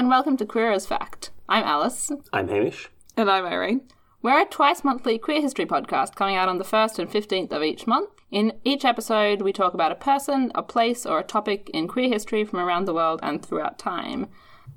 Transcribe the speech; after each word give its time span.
and 0.00 0.08
welcome 0.08 0.34
to 0.34 0.46
Queer 0.46 0.72
as 0.72 0.86
Fact. 0.86 1.28
I'm 1.46 1.62
Alice. 1.62 2.10
I'm 2.32 2.48
Hamish. 2.48 2.88
And 3.18 3.30
I'm 3.30 3.44
Irene. 3.44 3.82
We're 4.22 4.40
a 4.40 4.46
twice 4.46 4.82
monthly 4.82 5.18
queer 5.18 5.42
history 5.42 5.66
podcast 5.66 6.14
coming 6.14 6.36
out 6.36 6.48
on 6.48 6.56
the 6.56 6.64
1st 6.64 7.00
and 7.00 7.10
15th 7.10 7.52
of 7.52 7.62
each 7.62 7.86
month. 7.86 8.08
In 8.30 8.54
each 8.64 8.86
episode, 8.86 9.42
we 9.42 9.52
talk 9.52 9.74
about 9.74 9.92
a 9.92 9.96
person, 9.96 10.52
a 10.54 10.62
place, 10.62 11.04
or 11.04 11.18
a 11.18 11.22
topic 11.22 11.68
in 11.74 11.86
queer 11.86 12.08
history 12.08 12.44
from 12.44 12.60
around 12.60 12.86
the 12.86 12.94
world 12.94 13.20
and 13.22 13.44
throughout 13.44 13.78
time. 13.78 14.28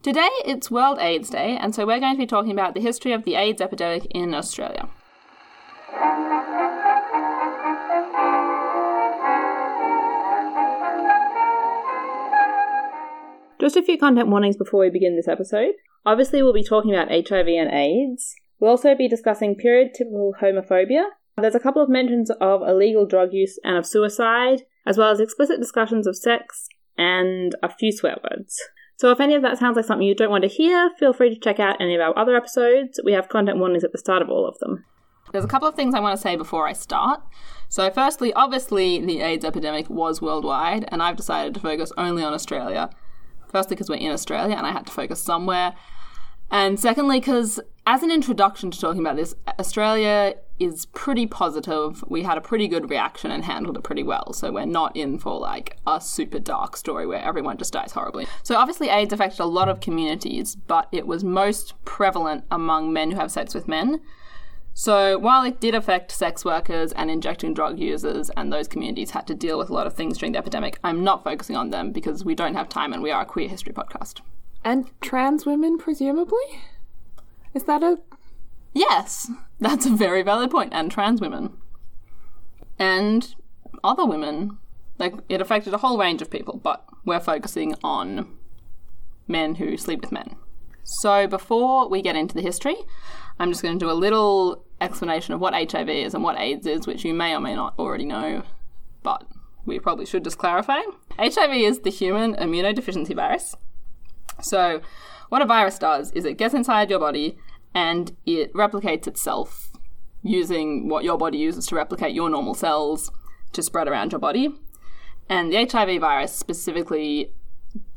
Today, 0.02 0.28
it's 0.44 0.70
World 0.70 1.00
AIDS 1.00 1.30
Day, 1.30 1.58
and 1.58 1.74
so 1.74 1.86
we're 1.86 2.02
going 2.02 2.16
to 2.16 2.22
be 2.22 2.28
talking 2.28 2.52
about 2.52 2.74
the 2.74 2.82
history 2.82 3.14
of 3.14 3.24
the 3.24 3.36
AIDS 3.36 3.62
epidemic 3.62 4.06
in 4.08 4.34
Australia. 4.34 4.90
Just 13.64 13.78
a 13.78 13.82
few 13.82 13.98
content 13.98 14.28
warnings 14.28 14.58
before 14.58 14.82
we 14.82 14.90
begin 14.90 15.16
this 15.16 15.30
episode. 15.30 15.76
Obviously, 16.06 16.44
we'll 16.44 16.52
be 16.52 16.66
talking 16.66 16.94
about 16.94 17.08
HIV 17.08 17.48
and 17.48 17.72
AIDS. 17.72 18.36
We'll 18.60 18.72
also 18.72 18.94
be 18.94 19.08
discussing 19.08 19.56
period 19.56 19.94
typical 19.94 20.34
homophobia. 20.42 21.06
There's 21.38 21.56
a 21.56 21.62
couple 21.62 21.82
of 21.82 21.88
mentions 21.88 22.30
of 22.42 22.62
illegal 22.62 23.06
drug 23.06 23.32
use 23.32 23.58
and 23.64 23.78
of 23.78 23.86
suicide, 23.86 24.64
as 24.86 24.98
well 24.98 25.12
as 25.12 25.22
explicit 25.22 25.62
discussions 25.62 26.08
of 26.08 26.18
sex 26.18 26.68
and 26.98 27.56
a 27.64 27.70
few 27.70 27.94
swear 27.94 28.18
words. 28.30 28.62
So, 28.98 29.12
if 29.12 29.22
any 29.22 29.34
of 29.34 29.42
that 29.44 29.60
sounds 29.60 29.78
like 29.78 29.86
something 29.86 30.06
you 30.06 30.14
don't 30.14 30.30
want 30.30 30.44
to 30.44 30.50
hear, 30.50 30.92
feel 31.00 31.14
free 31.14 31.34
to 31.34 31.40
check 31.40 31.58
out 31.58 31.80
any 31.80 31.96
of 31.96 32.02
our 32.02 32.20
other 32.20 32.36
episodes. 32.36 33.00
We 33.06 33.14
have 33.14 33.30
content 33.30 33.60
warnings 33.60 33.86
at 33.86 33.94
the 33.94 33.98
start 33.98 34.22
of 34.22 34.30
all 34.30 34.46
of 34.46 34.60
them. 34.60 34.84
There's 35.32 35.46
a 35.46 35.48
couple 35.48 35.70
of 35.70 35.76
things 35.76 35.96
I 35.96 36.02
want 36.02 36.18
to 36.18 36.22
say 36.22 36.36
before 36.36 36.68
I 36.68 36.74
start. 36.74 37.22
So, 37.70 37.90
firstly, 37.90 38.34
obviously, 38.34 39.00
the 39.00 39.22
AIDS 39.22 39.46
epidemic 39.46 39.90
was 39.90 40.22
worldwide, 40.22 40.84
and 40.90 41.02
I've 41.02 41.16
decided 41.16 41.54
to 41.54 41.62
focus 41.62 41.94
only 41.98 42.26
on 42.26 42.34
Australia 42.34 42.90
Firstly, 43.54 43.76
because 43.76 43.88
we're 43.88 43.96
in 43.96 44.12
Australia 44.12 44.56
and 44.56 44.68
I 44.68 44.72
had 44.72 44.88
to 44.88 44.92
focus 44.92 45.22
somewhere. 45.22 45.76
And 46.52 46.80
secondly, 46.80 47.20
because 47.20 47.60
as 47.86 48.02
an 48.02 48.12
introduction 48.12 48.72
to 48.72 48.80
talking 48.80 49.00
about 49.00 49.16
this, 49.16 49.36
Australia 49.60 50.34
is 50.60 50.88
pretty 50.88 51.28
positive. 51.28 52.04
We 52.08 52.24
had 52.24 52.38
a 52.38 52.42
pretty 52.42 52.68
good 52.68 52.90
reaction 52.90 53.30
and 53.30 53.44
handled 53.44 53.78
it 53.78 53.84
pretty 53.84 54.02
well. 54.02 54.34
So 54.34 54.52
we're 54.52 54.66
not 54.66 54.98
in 54.98 55.20
for 55.20 55.40
like 55.40 55.78
a 55.86 56.02
super 56.02 56.40
dark 56.40 56.78
story 56.78 57.06
where 57.06 57.24
everyone 57.24 57.58
just 57.58 57.74
dies 57.74 57.92
horribly. 57.92 58.26
So 58.42 58.56
obviously, 58.56 58.90
AIDS 58.90 59.14
affected 59.14 59.40
a 59.40 59.46
lot 59.46 59.70
of 59.70 59.82
communities, 59.82 60.56
but 60.56 60.88
it 60.92 61.06
was 61.06 61.24
most 61.24 61.74
prevalent 61.86 62.46
among 62.50 62.92
men 62.92 63.12
who 63.12 63.18
have 63.18 63.32
sex 63.32 63.54
with 63.54 63.68
men. 63.68 64.02
So, 64.76 65.20
while 65.20 65.44
it 65.44 65.60
did 65.60 65.76
affect 65.76 66.12
sex 66.12 66.44
workers 66.44 66.92
and 66.94 67.12
injecting 67.12 67.54
drug 67.54 67.78
users, 67.78 68.32
and 68.32 68.52
those 68.52 68.68
communities 68.68 69.12
had 69.12 69.28
to 69.28 69.36
deal 69.36 69.60
with 69.60 69.70
a 69.70 69.74
lot 69.74 69.86
of 69.86 69.94
things 69.94 70.18
during 70.18 70.34
the 70.34 70.40
epidemic, 70.40 70.80
I'm 70.84 71.04
not 71.04 71.24
focusing 71.24 71.56
on 71.56 71.70
them 71.70 71.92
because 71.92 72.26
we 72.26 72.34
don't 72.34 72.56
have 72.56 72.70
time 72.70 72.92
and 72.92 73.04
we 73.04 73.12
are 73.12 73.22
a 73.22 73.26
queer 73.26 73.48
history 73.48 73.72
podcast. 73.72 74.22
And 74.64 74.90
trans 75.00 75.46
women, 75.46 75.78
presumably? 75.78 76.62
Is 77.54 77.66
that 77.66 77.84
a. 77.84 78.00
Yes, 78.74 79.30
that's 79.60 79.86
a 79.86 79.92
very 79.92 80.24
valid 80.24 80.50
point. 80.50 80.74
And 80.74 80.90
trans 80.90 81.22
women. 81.22 81.56
And 82.80 83.36
other 83.84 84.06
women. 84.06 84.58
Like, 84.98 85.14
it 85.30 85.42
affected 85.42 85.74
a 85.74 85.80
whole 85.80 86.00
range 86.00 86.22
of 86.22 86.32
people, 86.32 86.60
but 86.64 86.86
we're 87.06 87.20
focusing 87.20 87.76
on 87.84 88.38
men 89.28 89.56
who 89.56 89.78
sleep 89.78 90.02
with 90.02 90.12
men. 90.12 90.36
So, 90.84 91.28
before 91.28 91.90
we 91.90 92.02
get 92.02 92.16
into 92.16 92.36
the 92.36 92.42
history, 92.42 92.76
I'm 93.40 93.50
just 93.50 93.62
going 93.62 93.78
to 93.78 93.84
do 93.84 93.92
a 93.92 93.94
little 93.94 94.64
explanation 94.80 95.34
of 95.34 95.40
what 95.40 95.54
HIV 95.54 95.90
is 95.90 96.14
and 96.14 96.24
what 96.24 96.38
AIDS 96.38 96.68
is, 96.68 96.88
which 96.88 97.04
you 97.04 97.14
may 97.14 97.36
or 97.36 97.40
may 97.40 97.56
not 97.56 97.74
already 97.80 98.06
know, 98.06 98.44
but 99.02 99.26
we 99.66 99.80
probably 99.80 100.06
should 100.06 100.24
just 100.24 100.38
clarify. 100.38 100.82
HIV 101.18 101.52
is 101.52 101.80
the 101.80 101.90
human 101.90 102.36
immunodeficiency 102.36 103.16
virus. 103.16 103.56
So, 104.42 104.82
what 105.30 105.42
a 105.42 105.46
virus 105.46 105.80
does 105.80 106.12
is 106.12 106.26
it 106.26 106.38
gets 106.38 106.54
inside 106.54 106.90
your 106.90 107.00
body 107.00 107.38
and 107.74 108.16
it 108.26 108.54
replicates 108.54 109.08
itself 109.08 109.72
using 110.22 110.88
what 110.88 111.04
your 111.04 111.18
body 111.18 111.38
uses 111.38 111.66
to 111.68 111.76
replicate 111.76 112.14
your 112.14 112.30
normal 112.30 112.54
cells 112.54 113.12
to 113.52 113.62
spread 113.62 113.88
around 113.88 114.12
your 114.12 114.20
body. 114.20 114.50
And 115.30 115.52
the 115.52 115.66
HIV 115.66 116.02
virus 116.02 116.34
specifically 116.34 117.32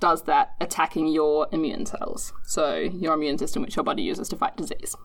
does 0.01 0.23
that 0.23 0.55
attacking 0.61 1.09
your 1.09 1.49
immune 1.53 1.87
cells, 1.87 2.33
so 2.45 2.77
your 2.77 3.15
immune 3.15 3.39
system, 3.39 3.63
which 3.63 3.77
your 3.77 3.85
body 3.85 4.03
uses 4.03 4.29
to 4.31 4.37
fight 4.37 4.57
disease. 4.57 4.97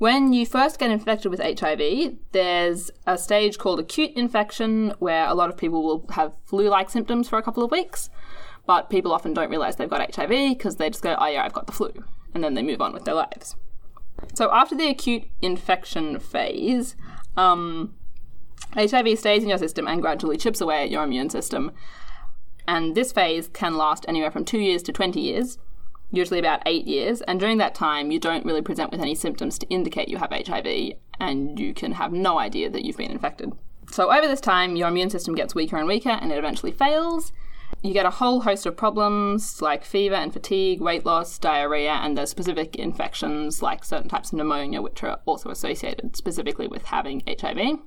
When 0.00 0.32
you 0.32 0.46
first 0.46 0.78
get 0.78 0.90
infected 0.90 1.30
with 1.30 1.42
HIV, 1.42 2.16
there's 2.32 2.90
a 3.06 3.18
stage 3.18 3.58
called 3.58 3.80
acute 3.80 4.12
infection 4.16 4.94
where 4.98 5.26
a 5.26 5.34
lot 5.34 5.50
of 5.50 5.58
people 5.58 5.82
will 5.82 6.06
have 6.12 6.32
flu 6.46 6.70
like 6.70 6.88
symptoms 6.88 7.28
for 7.28 7.38
a 7.38 7.42
couple 7.42 7.62
of 7.62 7.70
weeks, 7.70 8.08
but 8.64 8.88
people 8.88 9.12
often 9.12 9.34
don't 9.34 9.50
realize 9.50 9.76
they've 9.76 9.90
got 9.90 10.14
HIV 10.16 10.56
because 10.56 10.76
they 10.76 10.88
just 10.88 11.02
go, 11.02 11.16
oh 11.18 11.26
yeah, 11.26 11.44
I've 11.44 11.52
got 11.52 11.66
the 11.66 11.74
flu, 11.74 11.92
and 12.32 12.42
then 12.42 12.54
they 12.54 12.62
move 12.62 12.80
on 12.80 12.94
with 12.94 13.04
their 13.04 13.12
lives. 13.12 13.56
So 14.32 14.50
after 14.50 14.74
the 14.74 14.88
acute 14.88 15.24
infection 15.42 16.18
phase, 16.18 16.96
um, 17.36 17.94
HIV 18.72 19.18
stays 19.18 19.42
in 19.42 19.50
your 19.50 19.58
system 19.58 19.86
and 19.86 20.00
gradually 20.00 20.38
chips 20.38 20.62
away 20.62 20.82
at 20.82 20.90
your 20.90 21.02
immune 21.04 21.28
system. 21.28 21.72
And 22.66 22.94
this 22.94 23.12
phase 23.12 23.48
can 23.48 23.76
last 23.76 24.06
anywhere 24.08 24.30
from 24.30 24.46
two 24.46 24.60
years 24.60 24.82
to 24.84 24.92
20 24.92 25.20
years 25.20 25.58
usually 26.10 26.38
about 26.38 26.62
eight 26.66 26.86
years, 26.86 27.20
and 27.22 27.38
during 27.38 27.58
that 27.58 27.74
time, 27.74 28.10
you 28.10 28.18
don't 28.18 28.44
really 28.44 28.62
present 28.62 28.90
with 28.90 29.00
any 29.00 29.14
symptoms 29.14 29.58
to 29.58 29.68
indicate 29.68 30.08
you 30.08 30.18
have 30.18 30.32
HIV, 30.32 30.94
and 31.20 31.58
you 31.58 31.74
can 31.74 31.92
have 31.92 32.12
no 32.12 32.38
idea 32.38 32.70
that 32.70 32.84
you've 32.84 32.96
been 32.96 33.10
infected. 33.10 33.52
So, 33.90 34.12
over 34.12 34.26
this 34.26 34.40
time, 34.40 34.76
your 34.76 34.88
immune 34.88 35.10
system 35.10 35.34
gets 35.34 35.54
weaker 35.54 35.76
and 35.76 35.88
weaker, 35.88 36.10
and 36.10 36.30
it 36.32 36.38
eventually 36.38 36.72
fails. 36.72 37.32
You 37.82 37.92
get 37.92 38.06
a 38.06 38.10
whole 38.10 38.42
host 38.42 38.66
of 38.66 38.76
problems 38.76 39.62
like 39.62 39.84
fever 39.84 40.14
and 40.14 40.32
fatigue, 40.32 40.80
weight 40.80 41.06
loss, 41.06 41.38
diarrhea, 41.38 41.92
and 41.92 42.16
there's 42.16 42.30
specific 42.30 42.76
infections 42.76 43.62
like 43.62 43.84
certain 43.84 44.08
types 44.08 44.32
of 44.32 44.38
pneumonia, 44.38 44.82
which 44.82 45.02
are 45.02 45.20
also 45.24 45.50
associated 45.50 46.16
specifically 46.16 46.66
with 46.66 46.86
having 46.86 47.22
HIV. 47.26 47.78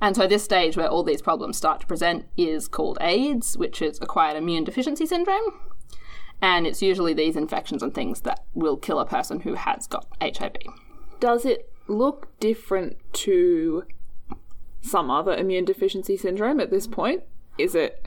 And 0.00 0.16
so, 0.16 0.26
this 0.26 0.44
stage 0.44 0.76
where 0.76 0.88
all 0.88 1.02
these 1.02 1.22
problems 1.22 1.56
start 1.56 1.80
to 1.80 1.86
present 1.86 2.26
is 2.36 2.68
called 2.68 2.98
AIDS, 3.00 3.56
which 3.56 3.80
is 3.82 3.98
acquired 4.00 4.36
immune 4.36 4.64
deficiency 4.64 5.06
syndrome. 5.06 5.67
And 6.40 6.66
it's 6.66 6.82
usually 6.82 7.14
these 7.14 7.36
infections 7.36 7.82
and 7.82 7.94
things 7.94 8.20
that 8.22 8.44
will 8.54 8.76
kill 8.76 9.00
a 9.00 9.06
person 9.06 9.40
who 9.40 9.54
has 9.54 9.86
got 9.86 10.06
HIV. 10.20 10.56
Does 11.20 11.44
it 11.44 11.72
look 11.88 12.28
different 12.38 12.96
to 13.12 13.84
some 14.80 15.10
other 15.10 15.34
immune 15.34 15.64
deficiency 15.64 16.16
syndrome 16.16 16.60
at 16.60 16.70
this 16.70 16.86
point? 16.86 17.22
Is 17.56 17.74
it? 17.74 18.06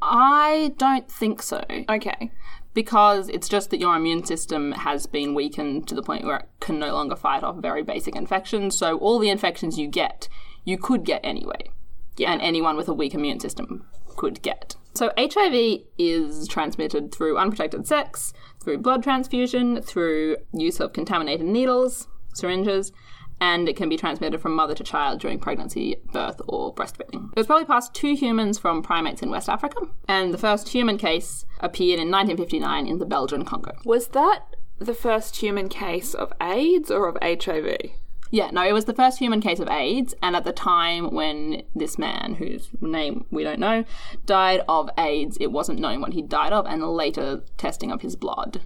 I 0.00 0.74
don't 0.78 1.10
think 1.10 1.42
so. 1.42 1.64
Okay. 1.88 2.30
Because 2.74 3.28
it's 3.28 3.48
just 3.48 3.70
that 3.70 3.80
your 3.80 3.96
immune 3.96 4.24
system 4.24 4.72
has 4.72 5.06
been 5.06 5.34
weakened 5.34 5.88
to 5.88 5.94
the 5.96 6.02
point 6.02 6.24
where 6.24 6.36
it 6.36 6.48
can 6.60 6.78
no 6.78 6.92
longer 6.92 7.16
fight 7.16 7.42
off 7.42 7.56
very 7.56 7.82
basic 7.82 8.14
infections. 8.14 8.78
So 8.78 8.98
all 8.98 9.18
the 9.18 9.30
infections 9.30 9.78
you 9.78 9.88
get, 9.88 10.28
you 10.64 10.78
could 10.78 11.04
get 11.04 11.20
anyway. 11.24 11.70
Yeah. 12.16 12.32
And 12.32 12.40
anyone 12.40 12.76
with 12.76 12.88
a 12.88 12.94
weak 12.94 13.14
immune 13.14 13.40
system 13.40 13.86
could 14.16 14.42
get. 14.42 14.76
So, 14.94 15.12
HIV 15.16 15.82
is 15.96 16.48
transmitted 16.48 17.12
through 17.12 17.38
unprotected 17.38 17.86
sex, 17.86 18.32
through 18.60 18.78
blood 18.78 19.02
transfusion, 19.02 19.80
through 19.82 20.36
use 20.52 20.80
of 20.80 20.92
contaminated 20.92 21.46
needles, 21.46 22.08
syringes, 22.34 22.92
and 23.40 23.68
it 23.68 23.76
can 23.76 23.88
be 23.88 23.96
transmitted 23.96 24.40
from 24.40 24.54
mother 24.54 24.74
to 24.74 24.82
child 24.82 25.20
during 25.20 25.38
pregnancy, 25.38 25.96
birth, 26.12 26.40
or 26.48 26.74
breastfeeding. 26.74 27.30
It 27.32 27.36
was 27.36 27.46
probably 27.46 27.66
passed 27.66 27.94
to 27.94 28.14
humans 28.14 28.58
from 28.58 28.82
primates 28.82 29.22
in 29.22 29.30
West 29.30 29.48
Africa, 29.48 29.80
and 30.08 30.34
the 30.34 30.38
first 30.38 30.70
human 30.70 30.98
case 30.98 31.44
appeared 31.60 32.00
in 32.00 32.10
1959 32.10 32.86
in 32.86 32.98
the 32.98 33.06
Belgian 33.06 33.44
Congo. 33.44 33.76
Was 33.84 34.08
that 34.08 34.56
the 34.78 34.94
first 34.94 35.36
human 35.36 35.68
case 35.68 36.14
of 36.14 36.32
AIDS 36.40 36.90
or 36.90 37.08
of 37.08 37.16
HIV? 37.22 37.92
Yeah, 38.30 38.50
no, 38.50 38.66
it 38.66 38.72
was 38.72 38.84
the 38.84 38.94
first 38.94 39.18
human 39.18 39.40
case 39.40 39.58
of 39.58 39.68
AIDS, 39.68 40.14
and 40.22 40.36
at 40.36 40.44
the 40.44 40.52
time 40.52 41.12
when 41.12 41.62
this 41.74 41.98
man, 41.98 42.34
whose 42.34 42.68
name 42.80 43.24
we 43.30 43.42
don't 43.42 43.58
know, 43.58 43.84
died 44.26 44.62
of 44.68 44.90
AIDS, 44.98 45.36
it 45.40 45.52
wasn't 45.52 45.80
known 45.80 46.00
what 46.00 46.12
he 46.12 46.22
died 46.22 46.52
of, 46.52 46.66
and 46.66 46.82
later 46.82 47.42
testing 47.56 47.90
of 47.90 48.02
his 48.02 48.16
blood, 48.16 48.62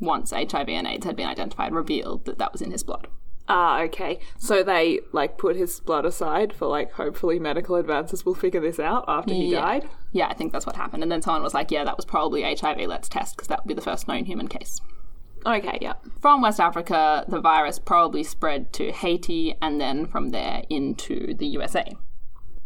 once 0.00 0.32
HIV 0.32 0.68
and 0.68 0.86
AIDS 0.86 1.06
had 1.06 1.16
been 1.16 1.28
identified, 1.28 1.72
revealed 1.72 2.26
that 2.26 2.38
that 2.38 2.52
was 2.52 2.60
in 2.60 2.70
his 2.70 2.82
blood. 2.82 3.08
Ah, 3.48 3.80
okay. 3.82 4.18
So 4.38 4.62
they 4.62 5.00
like 5.12 5.38
put 5.38 5.56
his 5.56 5.78
blood 5.80 6.04
aside 6.04 6.52
for 6.52 6.66
like 6.66 6.92
hopefully 6.92 7.38
medical 7.38 7.76
advances 7.76 8.24
will 8.24 8.34
figure 8.34 8.60
this 8.60 8.80
out 8.80 9.04
after 9.06 9.32
he 9.32 9.52
yeah. 9.52 9.60
died. 9.60 9.88
Yeah, 10.12 10.28
I 10.28 10.34
think 10.34 10.52
that's 10.52 10.66
what 10.66 10.76
happened. 10.76 11.02
And 11.02 11.12
then 11.12 11.22
someone 11.22 11.44
was 11.44 11.54
like, 11.54 11.70
"Yeah, 11.70 11.84
that 11.84 11.96
was 11.96 12.04
probably 12.04 12.42
HIV. 12.42 12.80
Let's 12.88 13.08
test 13.08 13.36
because 13.36 13.48
that 13.48 13.60
would 13.60 13.68
be 13.68 13.74
the 13.74 13.80
first 13.80 14.08
known 14.08 14.24
human 14.24 14.48
case." 14.48 14.80
Okay, 15.44 15.78
yeah. 15.80 15.94
From 16.20 16.40
West 16.40 16.60
Africa, 16.60 17.24
the 17.28 17.40
virus 17.40 17.78
probably 17.78 18.22
spread 18.22 18.72
to 18.74 18.90
Haiti 18.90 19.56
and 19.60 19.80
then 19.80 20.06
from 20.06 20.30
there 20.30 20.62
into 20.68 21.34
the 21.34 21.46
USA. 21.46 21.96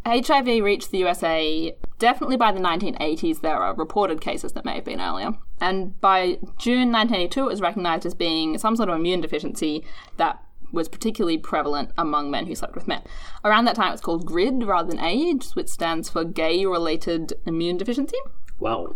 HIV 0.06 0.46
reached 0.64 0.90
the 0.90 0.98
USA 0.98 1.76
definitely 1.98 2.38
by 2.38 2.52
the 2.52 2.60
1980s. 2.60 3.42
There 3.42 3.56
are 3.56 3.74
reported 3.74 4.20
cases 4.20 4.52
that 4.52 4.64
may 4.64 4.74
have 4.74 4.84
been 4.84 5.00
earlier. 5.00 5.34
And 5.60 6.00
by 6.00 6.38
June 6.58 6.90
1982, 6.90 7.42
it 7.42 7.44
was 7.44 7.60
recognized 7.60 8.06
as 8.06 8.14
being 8.14 8.56
some 8.56 8.76
sort 8.76 8.88
of 8.88 8.96
immune 8.96 9.20
deficiency 9.20 9.84
that 10.16 10.42
was 10.72 10.88
particularly 10.88 11.36
prevalent 11.36 11.90
among 11.98 12.30
men 12.30 12.46
who 12.46 12.54
slept 12.54 12.74
with 12.74 12.88
men. 12.88 13.02
Around 13.44 13.66
that 13.66 13.76
time, 13.76 13.88
it 13.88 13.92
was 13.92 14.00
called 14.00 14.24
GRID 14.24 14.64
rather 14.64 14.88
than 14.88 15.00
AIDS, 15.00 15.54
which 15.54 15.68
stands 15.68 16.08
for 16.08 16.24
Gay 16.24 16.64
Related 16.64 17.34
Immune 17.44 17.76
Deficiency. 17.76 18.16
Wow. 18.58 18.94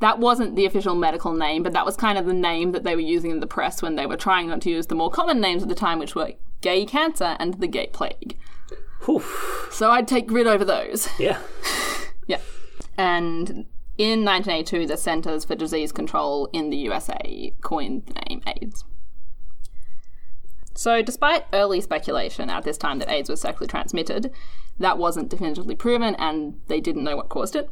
That 0.00 0.18
wasn't 0.18 0.56
the 0.56 0.64
official 0.64 0.94
medical 0.94 1.32
name, 1.32 1.62
but 1.62 1.72
that 1.72 1.84
was 1.84 1.96
kind 1.96 2.18
of 2.18 2.26
the 2.26 2.32
name 2.32 2.72
that 2.72 2.84
they 2.84 2.94
were 2.94 3.00
using 3.00 3.30
in 3.30 3.40
the 3.40 3.46
press 3.46 3.82
when 3.82 3.96
they 3.96 4.06
were 4.06 4.16
trying 4.16 4.48
not 4.48 4.60
to 4.62 4.70
use 4.70 4.86
the 4.86 4.94
more 4.94 5.10
common 5.10 5.40
names 5.40 5.62
at 5.62 5.68
the 5.68 5.74
time, 5.74 5.98
which 5.98 6.14
were 6.14 6.32
gay 6.60 6.84
cancer 6.84 7.36
and 7.38 7.54
the 7.54 7.66
gay 7.66 7.88
plague. 7.92 8.36
Whew. 9.04 9.24
So 9.70 9.90
I'd 9.90 10.08
take 10.08 10.26
grid 10.26 10.46
over 10.46 10.64
those. 10.64 11.08
Yeah. 11.18 11.40
Yeah. 12.26 12.40
And 12.98 13.64
in 13.96 14.22
1982, 14.22 14.86
the 14.86 14.98
Centers 14.98 15.46
for 15.46 15.54
Disease 15.54 15.92
Control 15.92 16.50
in 16.52 16.68
the 16.68 16.76
USA 16.76 17.54
coined 17.62 18.04
the 18.04 18.20
name 18.28 18.42
AIDS. 18.46 18.84
So, 20.74 21.02
despite 21.02 21.46
early 21.52 21.80
speculation 21.80 22.50
at 22.50 22.64
this 22.64 22.78
time 22.78 23.00
that 23.00 23.10
AIDS 23.10 23.28
was 23.28 23.40
sexually 23.40 23.66
transmitted, 23.66 24.30
that 24.78 24.98
wasn't 24.98 25.30
definitively 25.30 25.74
proven 25.74 26.14
and 26.16 26.60
they 26.68 26.80
didn't 26.80 27.02
know 27.02 27.16
what 27.16 27.30
caused 27.30 27.56
it. 27.56 27.68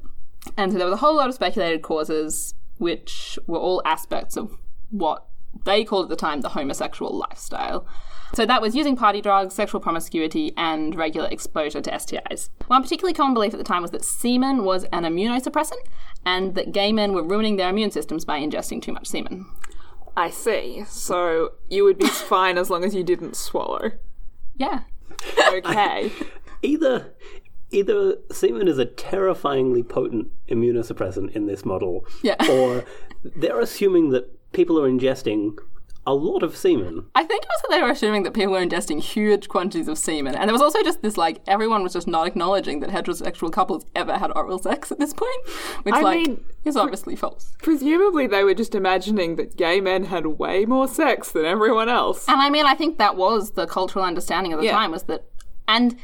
And 0.56 0.72
so 0.72 0.78
there 0.78 0.86
was 0.86 0.94
a 0.94 0.98
whole 0.98 1.16
lot 1.16 1.28
of 1.28 1.34
speculated 1.34 1.82
causes, 1.82 2.54
which 2.78 3.38
were 3.46 3.58
all 3.58 3.82
aspects 3.84 4.36
of 4.36 4.52
what 4.90 5.26
they 5.64 5.84
called 5.84 6.06
at 6.06 6.08
the 6.10 6.16
time 6.16 6.40
the 6.40 6.50
homosexual 6.50 7.16
lifestyle. 7.16 7.86
So 8.34 8.44
that 8.44 8.60
was 8.60 8.74
using 8.74 8.96
party 8.96 9.20
drugs, 9.20 9.54
sexual 9.54 9.80
promiscuity, 9.80 10.52
and 10.56 10.94
regular 10.94 11.28
exposure 11.28 11.80
to 11.80 11.90
STIs. 11.92 12.50
One 12.66 12.82
particularly 12.82 13.14
common 13.14 13.34
belief 13.34 13.54
at 13.54 13.58
the 13.58 13.64
time 13.64 13.82
was 13.82 13.92
that 13.92 14.04
semen 14.04 14.64
was 14.64 14.84
an 14.84 15.04
immunosuppressant, 15.04 15.86
and 16.24 16.54
that 16.56 16.72
gay 16.72 16.92
men 16.92 17.12
were 17.12 17.22
ruining 17.22 17.56
their 17.56 17.70
immune 17.70 17.92
systems 17.92 18.24
by 18.24 18.40
ingesting 18.40 18.82
too 18.82 18.92
much 18.92 19.06
semen. 19.06 19.46
I 20.16 20.30
see. 20.30 20.84
So 20.88 21.52
you 21.68 21.84
would 21.84 21.98
be 21.98 22.08
fine 22.08 22.58
as 22.58 22.68
long 22.68 22.84
as 22.84 22.94
you 22.94 23.04
didn't 23.04 23.36
swallow. 23.36 23.92
Yeah. 24.56 24.80
Okay. 25.52 26.10
Either 26.62 27.14
either 27.70 28.16
semen 28.30 28.68
is 28.68 28.78
a 28.78 28.84
terrifyingly 28.84 29.82
potent 29.82 30.28
immunosuppressant 30.48 31.34
in 31.34 31.46
this 31.46 31.64
model, 31.64 32.04
Yeah. 32.22 32.36
or 32.50 32.84
they're 33.24 33.60
assuming 33.60 34.10
that 34.10 34.30
people 34.52 34.78
are 34.80 34.88
ingesting 34.88 35.56
a 36.08 36.14
lot 36.14 36.44
of 36.44 36.56
semen. 36.56 37.04
I 37.16 37.24
think 37.24 37.42
it 37.42 37.48
was 37.48 37.62
that 37.62 37.70
they 37.76 37.82
were 37.82 37.90
assuming 37.90 38.22
that 38.22 38.32
people 38.32 38.52
were 38.52 38.64
ingesting 38.64 39.00
huge 39.02 39.48
quantities 39.48 39.88
of 39.88 39.98
semen. 39.98 40.36
And 40.36 40.48
there 40.48 40.52
was 40.54 40.62
also 40.62 40.80
just 40.84 41.02
this 41.02 41.16
like, 41.16 41.40
everyone 41.48 41.82
was 41.82 41.94
just 41.94 42.06
not 42.06 42.28
acknowledging 42.28 42.78
that 42.78 42.90
heterosexual 42.90 43.50
couples 43.52 43.84
ever 43.96 44.16
had 44.16 44.30
oral 44.36 44.60
sex 44.60 44.92
at 44.92 45.00
this 45.00 45.12
point, 45.12 45.48
which, 45.82 45.92
I 45.96 46.02
like, 46.02 46.28
mean, 46.28 46.44
is 46.64 46.76
obviously 46.76 47.16
false. 47.16 47.52
Presumably 47.60 48.28
they 48.28 48.44
were 48.44 48.54
just 48.54 48.76
imagining 48.76 49.34
that 49.34 49.56
gay 49.56 49.80
men 49.80 50.04
had 50.04 50.26
way 50.26 50.64
more 50.64 50.86
sex 50.86 51.32
than 51.32 51.44
everyone 51.44 51.88
else. 51.88 52.28
And 52.28 52.40
I 52.40 52.50
mean, 52.50 52.66
I 52.66 52.76
think 52.76 52.98
that 52.98 53.16
was 53.16 53.50
the 53.52 53.66
cultural 53.66 54.04
understanding 54.04 54.52
of 54.52 54.60
the 54.60 54.66
Yeah. 54.66 54.72
time 54.76 54.92
was 54.92 55.02
that, 55.04 55.24
and 55.66 55.96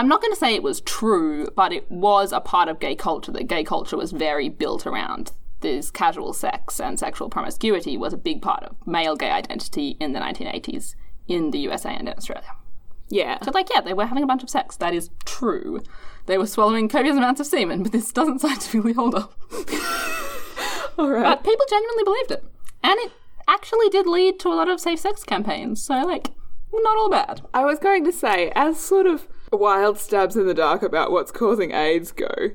I'm 0.00 0.08
not 0.08 0.22
going 0.22 0.32
to 0.32 0.38
say 0.38 0.54
it 0.54 0.62
was 0.62 0.80
true, 0.80 1.46
but 1.54 1.74
it 1.74 1.90
was 1.90 2.32
a 2.32 2.40
part 2.40 2.70
of 2.70 2.80
gay 2.80 2.94
culture 2.94 3.30
that 3.32 3.48
gay 3.48 3.62
culture 3.62 3.98
was 3.98 4.12
very 4.12 4.48
built 4.48 4.86
around 4.86 5.32
this 5.60 5.90
casual 5.90 6.32
sex 6.32 6.80
and 6.80 6.98
sexual 6.98 7.28
promiscuity 7.28 7.98
was 7.98 8.14
a 8.14 8.16
big 8.16 8.40
part 8.40 8.62
of 8.62 8.74
male 8.86 9.14
gay 9.14 9.28
identity 9.28 9.98
in 10.00 10.14
the 10.14 10.18
1980s 10.18 10.94
in 11.28 11.50
the 11.50 11.58
USA 11.58 11.90
and 11.90 12.08
in 12.08 12.16
Australia. 12.16 12.50
Yeah. 13.10 13.42
So, 13.42 13.50
like, 13.50 13.68
yeah, 13.68 13.82
they 13.82 13.92
were 13.92 14.06
having 14.06 14.24
a 14.24 14.26
bunch 14.26 14.42
of 14.42 14.48
sex. 14.48 14.74
That 14.78 14.94
is 14.94 15.10
true. 15.26 15.82
They 16.24 16.38
were 16.38 16.46
swallowing 16.46 16.88
copious 16.88 17.18
amounts 17.18 17.42
of 17.42 17.46
semen, 17.46 17.82
but 17.82 17.92
this 17.92 18.10
doesn't 18.10 18.38
scientifically 18.40 18.94
hold 18.94 19.14
up. 19.14 19.34
Alright. 20.98 21.24
But 21.24 21.44
people 21.44 21.66
genuinely 21.68 22.04
believed 22.04 22.30
it. 22.30 22.44
And 22.82 22.98
it 23.00 23.12
actually 23.46 23.90
did 23.90 24.06
lead 24.06 24.40
to 24.40 24.48
a 24.48 24.56
lot 24.56 24.70
of 24.70 24.80
safe 24.80 25.00
sex 25.00 25.24
campaigns. 25.24 25.82
So, 25.82 25.92
like, 26.06 26.30
not 26.72 26.96
all 26.96 27.10
bad. 27.10 27.42
I 27.52 27.66
was 27.66 27.78
going 27.78 28.02
to 28.06 28.12
say, 28.12 28.50
as 28.54 28.80
sort 28.80 29.04
of 29.04 29.28
wild 29.56 29.98
stabs 29.98 30.36
in 30.36 30.46
the 30.46 30.54
dark 30.54 30.82
about 30.82 31.10
what's 31.10 31.32
causing 31.32 31.72
AIDS 31.72 32.12
go, 32.12 32.50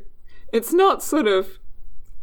it's 0.52 0.74
not 0.74 1.04
sort 1.04 1.28
of. 1.28 1.60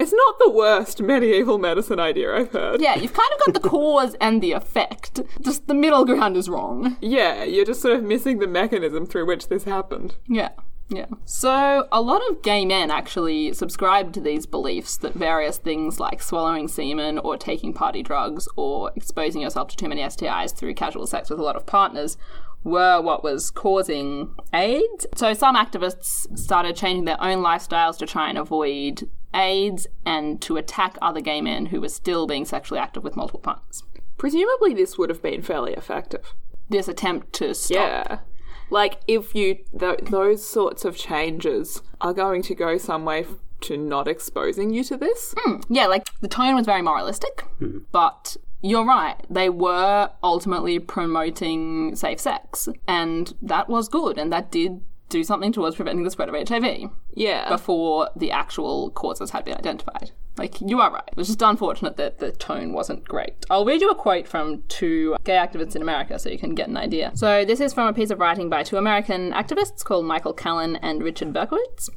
It's 0.01 0.13
not 0.13 0.39
the 0.41 0.51
worst 0.51 1.01
medieval 1.01 1.59
medicine 1.59 2.01
idea 2.01 2.35
I've 2.35 2.51
heard. 2.51 2.81
Yeah, 2.81 2.97
you've 2.97 3.13
kind 3.13 3.31
of 3.35 3.47
got 3.47 3.63
the 3.63 3.69
cause 3.69 4.17
and 4.21 4.43
the 4.43 4.53
effect. 4.53 5.21
Just 5.41 5.69
the 5.69 5.75
middle 5.75 6.05
ground 6.05 6.37
is 6.37 6.49
wrong. 6.49 6.97
Yeah, 7.01 7.45
you're 7.45 7.67
just 7.67 7.83
sort 7.83 7.95
of 7.97 8.03
missing 8.03 8.39
the 8.39 8.49
mechanism 8.49 9.07
through 9.07 9.27
which 9.27 9.49
this 9.49 9.65
happened. 9.65 10.17
Yeah. 10.27 10.49
Yeah. 10.89 11.07
So, 11.25 11.89
a 11.91 12.01
lot 12.03 12.23
of 12.29 12.43
gay 12.43 12.65
men 12.65 12.91
actually 12.91 13.53
subscribe 13.53 14.13
to 14.15 14.21
these 14.21 14.45
beliefs 14.45 14.97
that 14.99 15.15
various 15.15 15.59
things 15.59 15.99
like 15.99 16.23
swallowing 16.23 16.69
semen 16.69 17.19
or 17.19 17.37
taking 17.37 17.73
party 17.73 18.03
drugs 18.03 18.47
or 18.57 18.93
exposing 18.95 19.41
yourself 19.41 19.69
to 19.69 19.77
too 19.77 19.89
many 19.89 20.03
STIs 20.03 20.55
through 20.55 20.75
casual 20.75 21.07
sex 21.07 21.31
with 21.31 21.39
a 21.39 21.43
lot 21.43 21.57
of 21.57 21.65
partners 21.65 22.17
were 22.65 23.01
what 23.01 23.25
was 23.25 23.51
causing 23.51 24.35
AIDS. 24.53 25.07
So, 25.17 25.35
some 25.35 25.57
activists 25.57 26.39
started 26.39 26.77
changing 26.77 27.05
their 27.05 27.23
own 27.23 27.43
lifestyles 27.43 27.99
to 27.99 28.07
try 28.07 28.29
and 28.29 28.39
avoid 28.39 29.09
AIDS 29.35 29.87
and 30.05 30.41
to 30.43 30.57
attack 30.57 30.97
other 31.01 31.21
gay 31.21 31.41
men 31.41 31.67
who 31.67 31.81
were 31.81 31.89
still 31.89 32.27
being 32.27 32.45
sexually 32.45 32.81
active 32.81 33.03
with 33.03 33.17
multiple 33.17 33.41
partners. 33.41 33.83
Presumably, 34.19 34.75
this 34.75 34.99
would 34.99 35.11
have 35.11 35.23
been 35.23 35.43
fairly 35.43 35.73
effective. 35.73 36.35
This 36.69 36.89
attempt 36.89 37.33
to 37.35 37.55
stop 37.55 37.77
Yeah. 37.77 38.19
Like, 38.71 39.01
if 39.07 39.35
you. 39.35 39.59
Th- 39.79 39.99
those 40.03 40.47
sorts 40.47 40.85
of 40.85 40.97
changes 40.97 41.83
are 42.01 42.15
going 42.15 42.43
to 42.43 42.55
go 42.55 42.79
some 42.79 43.05
way 43.05 43.21
f- 43.21 43.35
to 43.63 43.77
not 43.77 44.09
exposing 44.09 44.71
you 44.71 44.83
to 44.85 44.97
this. 44.97 45.35
Hmm. 45.37 45.57
Yeah, 45.69 45.87
like 45.87 46.07
the 46.21 46.29
tone 46.29 46.55
was 46.55 46.67
very 46.67 46.83
moralistic, 46.83 47.43
hmm. 47.59 47.81
but 47.91 48.37
you're 48.63 48.87
right. 48.87 49.17
They 49.29 49.49
were 49.49 50.11
ultimately 50.23 50.79
promoting 50.79 51.95
safe 51.97 52.21
sex, 52.21 52.69
and 52.89 53.35
that 53.43 53.69
was 53.69 53.89
good, 53.89 54.19
and 54.19 54.33
that 54.33 54.51
did 54.51 54.81
do 55.09 55.23
something 55.23 55.53
towards 55.53 55.77
preventing 55.77 56.05
the 56.05 56.11
spread 56.11 56.31
of 56.31 56.35
HIV 56.49 56.89
Yeah. 57.13 57.49
before 57.51 58.09
the 58.17 58.31
actual 58.31 58.91
causes 58.91 59.31
had 59.31 59.45
been 59.45 59.55
identified. 59.59 60.13
Like, 60.39 60.63
you 60.63 60.81
are 60.81 60.91
right. 60.91 61.03
It 61.07 61.17
was 61.19 61.27
just 61.27 61.43
unfortunate 61.43 61.99
that 61.99 62.19
the 62.19 62.33
tone 62.33 62.73
wasn't 62.73 63.05
great. 63.07 63.35
I'll 63.51 63.67
read 63.67 63.83
you 63.83 63.91
a 63.91 63.95
quote 63.95 64.27
from 64.27 64.63
two 64.69 65.15
gay 65.25 65.37
activists 65.37 65.77
in 65.77 65.83
America 65.83 66.19
so 66.19 66.31
you 66.31 66.39
can 66.39 66.55
get 66.55 66.69
an 66.69 66.79
idea. 66.79 67.13
So, 67.15 67.45
this 67.45 67.61
is 67.61 67.75
from 67.75 67.89
a 67.89 67.93
piece 67.93 68.09
of 68.09 68.19
writing 68.21 68.49
by 68.49 68.63
two 68.63 68.79
American 68.79 69.33
activists 69.33 69.85
called 69.85 70.07
Michael 70.07 70.33
Callen 70.33 70.79
and 70.81 71.03
Richard 71.03 71.35
Berkowitz. 71.35 71.91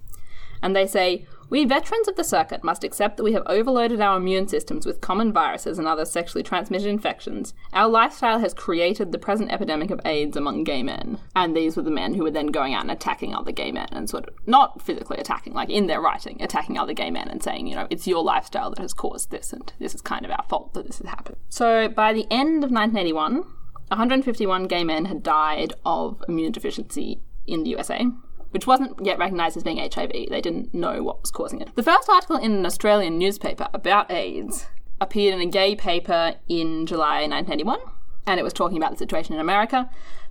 And 0.62 0.76
they 0.76 0.86
say, 0.88 1.26
We 1.48 1.64
veterans 1.64 2.08
of 2.08 2.16
the 2.16 2.24
circuit 2.24 2.64
must 2.64 2.84
accept 2.84 3.18
that 3.18 3.24
we 3.24 3.34
have 3.34 3.44
overloaded 3.46 4.02
our 4.02 4.18
immune 4.18 4.48
systems 4.48 4.86
with 4.86 5.02
common 5.02 5.32
viruses 5.32 5.78
and 5.78 5.88
other 5.88 6.04
sexually 6.06 6.42
transmitted 6.42 6.88
infections. 6.88 7.54
Our 7.72 7.88
lifestyle 7.88 8.40
has 8.40 8.54
created 8.54 9.12
the 9.12 9.20
present 9.20 9.52
epidemic 9.52 9.92
of 9.92 10.02
AIDS 10.06 10.36
among 10.36 10.64
gay 10.64 10.82
men. 10.82 11.20
And 11.36 11.56
these 11.56 11.78
were 11.78 11.84
the 11.84 11.92
men 11.92 12.16
who 12.16 12.24
were 12.24 12.32
then 12.32 12.48
going 12.48 12.74
out 12.74 12.82
and 12.82 12.92
attacking 12.92 13.36
other 13.36 13.52
gay 13.52 13.72
men 13.72 13.88
and 13.92 14.10
sort 14.10 14.28
of, 14.28 14.34
not 14.48 14.82
physically 14.82 15.18
attacking, 15.18 15.54
like 15.54 15.70
in 15.70 15.86
their 15.86 16.02
writing, 16.02 16.42
attacking 16.42 16.80
other 16.80 16.94
gay 16.94 17.12
men 17.12 17.28
and 17.28 17.44
saying, 17.44 17.68
you 17.68 17.76
know, 17.76 17.88
it's 17.92 18.08
your 18.08 18.24
lifestyle 18.24 18.72
that 18.72 18.80
has 18.80 18.94
caused 18.94 19.30
this 19.30 19.54
and 19.54 19.72
this 19.80 19.94
is 19.94 20.02
kind 20.02 20.26
of 20.26 20.32
our 20.32 20.46
fault 20.50 20.74
that 20.74 20.88
this 20.88 20.98
has 20.98 21.08
happened. 21.08 21.38
So 21.50 21.88
by 21.88 22.12
the 22.12 22.26
end 22.32 22.64
of 22.64 22.72
1981, 22.72 23.44
151 23.90 24.66
gay 24.66 24.84
men 24.84 25.06
had 25.06 25.22
died 25.22 25.74
of 25.86 26.24
immune 26.28 26.52
deficiency 26.52 27.22
in 27.46 27.64
the 27.64 27.70
USA 27.70 28.08
which 28.56 28.66
wasn't 28.66 29.06
yet 29.06 29.20
recognised 29.20 29.58
as 29.58 29.64
being 29.64 29.80
HIV. 29.80 30.14
They 30.14 30.40
didn't 30.40 30.74
know 30.74 31.04
what 31.04 31.20
was 31.20 31.30
causing 31.30 31.60
it. 31.60 31.76
The 31.76 31.84
first 31.84 32.08
article 32.08 32.38
in 32.38 32.54
an 32.54 32.66
Australian 32.66 33.18
newspaper 33.18 33.68
about 33.74 34.10
AIDS 34.10 34.68
appeared 35.02 35.34
in 35.34 35.42
a 35.42 35.52
gay 35.52 35.76
paper 35.76 36.36
in 36.48 36.86
July 36.86 37.28
1981, 37.28 37.82
and 38.26 38.40
it 38.40 38.44
was 38.44 38.54
talking 38.54 38.78
about 38.78 38.92
the 38.92 38.98
situation 38.98 39.34
in 39.34 39.42
America. 39.42 39.90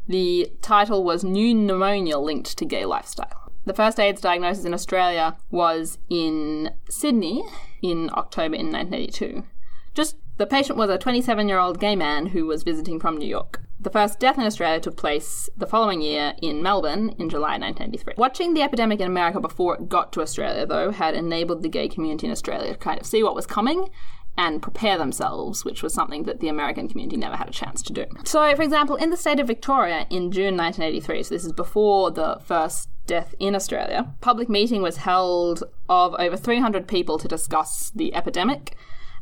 The 0.08 0.50
title 0.62 1.04
was 1.04 1.22
New 1.22 1.54
Pneumonia 1.54 2.16
Linked 2.16 2.56
to 2.56 2.64
Gay 2.64 2.86
Lifestyle. 2.86 3.52
The 3.66 3.74
first 3.74 4.00
AIDS 4.00 4.22
diagnosis 4.22 4.64
in 4.64 4.72
Australia 4.72 5.36
was 5.50 5.98
in 6.08 6.70
Sydney 6.88 7.44
in 7.82 8.08
October 8.14 8.54
in 8.54 8.72
1982. 8.72 9.44
Just 9.92 10.16
the 10.38 10.46
patient 10.46 10.78
was 10.78 10.88
a 10.88 10.96
27 10.96 11.46
year 11.46 11.58
old 11.58 11.78
gay 11.78 11.94
man 11.94 12.28
who 12.28 12.46
was 12.46 12.62
visiting 12.62 12.98
from 12.98 13.18
New 13.18 13.28
York. 13.28 13.60
The 13.84 13.90
first 13.90 14.18
death 14.18 14.38
in 14.38 14.44
Australia 14.44 14.80
took 14.80 14.96
place 14.96 15.50
the 15.58 15.66
following 15.66 16.00
year 16.00 16.32
in 16.40 16.62
Melbourne 16.62 17.10
in 17.18 17.28
July 17.28 17.58
1983. 17.58 18.14
Watching 18.16 18.54
the 18.54 18.62
epidemic 18.62 18.98
in 18.98 19.06
America 19.06 19.40
before 19.40 19.74
it 19.74 19.90
got 19.90 20.10
to 20.14 20.22
Australia, 20.22 20.64
though, 20.64 20.90
had 20.90 21.14
enabled 21.14 21.62
the 21.62 21.68
gay 21.68 21.86
community 21.86 22.26
in 22.26 22.32
Australia 22.32 22.72
to 22.72 22.78
kind 22.78 22.98
of 22.98 23.04
see 23.04 23.22
what 23.22 23.34
was 23.34 23.46
coming 23.46 23.90
and 24.38 24.62
prepare 24.62 24.96
themselves, 24.96 25.66
which 25.66 25.82
was 25.82 25.92
something 25.92 26.22
that 26.22 26.40
the 26.40 26.48
American 26.48 26.88
community 26.88 27.18
never 27.18 27.36
had 27.36 27.46
a 27.46 27.52
chance 27.52 27.82
to 27.82 27.92
do. 27.92 28.06
So, 28.24 28.56
for 28.56 28.62
example, 28.62 28.96
in 28.96 29.10
the 29.10 29.18
state 29.18 29.38
of 29.38 29.48
Victoria 29.48 30.06
in 30.08 30.32
June 30.32 30.56
1983, 30.56 31.22
so 31.22 31.34
this 31.34 31.44
is 31.44 31.52
before 31.52 32.10
the 32.10 32.40
first 32.42 32.88
death 33.06 33.34
in 33.38 33.54
Australia, 33.54 34.14
public 34.22 34.48
meeting 34.48 34.80
was 34.80 34.96
held 34.96 35.62
of 35.90 36.14
over 36.18 36.38
300 36.38 36.88
people 36.88 37.18
to 37.18 37.28
discuss 37.28 37.92
the 37.94 38.14
epidemic, 38.14 38.74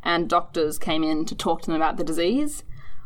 and 0.04 0.30
doctors 0.30 0.78
came 0.78 1.02
in 1.02 1.24
to 1.24 1.34
talk 1.34 1.62
to 1.62 1.66
them 1.66 1.76
about 1.76 1.96
the 1.96 2.04
disease. 2.04 2.62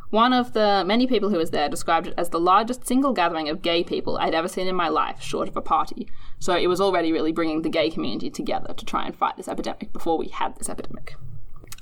One 0.09 0.31
of 0.31 0.53
the 0.53 0.83
many 0.85 1.05
people 1.05 1.29
who 1.29 1.37
was 1.37 1.51
there 1.51 1.67
described 1.67 2.07
it 2.07 2.13
as 2.17 2.29
the 2.29 2.39
largest 2.39 2.87
single 2.87 3.11
gathering 3.11 3.49
of 3.49 3.61
gay 3.61 3.83
people 3.83 4.17
I'd 4.17 4.33
ever 4.33 4.47
seen 4.47 4.67
in 4.67 4.75
my 4.75 4.87
life, 4.87 5.21
short 5.21 5.49
of 5.49 5.57
a 5.57 5.61
party. 5.61 6.07
So 6.39 6.55
it 6.55 6.67
was 6.67 6.79
already 6.79 7.11
really 7.11 7.33
bringing 7.33 7.61
the 7.61 7.69
gay 7.69 7.89
community 7.89 8.29
together 8.29 8.73
to 8.73 8.85
try 8.85 9.05
and 9.05 9.15
fight 9.15 9.35
this 9.35 9.49
epidemic 9.49 9.91
before 9.91 10.17
we 10.17 10.29
had 10.29 10.55
this 10.57 10.69
epidemic. 10.69 11.15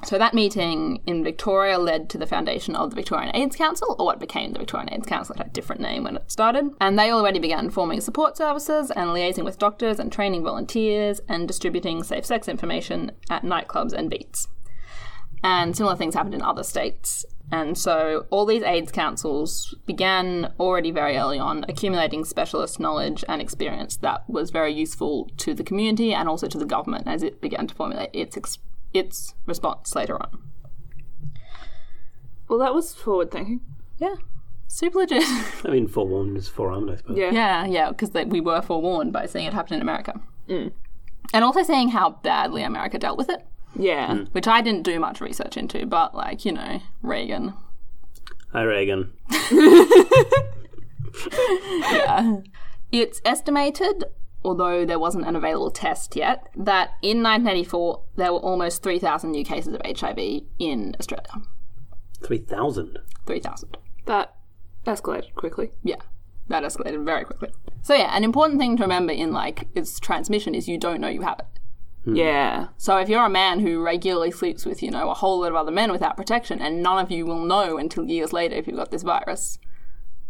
So 0.03 0.17
that 0.17 0.33
meeting 0.33 1.01
in 1.05 1.23
Victoria 1.23 1.77
led 1.77 2.09
to 2.09 2.17
the 2.17 2.27
foundation 2.27 2.75
of 2.75 2.89
the 2.89 2.95
Victorian 2.95 3.35
AIDS 3.35 3.55
Council, 3.55 3.95
or 3.97 4.05
what 4.05 4.19
became 4.19 4.53
the 4.53 4.59
Victorian 4.59 4.93
AIDS 4.93 5.07
Council. 5.07 5.35
It 5.35 5.39
had 5.39 5.47
a 5.47 5.51
different 5.51 5.81
name 5.81 6.03
when 6.03 6.15
it 6.15 6.31
started. 6.31 6.71
And 6.81 6.97
they 6.97 7.11
already 7.11 7.39
began 7.39 7.69
forming 7.69 8.01
support 8.01 8.37
services 8.37 8.91
and 8.91 9.11
liaising 9.11 9.45
with 9.45 9.57
doctors 9.57 9.99
and 9.99 10.11
training 10.11 10.43
volunteers 10.43 11.21
and 11.29 11.47
distributing 11.47 12.03
safe 12.03 12.25
sex 12.25 12.47
information 12.47 13.11
at 13.29 13.43
nightclubs 13.43 13.93
and 13.93 14.09
beats. 14.09 14.47
And 15.45 15.77
similar 15.77 15.95
things 15.95 16.15
happened 16.15 16.33
in 16.33 16.41
other 16.41 16.63
states. 16.63 17.23
And 17.51 17.77
so 17.77 18.25
all 18.31 18.47
these 18.47 18.63
AIDS 18.63 18.91
councils 18.91 19.75
began 19.85 20.51
already 20.59 20.89
very 20.89 21.17
early 21.17 21.37
on 21.37 21.63
accumulating 21.69 22.25
specialist 22.25 22.79
knowledge 22.79 23.23
and 23.29 23.39
experience 23.39 23.95
that 23.97 24.27
was 24.27 24.49
very 24.49 24.73
useful 24.73 25.29
to 25.37 25.53
the 25.53 25.63
community 25.63 26.15
and 26.15 26.27
also 26.27 26.47
to 26.47 26.57
the 26.57 26.65
government 26.65 27.07
as 27.07 27.21
it 27.21 27.41
began 27.41 27.67
to 27.67 27.75
formulate 27.75 28.09
its 28.11 28.35
ex- 28.35 28.57
its 28.91 29.35
response 29.45 29.93
later 29.95 30.19
on. 30.19 30.49
Well, 32.49 32.57
that 32.57 32.73
was 32.73 32.95
forward 32.95 33.29
thinking. 33.29 33.61
Yeah, 33.99 34.15
super 34.65 34.97
legit. 34.97 35.21
I 35.63 35.69
mean, 35.69 35.87
forewarned 35.87 36.37
is 36.37 36.47
forearmed, 36.47 36.89
I 36.89 36.95
suppose. 36.95 37.17
Yeah. 37.17 37.29
yeah, 37.29 37.65
yeah, 37.67 37.89
because 37.91 38.11
we 38.25 38.41
were 38.41 38.63
forewarned 38.63 39.13
by 39.13 39.27
seeing 39.27 39.45
it 39.45 39.53
happen 39.53 39.75
in 39.75 39.81
America. 39.83 40.19
Mm. 40.49 40.71
And 41.35 41.43
also 41.43 41.61
seeing 41.61 41.89
how 41.89 42.09
badly 42.23 42.63
America 42.63 42.97
dealt 42.97 43.19
with 43.19 43.29
it, 43.29 43.45
Yeah. 43.77 44.13
Hmm. 44.13 44.23
which 44.31 44.47
I 44.47 44.61
didn't 44.61 44.83
do 44.83 44.99
much 44.99 45.21
research 45.21 45.57
into, 45.57 45.85
but 45.85 46.15
like, 46.15 46.45
you 46.45 46.51
know, 46.51 46.81
Reagan. 47.01 47.53
Hi, 48.51 48.63
Reagan. 48.63 49.11
yeah. 51.91 52.37
It's 52.91 53.21
estimated, 53.25 54.05
although 54.43 54.85
there 54.85 54.99
wasn't 54.99 55.27
an 55.27 55.35
available 55.35 55.71
test 55.71 56.15
yet, 56.15 56.47
that 56.55 56.91
in 57.01 57.21
1984 57.21 58.01
there 58.15 58.31
were 58.31 58.39
almost 58.39 58.83
3,000 58.83 59.31
new 59.31 59.43
cases 59.43 59.73
of 59.73 59.81
HIV 59.83 60.43
in 60.59 60.95
Australia. 60.99 61.41
3,000. 62.23 62.99
3,000. 63.25 63.77
That 64.05 64.35
escalated 64.85 65.33
quickly. 65.35 65.71
Yeah, 65.83 66.01
that 66.47 66.63
escalated 66.63 67.03
very 67.03 67.25
quickly. 67.25 67.49
So 67.81 67.93
yeah, 67.95 68.15
an 68.15 68.23
important 68.23 68.59
thing 68.59 68.77
to 68.77 68.83
remember 68.83 69.13
in 69.13 69.31
like 69.31 69.67
its 69.75 69.99
transmission 69.99 70.55
is 70.55 70.67
you 70.67 70.77
don't 70.77 71.01
know 71.01 71.07
you 71.07 71.21
have 71.21 71.39
it. 71.39 71.59
Hmm. 72.05 72.15
Yeah. 72.15 72.67
So 72.77 72.97
if 72.97 73.09
you're 73.09 73.25
a 73.25 73.29
man 73.29 73.59
who 73.59 73.81
regularly 73.81 74.31
sleeps 74.31 74.65
with, 74.65 74.81
you 74.81 74.91
know, 74.91 75.09
a 75.09 75.15
whole 75.15 75.41
lot 75.41 75.49
of 75.49 75.55
other 75.55 75.71
men 75.71 75.91
without 75.91 76.15
protection, 76.15 76.61
and 76.61 76.81
none 76.81 77.03
of 77.03 77.11
you 77.11 77.25
will 77.25 77.43
know 77.43 77.77
until 77.77 78.05
years 78.05 78.31
later 78.31 78.55
if 78.55 78.67
you've 78.67 78.77
got 78.77 78.91
this 78.91 79.03
virus, 79.03 79.59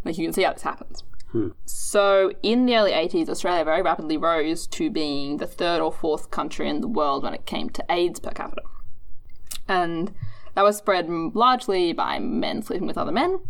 like 0.04 0.18
you 0.18 0.26
can 0.26 0.34
see 0.34 0.44
how 0.44 0.54
this 0.54 0.64
happens. 0.64 1.04
Hmm. 1.32 1.50
So 1.66 2.32
in 2.42 2.66
the 2.66 2.78
early 2.78 2.92
80s, 2.92 3.30
Australia 3.30 3.66
very 3.66 3.82
rapidly 3.82 4.16
rose 4.18 4.66
to 4.68 4.90
being 4.90 5.38
the 5.38 5.48
third 5.48 5.82
or 5.82 5.92
fourth 5.92 6.32
country 6.32 6.70
in 6.70 6.80
the 6.80 6.88
world 6.88 7.24
when 7.24 7.34
it 7.34 7.46
came 7.46 7.70
to 7.72 7.86
AIDS 7.90 8.20
per 8.20 8.32
capita. 8.32 8.62
And 9.68 10.14
that 10.54 10.64
was 10.64 10.78
spread 10.78 11.10
largely 11.10 11.92
by 11.92 12.20
men 12.20 12.62
sleeping 12.62 12.88
with 12.88 12.98
other 12.98 13.12
men. 13.12 13.42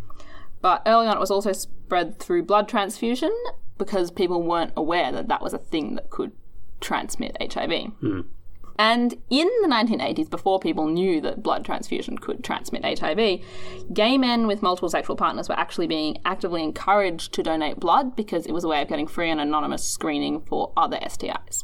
But 0.62 0.82
early 0.88 1.06
on, 1.06 1.16
it 1.16 1.20
was 1.20 1.30
also 1.30 1.52
spread 1.52 2.18
through 2.18 2.44
blood 2.44 2.68
transfusion 2.68 3.32
because 3.78 4.10
people 4.10 4.42
weren't 4.42 4.74
aware 4.76 5.12
that 5.12 5.28
that 5.28 5.42
was 5.44 5.54
a 5.54 5.60
thing 5.60 5.94
that 5.96 6.10
could 6.10 6.32
transmit 6.82 7.38
HIV. 7.40 7.92
Hmm. 8.00 8.22
And 8.78 9.16
in 9.30 9.48
the 9.62 9.70
1980s, 9.70 10.30
before 10.30 10.60
people 10.60 10.88
knew 10.88 11.22
that 11.22 11.42
blood 11.42 11.64
transfusion 11.64 12.18
could 12.18 12.44
transmit 12.44 13.00
HIV, 13.00 13.40
gay 13.94 14.18
men 14.18 14.48
with 14.48 14.62
multiple 14.62 14.90
sexual 14.90 15.16
partners 15.16 15.48
were 15.48 15.58
actually 15.58 15.88
being 15.88 16.18
actively 16.26 16.62
encouraged 16.62 17.34
to 17.34 17.44
donate 17.44 17.80
blood 17.80 18.16
because 18.16 18.46
it 18.46 18.52
was 18.52 18.66
a 18.66 18.68
way 18.68 18.82
of 18.82 18.90
getting 18.90 19.08
free 19.08 19.30
and 19.30 19.40
anonymous 19.40 19.88
screening 19.88 20.42
for 20.42 20.74
other 20.76 20.98
STIs. 20.98 21.64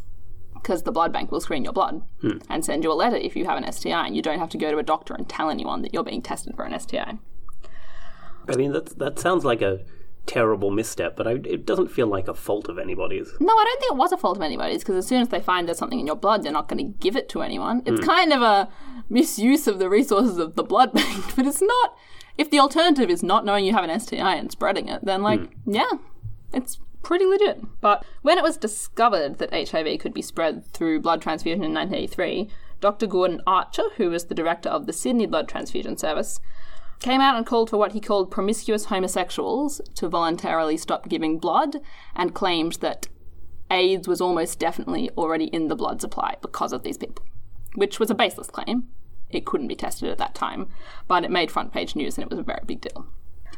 Because 0.53 0.83
the 0.83 0.91
blood 0.91 1.11
bank 1.11 1.31
will 1.31 1.41
screen 1.41 1.63
your 1.63 1.73
blood 1.73 2.01
hmm. 2.21 2.37
and 2.49 2.63
send 2.63 2.83
you 2.83 2.91
a 2.91 2.93
letter 2.93 3.17
if 3.17 3.35
you 3.35 3.45
have 3.45 3.61
an 3.61 3.69
STI, 3.69 4.05
and 4.05 4.15
you 4.15 4.21
don't 4.21 4.39
have 4.39 4.49
to 4.49 4.57
go 4.57 4.71
to 4.71 4.77
a 4.77 4.83
doctor 4.83 5.13
and 5.13 5.27
tell 5.27 5.49
anyone 5.49 5.81
that 5.81 5.93
you're 5.93 6.03
being 6.03 6.21
tested 6.21 6.55
for 6.55 6.63
an 6.63 6.79
STI. 6.79 7.17
I 8.47 8.55
mean, 8.55 8.71
that, 8.71 8.97
that 8.99 9.19
sounds 9.19 9.43
like 9.43 9.61
a 9.61 9.81
terrible 10.25 10.71
misstep, 10.71 11.15
but 11.15 11.27
I, 11.27 11.31
it 11.31 11.65
doesn't 11.65 11.89
feel 11.89 12.07
like 12.07 12.27
a 12.27 12.33
fault 12.33 12.69
of 12.69 12.77
anybody's. 12.77 13.29
No, 13.39 13.53
I 13.53 13.63
don't 13.65 13.79
think 13.79 13.91
it 13.91 13.97
was 13.97 14.11
a 14.11 14.17
fault 14.17 14.37
of 14.37 14.43
anybody's 14.43 14.79
because 14.79 14.95
as 14.95 15.07
soon 15.07 15.21
as 15.21 15.29
they 15.29 15.39
find 15.39 15.67
there's 15.67 15.77
something 15.77 15.99
in 15.99 16.07
your 16.07 16.15
blood, 16.15 16.43
they're 16.43 16.51
not 16.51 16.67
going 16.67 16.77
to 16.77 16.99
give 16.99 17.15
it 17.15 17.29
to 17.29 17.41
anyone. 17.41 17.81
It's 17.85 17.99
hmm. 17.99 18.05
kind 18.05 18.33
of 18.33 18.41
a 18.41 18.69
misuse 19.09 19.67
of 19.67 19.79
the 19.79 19.89
resources 19.89 20.37
of 20.37 20.55
the 20.55 20.63
blood 20.63 20.93
bank, 20.93 21.25
but 21.35 21.45
it's 21.45 21.61
not. 21.61 21.97
If 22.37 22.49
the 22.49 22.59
alternative 22.59 23.09
is 23.09 23.23
not 23.23 23.45
knowing 23.45 23.65
you 23.65 23.73
have 23.73 23.83
an 23.83 23.99
STI 23.99 24.35
and 24.35 24.51
spreading 24.51 24.87
it, 24.87 25.03
then, 25.03 25.21
like, 25.21 25.41
hmm. 25.41 25.73
yeah, 25.73 25.91
it's 26.53 26.79
pretty 27.03 27.25
legit. 27.25 27.61
But 27.81 28.05
when 28.21 28.37
it 28.37 28.43
was 28.43 28.57
discovered 28.57 29.39
that 29.39 29.69
HIV 29.69 29.99
could 29.99 30.13
be 30.13 30.21
spread 30.21 30.65
through 30.67 31.01
blood 31.01 31.21
transfusion 31.21 31.63
in 31.63 31.73
1983, 31.73 32.49
Dr. 32.79 33.07
Gordon 33.07 33.41
Archer, 33.45 33.89
who 33.97 34.09
was 34.09 34.25
the 34.25 34.35
director 34.35 34.69
of 34.69 34.85
the 34.85 34.93
Sydney 34.93 35.27
Blood 35.27 35.47
Transfusion 35.47 35.97
Service, 35.97 36.39
came 37.01 37.19
out 37.19 37.35
and 37.35 37.45
called 37.45 37.69
for 37.69 37.77
what 37.77 37.91
he 37.91 37.99
called 37.99 38.31
promiscuous 38.31 38.85
homosexuals 38.85 39.81
to 39.95 40.07
voluntarily 40.07 40.77
stop 40.77 41.09
giving 41.09 41.39
blood 41.39 41.77
and 42.15 42.33
claimed 42.33 42.73
that 42.73 43.07
AIDS 43.69 44.07
was 44.07 44.21
almost 44.21 44.59
definitely 44.59 45.09
already 45.17 45.45
in 45.45 45.67
the 45.67 45.75
blood 45.75 45.99
supply 45.99 46.35
because 46.41 46.71
of 46.71 46.83
these 46.83 46.97
people, 46.97 47.25
which 47.75 47.99
was 47.99 48.09
a 48.09 48.15
baseless 48.15 48.49
claim. 48.49 48.87
It 49.29 49.45
couldn't 49.45 49.67
be 49.67 49.75
tested 49.75 50.09
at 50.09 50.17
that 50.19 50.35
time, 50.35 50.67
but 51.07 51.23
it 51.23 51.31
made 51.31 51.51
front 51.51 51.73
page 51.73 51.95
news 51.95 52.17
and 52.17 52.23
it 52.23 52.29
was 52.29 52.39
a 52.39 52.43
very 52.43 52.61
big 52.65 52.81
deal. 52.81 53.07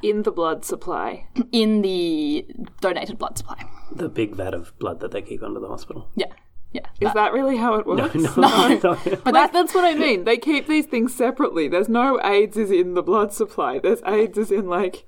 In 0.02 0.24
the 0.24 0.32
blood 0.32 0.66
supply. 0.66 1.28
In 1.52 1.82
the 1.82 2.46
donated 2.82 3.18
blood 3.18 3.38
supply. 3.38 3.64
The 3.92 4.10
big 4.10 4.36
vat 4.36 4.54
of 4.54 4.78
blood 4.78 5.00
that 5.00 5.12
they 5.12 5.22
keep 5.22 5.42
under 5.42 5.60
the 5.60 5.68
hospital. 5.68 6.10
Yeah, 6.16 6.34
yeah. 6.74 6.88
Is 7.00 7.14
that 7.14 7.34
really 7.34 7.58
how 7.58 7.76
it 7.76 7.86
works? 7.86 8.16
No, 8.16 8.34
no, 8.36 8.80
no. 8.84 8.98
But 9.24 9.34
Like, 9.34 9.54
that's 9.54 9.74
what 9.74 9.86
I 9.86 9.94
mean. 9.94 10.24
They 10.24 10.38
keep 10.38 10.68
these 10.68 10.88
things 10.88 11.14
separately. 11.14 11.68
There's 11.68 11.90
no 11.90 12.20
AIDS 12.24 12.58
is 12.58 12.72
in 12.72 12.96
the 12.96 13.04
blood 13.04 13.32
supply. 13.32 13.80
There's 13.80 14.02
AIDS 14.06 14.38
is 14.38 14.52
in 14.52 14.68
like 14.68 15.06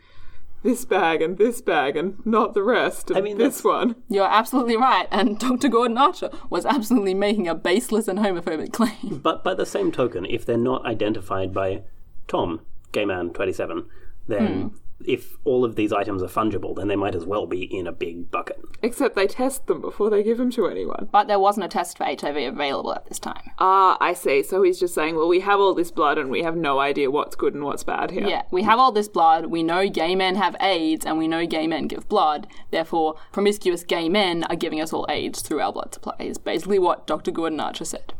this 0.66 0.84
bag 0.84 1.22
and 1.22 1.38
this 1.38 1.62
bag 1.62 1.96
and 1.96 2.24
not 2.26 2.54
the 2.54 2.64
rest. 2.64 3.10
And 3.10 3.18
I 3.18 3.22
mean, 3.22 3.38
this 3.38 3.64
one. 3.64 3.96
You're 4.10 4.28
absolutely 4.28 4.78
right, 4.78 5.08
and 5.12 5.40
Dr. 5.48 5.70
Gordon 5.70 5.98
Archer 5.98 6.30
was 6.50 6.66
absolutely 6.66 7.14
making 7.14 7.48
a 7.48 7.56
baseless 7.56 8.08
and 8.08 8.20
homophobic 8.20 8.74
claim. 8.74 9.20
But 9.24 9.44
by 9.44 9.54
the 9.54 9.66
same 9.66 9.92
token, 9.92 10.26
if 10.26 10.46
they're 10.46 10.58
not 10.58 10.86
identified 10.86 11.54
by 11.54 11.84
Tom, 12.28 12.62
gay 12.92 13.06
man 13.06 13.32
27, 13.32 13.86
then 14.28 14.62
hmm. 14.62 14.78
If 15.08 15.38
all 15.44 15.64
of 15.64 15.76
these 15.76 15.94
items 15.94 16.22
are 16.22 16.28
fungible, 16.28 16.76
then 16.76 16.88
they 16.88 16.96
might 16.96 17.16
as 17.16 17.26
well 17.26 17.46
be 17.46 17.64
in 17.64 17.88
a 17.88 17.92
big 17.92 18.32
bucket. 18.32 18.60
Except 18.82 19.16
they 19.16 19.28
test 19.28 19.68
them 19.68 19.82
before 19.82 20.10
they 20.10 20.24
give 20.24 20.38
them 20.38 20.52
to 20.52 20.68
anyone. 20.68 21.10
But 21.12 21.28
there 21.28 21.40
wasn't 21.40 21.66
a 21.66 21.70
test 21.70 21.98
for 21.98 22.06
HIV 22.06 22.38
available 22.38 22.94
at 22.94 23.06
this 23.08 23.20
time. 23.20 23.52
Ah, 23.60 23.98
I 24.00 24.14
see. 24.14 24.44
So 24.44 24.64
he's 24.64 24.80
just 24.80 24.94
saying, 24.94 25.16
well, 25.16 25.28
we 25.28 25.42
have 25.42 25.60
all 25.60 25.74
this 25.74 25.92
blood 25.92 26.18
and 26.18 26.30
we 26.30 26.44
have 26.44 26.56
no 26.56 26.80
idea 26.80 27.12
what's 27.12 27.36
good 27.36 27.54
and 27.54 27.64
what's 27.64 27.84
bad 27.84 28.12
here. 28.12 28.28
Yeah, 28.28 28.44
we 28.52 28.64
have 28.64 28.80
all 28.80 28.92
this 28.92 29.08
blood, 29.08 29.48
we 29.48 29.64
know 29.64 29.88
gay 29.90 30.16
men 30.16 30.36
have 30.36 30.56
AIDS, 30.60 31.06
and 31.06 31.18
we 31.18 31.28
know 31.28 31.46
gay 31.46 31.68
men 31.68 31.88
give 31.88 32.08
blood, 32.10 32.48
therefore, 32.72 33.16
promiscuous 33.32 33.84
gay 33.84 34.10
men 34.10 34.44
are 34.46 34.56
giving 34.56 34.82
us 34.82 34.94
all 34.94 35.06
AIDS 35.10 35.42
through 35.42 35.62
our 35.62 35.72
blood 35.72 35.94
supply, 35.94 36.16
is 36.20 36.38
basically 36.38 36.80
what 36.80 37.08
Dr. 37.08 37.32
Gordon 37.32 37.60
Archer 37.60 37.86
said. 37.86 38.14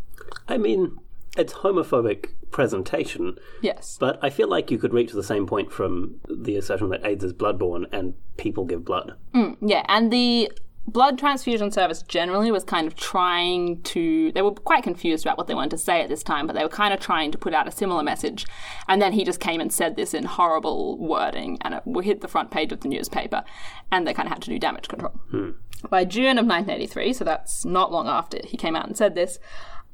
I 0.48 0.58
mean, 0.58 1.00
it's 1.36 1.54
homophobic 1.54 2.30
presentation, 2.52 3.38
Yes. 3.62 3.98
but 4.00 4.20
I 4.22 4.30
feel 4.30 4.50
like 4.50 4.72
you 4.72 4.78
could 4.78 4.94
reach 4.94 5.12
the 5.12 5.24
same 5.24 5.46
point 5.46 5.72
from 5.72 6.16
the 6.30 6.56
assertion 6.56 6.90
that 6.90 7.06
AIDS 7.06 7.24
is 7.24 7.34
bloodborne 7.34 7.86
and 7.92 8.14
people 8.38 8.66
give 8.66 8.86
blood. 8.86 9.16
Mm, 9.34 9.58
yeah, 9.62 9.84
and 9.88 10.12
the 10.12 10.52
blood 10.88 11.18
transfusion 11.18 11.72
service 11.72 12.04
generally 12.04 12.52
was 12.52 12.64
kind 12.64 12.86
of 12.86 12.96
trying 12.96 13.82
to 13.82 14.32
they 14.34 14.42
were 14.42 14.52
quite 14.52 14.84
confused 14.84 15.26
about 15.26 15.38
what 15.38 15.48
they 15.48 15.56
wanted 15.56 15.72
to 15.72 15.78
say 15.78 16.02
at 16.02 16.10
this 16.10 16.22
time 16.22 16.46
but 16.46 16.54
they 16.56 16.62
were 16.62 16.70
kind 16.70 16.94
of 16.94 17.00
trying 17.00 17.32
to 17.32 17.38
put 17.38 17.54
out 17.56 17.68
a 17.68 17.72
similar 17.72 18.04
message 18.04 18.46
and 18.88 19.02
then 19.02 19.12
he 19.12 19.24
just 19.24 19.40
came 19.40 19.60
and 19.60 19.74
said 19.74 19.96
this 19.96 20.14
in 20.14 20.24
horrible 20.24 20.98
wording 21.00 21.58
and 21.62 21.74
it 21.74 22.04
hit 22.04 22.22
the 22.22 22.28
front 22.28 22.52
page 22.52 22.72
of 22.72 22.82
the 22.82 22.88
newspaper 22.88 23.44
and 23.92 24.06
they 24.06 24.14
kind 24.14 24.28
of 24.28 24.34
had 24.34 24.42
to 24.44 24.50
do 24.52 24.60
damage 24.60 24.88
control 24.88 25.14
hmm. 25.32 25.50
by 25.90 26.06
june 26.06 26.38
of 26.38 26.46
1983 26.46 27.14
so 27.14 27.24
that's 27.24 27.66
not 27.66 27.92
long 27.92 28.08
after 28.08 28.40
he 28.46 28.56
came 28.56 28.76
out 28.76 28.86
and 28.86 28.96
said 28.96 29.16
this 29.16 29.40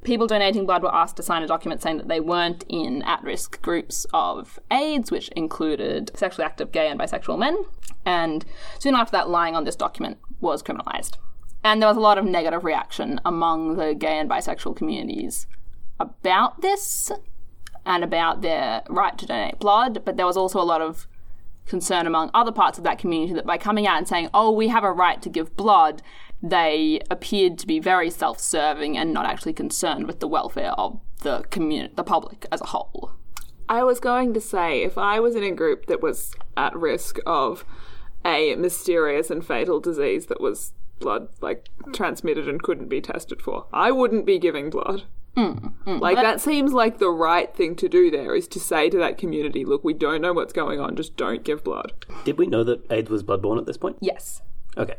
people 0.03 0.27
donating 0.27 0.65
blood 0.65 0.84
were 0.84 0.93
asked 0.93 1.17
to 1.17 1.24
sign 1.24 1.43
a 1.43 1.48
document 1.48 1.81
saying 1.81 1.98
that 1.98 2.08
they 2.08 2.20
weren't 2.20 2.63
in 2.67 3.01
at-risk 3.03 3.62
groups 3.62 4.05
of 4.13 4.60
AIDS, 4.72 5.12
which 5.12 5.29
included 5.29 6.12
sexually 6.15 6.46
active 6.46 6.72
gay 6.72 6.88
and 6.88 7.00
bisexual 7.00 7.38
men. 7.38 7.58
And 8.05 8.46
soon 8.79 8.96
after 8.96 9.12
that, 9.12 9.29
lying 9.29 9.55
on 9.55 9.63
this 9.63 9.75
document 9.75 10.17
was 10.39 10.63
criminalized. 10.63 11.17
And 11.63 11.81
there 11.81 11.89
was 11.89 11.98
a 11.98 12.01
lot 12.01 12.17
of 12.17 12.25
negative 12.25 12.63
reaction 12.63 13.22
among 13.24 13.75
the 13.75 13.93
gay 13.93 14.17
and 14.17 14.29
bisexual 14.29 14.75
communities 14.75 15.46
about 16.00 16.62
this 16.62 17.12
and 17.86 18.03
about 18.03 18.41
their 18.41 18.81
right 18.89 19.17
to 19.17 19.25
donate 19.25 19.60
blood, 19.60 20.03
but 20.03 20.17
there 20.17 20.25
was 20.25 20.38
also 20.38 20.60
a 20.60 20.63
lot 20.63 20.81
of 20.81 21.08
concern 21.67 22.08
among 22.08 22.31
other 22.34 22.51
parts 22.51 22.77
of 22.77 22.84
that 22.84 22.98
community 22.98 23.34
that 23.34 23.46
by 23.46 23.58
coming 23.58 23.86
out 23.86 23.98
and 23.98 24.08
saying, 24.08 24.29
oh, 24.34 24.51
we 24.51 24.67
have 24.67 24.84
a 24.84 24.91
right 24.91 25.22
to 25.22 25.29
give 25.29 25.55
blood, 25.55 26.01
they 26.41 27.01
appeared 27.10 27.57
to 27.60 27.67
be 27.67 27.79
very 27.79 28.10
self 28.10 28.39
serving 28.39 28.98
and 28.98 29.13
not 29.13 29.25
actually 29.25 29.53
concerned 29.53 30.07
with 30.07 30.19
the 30.19 30.27
welfare 30.27 30.71
of 30.71 31.00
the 31.21 31.43
community, 31.51 31.93
the 31.95 32.03
public 32.03 32.45
as 32.51 32.62
a 32.62 32.67
whole. 32.67 33.12
I 33.69 33.83
was 33.83 34.00
going 34.00 34.33
to 34.33 34.41
say, 34.41 34.83
if 34.83 34.98
I 34.98 35.19
was 35.19 35.36
in 35.36 35.43
a 35.43 35.51
group 35.51 35.86
that 35.86 36.01
was 36.01 36.33
at 36.57 36.75
risk 36.75 37.19
of 37.25 37.63
a 38.25 38.55
mysterious 38.55 39.29
and 39.29 39.45
fatal 39.45 39.79
disease 39.79 40.27
that 40.27 40.41
was 40.41 40.74
blood 41.00 41.29
like 41.41 41.69
transmitted 41.93 42.48
and 42.48 42.62
couldn't 42.62 42.89
be 42.89 43.01
tested 43.01 43.41
for, 43.41 43.67
I 43.71 43.91
wouldn't 43.91 44.25
be 44.25 44.39
giving 44.39 44.69
blood. 44.69 45.03
Mm, 45.38 45.74
mm. 45.86 46.01
Like 46.01 46.17
that 46.17 46.41
seems 46.41 46.74
like 46.74 46.98
the 46.98 47.10
right 47.10 47.55
thing 47.55 47.75
to 47.77 47.88
do 47.88 48.12
there 48.12 48.36
is 48.36 48.48
to 48.50 48.60
say 48.60 48.89
to 48.89 48.98
that 48.98 49.17
community, 49.17 49.63
look, 49.63 49.83
we 49.83 49.93
don't 49.93 50.21
know 50.21 50.33
what's 50.33 50.53
going 50.53 50.79
on, 50.79 50.95
just 50.95 51.15
don't 51.15 51.43
give 51.43 51.63
blood. 51.63 51.93
Did 52.25 52.38
we 52.38 52.48
know 52.48 52.63
that 52.65 52.91
AIDS 52.91 53.10
was 53.10 53.24
bloodborne 53.24 53.57
at 53.57 53.65
this 53.65 53.77
point? 53.77 53.98
Yes. 54.01 54.41
Okay. 54.77 54.95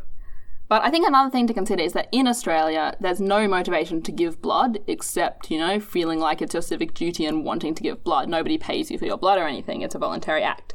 But 0.73 0.85
I 0.85 0.91
think 0.91 1.07
another 1.07 1.29
thing 1.29 1.47
to 1.49 1.53
consider 1.53 1.83
is 1.83 1.93
that 1.93 2.09
in 2.13 2.27
Australia, 2.27 2.97
there's 2.99 3.21
no 3.21 3.47
motivation 3.47 4.01
to 4.05 4.11
give 4.11 4.41
blood 4.41 4.79
except, 4.87 5.51
you 5.51 5.59
know, 5.59 5.79
feeling 5.79 6.19
like 6.19 6.41
it's 6.41 6.55
your 6.55 6.63
civic 6.63 6.95
duty 6.95 7.27
and 7.27 7.45
wanting 7.45 7.75
to 7.75 7.83
give 7.83 8.03
blood. 8.03 8.31
Nobody 8.31 8.57
pays 8.57 8.91
you 8.91 8.97
for 8.97 9.05
your 9.05 9.19
blood 9.19 9.39
or 9.39 9.47
anything, 9.47 9.83
it's 9.83 9.95
a 9.95 9.99
voluntary 9.99 10.43
act. 10.43 10.73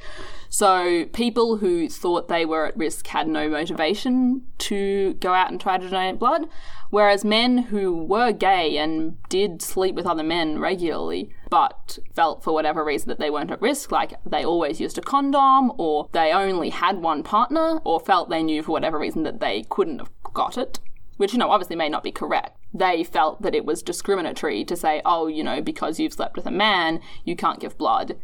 So 0.50 1.06
people 1.14 1.58
who 1.58 1.90
thought 1.90 2.28
they 2.28 2.46
were 2.46 2.68
at 2.68 2.78
risk 2.78 3.08
had 3.08 3.28
no 3.28 3.50
motivation 3.50 4.44
to 4.60 5.16
go 5.16 5.34
out 5.34 5.50
and 5.50 5.60
try 5.60 5.80
to 5.80 5.90
donate 5.90 6.20
blood, 6.20 6.48
whereas 6.90 7.26
men 7.26 7.58
who 7.58 7.94
were 7.94 8.32
gay 8.32 8.78
and 8.78 9.18
did 9.30 9.62
sleep 9.62 9.96
with 9.96 10.06
other 10.06 10.24
men 10.24 10.60
regularly 10.60 11.30
but 11.50 12.00
felt 12.14 12.44
for 12.44 12.54
whatever 12.54 12.84
reason 12.84 13.10
that 13.10 13.20
they 13.20 13.30
weren't 13.30 13.52
at 13.52 13.62
risk, 13.62 13.92
like 13.92 14.14
they 14.26 14.44
always 14.44 14.82
used 14.82 14.98
a 14.98 15.02
condom 15.02 15.72
or 15.78 16.10
they 16.12 16.32
only 16.32 16.70
had 16.70 16.98
one 16.98 17.24
partner 17.24 17.80
or 17.84 18.00
felt 18.00 18.30
they 18.30 18.44
knew 18.44 18.62
for 18.62 18.72
whatever 18.72 19.00
reason 19.00 19.24
that 19.24 19.40
they 19.40 19.64
couldn't 19.70 20.00
have 20.00 20.12
got 20.34 20.58
it, 20.58 20.80
which, 21.18 21.34
you 21.34 21.40
know, 21.40 21.52
obviously 21.52 21.76
may 21.76 21.90
not 21.90 22.04
be 22.04 22.12
correct. 22.12 22.58
They 22.74 23.04
felt 23.04 23.42
that 23.42 23.56
it 23.56 23.66
was 23.66 23.82
discriminatory 23.82 24.66
to 24.66 24.76
say, 24.76 25.02
oh, 25.06 25.28
you 25.28 25.44
know, 25.44 25.62
because 25.62 26.00
you've 26.00 26.14
slept 26.14 26.36
with 26.36 26.46
a 26.46 26.52
man, 26.52 27.00
you 27.24 27.36
can't 27.36 27.60
give 27.60 27.78
blood 27.78 28.18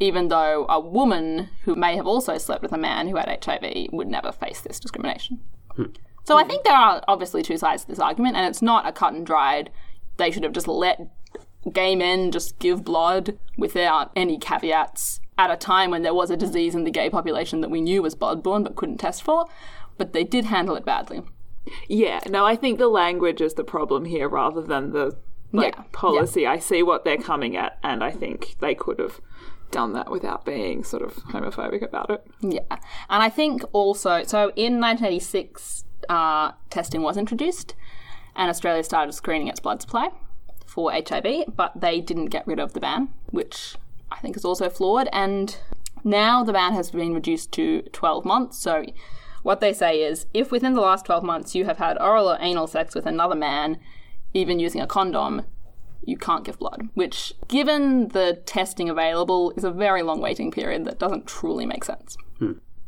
even 0.00 0.28
though 0.28 0.66
a 0.68 0.80
woman 0.80 1.48
who 1.62 1.76
may 1.76 1.96
have 1.96 2.06
also 2.06 2.36
slept 2.38 2.62
with 2.62 2.72
a 2.72 2.78
man 2.78 3.08
who 3.08 3.16
had 3.16 3.44
HIV 3.44 3.88
would 3.92 4.08
never 4.08 4.32
face 4.32 4.60
this 4.60 4.80
discrimination. 4.80 5.40
Hmm. 5.76 5.84
So 6.24 6.38
I 6.38 6.44
think 6.44 6.64
there 6.64 6.76
are 6.76 7.02
obviously 7.06 7.42
two 7.42 7.58
sides 7.58 7.82
to 7.82 7.88
this 7.88 7.98
argument, 7.98 8.36
and 8.36 8.46
it's 8.46 8.62
not 8.62 8.86
a 8.86 8.92
cut 8.92 9.12
and 9.12 9.26
dried. 9.26 9.70
They 10.16 10.30
should 10.30 10.42
have 10.42 10.52
just 10.52 10.68
let 10.68 11.00
gay 11.72 11.94
men 11.94 12.30
just 12.30 12.58
give 12.58 12.84
blood 12.84 13.38
without 13.56 14.10
any 14.16 14.38
caveats 14.38 15.20
at 15.36 15.50
a 15.50 15.56
time 15.56 15.90
when 15.90 16.02
there 16.02 16.14
was 16.14 16.30
a 16.30 16.36
disease 16.36 16.74
in 16.74 16.84
the 16.84 16.90
gay 16.90 17.10
population 17.10 17.60
that 17.60 17.70
we 17.70 17.80
knew 17.80 18.02
was 18.02 18.14
bloodborne 18.14 18.64
but 18.64 18.76
couldn't 18.76 18.98
test 18.98 19.22
for. 19.22 19.46
But 19.98 20.12
they 20.12 20.24
did 20.24 20.46
handle 20.46 20.76
it 20.76 20.84
badly. 20.84 21.22
Yeah, 21.88 22.20
no, 22.28 22.44
I 22.44 22.56
think 22.56 22.78
the 22.78 22.88
language 22.88 23.40
is 23.40 23.54
the 23.54 23.64
problem 23.64 24.04
here 24.04 24.28
rather 24.28 24.60
than 24.60 24.92
the 24.92 25.16
like 25.52 25.74
Yeah, 25.76 25.84
policy. 25.92 26.46
I 26.46 26.58
see 26.58 26.82
what 26.82 27.04
they're 27.04 27.16
coming 27.16 27.56
at, 27.56 27.78
and 27.82 28.02
I 28.02 28.10
think 28.10 28.56
they 28.60 28.74
could 28.74 28.98
have 28.98 29.20
done 29.70 29.92
that 29.92 30.10
without 30.10 30.44
being 30.44 30.84
sort 30.84 31.02
of 31.02 31.14
homophobic 31.14 31.82
about 31.82 32.10
it. 32.10 32.24
Yeah. 32.40 32.60
And 33.08 33.22
I 33.22 33.28
think 33.28 33.62
also, 33.72 34.24
so 34.24 34.52
in 34.56 34.80
1986, 34.80 35.84
uh, 36.08 36.52
testing 36.70 37.02
was 37.02 37.16
introduced, 37.16 37.74
and 38.36 38.50
Australia 38.50 38.82
started 38.82 39.12
screening 39.12 39.48
its 39.48 39.60
blood 39.60 39.80
supply 39.80 40.10
for 40.66 40.92
HIV, 40.92 41.54
but 41.54 41.80
they 41.80 42.00
didn't 42.00 42.26
get 42.26 42.46
rid 42.46 42.58
of 42.58 42.72
the 42.72 42.80
ban, 42.80 43.08
which 43.30 43.76
I 44.10 44.18
think 44.18 44.36
is 44.36 44.44
also 44.44 44.68
flawed. 44.68 45.08
And 45.12 45.56
now 46.02 46.42
the 46.42 46.52
ban 46.52 46.72
has 46.74 46.90
been 46.90 47.14
reduced 47.14 47.52
to 47.52 47.82
12 47.92 48.24
months. 48.24 48.58
So 48.58 48.84
what 49.42 49.60
they 49.60 49.72
say 49.72 50.02
is 50.02 50.26
if 50.34 50.50
within 50.50 50.74
the 50.74 50.80
last 50.80 51.06
12 51.06 51.22
months 51.22 51.54
you 51.54 51.64
have 51.64 51.78
had 51.78 52.00
oral 52.00 52.30
or 52.30 52.38
anal 52.40 52.66
sex 52.66 52.94
with 52.94 53.06
another 53.06 53.34
man, 53.34 53.78
even 54.32 54.58
using 54.58 54.80
a 54.80 54.86
condom, 54.86 55.42
you 56.06 56.16
can't 56.16 56.44
give 56.44 56.58
blood, 56.58 56.88
which, 56.94 57.32
given 57.48 58.08
the 58.08 58.42
testing 58.44 58.90
available, 58.90 59.52
is 59.56 59.64
a 59.64 59.70
very 59.70 60.02
long 60.02 60.20
waiting 60.20 60.50
period 60.50 60.84
that 60.84 60.98
doesn't 60.98 61.26
truly 61.26 61.64
make 61.66 61.84
sense. 61.84 62.16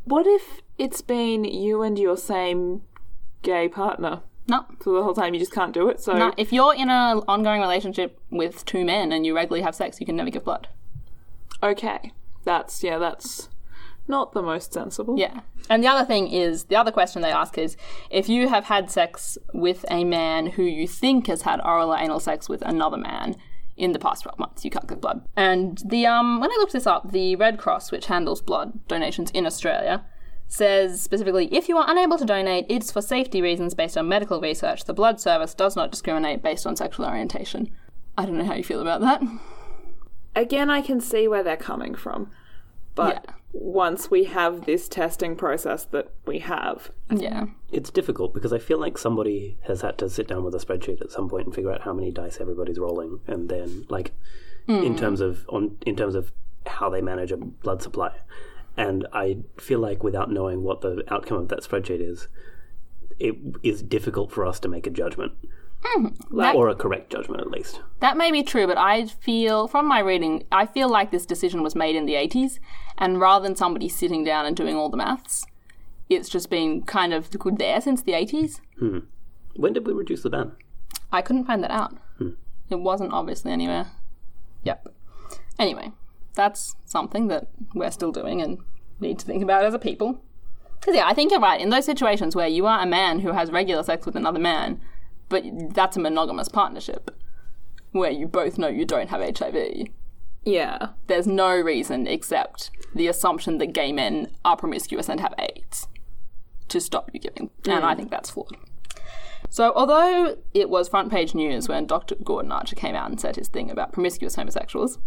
What 0.03 0.27
if 0.27 0.61
it's 0.77 1.01
been 1.01 1.43
you 1.43 1.81
and 1.81 1.97
your 1.97 2.17
same 2.17 2.83
gay 3.41 3.67
partner 3.69 4.21
No, 4.47 4.65
for 4.79 4.93
the 4.93 5.03
whole 5.03 5.13
time? 5.13 5.33
You 5.33 5.39
just 5.39 5.53
can't 5.53 5.73
do 5.73 5.89
it. 5.89 5.99
So 6.01 6.17
no. 6.17 6.33
If 6.37 6.51
you're 6.53 6.73
in 6.75 6.89
an 6.89 7.21
ongoing 7.27 7.61
relationship 7.61 8.19
with 8.29 8.65
two 8.65 8.83
men 8.85 9.11
and 9.11 9.25
you 9.25 9.35
regularly 9.35 9.63
have 9.63 9.75
sex, 9.75 9.99
you 9.99 10.05
can 10.05 10.15
never 10.15 10.29
give 10.29 10.43
blood. 10.43 10.67
okay, 11.63 12.11
that's 12.43 12.83
yeah, 12.83 12.97
that's 12.97 13.49
not 14.07 14.31
the 14.31 14.41
most 14.41 14.71
sensible. 14.73 15.17
Yeah. 15.19 15.41
And 15.69 15.83
the 15.83 15.87
other 15.87 16.05
thing 16.05 16.29
is, 16.31 16.65
the 16.65 16.77
other 16.77 16.91
question 16.93 17.21
they 17.21 17.31
ask 17.31 17.57
is 17.57 17.75
if 18.09 18.29
you 18.29 18.47
have 18.47 18.65
had 18.65 18.89
sex 18.89 19.37
with 19.53 19.83
a 19.91 20.05
man 20.05 20.47
who 20.51 20.63
you 20.63 20.87
think 20.87 21.27
has 21.27 21.41
had 21.41 21.59
oral 21.65 21.91
or 21.93 21.97
anal 21.97 22.21
sex 22.21 22.47
with 22.47 22.61
another 22.61 22.95
man 22.95 23.35
in 23.75 23.91
the 23.91 23.99
past 23.99 24.23
12 24.23 24.39
months, 24.39 24.63
you 24.63 24.71
can't 24.71 24.87
give 24.87 25.01
blood. 25.01 25.27
And 25.35 25.81
the 25.85 26.05
um, 26.05 26.39
when 26.39 26.49
I 26.49 26.55
looked 26.57 26.71
this 26.71 26.87
up, 26.87 27.11
the 27.11 27.35
Red 27.35 27.57
Cross, 27.57 27.91
which 27.91 28.05
handles 28.05 28.41
blood 28.41 28.87
donations 28.87 29.29
in 29.31 29.45
Australia, 29.45 30.05
says 30.47 31.01
specifically 31.01 31.53
if 31.53 31.67
you 31.67 31.77
are 31.77 31.89
unable 31.89 32.17
to 32.17 32.25
donate, 32.25 32.65
it's 32.69 32.91
for 32.91 33.01
safety 33.01 33.41
reasons 33.41 33.73
based 33.73 33.97
on 33.97 34.07
medical 34.07 34.39
research. 34.41 34.85
The 34.85 34.93
blood 34.93 35.19
service 35.19 35.53
does 35.53 35.75
not 35.75 35.91
discriminate 35.91 36.41
based 36.41 36.65
on 36.65 36.75
sexual 36.75 37.05
orientation. 37.05 37.69
I 38.17 38.25
don't 38.25 38.37
know 38.37 38.45
how 38.45 38.55
you 38.55 38.63
feel 38.63 38.81
about 38.81 39.01
that. 39.01 39.21
Again, 40.35 40.69
I 40.69 40.81
can 40.81 41.01
see 41.01 41.27
where 41.27 41.43
they're 41.43 41.57
coming 41.57 41.95
from, 41.95 42.31
but 42.95 43.25
Yeah. 43.25 43.33
once 43.53 44.09
we 44.09 44.25
have 44.25 44.65
this 44.65 44.87
testing 44.87 45.35
process 45.35 45.85
that 45.85 46.13
we 46.25 46.39
have, 46.39 46.91
Yeah. 47.09 47.47
It's 47.71 47.89
difficult 47.89 48.33
because 48.33 48.53
I 48.53 48.59
feel 48.59 48.79
like 48.79 48.97
somebody 48.97 49.57
has 49.63 49.81
had 49.81 49.97
to 49.97 50.09
sit 50.09 50.27
down 50.27 50.43
with 50.43 50.55
a 50.55 50.59
spreadsheet 50.59 51.01
at 51.01 51.11
some 51.11 51.27
point 51.27 51.47
and 51.47 51.55
figure 51.55 51.71
out 51.71 51.81
how 51.81 51.93
many 51.93 52.11
dice 52.11 52.39
everybody's 52.39 52.79
rolling, 52.79 53.19
and 53.27 53.49
then 53.49 53.85
like 53.89 54.13
in 54.67 54.93
hmm. 54.93 54.95
terms 54.95 55.21
of 55.21 55.45
on 55.49 55.77
in 55.85 55.95
terms 55.95 56.15
of 56.15 56.31
how 56.65 56.89
they 56.89 57.01
manage 57.01 57.31
a 57.31 57.37
blood 57.37 57.81
supply. 57.81 58.11
And 58.77 59.07
I 59.11 59.39
feel 59.57 59.79
like 59.79 60.03
without 60.03 60.31
knowing 60.31 60.63
what 60.63 60.81
the 60.81 61.03
outcome 61.11 61.37
of 61.37 61.47
that 61.49 61.61
spreadsheet 61.63 61.99
is, 61.99 62.27
it 63.19 63.35
is 63.63 63.81
difficult 63.81 64.31
for 64.31 64.45
us 64.45 64.59
to 64.59 64.67
make 64.67 64.85
a 64.85 64.91
judgment, 64.91 65.31
hmm, 65.83 66.09
That- 66.37 66.55
or 66.55 66.69
a 66.69 66.75
correct 66.75 67.11
judgment 67.11 67.41
at 67.41 67.49
least. 67.49 67.81
That 67.99 68.15
may 68.17 68.31
be 68.31 68.43
true, 68.43 68.67
but 68.67 68.77
I 68.77 69.07
feel, 69.07 69.67
from 69.67 69.87
my 69.87 69.99
reading, 69.99 70.45
I 70.51 70.67
feel 70.67 70.87
like 70.89 71.09
this 71.09 71.25
decision 71.25 71.63
was 71.63 71.75
made 71.75 71.95
in 71.95 72.05
the 72.05 72.13
80s, 72.15 72.59
and 72.99 73.19
rather 73.19 73.43
than 73.43 73.55
somebody 73.55 73.89
sitting 73.89 74.23
down 74.23 74.45
and 74.45 74.55
doing 74.55 74.75
all 74.75 74.89
the 74.89 74.97
maths, 74.97 75.45
it's 76.09 76.29
just 76.29 76.49
been 76.51 76.83
kind 76.83 77.13
of 77.13 77.31
good 77.39 77.57
there 77.57 77.81
since 77.81 78.03
the 78.03 78.13
80s. 78.13 78.61
Hmm. 78.77 78.99
When 79.55 79.73
did 79.73 79.87
we 79.87 79.93
reduce 79.93 80.21
the 80.21 80.29
ban? 80.29 80.51
I 81.11 81.23
couldn't 81.23 81.45
find 81.45 81.63
that 81.63 81.71
out. 81.71 81.97
Hmm. 82.19 82.31
It 82.69 82.79
wasn't 82.79 83.13
obviously 83.13 83.51
anywhere. 83.51 83.87
Yep. 84.63 84.93
Anyway, 85.57 85.91
that's 86.37 86.77
something 86.85 87.27
that 87.27 87.47
we're 87.73 87.91
still 87.91 88.13
doing 88.13 88.41
and 88.41 88.59
need 89.01 89.19
to 89.19 89.25
think 89.25 89.43
about 89.43 89.65
as 89.65 89.73
a 89.73 89.79
people. 89.79 90.21
Because, 90.79 90.95
yeah, 90.95 91.07
I 91.07 91.13
think 91.13 91.31
you're 91.31 91.41
right. 91.41 91.59
In 91.59 91.69
those 91.69 91.85
situations 91.85 92.35
where 92.35 92.47
you 92.47 92.65
are 92.65 92.79
a 92.79 92.85
man 92.85 93.19
who 93.19 93.33
has 93.33 93.51
regular 93.51 93.83
sex 93.83 94.05
with 94.05 94.15
another 94.15 94.39
man, 94.39 94.79
but 95.27 95.43
that's 95.73 95.97
a 95.97 95.99
monogamous 95.99 96.47
partnership, 96.47 97.11
where 97.91 98.11
you 98.11 98.27
both 98.27 98.57
know 98.57 98.67
you 98.67 98.85
don't 98.85 99.09
have 99.09 99.37
HIV, 99.37 99.87
yeah, 100.45 100.89
there's 101.07 101.27
no 101.27 101.59
reason 101.59 102.07
except 102.07 102.71
the 102.95 103.07
assumption 103.07 103.57
that 103.57 103.73
gay 103.73 103.91
men 103.91 104.31
are 104.45 104.55
promiscuous 104.55 105.09
and 105.09 105.19
have 105.19 105.33
AIDS 105.37 105.87
to 106.69 106.79
stop 106.79 107.09
you 107.13 107.19
giving. 107.19 107.49
And 107.65 107.83
I 107.83 107.93
mm. 107.93 107.97
think 107.97 108.11
that's 108.11 108.29
flawed. 108.29 108.55
So, 109.49 109.73
although 109.75 110.37
it 110.53 110.69
was 110.69 110.87
front 110.87 111.11
page 111.11 111.33
news 111.33 111.67
when 111.67 111.85
Dr. 111.85 112.15
Gordon 112.15 112.51
Archer 112.51 112.75
came 112.75 112.95
out 112.95 113.09
and 113.09 113.19
said 113.19 113.35
his 113.35 113.47
thing 113.47 113.69
about 113.71 113.91
promiscuous 113.91 114.35
homosexuals, 114.35 114.99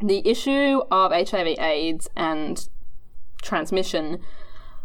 the 0.00 0.26
issue 0.28 0.80
of 0.90 1.12
HIV 1.12 1.58
AIDS 1.58 2.08
and 2.16 2.68
transmission 3.42 4.20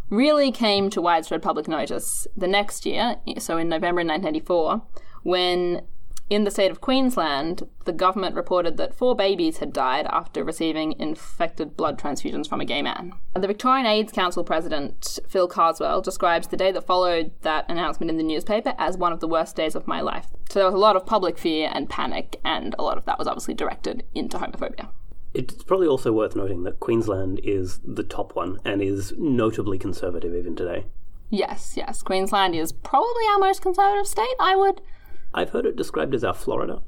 really 0.09 0.51
came 0.51 0.89
to 0.89 1.01
widespread 1.01 1.41
public 1.41 1.67
notice 1.67 2.27
the 2.35 2.47
next 2.47 2.85
year, 2.85 3.17
so 3.37 3.57
in 3.57 3.69
November 3.69 4.01
1984, 4.01 4.81
when 5.23 5.81
in 6.29 6.43
the 6.43 6.51
state 6.51 6.71
of 6.71 6.81
Queensland, 6.81 7.67
the 7.85 7.93
government 7.93 8.35
reported 8.35 8.75
that 8.77 8.93
four 8.93 9.15
babies 9.15 9.57
had 9.57 9.71
died 9.71 10.05
after 10.09 10.43
receiving 10.43 10.93
infected 10.99 11.77
blood 11.77 11.97
transfusions 11.97 12.49
from 12.49 12.59
a 12.59 12.65
gay 12.65 12.81
man. 12.81 13.13
The 13.33 13.47
Victorian 13.47 13.85
AIDS 13.85 14.11
Council 14.11 14.43
president, 14.43 15.19
Phil 15.27 15.47
Carswell, 15.47 16.01
describes 16.01 16.47
the 16.47 16.57
day 16.57 16.71
that 16.73 16.85
followed 16.85 17.31
that 17.43 17.69
announcement 17.69 18.09
in 18.09 18.17
the 18.17 18.23
newspaper 18.23 18.73
as 18.77 18.97
one 18.97 19.13
of 19.13 19.21
the 19.21 19.27
worst 19.27 19.55
days 19.55 19.75
of 19.75 19.87
my 19.87 20.01
life. 20.01 20.27
So 20.49 20.59
there 20.59 20.65
was 20.65 20.75
a 20.75 20.79
lot 20.79 20.97
of 20.97 21.05
public 21.05 21.37
fear 21.37 21.71
and 21.73 21.89
panic, 21.89 22.39
and 22.43 22.75
a 22.77 22.83
lot 22.83 22.97
of 22.97 23.05
that 23.05 23.17
was 23.17 23.27
obviously 23.27 23.53
directed 23.53 24.03
into 24.13 24.37
homophobia. 24.37 24.89
It's 25.33 25.63
probably 25.63 25.87
also 25.87 26.11
worth 26.11 26.35
noting 26.35 26.63
that 26.63 26.79
Queensland 26.79 27.39
is 27.43 27.79
the 27.85 28.03
top 28.03 28.35
one 28.35 28.59
and 28.65 28.81
is 28.81 29.13
notably 29.17 29.77
conservative 29.77 30.33
even 30.35 30.55
today. 30.55 30.85
Yes, 31.29 31.75
yes, 31.77 32.01
Queensland 32.01 32.55
is 32.55 32.71
probably 32.71 33.23
our 33.33 33.39
most 33.39 33.61
conservative 33.61 34.07
state, 34.07 34.35
I 34.39 34.55
would. 34.55 34.81
I've 35.33 35.49
heard 35.51 35.65
it 35.65 35.75
described 35.75 36.15
as 36.15 36.23
our 36.23 36.33
Florida. 36.33 36.81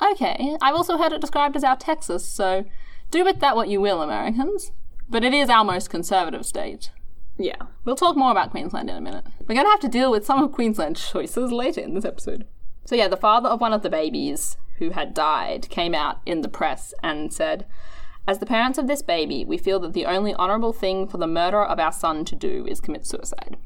Okay, 0.00 0.56
I've 0.60 0.74
also 0.74 0.96
heard 0.98 1.12
it 1.12 1.20
described 1.20 1.54
as 1.56 1.64
our 1.64 1.76
Texas, 1.76 2.26
so 2.26 2.64
do 3.10 3.24
with 3.24 3.40
that 3.40 3.54
what 3.54 3.68
you 3.68 3.80
will, 3.80 4.02
Americans. 4.02 4.72
But 5.08 5.22
it 5.24 5.34
is 5.34 5.48
our 5.48 5.64
most 5.64 5.90
conservative 5.90 6.46
state. 6.46 6.90
yeah. 7.38 7.56
We'll 7.84 7.96
talk 7.96 8.16
more 8.16 8.30
about 8.30 8.50
Queensland 8.50 8.88
in 8.88 8.96
a 8.96 9.00
minute. 9.00 9.24
We're 9.40 9.54
going 9.54 9.66
to 9.66 9.70
have 9.70 9.80
to 9.80 9.88
deal 9.88 10.10
with 10.10 10.24
some 10.24 10.42
of 10.42 10.52
Queensland's 10.52 11.06
choices 11.12 11.52
later 11.52 11.80
in 11.82 11.94
this 11.94 12.04
episode. 12.04 12.46
So, 12.84 12.94
yeah, 12.96 13.08
the 13.08 13.16
father 13.16 13.48
of 13.48 13.60
one 13.60 13.72
of 13.72 13.82
the 13.82 13.90
babies 13.90 14.56
who 14.78 14.90
had 14.90 15.14
died 15.14 15.68
came 15.68 15.94
out 15.94 16.20
in 16.26 16.40
the 16.40 16.48
press 16.48 16.94
and 17.02 17.32
said, 17.32 17.66
As 18.26 18.38
the 18.38 18.46
parents 18.46 18.78
of 18.78 18.86
this 18.88 19.02
baby, 19.02 19.44
we 19.44 19.58
feel 19.58 19.78
that 19.80 19.92
the 19.92 20.06
only 20.06 20.34
honourable 20.34 20.72
thing 20.72 21.06
for 21.06 21.18
the 21.18 21.26
murderer 21.26 21.66
of 21.66 21.78
our 21.78 21.92
son 21.92 22.24
to 22.24 22.34
do 22.34 22.66
is 22.66 22.80
commit 22.80 23.06
suicide. 23.06 23.56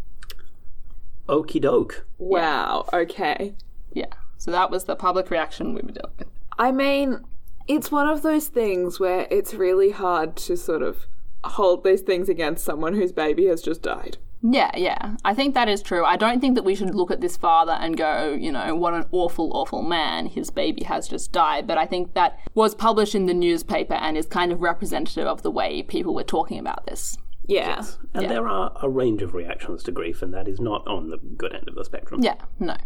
Okie 1.28 1.60
doke. 1.60 2.06
Wow. 2.18 2.88
Okay. 2.92 3.54
Yeah. 3.96 4.12
So 4.36 4.50
that 4.50 4.70
was 4.70 4.84
the 4.84 4.94
public 4.94 5.30
reaction 5.30 5.68
we 5.74 5.80
were 5.80 5.92
dealing 5.92 6.12
with. 6.18 6.28
I 6.58 6.70
mean, 6.70 7.20
it's 7.66 7.90
one 7.90 8.08
of 8.08 8.20
those 8.22 8.48
things 8.48 9.00
where 9.00 9.26
it's 9.30 9.54
really 9.54 9.90
hard 9.90 10.36
to 10.36 10.56
sort 10.56 10.82
of 10.82 11.06
hold 11.44 11.82
these 11.82 12.02
things 12.02 12.28
against 12.28 12.62
someone 12.64 12.94
whose 12.94 13.12
baby 13.12 13.46
has 13.46 13.62
just 13.62 13.80
died. 13.82 14.18
Yeah, 14.42 14.70
yeah. 14.76 15.16
I 15.24 15.32
think 15.32 15.54
that 15.54 15.68
is 15.68 15.80
true. 15.82 16.04
I 16.04 16.16
don't 16.16 16.40
think 16.40 16.54
that 16.56 16.64
we 16.64 16.74
should 16.74 16.94
look 16.94 17.10
at 17.10 17.22
this 17.22 17.38
father 17.38 17.72
and 17.72 17.96
go, 17.96 18.36
you 18.38 18.52
know, 18.52 18.74
what 18.76 18.92
an 18.92 19.06
awful, 19.10 19.50
awful 19.56 19.82
man. 19.82 20.26
His 20.26 20.50
baby 20.50 20.84
has 20.84 21.08
just 21.08 21.32
died. 21.32 21.66
But 21.66 21.78
I 21.78 21.86
think 21.86 22.12
that 22.12 22.38
was 22.54 22.74
published 22.74 23.14
in 23.14 23.24
the 23.26 23.34
newspaper 23.34 23.94
and 23.94 24.16
is 24.16 24.26
kind 24.26 24.52
of 24.52 24.60
representative 24.60 25.26
of 25.26 25.42
the 25.42 25.50
way 25.50 25.82
people 25.82 26.14
were 26.14 26.22
talking 26.22 26.58
about 26.58 26.84
this. 26.86 27.16
Yeah. 27.46 27.82
And 28.12 28.24
Yeah. 28.24 28.28
there 28.28 28.48
are 28.48 28.72
a 28.82 28.88
range 28.88 29.22
of 29.22 29.32
reactions 29.34 29.82
to 29.84 29.92
grief, 29.92 30.20
and 30.20 30.34
that 30.34 30.46
is 30.46 30.60
not 30.60 30.86
on 30.86 31.08
the 31.10 31.16
good 31.16 31.54
end 31.54 31.68
of 31.68 31.74
the 31.74 31.84
spectrum. 31.84 32.22
Yeah, 32.22 32.36
no. 32.60 32.76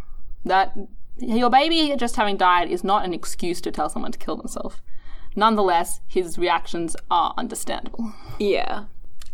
That 0.45 0.77
your 1.19 1.51
baby 1.51 1.95
just 1.97 2.17
having 2.17 2.37
died 2.37 2.71
is 2.71 2.85
not 2.85 3.05
an 3.05 3.13
excuse 3.13 3.61
to 3.63 3.71
tell 3.71 3.89
someone 3.89 4.13
to 4.13 4.19
kill 4.19 4.37
themselves. 4.37 4.81
Nonetheless, 5.37 6.01
his 6.07 6.39
reactions 6.39 6.97
are 7.11 7.35
understandable. 7.37 8.13
Yeah. 8.39 8.85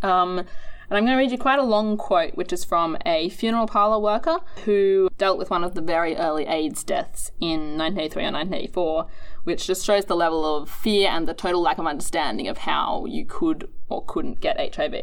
Um, 0.03 0.45
and 0.89 0.97
I'm 0.97 1.05
going 1.05 1.17
to 1.17 1.21
read 1.21 1.31
you 1.31 1.37
quite 1.37 1.59
a 1.59 1.63
long 1.63 1.97
quote, 1.97 2.35
which 2.35 2.53
is 2.53 2.63
from 2.63 2.97
a 3.05 3.29
funeral 3.29 3.67
parlor 3.67 3.99
worker 3.99 4.39
who 4.63 5.09
dealt 5.17 5.37
with 5.37 5.49
one 5.49 5.63
of 5.63 5.75
the 5.75 5.81
very 5.81 6.15
early 6.15 6.45
AIDS 6.45 6.83
deaths 6.83 7.31
in 7.41 7.77
1983 7.77 8.23
or 8.23 8.31
1984, 8.31 9.07
which 9.43 9.67
just 9.67 9.85
shows 9.85 10.05
the 10.05 10.15
level 10.15 10.45
of 10.45 10.69
fear 10.69 11.09
and 11.09 11.27
the 11.27 11.33
total 11.33 11.61
lack 11.61 11.77
of 11.77 11.85
understanding 11.85 12.47
of 12.47 12.59
how 12.59 13.05
you 13.05 13.25
could 13.25 13.69
or 13.89 14.05
couldn't 14.05 14.39
get 14.39 14.75
HIV. 14.75 14.95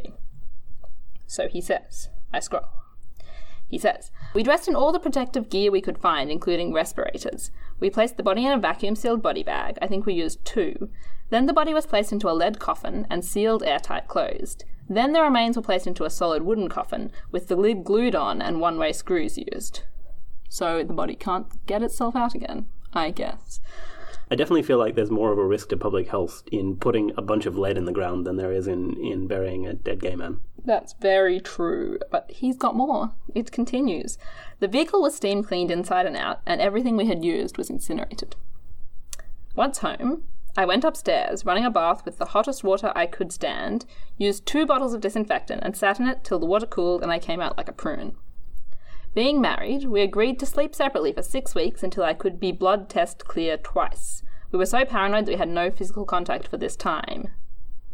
So 1.27 1.49
he 1.49 1.61
says, 1.61 2.09
I 2.33 2.41
scroll. 2.41 2.69
He 3.69 3.79
says, 3.79 4.11
We 4.35 4.43
dressed 4.43 4.67
in 4.67 4.75
all 4.75 4.91
the 4.91 4.99
protective 4.99 5.49
gear 5.49 5.71
we 5.71 5.81
could 5.81 5.97
find, 5.97 6.29
including 6.29 6.73
respirators. 6.73 7.53
We 7.79 7.89
placed 7.89 8.17
the 8.17 8.25
body 8.25 8.45
in 8.45 8.53
a 8.53 8.59
vacuum 8.59 8.97
sealed 8.97 9.23
body 9.23 9.45
bag. 9.45 9.79
I 9.81 9.87
think 9.87 10.05
we 10.05 10.15
used 10.15 10.45
two. 10.45 10.91
Then 11.31 11.47
the 11.47 11.53
body 11.53 11.73
was 11.73 11.87
placed 11.87 12.13
into 12.13 12.29
a 12.29 12.35
lead 12.35 12.59
coffin 12.59 13.07
and 13.09 13.25
sealed 13.25 13.63
airtight 13.63 14.09
closed. 14.09 14.65
Then 14.89 15.13
the 15.13 15.23
remains 15.23 15.57
were 15.57 15.63
placed 15.63 15.87
into 15.87 16.05
a 16.05 16.11
solid 16.11 16.43
wooden 16.43 16.69
coffin 16.69 17.13
with 17.31 17.47
the 17.47 17.57
lid 17.57 17.85
glued 17.85 18.17
on 18.17 18.43
and 18.43 18.61
one 18.61 18.77
way 18.77 18.93
screws 18.93 19.39
used. 19.39 19.83
So 20.49 20.83
the 20.83 20.93
body 20.93 21.15
can't 21.15 21.65
get 21.67 21.83
itself 21.83 22.17
out 22.17 22.35
again, 22.35 22.67
I 22.93 23.13
guess. 23.13 23.61
I 24.31 24.35
definitely 24.35 24.63
feel 24.63 24.79
like 24.79 24.95
there's 24.97 25.11
more 25.11 25.33
of 25.33 25.39
a 25.39 25.47
risk 25.47 25.69
to 25.69 25.77
public 25.77 26.09
health 26.09 26.43
in 26.51 26.77
putting 26.77 27.13
a 27.17 27.23
bunch 27.23 27.47
of 27.47 27.57
lead 27.57 27.79
in 27.79 27.85
the 27.85 27.93
ground 27.93 28.27
than 28.27 28.37
there 28.37 28.53
is 28.53 28.67
in, 28.67 28.97
in 28.97 29.27
burying 29.27 29.67
a 29.67 29.75
dead 29.75 30.01
gay 30.01 30.17
man. 30.17 30.41
That's 30.65 30.95
very 30.95 31.41
true, 31.41 31.99
but 32.11 32.31
he's 32.31 32.57
got 32.57 32.75
more. 32.75 33.13
It 33.35 33.53
continues. 33.53 34.17
The 34.61 34.69
vehicle 34.69 35.03
was 35.03 35.15
steam 35.15 35.43
cleaned 35.43 35.71
inside 35.71 36.07
and 36.07 36.17
out, 36.17 36.41
and 36.47 36.61
everything 36.61 36.97
we 36.97 37.07
had 37.07 37.25
used 37.25 37.59
was 37.59 37.69
incinerated. 37.69 38.35
Once 39.55 39.79
home, 39.79 40.25
I 40.57 40.65
went 40.65 40.85
upstairs, 40.85 41.45
running 41.45 41.65
a 41.65 41.71
bath 41.71 42.05
with 42.05 42.19
the 42.19 42.27
hottest 42.27 42.65
water 42.65 42.93
I 42.95 43.07
could 43.07 43.33
stand, 43.33 43.85
used 44.17 44.47
two 44.47 44.65
bottles 44.65 44.95
of 44.95 45.01
disinfectant, 45.01 45.63
and 45.65 45.77
sat 45.77 46.01
in 46.01 46.09
it 46.09 46.25
till 46.25 46.39
the 46.39 46.47
water 46.47 46.67
cooled 46.67 47.03
and 47.03 47.13
I 47.13 47.19
came 47.19 47.41
out 47.41 47.57
like 47.57 47.69
a 47.69 47.73
prune. 47.73 48.17
Being 49.15 49.41
married, 49.41 49.85
we 49.85 50.01
agreed 50.01 50.41
to 50.41 50.47
sleep 50.47 50.75
separately 50.75 51.13
for 51.13 51.23
six 51.23 51.55
weeks 51.55 51.83
until 51.83 52.05
I 52.05 52.15
could 52.15 52.41
be 52.41 52.53
blood 52.53 52.89
test 52.89 53.25
clear 53.27 53.57
twice. 53.57 54.23
We 54.51 54.59
were 54.59 54.67
so 54.67 54.85
paranoid 54.85 55.27
that 55.27 55.33
we 55.33 55.39
had 55.39 55.49
no 55.49 55.71
physical 55.71 56.05
contact 56.05 56.49
for 56.49 56.57
this 56.57 56.77
time. 56.77 57.29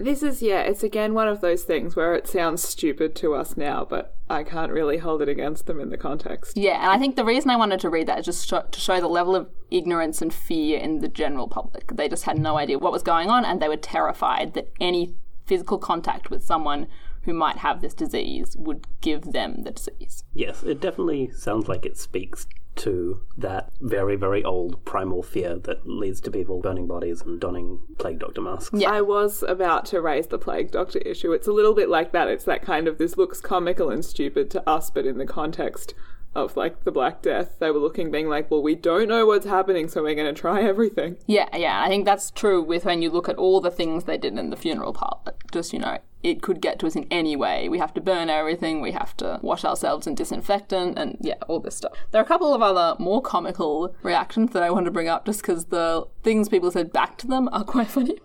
This 0.01 0.23
is, 0.23 0.41
yeah, 0.41 0.63
it's 0.63 0.83
again 0.83 1.13
one 1.13 1.29
of 1.29 1.43
those 1.43 1.63
things 1.63 1.95
where 1.95 2.15
it 2.15 2.27
sounds 2.27 2.67
stupid 2.67 3.15
to 3.17 3.35
us 3.35 3.55
now, 3.55 3.87
but 3.89 4.17
I 4.31 4.45
can't 4.45 4.73
really 4.73 4.97
hold 4.97 5.21
it 5.21 5.29
against 5.29 5.67
them 5.67 5.79
in 5.79 5.91
the 5.91 5.99
context. 5.99 6.57
Yeah, 6.57 6.81
and 6.81 6.91
I 6.91 6.99
think 6.99 7.17
the 7.17 7.25
reason 7.25 7.51
I 7.51 7.57
wanted 7.57 7.81
to 7.81 7.91
read 7.91 8.09
that 8.09 8.21
is 8.21 8.25
just 8.25 8.49
sho- 8.49 8.65
to 8.71 8.81
show 8.81 8.99
the 8.99 9.09
level 9.09 9.37
of 9.37 9.51
ignorance 9.71 10.23
and 10.23 10.33
fear 10.33 10.81
in 10.81 11.01
the 11.01 11.09
general 11.09 11.49
public. 11.49 11.89
They 11.95 12.09
just 12.09 12.25
had 12.25 12.39
no 12.39 12.57
idea 12.57 12.79
what 12.79 12.93
was 12.93 13.03
going 13.03 13.29
on, 13.29 13.45
and 13.45 13.61
they 13.61 13.69
were 13.69 13.77
terrified 13.77 14.55
that 14.55 14.73
any 14.81 15.17
physical 15.45 15.77
contact 15.77 16.31
with 16.31 16.43
someone 16.43 16.87
who 17.25 17.35
might 17.35 17.59
have 17.59 17.83
this 17.83 17.93
disease 17.93 18.57
would 18.59 18.87
give 19.03 19.33
them 19.33 19.65
the 19.65 19.73
disease. 19.73 20.25
Yes, 20.33 20.63
it 20.63 20.81
definitely 20.81 21.31
sounds 21.33 21.69
like 21.69 21.85
it 21.85 21.99
speaks 21.99 22.47
to 22.81 23.21
that 23.37 23.71
very, 23.81 24.17
very 24.17 24.43
old 24.45 24.85
primal 24.85 25.23
fear 25.23 25.57
that 25.59 25.87
leads 25.87 26.21
to 26.23 26.31
people 26.31 26.61
burning 26.61 26.87
bodies 26.87 27.23
and 27.23 27.41
donning 27.41 27.81
plague 27.99 28.19
doctor 28.19 28.41
masks. 28.41 28.71
Yeah. 28.73 28.91
I 28.91 29.03
was 29.03 29.43
about 29.43 29.85
to 29.87 30.01
raise 30.01 30.29
the 30.29 30.39
plague 30.39 30.71
doctor 30.71 30.99
issue. 31.01 31.33
It's 31.33 31.47
a 31.47 31.53
little 31.53 31.75
bit 31.75 31.89
like 31.89 32.13
that. 32.13 32.29
It's 32.29 32.45
that 32.45 32.63
kind 32.63 32.89
of 32.89 32.99
this 32.99 33.17
looks 33.17 33.41
comical 33.41 33.91
and 33.91 34.05
stupid 34.05 34.51
to 34.53 34.69
us, 34.69 34.91
but 34.91 35.07
in 35.07 35.19
the 35.19 35.27
context 35.27 35.95
of 36.35 36.57
like 36.57 36.85
the 36.85 36.93
Black 36.93 37.23
Death, 37.23 37.57
they 37.59 37.71
were 37.71 37.81
looking, 37.81 38.11
being 38.11 38.29
like, 38.29 38.51
well, 38.51 38.63
we 38.63 38.75
don't 38.75 39.09
know 39.09 39.27
what's 39.27 39.47
happening, 39.47 39.89
so 39.89 40.03
we're 40.03 40.15
going 40.15 40.33
to 40.33 40.41
try 40.41 40.63
everything. 40.63 41.17
Yeah, 41.27 41.55
yeah, 41.57 41.83
I 41.83 41.89
think 41.89 42.05
that's 42.05 42.31
true 42.31 42.63
with 42.63 42.85
when 42.85 43.03
you 43.03 43.11
look 43.11 43.29
at 43.29 43.37
all 43.37 43.61
the 43.61 43.71
things 43.71 44.05
they 44.05 44.17
did 44.17 44.39
in 44.39 44.51
the 44.51 44.57
funeral 44.57 44.93
parlor. 44.93 45.35
Just, 45.53 45.73
you 45.73 45.81
know, 45.81 45.99
it 46.23 46.43
could 46.43 46.61
get 46.61 46.79
to 46.81 46.87
us 46.87 46.97
in 46.97 47.07
any 47.11 47.37
way. 47.37 47.69
We 47.69 47.79
have 47.79 47.95
to 47.95 48.01
burn 48.01 48.31
everything, 48.31 48.81
we 48.81 48.93
have 48.93 49.17
to 49.19 49.39
wash 49.43 49.65
ourselves 49.65 50.07
in 50.07 50.15
disinfectant, 50.15 50.99
and 50.99 51.17
yeah, 51.21 51.37
all 51.49 51.61
this 51.61 51.77
stuff. 51.77 51.93
There 52.11 52.21
are 52.21 52.25
a 52.25 52.29
couple 52.29 52.55
of 52.55 52.63
other 52.63 52.97
more 52.99 53.23
comical 53.23 53.95
reactions 54.03 54.53
that 54.53 54.63
I 54.63 54.71
want 54.71 54.85
to 54.87 54.91
bring 54.91 55.09
up 55.09 55.27
just 55.27 55.43
because 55.43 55.67
the 55.67 56.07
things 56.23 56.49
people 56.49 56.71
said 56.71 56.93
back 56.93 57.17
to 57.19 57.27
them 57.27 57.49
are 57.53 57.65
quite 57.75 57.89
funny. 57.89 58.19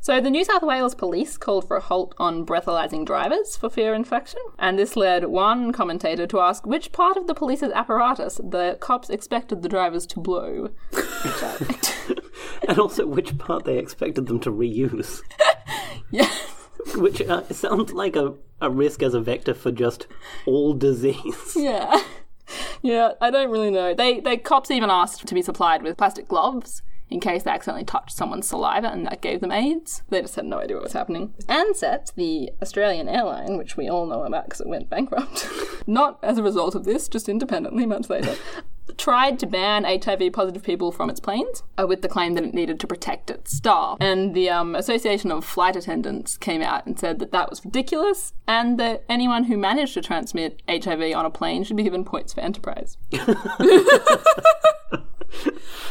So, 0.00 0.18
the 0.18 0.30
New 0.30 0.44
South 0.44 0.62
Wales 0.62 0.94
police 0.94 1.36
called 1.36 1.68
for 1.68 1.76
a 1.76 1.80
halt 1.80 2.14
on 2.16 2.46
breathalyzing 2.46 3.04
drivers 3.04 3.58
for 3.58 3.68
fear 3.68 3.92
of 3.92 3.96
infection, 3.96 4.40
and 4.58 4.78
this 4.78 4.96
led 4.96 5.26
one 5.26 5.72
commentator 5.72 6.26
to 6.28 6.40
ask 6.40 6.64
which 6.64 6.92
part 6.92 7.18
of 7.18 7.26
the 7.26 7.34
police's 7.34 7.70
apparatus 7.72 8.40
the 8.42 8.78
cops 8.80 9.10
expected 9.10 9.60
the 9.60 9.68
drivers 9.68 10.06
to 10.06 10.20
blow. 10.20 10.70
Which 10.90 11.42
I 11.42 11.56
liked. 11.60 11.96
And 12.66 12.78
also 12.78 13.06
which 13.06 13.36
part 13.36 13.64
they 13.64 13.78
expected 13.78 14.26
them 14.26 14.40
to 14.40 14.50
reuse. 14.50 15.20
yeah. 16.10 16.30
Which 16.96 17.20
uh, 17.22 17.48
sounds 17.50 17.92
like 17.92 18.16
a, 18.16 18.34
a 18.60 18.70
risk 18.70 19.02
as 19.02 19.14
a 19.14 19.20
vector 19.20 19.54
for 19.54 19.72
just 19.72 20.06
all 20.46 20.74
disease. 20.74 21.16
Yeah. 21.56 22.02
Yeah, 22.82 23.12
I 23.20 23.30
don't 23.30 23.50
really 23.50 23.70
know. 23.70 23.94
They 23.94 24.18
they 24.18 24.36
cops 24.36 24.70
even 24.72 24.90
asked 24.90 25.26
to 25.26 25.34
be 25.34 25.42
supplied 25.42 25.82
with 25.82 25.96
plastic 25.96 26.26
gloves 26.26 26.82
in 27.10 27.20
case 27.20 27.42
they 27.42 27.50
accidentally 27.50 27.84
touched 27.84 28.12
someone's 28.12 28.48
saliva 28.48 28.88
and 28.88 29.04
that 29.06 29.20
gave 29.20 29.40
them 29.40 29.52
AIDS. 29.52 30.02
They 30.08 30.20
just 30.22 30.36
had 30.36 30.46
no 30.46 30.58
idea 30.58 30.76
what 30.76 30.84
was 30.84 30.92
happening. 30.92 31.34
Ansett, 31.48 32.14
the 32.14 32.50
Australian 32.62 33.08
airline, 33.08 33.58
which 33.58 33.76
we 33.76 33.88
all 33.88 34.06
know 34.06 34.22
about 34.24 34.44
because 34.44 34.60
it 34.60 34.68
went 34.68 34.88
bankrupt, 34.88 35.48
not 35.86 36.18
as 36.22 36.38
a 36.38 36.42
result 36.42 36.74
of 36.74 36.84
this, 36.84 37.08
just 37.08 37.28
independently 37.28 37.84
much 37.84 38.08
later, 38.08 38.36
tried 39.00 39.38
to 39.38 39.46
ban 39.46 39.84
HIV 39.84 40.32
positive 40.32 40.62
people 40.62 40.92
from 40.92 41.08
its 41.08 41.20
planes 41.20 41.62
uh, 41.78 41.86
with 41.86 42.02
the 42.02 42.08
claim 42.08 42.34
that 42.34 42.44
it 42.44 42.52
needed 42.52 42.78
to 42.80 42.86
protect 42.86 43.30
its 43.30 43.56
staff. 43.56 43.96
And 43.98 44.34
the 44.34 44.50
um, 44.50 44.74
Association 44.74 45.32
of 45.32 45.42
Flight 45.44 45.74
Attendants 45.74 46.36
came 46.36 46.60
out 46.60 46.84
and 46.86 46.98
said 46.98 47.18
that 47.18 47.32
that 47.32 47.48
was 47.48 47.64
ridiculous 47.64 48.34
and 48.46 48.78
that 48.78 49.04
anyone 49.08 49.44
who 49.44 49.56
managed 49.56 49.94
to 49.94 50.02
transmit 50.02 50.62
HIV 50.68 51.14
on 51.14 51.24
a 51.24 51.30
plane 51.30 51.64
should 51.64 51.78
be 51.78 51.82
given 51.82 52.04
points 52.04 52.34
for 52.34 52.42
enterprise. 52.42 52.98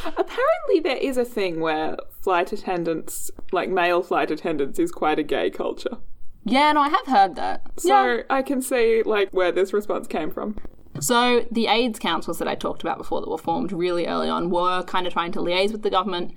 Apparently, 0.06 0.80
there 0.84 0.98
is 0.98 1.18
a 1.18 1.26
thing 1.26 1.62
where 1.62 1.98
flight 2.22 2.54
attendants, 2.54 3.32
like 3.52 3.70
male 3.70 4.04
flight 4.04 4.30
attendants, 4.30 4.78
is 4.78 4.92
quite 4.92 5.18
a 5.18 5.24
gay 5.24 5.50
culture. 5.50 5.98
Yeah, 6.46 6.72
no, 6.74 6.82
I 6.82 6.90
have 6.90 7.08
heard 7.08 7.36
that. 7.36 7.64
So 7.78 7.88
yeah. 7.90 8.22
I 8.30 8.44
can 8.44 8.62
see 8.62 9.02
like 9.04 9.32
where 9.32 9.52
this 9.52 9.74
response 9.74 10.08
came 10.08 10.30
from. 10.30 10.58
So 11.00 11.46
the 11.52 11.68
AIDS 11.68 12.00
councils 12.00 12.40
that 12.40 12.48
I 12.48 12.56
talked 12.56 12.82
about 12.82 12.98
before 12.98 13.22
that 13.22 13.30
were 13.30 13.38
formed 13.38 13.72
really 13.72 14.06
early 14.08 14.30
on 14.30 14.50
were 14.50 14.84
kind 14.84 15.08
of 15.08 15.14
trying 15.14 15.32
to 15.34 15.40
liaise 15.40 15.72
with 15.72 15.84
the 15.84 15.90
government 15.90 16.34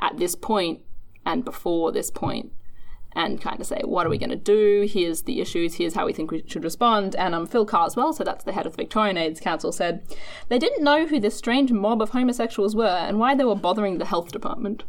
at 0.00 0.16
this 0.18 0.34
point 0.34 0.80
and 1.24 1.44
before 1.44 1.92
this 1.92 2.10
point 2.10 2.52
and 3.12 3.40
kind 3.40 3.60
of 3.60 3.66
say, 3.66 3.80
what 3.84 4.06
are 4.06 4.10
we 4.10 4.18
going 4.18 4.30
to 4.30 4.36
do? 4.36 4.86
Here's 4.88 5.22
the 5.22 5.40
issues. 5.40 5.74
Here's 5.74 5.94
how 5.94 6.06
we 6.06 6.12
think 6.12 6.30
we 6.30 6.44
should 6.46 6.64
respond. 6.64 7.16
And 7.16 7.34
um, 7.34 7.46
Phil 7.46 7.66
Carswell, 7.66 8.12
so 8.12 8.22
that's 8.22 8.44
the 8.44 8.52
head 8.52 8.66
of 8.66 8.72
the 8.72 8.82
Victorian 8.82 9.16
AIDS 9.16 9.40
Council, 9.40 9.72
said 9.72 10.02
they 10.48 10.58
didn't 10.58 10.84
know 10.84 11.06
who 11.06 11.18
this 11.18 11.36
strange 11.36 11.72
mob 11.72 12.00
of 12.00 12.10
homosexuals 12.10 12.76
were 12.76 12.86
and 12.86 13.18
why 13.18 13.34
they 13.34 13.44
were 13.44 13.56
bothering 13.56 13.98
the 13.98 14.04
health 14.04 14.30
department. 14.30 14.84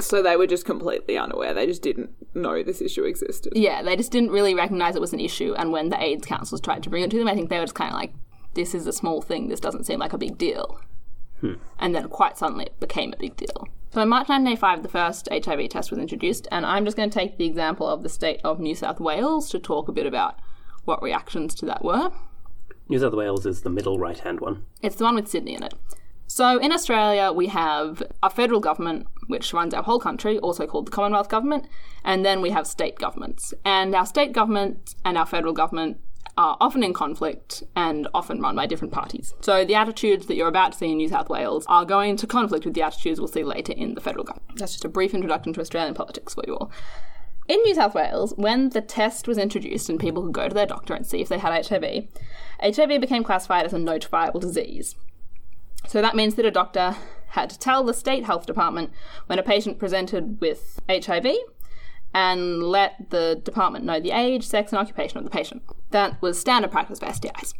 So 0.00 0.22
they 0.22 0.36
were 0.36 0.46
just 0.46 0.64
completely 0.64 1.18
unaware. 1.18 1.52
They 1.52 1.66
just 1.66 1.82
didn't 1.82 2.10
know 2.34 2.62
this 2.62 2.80
issue 2.80 3.04
existed. 3.04 3.52
Yeah, 3.54 3.82
they 3.82 3.94
just 3.94 4.10
didn't 4.10 4.30
really 4.30 4.54
recognize 4.54 4.96
it 4.96 5.00
was 5.00 5.12
an 5.12 5.20
issue. 5.20 5.54
And 5.56 5.70
when 5.70 5.90
the 5.90 6.02
AIDS 6.02 6.26
councils 6.26 6.60
tried 6.60 6.82
to 6.84 6.90
bring 6.90 7.02
it 7.02 7.10
to 7.10 7.18
them, 7.18 7.28
I 7.28 7.34
think 7.34 7.50
they 7.50 7.58
were 7.58 7.64
just 7.64 7.74
kind 7.74 7.92
of 7.92 7.98
like, 7.98 8.14
this 8.54 8.74
is 8.74 8.86
a 8.86 8.92
small 8.92 9.20
thing. 9.20 9.48
This 9.48 9.60
doesn't 9.60 9.84
seem 9.84 10.00
like 10.00 10.12
a 10.12 10.18
big 10.18 10.38
deal. 10.38 10.80
Hmm. 11.40 11.54
And 11.78 11.94
then 11.94 12.08
quite 12.08 12.38
suddenly 12.38 12.66
it 12.66 12.80
became 12.80 13.12
a 13.12 13.18
big 13.18 13.36
deal. 13.36 13.68
So 13.92 14.00
in 14.00 14.08
March 14.08 14.30
1985, 14.30 14.82
the 14.82 14.88
first 14.88 15.28
HIV 15.30 15.68
test 15.68 15.90
was 15.90 16.00
introduced, 16.00 16.48
and 16.50 16.64
I'm 16.64 16.86
just 16.86 16.96
going 16.96 17.10
to 17.10 17.18
take 17.18 17.36
the 17.36 17.44
example 17.44 17.86
of 17.86 18.02
the 18.02 18.08
state 18.08 18.40
of 18.42 18.58
New 18.58 18.74
South 18.74 19.00
Wales 19.00 19.50
to 19.50 19.58
talk 19.58 19.86
a 19.88 19.92
bit 19.92 20.06
about 20.06 20.38
what 20.84 21.02
reactions 21.02 21.54
to 21.56 21.66
that 21.66 21.84
were. 21.84 22.10
New 22.88 22.98
South 22.98 23.12
Wales 23.12 23.44
is 23.44 23.60
the 23.60 23.70
middle 23.70 23.98
right 23.98 24.18
hand 24.18 24.40
one. 24.40 24.64
It's 24.80 24.96
the 24.96 25.04
one 25.04 25.14
with 25.14 25.28
Sydney 25.28 25.54
in 25.54 25.62
it. 25.62 25.74
So 26.34 26.56
in 26.56 26.72
Australia, 26.72 27.30
we 27.30 27.48
have 27.48 28.02
a 28.22 28.30
federal 28.30 28.58
government, 28.58 29.06
which 29.26 29.52
runs 29.52 29.74
our 29.74 29.82
whole 29.82 30.00
country, 30.00 30.38
also 30.38 30.66
called 30.66 30.86
the 30.86 30.90
Commonwealth 30.90 31.28
Government, 31.28 31.66
and 32.04 32.24
then 32.24 32.40
we 32.40 32.48
have 32.48 32.66
state 32.66 32.98
governments. 32.98 33.52
And 33.66 33.94
our 33.94 34.06
state 34.06 34.32
government 34.32 34.94
and 35.04 35.18
our 35.18 35.26
federal 35.26 35.52
government 35.52 36.00
are 36.38 36.56
often 36.58 36.82
in 36.82 36.94
conflict 36.94 37.62
and 37.76 38.08
often 38.14 38.40
run 38.40 38.56
by 38.56 38.64
different 38.64 38.94
parties. 38.94 39.34
So 39.42 39.66
the 39.66 39.74
attitudes 39.74 40.24
that 40.24 40.34
you're 40.34 40.48
about 40.48 40.72
to 40.72 40.78
see 40.78 40.92
in 40.92 40.96
New 40.96 41.10
South 41.10 41.28
Wales 41.28 41.66
are 41.68 41.84
going 41.84 42.16
to 42.16 42.26
conflict 42.26 42.64
with 42.64 42.72
the 42.72 42.80
attitudes 42.80 43.20
we'll 43.20 43.28
see 43.28 43.44
later 43.44 43.74
in 43.74 43.92
the 43.92 44.00
federal 44.00 44.24
government. 44.24 44.56
That's 44.56 44.72
just 44.72 44.86
a 44.86 44.88
brief 44.88 45.12
introduction 45.12 45.52
to 45.52 45.60
Australian 45.60 45.92
politics 45.92 46.32
for 46.32 46.44
you 46.46 46.56
all. 46.56 46.72
In 47.46 47.60
New 47.64 47.74
South 47.74 47.94
Wales, 47.94 48.32
when 48.38 48.70
the 48.70 48.80
test 48.80 49.28
was 49.28 49.36
introduced 49.36 49.90
and 49.90 50.00
people 50.00 50.22
could 50.22 50.32
go 50.32 50.48
to 50.48 50.54
their 50.54 50.64
doctor 50.64 50.94
and 50.94 51.06
see 51.06 51.20
if 51.20 51.28
they 51.28 51.36
had 51.36 51.66
HIV, 51.66 52.06
HIV 52.62 53.02
became 53.02 53.22
classified 53.22 53.66
as 53.66 53.74
a 53.74 53.78
notifiable 53.78 54.40
disease. 54.40 54.94
So 55.88 56.00
that 56.00 56.16
means 56.16 56.36
that 56.36 56.46
a 56.46 56.50
doctor 56.50 56.96
had 57.28 57.50
to 57.50 57.58
tell 57.58 57.84
the 57.84 57.94
state 57.94 58.24
health 58.24 58.46
department 58.46 58.90
when 59.26 59.38
a 59.38 59.42
patient 59.42 59.78
presented 59.78 60.40
with 60.40 60.80
HIV 60.88 61.26
and 62.14 62.62
let 62.62 63.10
the 63.10 63.40
department 63.42 63.84
know 63.84 63.98
the 64.00 64.10
age, 64.10 64.44
sex, 64.44 64.72
and 64.72 64.78
occupation 64.78 65.18
of 65.18 65.24
the 65.24 65.30
patient. 65.30 65.62
That 65.90 66.20
was 66.20 66.38
standard 66.38 66.70
practice 66.70 66.98
for 66.98 67.06
STIs. 67.06 67.54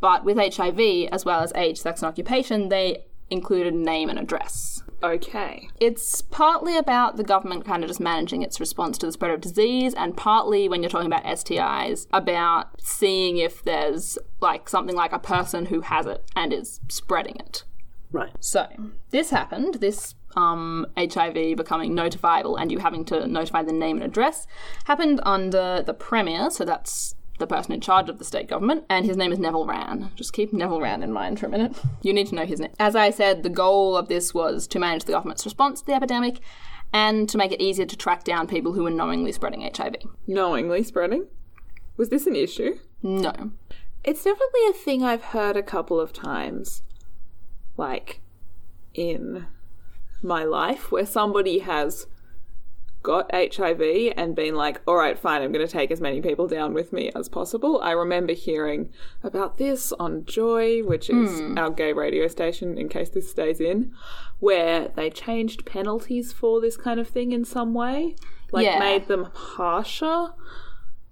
But 0.00 0.24
with 0.24 0.38
HIV, 0.38 1.08
as 1.12 1.24
well 1.24 1.40
as 1.40 1.52
age, 1.54 1.78
sex, 1.78 2.02
and 2.02 2.08
occupation, 2.08 2.70
they 2.70 3.04
included 3.30 3.74
name 3.74 4.08
and 4.08 4.18
address. 4.18 4.82
Okay. 5.02 5.68
It's 5.80 6.22
partly 6.22 6.76
about 6.76 7.16
the 7.16 7.24
government 7.24 7.64
kind 7.64 7.82
of 7.82 7.88
just 7.88 8.00
managing 8.00 8.42
its 8.42 8.60
response 8.60 8.98
to 8.98 9.06
the 9.06 9.12
spread 9.12 9.32
of 9.32 9.40
disease, 9.40 9.94
and 9.94 10.16
partly 10.16 10.68
when 10.68 10.82
you're 10.82 10.90
talking 10.90 11.06
about 11.06 11.24
STIs, 11.24 12.06
about 12.12 12.80
seeing 12.80 13.38
if 13.38 13.64
there's 13.64 14.18
like 14.40 14.68
something 14.68 14.94
like 14.94 15.12
a 15.12 15.18
person 15.18 15.66
who 15.66 15.80
has 15.80 16.06
it 16.06 16.24
and 16.36 16.52
is 16.52 16.80
spreading 16.88 17.36
it. 17.36 17.64
Right. 18.12 18.32
So 18.40 18.66
this 19.10 19.30
happened. 19.30 19.76
This 19.76 20.14
um, 20.36 20.86
HIV 20.96 21.56
becoming 21.56 21.94
notifiable 21.94 22.60
and 22.60 22.70
you 22.70 22.78
having 22.78 23.04
to 23.06 23.26
notify 23.26 23.62
the 23.62 23.72
name 23.72 23.96
and 23.96 24.04
address 24.04 24.46
happened 24.84 25.20
under 25.24 25.82
the 25.82 25.94
Premier. 25.94 26.50
So 26.50 26.64
that's 26.64 27.14
the 27.42 27.46
person 27.54 27.72
in 27.72 27.80
charge 27.80 28.08
of 28.08 28.18
the 28.18 28.24
state 28.24 28.48
government, 28.48 28.84
and 28.88 29.04
his 29.04 29.16
name 29.16 29.32
is 29.32 29.38
Neville 29.38 29.66
Wran. 29.66 30.14
Just 30.14 30.32
keep 30.32 30.52
Neville 30.52 30.80
Wran 30.80 31.02
in 31.02 31.12
mind 31.12 31.40
for 31.40 31.46
a 31.46 31.50
minute. 31.50 31.76
You 32.00 32.14
need 32.14 32.28
to 32.28 32.34
know 32.34 32.46
his 32.46 32.60
name. 32.60 32.72
As 32.78 32.96
I 32.96 33.10
said, 33.10 33.42
the 33.42 33.50
goal 33.50 33.96
of 33.96 34.08
this 34.08 34.32
was 34.32 34.66
to 34.68 34.78
manage 34.78 35.04
the 35.04 35.12
government's 35.12 35.44
response 35.44 35.80
to 35.80 35.86
the 35.86 35.94
epidemic 35.94 36.38
and 36.92 37.28
to 37.28 37.36
make 37.36 37.52
it 37.52 37.60
easier 37.60 37.84
to 37.84 37.96
track 37.96 38.22
down 38.24 38.46
people 38.46 38.72
who 38.72 38.84
were 38.84 38.90
knowingly 38.90 39.32
spreading 39.32 39.68
HIV. 39.74 39.96
Knowingly 40.26 40.82
spreading? 40.84 41.26
Was 41.96 42.10
this 42.10 42.26
an 42.26 42.36
issue? 42.36 42.78
No. 43.02 43.52
It's 44.04 44.24
definitely 44.24 44.66
a 44.70 44.72
thing 44.72 45.02
I've 45.02 45.24
heard 45.24 45.56
a 45.56 45.62
couple 45.62 45.98
of 45.98 46.12
times. 46.12 46.82
Like, 47.76 48.20
in 48.94 49.46
my 50.22 50.44
life, 50.44 50.92
where 50.92 51.06
somebody 51.06 51.60
has 51.60 52.06
got 53.02 53.30
HIV 53.32 54.14
and 54.16 54.34
been 54.34 54.54
like, 54.54 54.80
all 54.86 54.96
right, 54.96 55.18
fine, 55.18 55.42
I'm 55.42 55.52
going 55.52 55.66
to 55.66 55.72
take 55.72 55.90
as 55.90 56.00
many 56.00 56.20
people 56.20 56.46
down 56.46 56.74
with 56.74 56.92
me 56.92 57.10
as 57.14 57.28
possible. 57.28 57.80
I 57.82 57.92
remember 57.92 58.32
hearing 58.32 58.90
about 59.22 59.58
this 59.58 59.92
on 59.92 60.24
Joy, 60.24 60.82
which 60.82 61.10
is 61.10 61.40
hmm. 61.40 61.58
our 61.58 61.70
gay 61.70 61.92
radio 61.92 62.28
station, 62.28 62.78
in 62.78 62.88
case 62.88 63.10
this 63.10 63.30
stays 63.30 63.60
in, 63.60 63.92
where 64.38 64.88
they 64.88 65.10
changed 65.10 65.66
penalties 65.66 66.32
for 66.32 66.60
this 66.60 66.76
kind 66.76 67.00
of 67.00 67.08
thing 67.08 67.32
in 67.32 67.44
some 67.44 67.74
way, 67.74 68.16
like 68.52 68.64
Yeah. 68.64 68.78
made 68.78 69.08
them 69.08 69.28
harsher. 69.34 70.34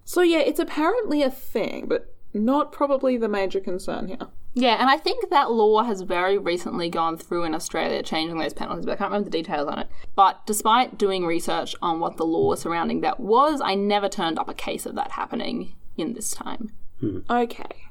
So, 0.03 0.21
yeah, 0.21 0.39
it's 0.39 0.59
apparently 0.59 1.21
a 1.21 1.31
thing, 1.31 1.87
but 1.87 2.13
not 2.33 2.71
probably 2.71 3.17
the 3.17 3.29
major 3.29 3.59
concern 3.59 4.07
here. 4.07 4.27
Yeah, 4.53 4.75
and 4.79 4.89
I 4.89 4.97
think 4.97 5.29
that 5.29 5.51
law 5.51 5.83
has 5.83 6.01
very 6.01 6.37
recently 6.37 6.89
gone 6.89 7.17
through 7.17 7.43
in 7.45 7.55
Australia, 7.55 8.03
changing 8.03 8.37
those 8.37 8.53
penalties, 8.53 8.85
but 8.85 8.93
I 8.93 8.95
can't 8.95 9.11
remember 9.11 9.29
the 9.29 9.37
details 9.37 9.67
on 9.67 9.79
it. 9.79 9.87
But 10.15 10.45
despite 10.45 10.97
doing 10.97 11.25
research 11.25 11.75
on 11.81 11.99
what 11.99 12.17
the 12.17 12.25
law 12.25 12.55
surrounding 12.55 13.01
that 13.01 13.19
was, 13.19 13.61
I 13.61 13.75
never 13.75 14.09
turned 14.09 14.37
up 14.37 14.49
a 14.49 14.53
case 14.53 14.85
of 14.85 14.95
that 14.95 15.11
happening 15.11 15.75
in 15.97 16.13
this 16.13 16.31
time. 16.31 16.71
Hmm. 16.99 17.19
Okay. 17.29 17.87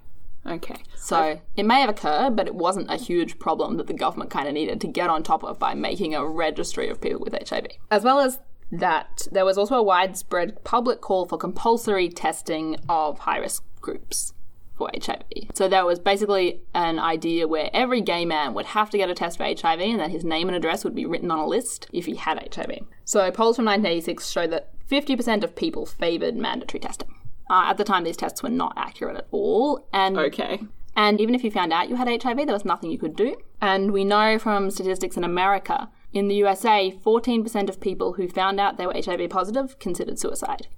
Okay. 0.46 0.76
So 0.96 1.40
it 1.56 1.64
may 1.64 1.80
have 1.80 1.90
occurred, 1.90 2.36
but 2.36 2.46
it 2.46 2.54
wasn't 2.54 2.90
a 2.90 2.96
huge 2.96 3.38
problem 3.38 3.76
that 3.76 3.86
the 3.86 3.94
government 3.94 4.30
kind 4.30 4.48
of 4.48 4.54
needed 4.54 4.80
to 4.82 4.86
get 4.86 5.10
on 5.10 5.22
top 5.22 5.42
of 5.42 5.58
by 5.58 5.74
making 5.74 6.14
a 6.14 6.26
registry 6.26 6.88
of 6.88 7.00
people 7.00 7.20
with 7.20 7.36
HIV. 7.48 7.66
As 7.90 8.04
well 8.04 8.20
as 8.20 8.38
that, 8.70 9.26
there 9.32 9.44
was 9.44 9.58
also 9.58 9.76
a 9.76 9.82
widespread 9.82 10.62
public 10.64 11.00
call 11.00 11.26
for 11.26 11.36
compulsory 11.36 12.08
testing 12.08 12.76
of 12.88 13.20
high 13.20 13.38
risk 13.38 13.64
groups 13.80 14.32
for 14.80 14.90
HIV. 15.04 15.50
So 15.54 15.68
there 15.68 15.84
was 15.84 15.98
basically 15.98 16.62
an 16.74 16.98
idea 16.98 17.46
where 17.46 17.68
every 17.74 18.00
gay 18.00 18.24
man 18.24 18.54
would 18.54 18.66
have 18.66 18.88
to 18.90 18.96
get 18.98 19.10
a 19.10 19.14
test 19.14 19.36
for 19.36 19.44
HIV 19.44 19.80
and 19.80 20.00
then 20.00 20.10
his 20.10 20.24
name 20.24 20.48
and 20.48 20.56
address 20.56 20.84
would 20.84 20.94
be 20.94 21.04
written 21.04 21.30
on 21.30 21.38
a 21.38 21.46
list 21.46 21.86
if 21.92 22.06
he 22.06 22.14
had 22.14 22.38
HIV. 22.54 22.78
So 23.04 23.30
polls 23.30 23.56
from 23.56 23.66
1986 23.66 24.30
show 24.30 24.46
that 24.46 24.70
50% 24.88 25.44
of 25.44 25.54
people 25.54 25.84
favoured 25.84 26.34
mandatory 26.36 26.80
testing. 26.80 27.14
Uh, 27.50 27.64
at 27.66 27.76
the 27.76 27.84
time, 27.84 28.04
these 28.04 28.16
tests 28.16 28.42
were 28.42 28.48
not 28.48 28.72
accurate 28.76 29.16
at 29.16 29.26
all, 29.32 29.86
and 29.92 30.16
Okay. 30.16 30.60
and 30.96 31.20
even 31.20 31.34
if 31.34 31.42
you 31.44 31.50
found 31.50 31.72
out 31.72 31.88
you 31.88 31.96
had 31.96 32.08
HIV, 32.08 32.36
there 32.46 32.54
was 32.54 32.64
nothing 32.64 32.90
you 32.90 32.98
could 32.98 33.16
do. 33.16 33.36
And 33.60 33.90
we 33.92 34.04
know 34.04 34.38
from 34.38 34.70
statistics 34.70 35.16
in 35.16 35.24
America, 35.24 35.90
in 36.12 36.28
the 36.28 36.36
USA, 36.36 36.96
14% 37.04 37.68
of 37.68 37.80
people 37.80 38.14
who 38.14 38.28
found 38.28 38.58
out 38.60 38.76
they 38.78 38.86
were 38.86 38.94
HIV 38.94 39.28
positive 39.30 39.78
considered 39.78 40.18
suicide. 40.18 40.68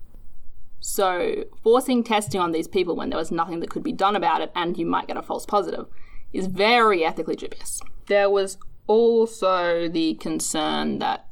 So, 0.84 1.44
forcing 1.62 2.02
testing 2.02 2.40
on 2.40 2.50
these 2.50 2.66
people 2.66 2.96
when 2.96 3.10
there 3.10 3.18
was 3.18 3.30
nothing 3.30 3.60
that 3.60 3.70
could 3.70 3.84
be 3.84 3.92
done 3.92 4.16
about 4.16 4.40
it 4.40 4.50
and 4.56 4.76
you 4.76 4.84
might 4.84 5.06
get 5.06 5.16
a 5.16 5.22
false 5.22 5.46
positive 5.46 5.86
is 6.32 6.48
very 6.48 7.04
ethically 7.04 7.36
dubious. 7.36 7.80
There 8.08 8.28
was 8.28 8.58
also 8.88 9.88
the 9.88 10.14
concern 10.14 10.98
that 10.98 11.28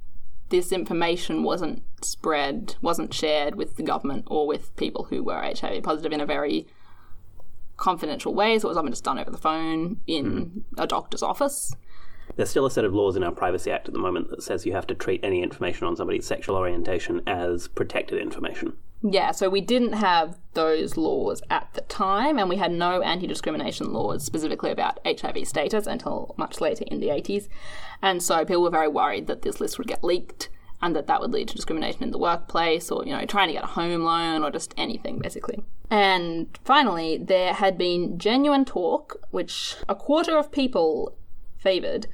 this 0.50 0.70
information 0.70 1.42
wasn't 1.42 1.82
spread, 2.00 2.76
wasn't 2.80 3.12
shared 3.12 3.56
with 3.56 3.74
the 3.74 3.82
government 3.82 4.24
or 4.28 4.46
with 4.46 4.74
people 4.76 5.08
who 5.10 5.24
were 5.24 5.42
HIV 5.42 5.82
positive 5.82 6.12
in 6.12 6.20
a 6.20 6.26
very 6.26 6.68
confidential 7.76 8.32
way, 8.32 8.56
so 8.56 8.68
it 8.68 8.70
was 8.70 8.76
often 8.76 8.92
just 8.92 9.02
done 9.02 9.18
over 9.18 9.32
the 9.32 9.36
phone 9.36 10.00
in 10.06 10.24
hmm. 10.24 10.80
a 10.80 10.86
doctor's 10.86 11.24
office. 11.24 11.74
There's 12.36 12.50
still 12.50 12.66
a 12.66 12.70
set 12.70 12.84
of 12.84 12.94
laws 12.94 13.16
in 13.16 13.24
our 13.24 13.32
Privacy 13.32 13.72
Act 13.72 13.88
at 13.88 13.94
the 13.94 14.00
moment 14.00 14.30
that 14.30 14.44
says 14.44 14.64
you 14.64 14.74
have 14.74 14.86
to 14.86 14.94
treat 14.94 15.24
any 15.24 15.42
information 15.42 15.88
on 15.88 15.96
somebody's 15.96 16.24
sexual 16.24 16.54
orientation 16.54 17.20
as 17.26 17.66
protected 17.66 18.22
information. 18.22 18.76
Yeah, 19.02 19.30
so 19.30 19.48
we 19.48 19.62
didn't 19.62 19.94
have 19.94 20.36
those 20.52 20.96
laws 20.96 21.42
at 21.48 21.72
the 21.72 21.80
time, 21.82 22.38
and 22.38 22.48
we 22.48 22.56
had 22.56 22.70
no 22.70 23.00
anti 23.00 23.26
discrimination 23.26 23.92
laws 23.92 24.24
specifically 24.24 24.70
about 24.70 25.00
HIV 25.06 25.48
status 25.48 25.86
until 25.86 26.34
much 26.36 26.60
later 26.60 26.84
in 26.86 27.00
the 27.00 27.08
80s. 27.08 27.48
And 28.02 28.22
so 28.22 28.44
people 28.44 28.62
were 28.62 28.70
very 28.70 28.88
worried 28.88 29.26
that 29.26 29.42
this 29.42 29.60
list 29.60 29.78
would 29.78 29.86
get 29.86 30.04
leaked 30.04 30.50
and 30.82 30.94
that 30.96 31.06
that 31.06 31.20
would 31.20 31.32
lead 31.32 31.48
to 31.48 31.54
discrimination 31.54 32.02
in 32.02 32.10
the 32.10 32.18
workplace 32.18 32.90
or, 32.90 33.04
you 33.04 33.12
know, 33.12 33.24
trying 33.26 33.48
to 33.48 33.54
get 33.54 33.64
a 33.64 33.68
home 33.68 34.02
loan 34.02 34.42
or 34.42 34.50
just 34.50 34.74
anything, 34.76 35.18
basically. 35.18 35.62
And 35.90 36.46
finally, 36.64 37.18
there 37.18 37.54
had 37.54 37.76
been 37.76 38.18
genuine 38.18 38.64
talk, 38.64 39.16
which 39.30 39.76
a 39.88 39.94
quarter 39.94 40.36
of 40.38 40.52
people 40.52 41.16
favoured, 41.58 42.06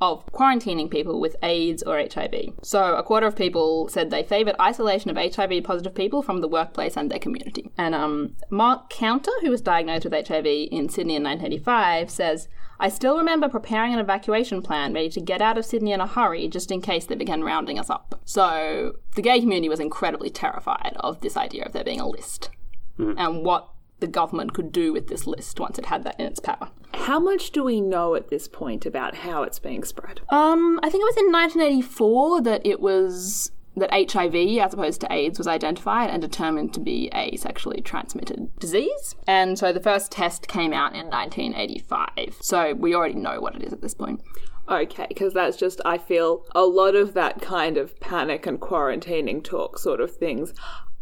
of 0.00 0.24
quarantining 0.26 0.90
people 0.90 1.20
with 1.20 1.36
AIDS 1.42 1.82
or 1.82 1.98
HIV. 1.98 2.54
So, 2.62 2.94
a 2.94 3.02
quarter 3.02 3.26
of 3.26 3.36
people 3.36 3.88
said 3.88 4.10
they 4.10 4.22
favoured 4.22 4.54
isolation 4.60 5.10
of 5.10 5.16
HIV 5.16 5.64
positive 5.64 5.94
people 5.94 6.22
from 6.22 6.40
the 6.40 6.48
workplace 6.48 6.96
and 6.96 7.10
their 7.10 7.18
community. 7.18 7.70
And 7.76 7.94
um, 7.94 8.36
Mark 8.50 8.90
Counter, 8.90 9.32
who 9.40 9.50
was 9.50 9.60
diagnosed 9.60 10.04
with 10.04 10.28
HIV 10.28 10.46
in 10.46 10.88
Sydney 10.88 11.16
in 11.16 11.24
1985, 11.24 12.10
says, 12.10 12.48
I 12.80 12.88
still 12.88 13.18
remember 13.18 13.48
preparing 13.48 13.92
an 13.92 13.98
evacuation 13.98 14.62
plan 14.62 14.94
ready 14.94 15.08
to 15.10 15.20
get 15.20 15.42
out 15.42 15.58
of 15.58 15.64
Sydney 15.64 15.90
in 15.90 16.00
a 16.00 16.06
hurry 16.06 16.46
just 16.46 16.70
in 16.70 16.80
case 16.80 17.06
they 17.06 17.16
began 17.16 17.42
rounding 17.42 17.78
us 17.78 17.90
up. 17.90 18.20
So, 18.24 18.94
the 19.16 19.22
gay 19.22 19.40
community 19.40 19.68
was 19.68 19.80
incredibly 19.80 20.30
terrified 20.30 20.96
of 21.00 21.20
this 21.20 21.36
idea 21.36 21.64
of 21.64 21.72
there 21.72 21.84
being 21.84 22.00
a 22.00 22.06
list 22.06 22.50
and 22.98 23.44
what 23.44 23.68
the 24.00 24.06
government 24.06 24.54
could 24.54 24.72
do 24.72 24.92
with 24.92 25.08
this 25.08 25.26
list 25.26 25.58
once 25.58 25.78
it 25.78 25.86
had 25.86 26.04
that 26.04 26.18
in 26.18 26.26
its 26.26 26.40
power. 26.40 26.70
How 26.94 27.18
much 27.18 27.50
do 27.50 27.64
we 27.64 27.80
know 27.80 28.14
at 28.14 28.28
this 28.28 28.48
point 28.48 28.86
about 28.86 29.16
how 29.16 29.42
it's 29.42 29.58
being 29.58 29.84
spread? 29.84 30.20
Um, 30.28 30.78
I 30.82 30.90
think 30.90 31.02
it 31.02 31.04
was 31.04 31.16
in 31.16 31.32
1984 31.32 32.42
that 32.42 32.66
it 32.66 32.80
was 32.80 33.52
that 33.76 33.90
HIV, 33.92 34.34
as 34.58 34.74
opposed 34.74 35.00
to 35.02 35.12
AIDS, 35.12 35.38
was 35.38 35.46
identified 35.46 36.10
and 36.10 36.20
determined 36.20 36.74
to 36.74 36.80
be 36.80 37.08
a 37.12 37.36
sexually 37.36 37.80
transmitted 37.80 38.50
disease. 38.58 39.14
And 39.26 39.58
so 39.58 39.72
the 39.72 39.80
first 39.80 40.10
test 40.10 40.48
came 40.48 40.72
out 40.72 40.94
in 40.94 41.06
1985. 41.06 42.38
So 42.40 42.74
we 42.74 42.94
already 42.94 43.14
know 43.14 43.40
what 43.40 43.54
it 43.54 43.62
is 43.62 43.72
at 43.72 43.80
this 43.80 43.94
point. 43.94 44.20
Okay, 44.68 45.06
because 45.08 45.32
that's 45.32 45.56
just, 45.56 45.80
I 45.84 45.96
feel 45.96 46.44
a 46.54 46.64
lot 46.64 46.94
of 46.94 47.14
that 47.14 47.40
kind 47.40 47.78
of 47.78 47.98
panic 48.00 48.46
and 48.46 48.60
quarantining 48.60 49.42
talk 49.42 49.78
sort 49.78 50.00
of 50.00 50.14
things 50.14 50.52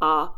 are 0.00 0.35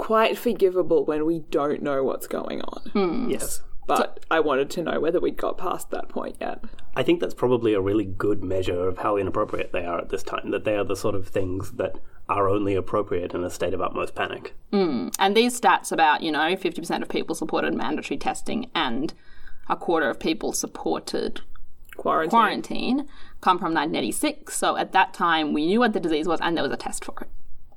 quite 0.00 0.38
forgivable 0.38 1.04
when 1.04 1.26
we 1.26 1.40
don't 1.50 1.82
know 1.82 2.02
what's 2.02 2.26
going 2.26 2.62
on. 2.62 2.90
Hmm. 2.92 3.28
Yes. 3.28 3.60
But 3.86 4.24
I 4.30 4.40
wanted 4.40 4.70
to 4.70 4.82
know 4.82 4.98
whether 4.98 5.20
we'd 5.20 5.36
got 5.36 5.58
past 5.58 5.90
that 5.90 6.08
point 6.08 6.36
yet. 6.40 6.64
I 6.96 7.02
think 7.02 7.20
that's 7.20 7.34
probably 7.34 7.74
a 7.74 7.82
really 7.82 8.06
good 8.06 8.42
measure 8.42 8.88
of 8.88 8.98
how 8.98 9.18
inappropriate 9.18 9.72
they 9.72 9.84
are 9.84 9.98
at 9.98 10.08
this 10.08 10.22
time, 10.22 10.52
that 10.52 10.64
they 10.64 10.74
are 10.76 10.84
the 10.84 10.96
sort 10.96 11.14
of 11.14 11.28
things 11.28 11.72
that 11.72 11.98
are 12.30 12.48
only 12.48 12.74
appropriate 12.74 13.34
in 13.34 13.44
a 13.44 13.50
state 13.50 13.74
of 13.74 13.82
utmost 13.82 14.14
panic. 14.14 14.54
Hmm. 14.72 15.08
And 15.18 15.36
these 15.36 15.60
stats 15.60 15.92
about, 15.92 16.22
you 16.22 16.32
know, 16.32 16.38
50% 16.38 17.02
of 17.02 17.08
people 17.10 17.34
supported 17.34 17.74
mandatory 17.74 18.16
testing 18.16 18.70
and 18.74 19.12
a 19.68 19.76
quarter 19.76 20.08
of 20.08 20.18
people 20.18 20.52
supported 20.52 21.42
Quarantine. 21.96 22.30
quarantine 22.30 22.98
come 23.42 23.58
from 23.58 23.74
1986. 23.74 24.56
So 24.56 24.76
at 24.78 24.92
that 24.92 25.12
time, 25.12 25.52
we 25.52 25.66
knew 25.66 25.80
what 25.80 25.92
the 25.92 26.00
disease 26.00 26.26
was 26.26 26.40
and 26.40 26.56
there 26.56 26.64
was 26.64 26.72
a 26.72 26.78
test 26.78 27.04
for 27.04 27.14
it. 27.20 27.28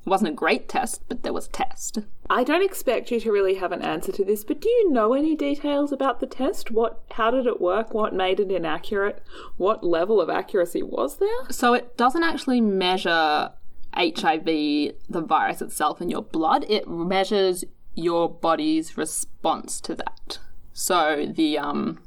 It 0.05 0.09
wasn't 0.09 0.31
a 0.31 0.35
great 0.35 0.67
test, 0.67 1.01
but 1.07 1.23
there 1.23 1.31
was 1.31 1.47
a 1.47 1.51
test. 1.51 1.99
I 2.29 2.43
don't 2.43 2.63
expect 2.63 3.09
you 3.09 3.21
to 3.21 3.31
really 3.31 3.55
have 3.55 3.71
an 3.71 3.81
answer 3.81 4.11
to 4.11 4.25
this, 4.25 4.43
but 4.43 4.59
do 4.59 4.67
you 4.67 4.91
know 4.91 5.13
any 5.13 5.33
details 5.35 5.93
about 5.93 6.19
the 6.19 6.27
test? 6.27 6.71
What 6.71 7.01
how 7.11 7.31
did 7.31 7.47
it 7.47 7.61
work? 7.61 7.93
What 7.93 8.13
made 8.13 8.39
it 8.39 8.51
inaccurate? 8.51 9.23
What 9.55 9.83
level 9.83 10.19
of 10.19 10.29
accuracy 10.29 10.83
was 10.83 11.17
there? 11.17 11.49
So 11.49 11.73
it 11.73 11.95
doesn't 11.95 12.23
actually 12.23 12.59
measure 12.59 13.51
HIV, 13.95 14.45
the 14.45 15.23
virus 15.25 15.61
itself, 15.61 16.01
in 16.01 16.09
your 16.09 16.23
blood. 16.23 16.65
It 16.67 16.89
measures 16.89 17.63
your 17.95 18.29
body's 18.29 18.97
response 18.97 19.79
to 19.81 19.95
that. 19.95 20.39
So 20.73 21.27
the 21.31 21.57
um, 21.59 21.99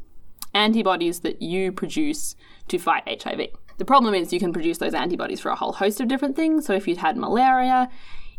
antibodies 0.52 1.20
that 1.20 1.40
you 1.40 1.72
produce 1.72 2.34
to 2.68 2.78
fight 2.78 3.22
HIV. 3.22 3.48
The 3.78 3.84
problem 3.84 4.14
is 4.14 4.32
you 4.32 4.40
can 4.40 4.52
produce 4.52 4.78
those 4.78 4.94
antibodies 4.94 5.40
for 5.40 5.50
a 5.50 5.56
whole 5.56 5.72
host 5.72 6.00
of 6.00 6.08
different 6.08 6.36
things. 6.36 6.66
So 6.66 6.72
if 6.72 6.88
you'd 6.88 6.98
had 6.98 7.16
malaria, 7.16 7.90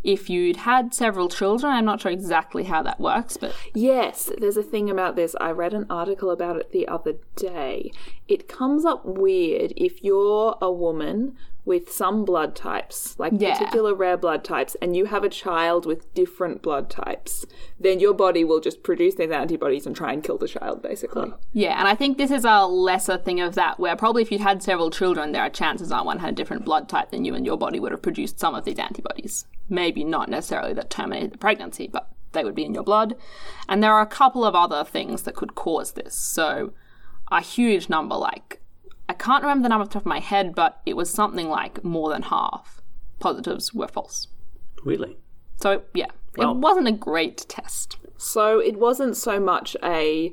if 0.04 0.30
you'd 0.30 0.58
had 0.58 0.94
several 0.94 1.28
children, 1.28 1.72
I'm 1.72 1.84
not 1.84 2.00
sure 2.00 2.12
exactly 2.12 2.64
how 2.64 2.82
that 2.82 3.00
works, 3.00 3.36
but 3.36 3.54
Yes, 3.74 4.30
there's 4.38 4.56
a 4.56 4.62
thing 4.62 4.90
about 4.90 5.16
this. 5.16 5.34
I 5.40 5.50
read 5.50 5.74
an 5.74 5.86
article 5.90 6.30
about 6.30 6.56
it 6.56 6.72
the 6.72 6.86
other 6.86 7.14
day. 7.36 7.90
It 8.26 8.48
comes 8.48 8.84
up 8.84 9.04
weird 9.04 9.72
if 9.76 10.02
you're 10.02 10.56
a 10.60 10.70
woman 10.70 11.36
with 11.68 11.92
some 11.92 12.24
blood 12.24 12.56
types, 12.56 13.14
like 13.18 13.32
Yeah. 13.36 13.56
particular 13.58 13.94
rare 13.94 14.16
blood 14.16 14.42
types, 14.42 14.74
and 14.80 14.96
you 14.96 15.04
have 15.04 15.22
a 15.22 15.28
child 15.28 15.84
with 15.84 16.12
different 16.14 16.62
blood 16.62 16.88
types, 16.88 17.44
then 17.78 18.00
your 18.00 18.14
body 18.14 18.42
will 18.42 18.58
just 18.58 18.82
produce 18.82 19.16
these 19.16 19.30
antibodies 19.30 19.86
and 19.86 19.94
try 19.94 20.12
and 20.14 20.24
kill 20.24 20.38
the 20.38 20.48
child, 20.48 20.80
basically. 20.82 21.30
yeah, 21.52 21.78
and 21.78 21.86
I 21.86 21.94
think 21.94 22.16
this 22.16 22.30
is 22.30 22.44
a 22.46 22.64
lesser 22.66 23.18
thing 23.18 23.40
of 23.40 23.54
that, 23.54 23.78
where 23.78 23.94
probably 23.96 24.22
if 24.22 24.32
you'd 24.32 24.40
had 24.40 24.62
several 24.62 24.90
children, 24.90 25.32
there 25.32 25.42
are 25.42 25.50
chances 25.50 25.90
that 25.90 26.06
one 26.06 26.18
had 26.20 26.30
a 26.30 26.36
different 26.36 26.64
blood 26.64 26.88
type 26.88 27.10
than 27.10 27.24
you, 27.26 27.34
and 27.34 27.44
your 27.44 27.58
body 27.58 27.78
would 27.78 27.92
have 27.92 28.02
produced 28.02 28.40
some 28.40 28.54
of 28.54 28.64
these 28.64 28.78
antibodies. 28.78 29.44
Maybe 29.68 30.02
not 30.04 30.30
necessarily 30.30 30.72
that 30.72 30.88
terminated 30.88 31.32
the 31.32 31.38
pregnancy, 31.38 31.86
but 31.86 32.08
they 32.32 32.44
would 32.44 32.54
be 32.54 32.64
in 32.64 32.72
your 32.74 32.82
blood. 32.82 33.14
And 33.68 33.82
there 33.82 33.92
are 33.92 34.00
a 34.00 34.06
couple 34.06 34.42
of 34.44 34.54
other 34.54 34.84
things 34.84 35.24
that 35.24 35.34
could 35.34 35.54
cause 35.54 35.92
this. 35.92 36.14
So, 36.14 36.72
a 37.30 37.42
huge 37.42 37.90
number, 37.90 38.14
like, 38.16 38.62
I 39.08 39.14
can't 39.14 39.42
remember 39.42 39.62
the 39.64 39.68
number 39.70 39.82
off 39.82 39.88
the 39.90 39.94
top 39.94 40.02
of 40.02 40.06
my 40.06 40.20
head, 40.20 40.54
but 40.54 40.80
it 40.86 40.96
was 40.96 41.10
something 41.10 41.48
like 41.48 41.82
more 41.84 42.10
than 42.10 42.22
half 42.22 42.80
positives 43.20 43.72
were 43.72 43.88
false. 43.88 44.28
Really? 44.84 45.16
So, 45.56 45.82
yeah, 45.94 46.06
Wow. 46.36 46.52
it 46.52 46.56
wasn't 46.58 46.88
a 46.88 46.92
great 46.92 47.44
test. 47.48 47.96
So 48.16 48.58
it 48.60 48.78
wasn't 48.78 49.16
so 49.16 49.40
much 49.40 49.76
a 49.82 50.32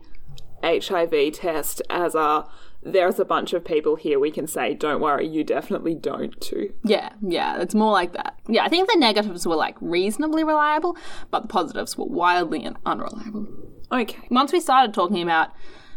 HIV 0.63 1.33
test 1.33 1.81
as 1.89 2.15
a 2.15 2.45
there's 2.87 3.19
a 3.19 3.25
bunch 3.25 3.51
of 3.53 3.65
people 3.65 3.95
here 3.95 4.19
we 4.19 4.29
can 4.29 4.45
say, 4.45 4.75
don't 4.75 5.01
worry, 5.01 5.27
you 5.27 5.43
definitely 5.43 5.95
don't 5.95 6.39
too. 6.39 6.71
Yeah, 6.83 7.09
yeah, 7.19 7.59
it's 7.59 7.73
more 7.73 7.91
like 7.91 8.13
that. 8.13 8.37
Yeah, 8.47 8.63
I 8.63 8.69
think 8.69 8.87
the 8.91 8.99
negatives 8.99 9.47
were 9.47 9.55
like 9.55 9.75
reasonably 9.81 10.43
reliable, 10.43 10.95
but 11.31 11.39
the 11.41 11.47
positives 11.47 11.97
were 11.97 12.05
wildly 12.05 12.63
un- 12.63 12.77
unreliable. 12.85 13.47
Okay. 13.91 14.27
Once 14.29 14.53
we 14.53 14.59
started 14.59 14.93
talking 14.93 15.23
about 15.23 15.49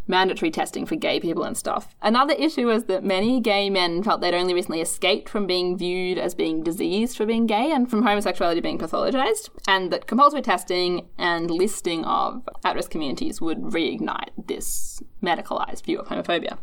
mandatory 0.08 0.50
testing 0.50 0.86
for 0.86 0.96
gay 0.96 1.20
people 1.20 1.44
and 1.44 1.56
stuff, 1.56 1.94
another 2.02 2.34
issue 2.34 2.66
was 2.66 2.84
that 2.84 3.04
many 3.04 3.40
gay 3.40 3.70
men 3.70 4.02
felt 4.02 4.20
they'd 4.20 4.34
only 4.34 4.54
recently 4.54 4.80
escaped 4.80 5.28
from 5.28 5.46
being 5.46 5.76
viewed 5.76 6.18
as 6.18 6.34
being 6.34 6.62
diseased 6.62 7.16
for 7.16 7.26
being 7.26 7.46
gay 7.46 7.70
and 7.70 7.90
from 7.90 8.02
homosexuality 8.02 8.60
being 8.60 8.78
pathologized, 8.78 9.50
and 9.68 9.90
that 9.92 10.06
compulsory 10.06 10.42
testing 10.42 11.08
and 11.18 11.50
listing 11.50 12.04
of 12.04 12.48
at 12.64 12.74
risk 12.74 12.90
communities 12.90 13.40
would 13.40 13.58
reignite 13.58 14.30
this 14.46 15.02
medicalized 15.22 15.84
view 15.84 15.98
of 15.98 16.08
homophobia. 16.08 16.58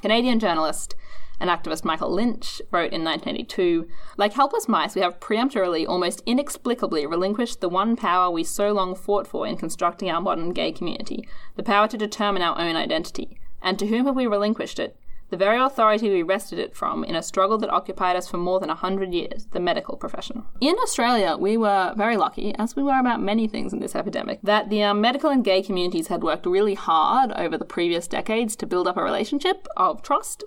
Canadian 0.00 0.38
journalist 0.38 0.94
and 1.40 1.50
activist 1.50 1.84
Michael 1.84 2.10
Lynch 2.10 2.60
wrote 2.70 2.92
in 2.92 3.04
1982 3.04 3.88
Like 4.16 4.32
helpless 4.32 4.68
mice, 4.68 4.94
we 4.94 5.02
have 5.02 5.20
preemptorily, 5.20 5.86
almost 5.86 6.22
inexplicably, 6.26 7.06
relinquished 7.06 7.60
the 7.60 7.68
one 7.68 7.96
power 7.96 8.30
we 8.30 8.44
so 8.44 8.72
long 8.72 8.94
fought 8.94 9.26
for 9.26 9.46
in 9.46 9.56
constructing 9.56 10.10
our 10.10 10.20
modern 10.20 10.50
gay 10.50 10.72
community 10.72 11.26
the 11.56 11.62
power 11.62 11.88
to 11.88 11.98
determine 11.98 12.42
our 12.42 12.58
own 12.58 12.76
identity. 12.76 13.38
And 13.60 13.78
to 13.78 13.86
whom 13.86 14.06
have 14.06 14.16
we 14.16 14.26
relinquished 14.26 14.78
it? 14.78 14.96
The 15.30 15.36
very 15.36 15.60
authority 15.60 16.08
we 16.08 16.22
wrested 16.22 16.58
it 16.58 16.74
from 16.74 17.04
in 17.04 17.14
a 17.14 17.22
struggle 17.22 17.58
that 17.58 17.68
occupied 17.68 18.16
us 18.16 18.26
for 18.26 18.38
more 18.38 18.60
than 18.60 18.70
a 18.70 18.74
hundred 18.74 19.12
years 19.12 19.46
the 19.50 19.60
medical 19.60 19.98
profession. 19.98 20.44
In 20.58 20.74
Australia, 20.82 21.36
we 21.38 21.58
were 21.58 21.92
very 21.98 22.16
lucky, 22.16 22.54
as 22.54 22.74
we 22.74 22.82
were 22.82 22.98
about 22.98 23.20
many 23.20 23.46
things 23.46 23.74
in 23.74 23.80
this 23.80 23.94
epidemic, 23.94 24.40
that 24.42 24.70
the 24.70 24.82
um, 24.82 25.02
medical 25.02 25.28
and 25.28 25.44
gay 25.44 25.62
communities 25.62 26.06
had 26.06 26.22
worked 26.22 26.46
really 26.46 26.74
hard 26.74 27.32
over 27.32 27.58
the 27.58 27.66
previous 27.66 28.08
decades 28.08 28.56
to 28.56 28.66
build 28.66 28.88
up 28.88 28.96
a 28.96 29.02
relationship 29.02 29.68
of 29.76 30.00
trust 30.00 30.44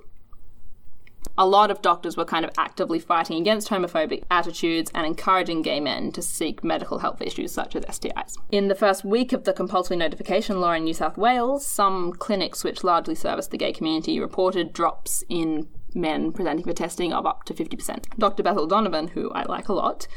a 1.37 1.45
lot 1.45 1.71
of 1.71 1.81
doctors 1.81 2.17
were 2.17 2.25
kind 2.25 2.45
of 2.45 2.51
actively 2.57 2.99
fighting 2.99 3.37
against 3.37 3.69
homophobic 3.69 4.23
attitudes 4.29 4.91
and 4.93 5.05
encouraging 5.05 5.61
gay 5.61 5.79
men 5.79 6.11
to 6.11 6.21
seek 6.21 6.63
medical 6.63 6.99
help 6.99 7.17
for 7.17 7.23
issues 7.23 7.51
such 7.51 7.75
as 7.75 7.85
STIs. 7.85 8.37
In 8.51 8.67
the 8.67 8.75
first 8.75 9.03
week 9.03 9.33
of 9.33 9.43
the 9.43 9.53
compulsory 9.53 9.97
notification 9.97 10.59
law 10.59 10.73
in 10.73 10.83
New 10.83 10.93
South 10.93 11.17
Wales, 11.17 11.65
some 11.65 12.13
clinics 12.13 12.63
which 12.63 12.83
largely 12.83 13.15
service 13.15 13.47
the 13.47 13.57
gay 13.57 13.73
community 13.73 14.19
reported 14.19 14.73
drops 14.73 15.23
in 15.29 15.67
men 15.93 16.31
presenting 16.31 16.65
for 16.65 16.73
testing 16.73 17.13
of 17.13 17.25
up 17.25 17.43
to 17.45 17.53
50%. 17.53 18.05
Dr. 18.17 18.43
Basil 18.43 18.67
Donovan, 18.67 19.09
who 19.09 19.31
I 19.31 19.43
like 19.43 19.67
a 19.67 19.73
lot, 19.73 20.07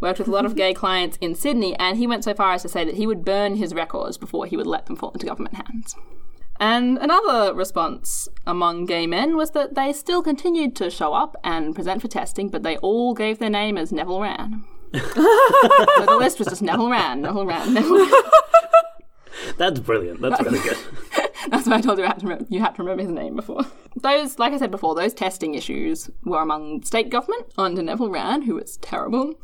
worked 0.00 0.18
with 0.18 0.28
a 0.28 0.32
lot 0.32 0.46
of 0.46 0.56
gay 0.56 0.72
clients 0.72 1.18
in 1.20 1.34
Sydney, 1.34 1.76
and 1.78 1.98
he 1.98 2.06
went 2.06 2.24
so 2.24 2.34
far 2.34 2.52
as 2.52 2.62
to 2.62 2.68
say 2.68 2.84
that 2.84 2.94
he 2.94 3.06
would 3.06 3.24
burn 3.24 3.56
his 3.56 3.74
records 3.74 4.16
before 4.16 4.46
he 4.46 4.56
would 4.56 4.66
let 4.66 4.86
them 4.86 4.96
fall 4.96 5.10
into 5.10 5.26
government 5.26 5.54
hands. 5.56 5.94
And 6.60 6.98
another 6.98 7.54
response 7.54 8.28
among 8.46 8.84
gay 8.84 9.06
men 9.06 9.34
was 9.34 9.52
that 9.52 9.74
they 9.74 9.94
still 9.94 10.22
continued 10.22 10.76
to 10.76 10.90
show 10.90 11.14
up 11.14 11.34
and 11.42 11.74
present 11.74 12.02
for 12.02 12.08
testing, 12.08 12.50
but 12.50 12.62
they 12.62 12.76
all 12.78 13.14
gave 13.14 13.38
their 13.38 13.48
name 13.48 13.78
as 13.78 13.90
Neville 13.90 14.20
Wran. 14.20 14.64
so 14.94 16.04
the 16.04 16.16
list 16.18 16.38
was 16.38 16.48
just 16.48 16.62
Neville 16.62 16.88
Wran, 16.90 17.20
Neville 17.20 17.46
Wran, 17.46 17.72
Neville 17.72 18.06
Wran. 18.06 18.22
That's 19.56 19.80
brilliant. 19.80 20.20
That's 20.20 20.40
really 20.42 20.60
good. 20.60 20.76
That's 21.48 21.66
why 21.66 21.76
I 21.76 21.80
told 21.80 21.98
you, 21.98 22.04
I 22.04 22.08
had 22.08 22.20
to 22.20 22.26
remember, 22.26 22.46
you 22.50 22.60
had 22.60 22.74
to 22.74 22.82
remember 22.82 23.02
his 23.02 23.12
name 23.12 23.36
before. 23.36 23.64
Those, 23.96 24.38
like 24.38 24.52
I 24.52 24.58
said 24.58 24.70
before, 24.70 24.94
those 24.94 25.14
testing 25.14 25.54
issues 25.54 26.10
were 26.24 26.42
among 26.42 26.82
state 26.82 27.08
government 27.08 27.46
under 27.56 27.82
Neville 27.82 28.10
Wran, 28.10 28.44
who 28.44 28.56
was 28.56 28.76
terrible. 28.78 29.34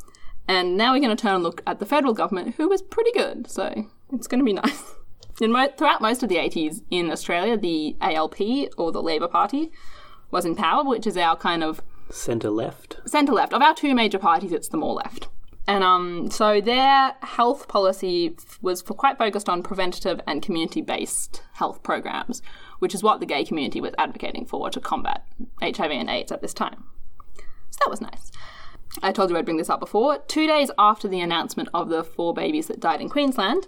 And 0.46 0.76
now 0.76 0.92
we're 0.92 1.00
going 1.00 1.16
to 1.16 1.20
turn 1.20 1.36
and 1.36 1.42
look 1.42 1.62
at 1.66 1.78
the 1.78 1.86
federal 1.86 2.12
government, 2.12 2.56
who 2.56 2.68
was 2.68 2.82
pretty 2.82 3.12
good. 3.12 3.50
So 3.50 3.86
it's 4.12 4.26
going 4.26 4.40
to 4.40 4.44
be 4.44 4.52
nice. 4.52 4.82
In 5.40 5.52
mo- 5.52 5.68
throughout 5.76 6.00
most 6.00 6.22
of 6.22 6.28
the 6.28 6.36
80s 6.36 6.82
in 6.90 7.10
Australia, 7.10 7.56
the 7.56 7.96
ALP, 8.00 8.40
or 8.78 8.90
the 8.92 9.02
Labor 9.02 9.28
Party, 9.28 9.70
was 10.30 10.44
in 10.44 10.54
power, 10.56 10.82
which 10.84 11.06
is 11.06 11.16
our 11.16 11.36
kind 11.36 11.62
of 11.62 11.82
Centre 12.10 12.50
left. 12.50 12.96
centre 13.06 13.32
left. 13.32 13.52
Of 13.52 13.62
our 13.62 13.74
two 13.74 13.94
major 13.94 14.18
parties, 14.18 14.52
it's 14.52 14.68
the 14.68 14.76
more 14.76 14.94
left. 14.94 15.28
And 15.68 15.82
um, 15.82 16.30
so 16.30 16.60
their 16.60 17.14
health 17.22 17.66
policy 17.66 18.36
was 18.62 18.80
quite 18.82 19.18
focused 19.18 19.48
on 19.48 19.62
preventative 19.64 20.20
and 20.26 20.40
community 20.40 20.80
based 20.80 21.42
health 21.54 21.82
programs, 21.82 22.40
which 22.78 22.94
is 22.94 23.02
what 23.02 23.18
the 23.18 23.26
gay 23.26 23.44
community 23.44 23.80
was 23.80 23.92
advocating 23.98 24.46
for 24.46 24.70
to 24.70 24.80
combat 24.80 25.26
HIV 25.60 25.90
and 25.90 26.08
AIDS 26.08 26.30
at 26.30 26.40
this 26.40 26.54
time. 26.54 26.84
So 27.70 27.78
that 27.84 27.90
was 27.90 28.00
nice. 28.00 28.30
I 29.02 29.10
told 29.12 29.28
you 29.30 29.36
I'd 29.36 29.44
bring 29.44 29.56
this 29.56 29.68
up 29.68 29.80
before. 29.80 30.18
Two 30.28 30.46
days 30.46 30.70
after 30.78 31.08
the 31.08 31.20
announcement 31.20 31.68
of 31.74 31.88
the 31.88 32.04
four 32.04 32.32
babies 32.32 32.68
that 32.68 32.78
died 32.80 33.00
in 33.00 33.08
Queensland, 33.08 33.66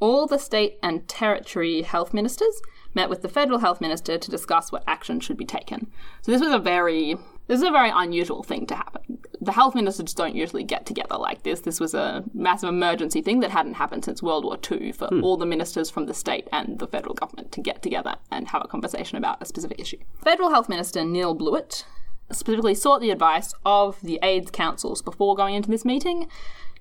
all 0.00 0.26
the 0.26 0.38
state 0.38 0.78
and 0.82 1.08
territory 1.08 1.82
health 1.82 2.12
ministers 2.12 2.60
met 2.94 3.10
with 3.10 3.22
the 3.22 3.28
federal 3.28 3.58
health 3.58 3.80
minister 3.80 4.18
to 4.18 4.30
discuss 4.30 4.70
what 4.70 4.84
action 4.86 5.20
should 5.20 5.36
be 5.36 5.44
taken. 5.44 5.90
So 6.22 6.32
this 6.32 6.40
was 6.40 6.52
a 6.52 6.58
very 6.58 7.16
this 7.46 7.60
is 7.60 7.66
a 7.66 7.70
very 7.70 7.90
unusual 7.94 8.42
thing 8.42 8.66
to 8.66 8.74
happen. 8.74 9.18
The 9.40 9.52
health 9.52 9.74
ministers 9.74 10.14
don't 10.14 10.34
usually 10.34 10.64
get 10.64 10.86
together 10.86 11.16
like 11.16 11.42
this. 11.42 11.60
This 11.60 11.78
was 11.78 11.92
a 11.92 12.24
massive 12.32 12.70
emergency 12.70 13.20
thing 13.20 13.40
that 13.40 13.50
hadn't 13.50 13.74
happened 13.74 14.04
since 14.06 14.22
World 14.22 14.44
War 14.44 14.56
II 14.70 14.92
for 14.92 15.08
hmm. 15.08 15.22
all 15.22 15.36
the 15.36 15.44
ministers 15.44 15.90
from 15.90 16.06
the 16.06 16.14
state 16.14 16.48
and 16.52 16.78
the 16.78 16.86
federal 16.86 17.14
government 17.14 17.52
to 17.52 17.60
get 17.60 17.82
together 17.82 18.16
and 18.30 18.48
have 18.48 18.62
a 18.64 18.68
conversation 18.68 19.18
about 19.18 19.42
a 19.42 19.44
specific 19.44 19.78
issue. 19.78 19.98
Federal 20.22 20.50
Health 20.50 20.70
Minister 20.70 21.04
Neil 21.04 21.34
Blewett 21.34 21.84
specifically 22.32 22.74
sought 22.74 23.02
the 23.02 23.10
advice 23.10 23.52
of 23.66 24.00
the 24.00 24.18
AIDS 24.22 24.50
councils 24.50 25.02
before 25.02 25.34
going 25.34 25.54
into 25.54 25.70
this 25.70 25.84
meeting 25.84 26.28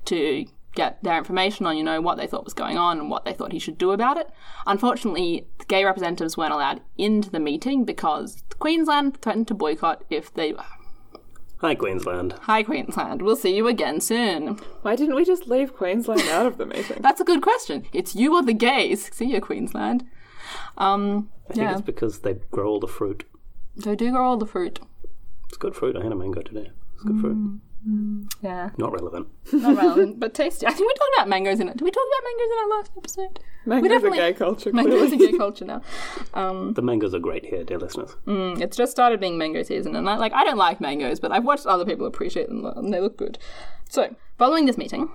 to 0.06 0.45
get 0.73 1.01
their 1.03 1.17
information 1.17 1.65
on, 1.65 1.77
you 1.77 1.83
know, 1.83 2.01
what 2.01 2.17
they 2.17 2.27
thought 2.27 2.45
was 2.45 2.53
going 2.53 2.77
on 2.77 2.99
and 2.99 3.09
what 3.09 3.25
they 3.25 3.33
thought 3.33 3.51
he 3.51 3.59
should 3.59 3.77
do 3.77 3.91
about 3.91 4.17
it. 4.17 4.29
Unfortunately, 4.65 5.47
the 5.59 5.65
gay 5.65 5.86
representatives 5.86 6.36
weren't 6.38 6.53
allowed 6.53 6.81
into 6.97 7.29
the 7.29 7.39
meeting 7.39 7.86
because 7.86 8.43
Queensland 8.59 9.21
threatened 9.21 9.47
to 9.47 9.53
boycott 9.53 10.03
if 10.09 10.33
they. 10.33 10.53
Hi, 11.59 11.75
Queensland. 11.75 12.33
Hi, 12.41 12.63
Queensland. 12.63 13.21
We'll 13.21 13.36
see 13.36 13.55
you 13.55 13.67
again 13.67 14.01
soon. 14.01 14.59
Why 14.81 14.95
didn't 14.95 15.15
we 15.15 15.23
just 15.23 15.47
leave 15.47 15.75
Queensland 15.75 16.27
out 16.29 16.45
of 16.45 16.57
the 16.57 16.65
meeting? 16.65 16.97
That's 17.01 17.21
a 17.21 17.25
good 17.25 17.41
question. 17.41 17.86
It's 17.93 18.15
you 18.15 18.36
or 18.36 18.43
the 18.43 18.53
gays. 18.53 19.09
See 19.13 19.31
you, 19.31 19.39
Queensland. 19.39 20.05
Um, 20.78 21.30
I 21.49 21.53
think 21.53 21.65
yeah, 21.65 21.71
it's 21.74 21.82
because 21.82 22.19
they 22.19 22.36
grow 22.51 22.67
all 22.67 22.80
the 22.80 22.88
fruit. 22.88 23.24
they 23.76 23.95
do 23.95 24.11
grow 24.11 24.26
all 24.26 24.38
the 24.38 24.45
fruit. 24.45 24.80
It's 25.47 25.57
good 25.57 25.76
fruit. 25.76 25.95
I 25.95 26.03
had 26.03 26.11
a 26.11 26.15
mango 26.15 26.41
today. 26.41 26.71
It's 26.95 27.03
good 27.03 27.19
fruit. 27.21 27.61
Yeah, 28.41 28.69
Not 28.77 28.93
relevant. 28.93 29.27
not 29.51 29.75
relevant, 29.84 30.19
but 30.19 30.34
tasty. 30.34 30.65
I 30.65 30.69
think 30.71 30.88
we 30.88 30.93
talked 30.93 31.11
about 31.17 31.27
mangoes 31.29 31.59
in 31.59 31.67
it. 31.67 31.75
Did 31.77 31.84
we 31.84 31.91
talk 31.91 32.03
about 32.07 32.23
mangoes 32.29 32.51
in 32.51 32.57
our 32.63 32.77
last 32.77 32.91
episode? 32.97 33.39
Mango's 33.65 33.86
a 33.86 33.89
definitely- 33.95 34.17
gay 34.19 34.34
culture. 34.34 34.71
Mangoes 34.73 35.09
clearly. 35.09 35.27
are 35.27 35.31
gay 35.31 35.38
culture 35.38 35.65
now. 35.65 35.81
Um, 36.34 36.73
The 36.73 36.81
mangoes 36.81 37.13
are 37.13 37.19
great 37.19 37.45
here, 37.45 37.63
dear 37.65 37.77
listeners. 37.79 38.15
mm, 38.25 38.59
it's 38.61 38.77
just 38.77 38.91
started 38.91 39.19
being 39.19 39.38
mango 39.38 39.63
season, 39.63 39.95
and 39.95 40.09
I, 40.09 40.15
like 40.15 40.31
I 40.34 40.43
don't 40.45 40.57
like 40.57 40.79
mangoes, 40.79 41.19
but 41.19 41.31
I've 41.34 41.43
watched 41.43 41.65
other 41.65 41.86
people 41.86 42.05
appreciate 42.07 42.47
them, 42.47 42.65
and 42.65 42.93
they 42.93 42.99
look 43.01 43.17
good. 43.17 43.38
So, 43.89 44.15
following 44.38 44.65
this 44.65 44.77
meeting, 44.77 45.09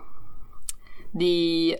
the 1.14 1.78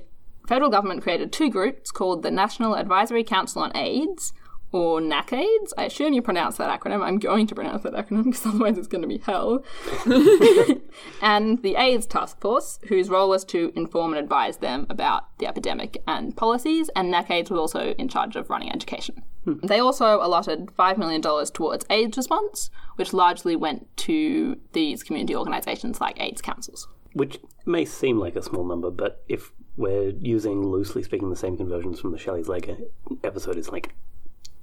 federal 0.48 0.70
government 0.70 1.02
created 1.02 1.32
two 1.32 1.50
groups 1.50 1.90
called 1.90 2.22
the 2.22 2.30
National 2.30 2.74
Advisory 2.76 3.24
Council 3.24 3.62
on 3.62 3.76
AIDS, 3.76 4.32
or 4.72 5.00
NACAIDS. 5.00 5.72
I 5.76 5.84
assume 5.84 6.12
you 6.12 6.22
pronounce 6.22 6.56
that 6.56 6.80
acronym. 6.80 7.02
I'm 7.02 7.18
going 7.18 7.46
to 7.46 7.54
pronounce 7.54 7.82
that 7.82 7.94
acronym 7.94 8.24
because 8.24 8.46
otherwise 8.46 8.78
it's 8.78 8.88
going 8.88 9.02
to 9.02 9.08
be 9.08 9.18
hell. 9.18 9.64
and 11.22 11.62
the 11.62 11.76
AIDS 11.76 12.06
Task 12.06 12.40
Force, 12.40 12.78
whose 12.88 13.08
role 13.08 13.28
was 13.28 13.44
to 13.46 13.72
inform 13.74 14.12
and 14.12 14.22
advise 14.22 14.58
them 14.58 14.86
about 14.90 15.36
the 15.38 15.46
epidemic 15.46 16.02
and 16.06 16.36
policies, 16.36 16.90
and 16.94 17.12
NACAIDS 17.12 17.50
was 17.50 17.60
also 17.60 17.92
in 17.94 18.08
charge 18.08 18.36
of 18.36 18.50
running 18.50 18.70
education. 18.70 19.22
Hmm. 19.44 19.66
They 19.66 19.78
also 19.78 20.20
allotted 20.22 20.66
$5 20.66 20.98
million 20.98 21.22
towards 21.22 21.84
AIDS 21.90 22.16
response, 22.16 22.70
which 22.96 23.12
largely 23.12 23.56
went 23.56 23.96
to 23.98 24.58
these 24.72 25.02
community 25.02 25.34
organisations 25.34 26.00
like 26.00 26.20
AIDS 26.20 26.42
councils. 26.42 26.88
Which 27.14 27.38
may 27.64 27.84
seem 27.84 28.18
like 28.18 28.36
a 28.36 28.42
small 28.42 28.64
number, 28.66 28.90
but 28.90 29.24
if 29.28 29.52
we're 29.76 30.10
using 30.20 30.66
loosely 30.66 31.02
speaking 31.02 31.30
the 31.30 31.36
same 31.36 31.56
conversions 31.56 32.00
from 32.00 32.10
the 32.12 32.18
Shelley's 32.18 32.48
Leg 32.48 32.76
episode, 33.24 33.56
it's 33.56 33.70
like 33.70 33.94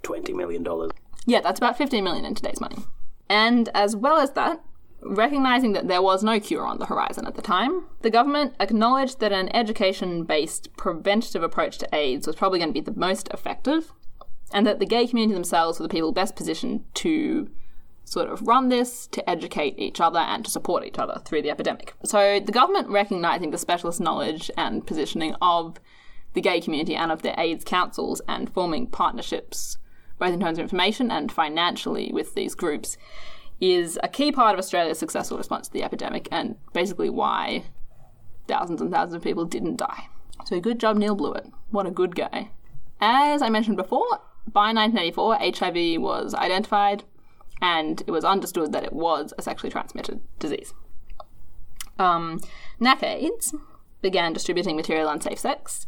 twenty 0.05 0.33
million 0.33 0.63
dollars. 0.63 0.91
Yeah, 1.25 1.41
that's 1.41 1.59
about 1.59 1.77
15 1.77 2.03
million 2.03 2.23
in 2.23 2.35
today's 2.35 2.61
money. 2.61 2.77
And 3.27 3.69
as 3.73 3.95
well 3.95 4.19
as 4.19 4.31
that, 4.33 4.63
recognizing 5.01 5.73
that 5.73 5.87
there 5.87 6.01
was 6.01 6.23
no 6.23 6.39
cure 6.39 6.65
on 6.65 6.77
the 6.77 6.85
horizon 6.85 7.25
at 7.25 7.33
the 7.33 7.41
time, 7.41 7.85
the 8.01 8.11
government 8.11 8.53
acknowledged 8.59 9.19
that 9.19 9.31
an 9.31 9.53
education 9.55 10.23
based 10.23 10.69
preventative 10.77 11.41
approach 11.41 11.79
to 11.79 11.95
AIDS 11.95 12.27
was 12.27 12.35
probably 12.35 12.59
going 12.59 12.69
to 12.69 12.79
be 12.79 12.91
the 12.91 12.97
most 12.97 13.27
effective, 13.33 13.91
and 14.53 14.67
that 14.67 14.77
the 14.79 14.85
gay 14.85 15.07
community 15.07 15.33
themselves 15.33 15.79
were 15.79 15.83
the 15.83 15.91
people 15.91 16.11
best 16.11 16.35
positioned 16.35 16.83
to 16.95 17.49
sort 18.03 18.29
of 18.29 18.47
run 18.47 18.69
this, 18.69 19.07
to 19.07 19.27
educate 19.27 19.79
each 19.79 19.99
other, 19.99 20.19
and 20.19 20.45
to 20.45 20.51
support 20.51 20.85
each 20.85 20.99
other 20.99 21.19
through 21.25 21.41
the 21.41 21.49
epidemic. 21.49 21.95
So 22.03 22.39
the 22.39 22.51
government 22.51 22.89
recognizing 22.89 23.49
the 23.49 23.57
specialist 23.57 23.99
knowledge 23.99 24.51
and 24.55 24.85
positioning 24.85 25.35
of 25.41 25.79
the 26.33 26.41
gay 26.41 26.61
community 26.61 26.95
and 26.95 27.11
of 27.11 27.23
their 27.23 27.33
AIDS 27.39 27.63
councils 27.63 28.21
and 28.27 28.53
forming 28.53 28.85
partnerships 28.85 29.79
both 30.19 30.33
in 30.33 30.39
terms 30.39 30.57
of 30.57 30.63
information 30.63 31.11
and 31.11 31.31
financially 31.31 32.11
with 32.13 32.33
these 32.35 32.55
groups, 32.55 32.97
is 33.59 33.97
a 34.03 34.07
key 34.07 34.31
part 34.31 34.53
of 34.53 34.59
Australia's 34.59 34.99
successful 34.99 35.37
response 35.37 35.67
to 35.67 35.73
the 35.73 35.83
epidemic 35.83 36.27
and 36.31 36.55
basically 36.73 37.09
why 37.09 37.63
thousands 38.47 38.81
and 38.81 38.91
thousands 38.91 39.15
of 39.15 39.21
people 39.21 39.45
didn't 39.45 39.77
die. 39.77 40.07
So 40.45 40.59
good 40.59 40.79
job, 40.79 40.97
Neil 40.97 41.15
Blewett. 41.15 41.47
What 41.71 41.87
a 41.87 41.91
good 41.91 42.15
guy. 42.15 42.49
As 42.99 43.41
I 43.41 43.49
mentioned 43.49 43.77
before, 43.77 44.21
by 44.47 44.71
1984, 44.71 45.37
HIV 45.57 46.01
was 46.01 46.33
identified 46.33 47.03
and 47.61 48.01
it 48.05 48.11
was 48.11 48.25
understood 48.25 48.71
that 48.73 48.83
it 48.83 48.93
was 48.93 49.33
a 49.37 49.41
sexually 49.41 49.71
transmitted 49.71 50.21
disease. 50.39 50.73
Um, 51.97 52.41
NACAIDS 52.79 53.55
began 54.01 54.33
distributing 54.33 54.75
material 54.75 55.07
on 55.07 55.21
safe 55.21 55.39
sex, 55.39 55.87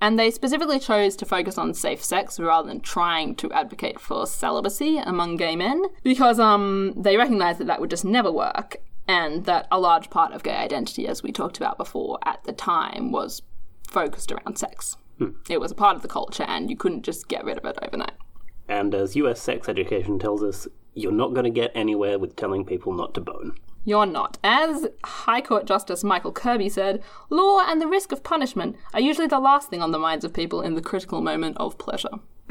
and 0.00 0.18
they 0.18 0.30
specifically 0.30 0.78
chose 0.78 1.14
to 1.16 1.26
focus 1.26 1.58
on 1.58 1.74
safe 1.74 2.02
sex 2.02 2.40
rather 2.40 2.68
than 2.68 2.80
trying 2.80 3.34
to 3.36 3.52
advocate 3.52 4.00
for 4.00 4.26
celibacy 4.26 4.98
among 4.98 5.36
gay 5.36 5.56
men 5.56 5.84
because 6.02 6.38
um, 6.38 6.94
they 6.96 7.16
recognized 7.16 7.58
that 7.60 7.66
that 7.66 7.80
would 7.80 7.90
just 7.90 8.04
never 8.04 8.32
work 8.32 8.76
and 9.06 9.44
that 9.44 9.66
a 9.70 9.78
large 9.78 10.08
part 10.08 10.32
of 10.32 10.42
gay 10.42 10.54
identity, 10.54 11.06
as 11.06 11.22
we 11.22 11.32
talked 11.32 11.56
about 11.56 11.76
before 11.76 12.18
at 12.24 12.42
the 12.44 12.52
time, 12.52 13.10
was 13.10 13.42
focused 13.88 14.30
around 14.30 14.56
sex. 14.56 14.96
It 15.50 15.60
was 15.60 15.72
a 15.72 15.74
part 15.74 15.96
of 15.96 16.02
the 16.02 16.08
culture 16.08 16.44
and 16.44 16.70
you 16.70 16.76
couldn't 16.76 17.02
just 17.02 17.28
get 17.28 17.44
rid 17.44 17.58
of 17.58 17.64
it 17.64 17.78
overnight. 17.82 18.14
And 18.68 18.94
as 18.94 19.16
US 19.16 19.42
sex 19.42 19.68
education 19.68 20.18
tells 20.18 20.42
us, 20.42 20.68
you're 20.94 21.12
not 21.12 21.34
going 21.34 21.44
to 21.44 21.50
get 21.50 21.72
anywhere 21.74 22.18
with 22.18 22.36
telling 22.36 22.64
people 22.64 22.92
not 22.92 23.14
to 23.14 23.20
bone. 23.20 23.56
You're 23.84 24.06
not. 24.06 24.38
As 24.44 24.86
High 25.04 25.40
Court 25.40 25.66
Justice 25.66 26.04
Michael 26.04 26.32
Kirby 26.32 26.68
said, 26.68 27.02
law 27.28 27.60
and 27.66 27.80
the 27.80 27.86
risk 27.86 28.12
of 28.12 28.22
punishment 28.22 28.76
are 28.92 29.00
usually 29.00 29.26
the 29.26 29.40
last 29.40 29.70
thing 29.70 29.82
on 29.82 29.90
the 29.90 29.98
minds 29.98 30.24
of 30.24 30.34
people 30.34 30.60
in 30.60 30.74
the 30.74 30.82
critical 30.82 31.20
moment 31.20 31.56
of 31.58 31.78
pleasure. 31.78 32.10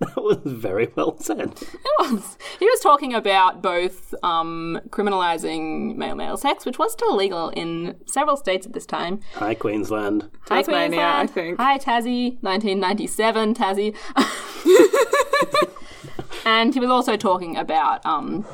That 0.00 0.16
was 0.16 0.38
very 0.44 0.88
well 0.94 1.18
said. 1.18 1.52
It 1.60 1.90
was. 1.98 2.38
He 2.58 2.64
was 2.64 2.80
talking 2.80 3.12
about 3.12 3.60
both 3.60 4.14
um, 4.22 4.80
criminalising 4.88 5.96
male 5.96 6.14
male 6.14 6.38
sex, 6.38 6.64
which 6.64 6.78
was 6.78 6.92
still 6.92 7.12
illegal 7.12 7.50
in 7.50 7.96
several 8.06 8.38
states 8.38 8.66
at 8.66 8.72
this 8.72 8.86
time. 8.86 9.20
Hi, 9.34 9.54
Queensland. 9.54 10.30
Hi, 10.48 10.62
Tasmania, 10.62 11.04
I 11.04 11.26
think. 11.26 11.58
Hi, 11.58 11.76
Tassie. 11.76 12.42
1997, 12.42 13.54
Tassie. 13.54 13.94
and 16.46 16.72
he 16.72 16.80
was 16.80 16.88
also 16.88 17.16
talking 17.18 17.58
about 17.58 18.04
um, 18.06 18.46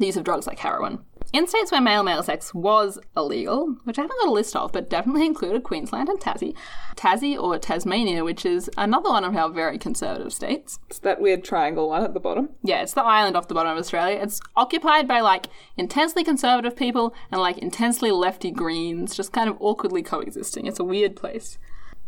the 0.00 0.06
use 0.06 0.16
of 0.16 0.24
drugs 0.24 0.46
like 0.46 0.58
heroin. 0.58 1.04
In 1.32 1.46
states 1.46 1.70
where 1.70 1.80
male 1.80 2.02
male 2.02 2.24
sex 2.24 2.52
was 2.52 2.98
illegal, 3.16 3.76
which 3.84 3.98
I 3.98 4.02
haven't 4.02 4.18
got 4.18 4.30
a 4.30 4.32
list 4.32 4.56
of, 4.56 4.72
but 4.72 4.90
definitely 4.90 5.26
included 5.26 5.62
Queensland 5.62 6.08
and 6.08 6.18
Tassie, 6.18 6.56
Tassie 6.96 7.40
or 7.40 7.56
Tasmania, 7.58 8.24
which 8.24 8.44
is 8.44 8.68
another 8.76 9.10
one 9.10 9.22
of 9.22 9.36
our 9.36 9.48
very 9.48 9.78
conservative 9.78 10.32
states. 10.32 10.80
It's 10.88 10.98
that 11.00 11.20
weird 11.20 11.44
triangle 11.44 11.88
one 11.88 12.02
at 12.02 12.14
the 12.14 12.20
bottom. 12.20 12.48
Yeah, 12.64 12.82
it's 12.82 12.94
the 12.94 13.04
island 13.04 13.36
off 13.36 13.46
the 13.46 13.54
bottom 13.54 13.72
of 13.72 13.78
Australia. 13.78 14.18
It's 14.20 14.40
occupied 14.56 15.06
by 15.06 15.20
like 15.20 15.46
intensely 15.76 16.24
conservative 16.24 16.74
people 16.74 17.14
and 17.30 17.40
like 17.40 17.58
intensely 17.58 18.10
lefty 18.10 18.50
Greens, 18.50 19.14
just 19.14 19.32
kind 19.32 19.48
of 19.48 19.56
awkwardly 19.60 20.02
coexisting. 20.02 20.66
It's 20.66 20.80
a 20.80 20.84
weird 20.84 21.14
place. 21.14 21.58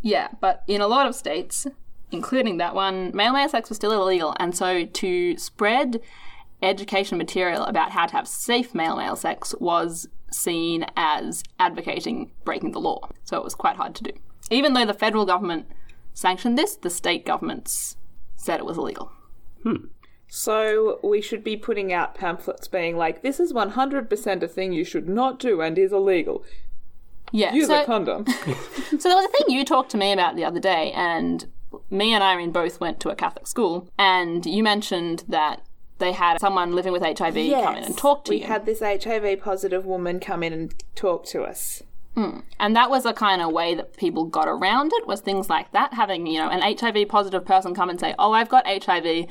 Yeah, 0.01 0.29
but 0.41 0.65
in 0.67 0.81
a 0.81 0.89
lot 0.89 1.07
of 1.07 1.15
states, 1.15 1.69
including 2.11 2.57
that 2.57 2.75
one, 2.75 3.15
male 3.15 3.33
male 3.33 3.49
sex 3.49 3.69
was 3.69 3.77
still 3.77 3.93
illegal, 3.93 4.35
and 4.41 4.57
so 4.57 4.85
to 4.85 5.37
spread 5.39 6.01
education 6.63 7.19
material 7.19 7.65
about 7.65 7.91
how 7.91 8.07
to 8.07 8.13
have 8.13 8.29
safe 8.29 8.75
male 8.75 8.97
male 8.97 9.17
sex 9.17 9.55
was 9.61 10.09
seen 10.31 10.87
as 10.97 11.43
advocating 11.59 12.31
breaking 12.45 12.73
the 12.73 12.81
law. 12.81 13.09
So 13.25 13.37
it 13.37 13.45
was 13.45 13.55
quite 13.55 13.77
hard 13.77 13.95
to 13.97 14.05
do. 14.05 14.13
Even 14.51 14.75
though 14.75 14.87
the 14.87 14.95
federal 14.95 15.27
government 15.27 15.67
sanctioned 16.15 16.59
this, 16.59 16.77
the 16.77 16.91
state 16.91 17.25
governments 17.25 17.97
said 18.37 18.61
it 18.61 18.67
was 18.67 18.79
illegal. 18.79 19.13
Hmm. 19.63 19.87
So 20.29 20.99
we 21.03 21.21
should 21.21 21.45
be 21.45 21.57
putting 21.57 21.93
out 21.93 22.15
pamphlets 22.15 22.67
being 22.67 22.97
like, 22.97 23.23
this 23.23 23.39
is 23.39 23.53
100% 23.53 24.43
a 24.43 24.49
thing 24.49 24.73
you 24.73 24.85
should 24.85 25.09
not 25.09 25.39
do 25.39 25.61
and 25.61 25.77
is 25.77 25.93
illegal. 25.93 26.43
Yeah, 27.33 27.53
Use 27.53 27.67
so, 27.67 27.83
a 27.83 27.85
condom. 27.85 28.27
so 28.27 29.09
there 29.09 29.17
was 29.17 29.27
a 29.27 29.29
thing 29.29 29.55
you 29.55 29.65
talked 29.65 29.91
to 29.91 29.97
me 29.97 30.13
about 30.13 30.37
the 30.37 30.45
other 30.45 30.61
day, 30.61 30.93
and 30.93 31.47
me 31.91 32.13
and 32.13 32.23
Irene 32.23 32.53
both 32.53 32.81
went 32.81 33.01
to 33.01 33.11
a 33.11 33.15
Catholic 33.15 33.47
school, 33.47 33.89
and 33.99 34.45
you 34.45 34.63
mentioned 34.63 35.25
that 35.29 35.63
they 36.03 36.13
had 36.13 36.41
someone 36.41 36.75
living 36.75 36.93
with 36.93 37.03
HIV 37.03 37.35
come 37.35 37.77
in 37.77 37.85
and 37.85 37.97
talk 37.97 38.25
to 38.25 38.31
we 38.31 38.37
you. 38.37 38.43
We 38.43 38.49
had 38.49 38.67
this 38.67 38.81
HIV 38.81 39.41
positive 39.41 39.87
woman 39.87 40.21
come 40.21 40.43
in 40.43 40.53
and 40.53 40.75
talk 40.95 41.25
to 41.27 41.45
us. 41.45 41.83
Hmm. 42.15 42.41
And 42.61 42.77
that 42.77 42.91
was 42.91 43.07
a 43.07 43.15
kind 43.15 43.41
of 43.41 43.53
way 43.53 43.75
that 43.75 43.97
people 43.97 44.27
got 44.27 44.47
around 44.47 44.93
it, 44.95 45.07
was 45.07 45.21
things 45.21 45.49
like 45.49 45.73
that, 45.73 45.95
having, 45.95 46.27
you 46.27 46.39
know, 46.39 46.51
an 46.51 46.61
HIV 46.61 47.09
positive 47.09 47.45
person 47.47 47.75
come 47.75 47.89
and 47.89 47.99
say, 47.99 48.15
Oh, 48.19 48.33
I've 48.33 48.51
got 48.51 48.67
HIV 48.67 49.27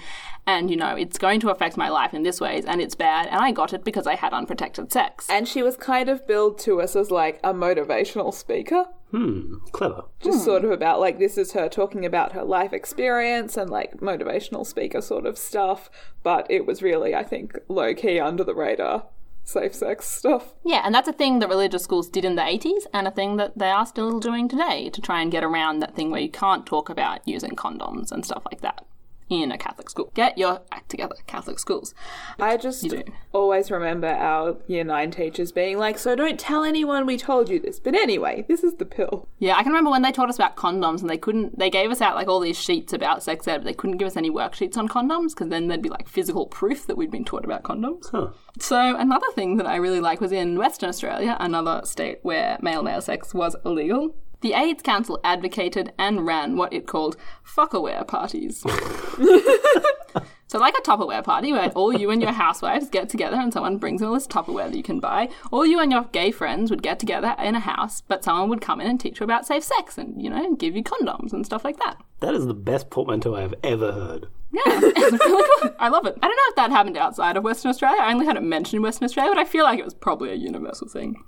and, 0.47 0.71
you 0.71 0.77
know, 0.77 0.95
it's 0.95 1.19
going 1.19 1.39
to 1.41 1.51
affect 1.51 1.77
my 1.77 1.89
life 1.89 2.13
in 2.15 2.23
this 2.23 2.41
ways 2.41 2.65
and 2.65 2.81
it's 2.81 2.95
bad 2.95 3.27
and 3.27 3.39
I 3.39 3.51
got 3.51 3.73
it 3.73 3.83
because 3.83 4.07
I 4.07 4.15
had 4.15 4.33
unprotected 4.33 4.91
sex. 4.91 5.27
And 5.29 5.47
she 5.47 5.61
was 5.61 5.77
kind 5.77 6.09
of 6.09 6.25
billed 6.25 6.57
to 6.59 6.81
us 6.81 6.95
as 6.95 7.11
like 7.11 7.39
a 7.43 7.53
motivational 7.53 8.33
speaker. 8.33 8.85
Hmm, 9.11 9.55
clever. 9.71 10.05
Just 10.21 10.45
sort 10.45 10.63
of 10.63 10.71
about 10.71 10.99
like 10.99 11.19
this 11.19 11.37
is 11.37 11.51
her 11.51 11.67
talking 11.67 12.05
about 12.05 12.31
her 12.31 12.43
life 12.43 12.73
experience 12.73 13.57
and 13.57 13.69
like 13.69 13.97
motivational 13.97 14.65
speaker 14.65 15.01
sort 15.01 15.25
of 15.25 15.37
stuff. 15.37 15.89
But 16.23 16.47
it 16.49 16.65
was 16.65 16.81
really, 16.81 17.13
I 17.13 17.23
think, 17.23 17.57
low 17.67 17.93
key 17.93 18.19
under 18.19 18.43
the 18.43 18.55
radar 18.55 19.05
safe 19.43 19.73
sex 19.75 20.07
stuff. 20.07 20.53
Yeah, 20.63 20.81
and 20.85 20.93
that's 20.93 21.07
a 21.07 21.13
thing 21.13 21.39
that 21.39 21.49
religious 21.49 21.83
schools 21.83 22.09
did 22.09 22.23
in 22.23 22.35
the 22.35 22.41
80s 22.41 22.85
and 22.93 23.07
a 23.07 23.11
thing 23.11 23.37
that 23.37 23.57
they 23.57 23.69
are 23.69 23.85
still 23.85 24.19
doing 24.19 24.47
today 24.47 24.89
to 24.89 25.01
try 25.01 25.21
and 25.21 25.31
get 25.31 25.43
around 25.43 25.79
that 25.79 25.95
thing 25.95 26.11
where 26.11 26.21
you 26.21 26.29
can't 26.29 26.65
talk 26.65 26.89
about 26.89 27.27
using 27.27 27.51
condoms 27.51 28.11
and 28.11 28.25
stuff 28.25 28.43
like 28.45 28.61
that 28.61 28.85
in 29.31 29.51
a 29.51 29.57
Catholic 29.57 29.89
school. 29.89 30.11
Get 30.13 30.37
your 30.37 30.61
act 30.71 30.89
together, 30.89 31.15
Catholic 31.25 31.59
schools. 31.59 31.93
I 32.39 32.57
just 32.57 32.93
always 33.31 33.71
remember 33.71 34.07
our 34.07 34.57
year 34.67 34.83
nine 34.83 35.11
teachers 35.11 35.51
being 35.51 35.77
like, 35.77 35.97
so 35.97 36.15
don't 36.15 36.39
tell 36.39 36.63
anyone 36.63 37.05
we 37.05 37.17
told 37.17 37.49
you 37.49 37.59
this. 37.59 37.79
But 37.79 37.95
anyway, 37.95 38.45
this 38.47 38.63
is 38.63 38.75
the 38.75 38.85
pill. 38.85 39.27
Yeah, 39.39 39.55
I 39.55 39.63
can 39.63 39.71
remember 39.71 39.91
when 39.91 40.01
they 40.01 40.11
taught 40.11 40.29
us 40.29 40.35
about 40.35 40.55
condoms 40.55 41.01
and 41.01 41.09
they 41.09 41.17
couldn't, 41.17 41.57
they 41.57 41.69
gave 41.69 41.91
us 41.91 42.01
out 42.01 42.15
like 42.15 42.27
all 42.27 42.39
these 42.39 42.59
sheets 42.59 42.91
about 42.93 43.23
sex 43.23 43.47
ed, 43.47 43.59
but 43.59 43.65
they 43.65 43.73
couldn't 43.73 43.97
give 43.97 44.07
us 44.07 44.17
any 44.17 44.29
worksheets 44.29 44.77
on 44.77 44.87
condoms 44.87 45.29
because 45.29 45.49
then 45.49 45.67
there'd 45.67 45.81
be 45.81 45.89
like 45.89 46.09
physical 46.09 46.47
proof 46.47 46.85
that 46.87 46.97
we'd 46.97 47.11
been 47.11 47.25
taught 47.25 47.45
about 47.45 47.63
condoms. 47.63 48.09
Huh. 48.11 48.29
So 48.59 48.95
another 48.97 49.31
thing 49.33 49.57
that 49.57 49.65
I 49.65 49.77
really 49.77 50.01
like 50.01 50.19
was 50.19 50.31
in 50.31 50.57
Western 50.57 50.89
Australia, 50.89 51.37
another 51.39 51.81
state 51.85 52.19
where 52.21 52.57
male 52.61 52.83
male 52.83 53.01
sex 53.01 53.33
was 53.33 53.55
illegal. 53.65 54.15
The 54.41 54.53
AIDS 54.53 54.81
Council 54.81 55.19
advocated 55.23 55.93
and 55.97 56.25
ran 56.25 56.57
what 56.57 56.73
it 56.73 56.87
called 56.87 57.15
fuckaware 57.45 58.05
parties. 58.05 58.59
so, 60.47 60.59
like 60.59 60.75
a 60.77 60.81
Tupperware 60.81 61.23
party 61.23 61.53
where 61.53 61.69
all 61.69 61.93
you 61.93 62.09
and 62.09 62.21
your 62.21 62.31
housewives 62.31 62.89
get 62.89 63.07
together 63.07 63.37
and 63.37 63.53
someone 63.53 63.77
brings 63.77 64.01
in 64.01 64.07
all 64.07 64.13
this 64.13 64.27
Tupperware 64.27 64.69
that 64.69 64.77
you 64.77 64.83
can 64.83 64.99
buy, 64.99 65.29
or 65.51 65.65
you 65.65 65.79
and 65.79 65.91
your 65.91 66.05
gay 66.11 66.31
friends 66.31 66.69
would 66.71 66.83
get 66.83 66.99
together 66.99 67.35
in 67.39 67.55
a 67.55 67.59
house, 67.59 68.01
but 68.01 68.23
someone 68.23 68.49
would 68.49 68.61
come 68.61 68.81
in 68.81 68.87
and 68.87 68.99
teach 68.99 69.19
you 69.19 69.23
about 69.23 69.45
safe 69.45 69.63
sex 69.63 69.97
and, 69.97 70.21
you 70.21 70.29
know, 70.29 70.55
give 70.55 70.75
you 70.75 70.83
condoms 70.83 71.33
and 71.33 71.45
stuff 71.45 71.63
like 71.63 71.77
that. 71.77 71.97
That 72.19 72.33
is 72.33 72.45
the 72.45 72.53
best 72.53 72.89
portmanteau 72.89 73.35
I 73.35 73.41
have 73.41 73.55
ever 73.63 73.91
heard. 73.91 74.27
Yeah, 74.51 74.61
it's 74.65 75.25
really 75.25 75.43
good. 75.61 75.75
I 75.79 75.87
love 75.87 76.05
it. 76.05 76.17
I 76.21 76.27
don't 76.27 76.35
know 76.35 76.49
if 76.49 76.55
that 76.55 76.71
happened 76.71 76.97
outside 76.97 77.37
of 77.37 77.43
Western 77.43 77.69
Australia. 77.69 78.01
I 78.01 78.11
only 78.11 78.25
had 78.25 78.35
it 78.35 78.43
mentioned 78.43 78.79
in 78.79 78.81
Western 78.83 79.05
Australia, 79.05 79.31
but 79.33 79.39
I 79.39 79.45
feel 79.45 79.63
like 79.63 79.79
it 79.79 79.85
was 79.85 79.93
probably 79.93 80.31
a 80.31 80.35
universal 80.35 80.89
thing. 80.89 81.23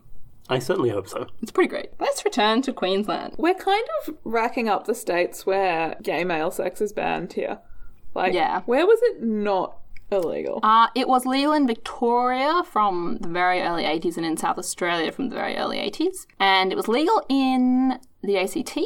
I 0.50 0.60
certainly 0.60 0.90
hope 0.90 1.08
so. 1.08 1.28
It's 1.42 1.52
pretty 1.52 1.70
great. 1.70 1.90
Let's 2.00 2.26
return 2.26 2.62
to 2.64 2.74
Queensland. 2.74 3.36
We're 3.38 3.54
kind 3.54 3.86
of 4.08 4.16
racking 4.24 4.68
up 4.70 4.86
the 4.86 4.96
states 4.96 5.46
where 5.46 5.96
gay 6.04 6.24
male 6.24 6.52
sex 6.52 6.82
is 6.82 6.92
banned 6.94 7.34
here. 7.34 7.60
Like, 8.14 8.34
Yeah. 8.34 8.62
where 8.66 8.86
was 8.86 9.00
it 9.04 9.24
not 9.24 9.78
illegal? 10.12 10.60
Uh, 10.62 10.88
it 10.96 11.08
was 11.08 11.26
legal 11.26 11.54
in 11.54 11.66
Victoria 11.66 12.62
from 12.66 13.18
the 13.22 13.30
very 13.30 13.62
early 13.62 13.86
80s 13.86 14.18
and 14.18 14.26
in 14.26 14.38
South 14.38 14.58
Australia 14.58 15.12
from 15.12 15.30
the 15.30 15.36
very 15.36 15.56
early 15.56 15.78
80s. 15.80 16.28
And 16.40 16.72
it 16.72 16.76
was 16.76 16.88
legal 16.88 17.24
in 17.30 18.00
the 18.22 18.38
ACT 18.38 18.78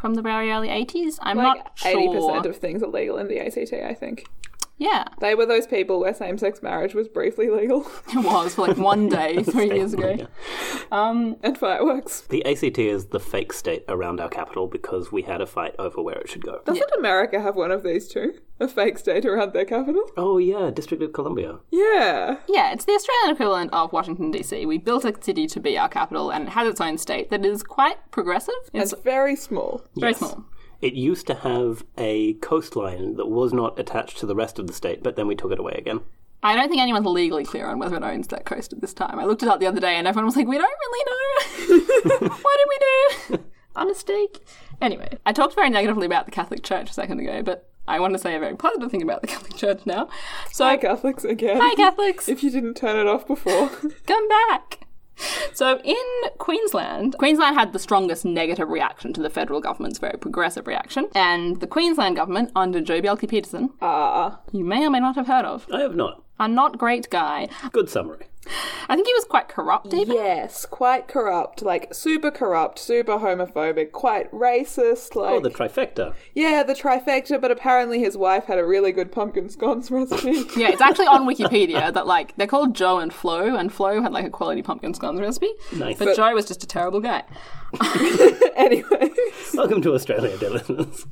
from 0.00 0.14
the 0.14 0.22
very 0.22 0.50
early 0.52 0.68
80s. 0.68 1.18
I'm 1.22 1.38
like 1.38 1.56
not 1.58 1.72
sure. 1.74 1.90
eighty 1.98 2.08
percent 2.14 2.46
of 2.46 2.56
things 2.58 2.82
are 2.82 2.88
legal 2.88 3.16
in 3.18 3.28
the 3.28 3.40
ACT. 3.40 3.72
I 3.72 3.94
think 3.94 4.26
Yeah, 4.78 5.04
they 5.20 5.34
were 5.34 5.46
those 5.46 5.66
people 5.66 6.00
where 6.00 6.12
same-sex 6.12 6.62
marriage 6.62 6.94
was 6.94 7.08
briefly 7.08 7.48
legal, 7.48 7.80
it 8.08 8.24
was 8.24 8.54
for 8.54 8.66
like 8.68 8.76
one 8.76 9.08
day 9.20 9.42
three 9.42 9.72
years 9.74 9.94
ago. 9.94 10.26
Um, 10.92 11.36
and 11.42 11.56
fireworks. 11.56 12.20
The 12.22 12.44
ACT 12.44 12.78
is 12.78 13.06
the 13.06 13.20
fake 13.20 13.52
state 13.54 13.84
around 13.88 14.20
our 14.20 14.28
capital 14.28 14.66
because 14.66 15.10
we 15.10 15.22
had 15.22 15.40
a 15.40 15.46
fight 15.46 15.74
over 15.78 16.02
where 16.02 16.18
it 16.18 16.28
should 16.28 16.44
go. 16.44 16.60
Doesn't 16.66 16.90
America 16.98 17.40
have 17.40 17.56
one 17.56 17.70
of 17.70 17.82
these 17.82 18.06
too? 18.06 18.34
A 18.60 18.68
fake 18.68 18.98
state 18.98 19.24
around 19.26 19.52
their 19.52 19.64
capital? 19.64 20.02
Oh 20.16 20.38
yeah, 20.38 20.70
District 20.70 21.02
of 21.02 21.12
Columbia. 21.12 21.58
Yeah. 21.70 22.36
Yeah, 22.48 22.72
it's 22.72 22.84
the 22.84 22.92
Australian 22.92 23.34
equivalent 23.34 23.72
of 23.72 23.92
Washington, 23.92 24.30
D.C. 24.30 24.64
We 24.66 24.78
built 24.78 25.04
a 25.04 25.14
city 25.20 25.46
to 25.48 25.60
be 25.60 25.76
our 25.78 25.88
capital 25.88 26.30
and 26.30 26.48
it 26.48 26.50
has 26.50 26.68
its 26.68 26.80
own 26.80 26.98
state 26.98 27.30
that 27.30 27.44
is 27.44 27.62
quite 27.62 27.96
progressive. 28.10 28.54
It's 28.72 28.92
It's 28.92 29.02
very 29.02 29.36
small. 29.36 29.82
very 29.96 30.12
Yes. 30.12 30.18
small. 30.18 30.44
It 30.82 30.94
used 30.94 31.26
to 31.28 31.34
have 31.34 31.84
a 31.96 32.34
coastline 32.34 33.16
that 33.16 33.26
was 33.26 33.52
not 33.52 33.78
attached 33.78 34.18
to 34.18 34.26
the 34.26 34.34
rest 34.36 34.58
of 34.58 34.66
the 34.66 34.72
state, 34.72 35.02
but 35.02 35.16
then 35.16 35.26
we 35.26 35.34
took 35.34 35.52
it 35.52 35.58
away 35.58 35.74
again. 35.78 36.00
I 36.42 36.54
don't 36.54 36.68
think 36.68 36.80
anyone's 36.82 37.06
legally 37.06 37.44
clear 37.44 37.66
on 37.66 37.78
whether 37.78 37.96
it 37.96 38.02
owns 38.02 38.28
that 38.28 38.44
coast 38.44 38.72
at 38.72 38.80
this 38.80 38.92
time. 38.94 39.18
I 39.18 39.24
looked 39.24 39.42
it 39.42 39.48
up 39.48 39.58
the 39.58 39.66
other 39.66 39.80
day 39.80 39.96
and 39.96 40.06
everyone 40.06 40.26
was 40.26 40.36
like, 40.36 40.46
we 40.46 40.58
don't 40.58 40.72
really 40.80 41.78
know. 41.80 42.18
what 42.28 42.56
did 42.58 42.68
we 42.68 43.36
do? 43.38 43.44
a 43.76 43.84
mistake. 43.86 44.46
Anyway, 44.80 45.18
I 45.24 45.32
talked 45.32 45.54
very 45.54 45.70
negatively 45.70 46.06
about 46.06 46.26
the 46.26 46.30
Catholic 46.32 46.62
Church 46.62 46.90
a 46.90 46.92
second 46.92 47.20
ago, 47.20 47.42
but 47.42 47.68
I 47.88 47.98
want 48.00 48.12
to 48.12 48.18
say 48.18 48.36
a 48.36 48.38
very 48.38 48.54
positive 48.54 48.90
thing 48.90 49.02
about 49.02 49.22
the 49.22 49.26
Catholic 49.34 49.56
Church 49.56 49.86
now. 49.86 50.08
So, 50.52 50.64
Hi, 50.66 50.76
Catholics 50.76 51.24
again. 51.24 51.58
hi 51.60 51.74
Catholics, 51.74 52.28
If 52.28 52.44
you 52.44 52.50
didn't 52.50 52.74
turn 52.74 52.96
it 52.96 53.06
off 53.08 53.26
before. 53.26 53.70
come 54.06 54.28
back. 54.28 54.85
So 55.54 55.80
in 55.84 55.96
Queensland, 56.36 57.16
Queensland 57.18 57.56
had 57.56 57.72
the 57.72 57.78
strongest 57.78 58.24
negative 58.26 58.68
reaction 58.68 59.14
to 59.14 59.22
the 59.22 59.30
federal 59.30 59.60
government's 59.60 59.98
very 59.98 60.18
progressive 60.18 60.66
reaction, 60.66 61.08
and 61.14 61.60
the 61.60 61.66
Queensland 61.66 62.16
government 62.16 62.50
under 62.54 62.80
Joh 62.82 63.00
Bjelke-Petersen, 63.00 63.70
Ah. 63.80 64.40
you 64.52 64.64
may 64.64 64.84
or 64.86 64.90
may 64.90 65.00
not 65.00 65.14
have 65.16 65.26
heard 65.28 65.46
of, 65.46 65.66
I 65.72 65.80
have 65.80 65.96
not. 65.96 66.22
A 66.38 66.46
not 66.48 66.78
great 66.78 67.08
guy. 67.10 67.48
Good 67.72 67.88
summary. 67.88 68.26
I 68.88 68.94
think 68.94 69.08
he 69.08 69.14
was 69.14 69.24
quite 69.24 69.48
corrupt 69.48 69.92
even. 69.92 70.14
yes, 70.14 70.66
quite 70.66 71.08
corrupt. 71.08 71.62
Like, 71.62 71.92
super 71.92 72.30
corrupt, 72.30 72.78
super 72.78 73.14
homophobic, 73.18 73.90
quite 73.90 74.30
racist. 74.30 75.16
Oh, 75.16 75.20
like, 75.22 75.32
Oh, 75.32 75.40
the 75.40 75.50
trifecta. 75.50 76.14
yeah, 76.32 76.62
the 76.62 76.74
trifecta, 76.74 77.40
but 77.40 77.50
apparently 77.50 77.98
his 77.98 78.16
wife 78.16 78.44
had 78.44 78.60
a 78.60 78.64
really 78.64 78.92
good 78.92 79.10
pumpkin 79.10 79.48
scones 79.48 79.90
recipe. 79.90 80.44
Yeah, 80.56 80.68
it's 80.68 80.80
actually 80.80 81.08
on 81.08 81.26
Wikipedia 81.26 81.92
that 81.92 82.06
like 82.06 82.36
they're 82.36 82.46
called 82.46 82.76
Joh 82.76 82.98
and 82.98 83.12
Flo, 83.12 83.56
and 83.56 83.72
Flo 83.72 84.00
had 84.00 84.12
like 84.12 84.24
a 84.26 84.30
quality 84.30 84.62
pumpkin 84.62 84.94
scones 84.94 85.18
recipe, 85.20 85.50
Nice. 85.72 85.98
but 85.98 86.14
Joh 86.14 86.32
was 86.32 86.46
just 86.46 86.62
a 86.62 86.66
terrible 86.68 87.00
guy. 87.00 87.24
anyway. 88.56 89.10
Welcome 89.54 89.82
to 89.82 89.94
Australia, 89.94 90.36
dear 90.38 90.50
listeners. 90.50 91.04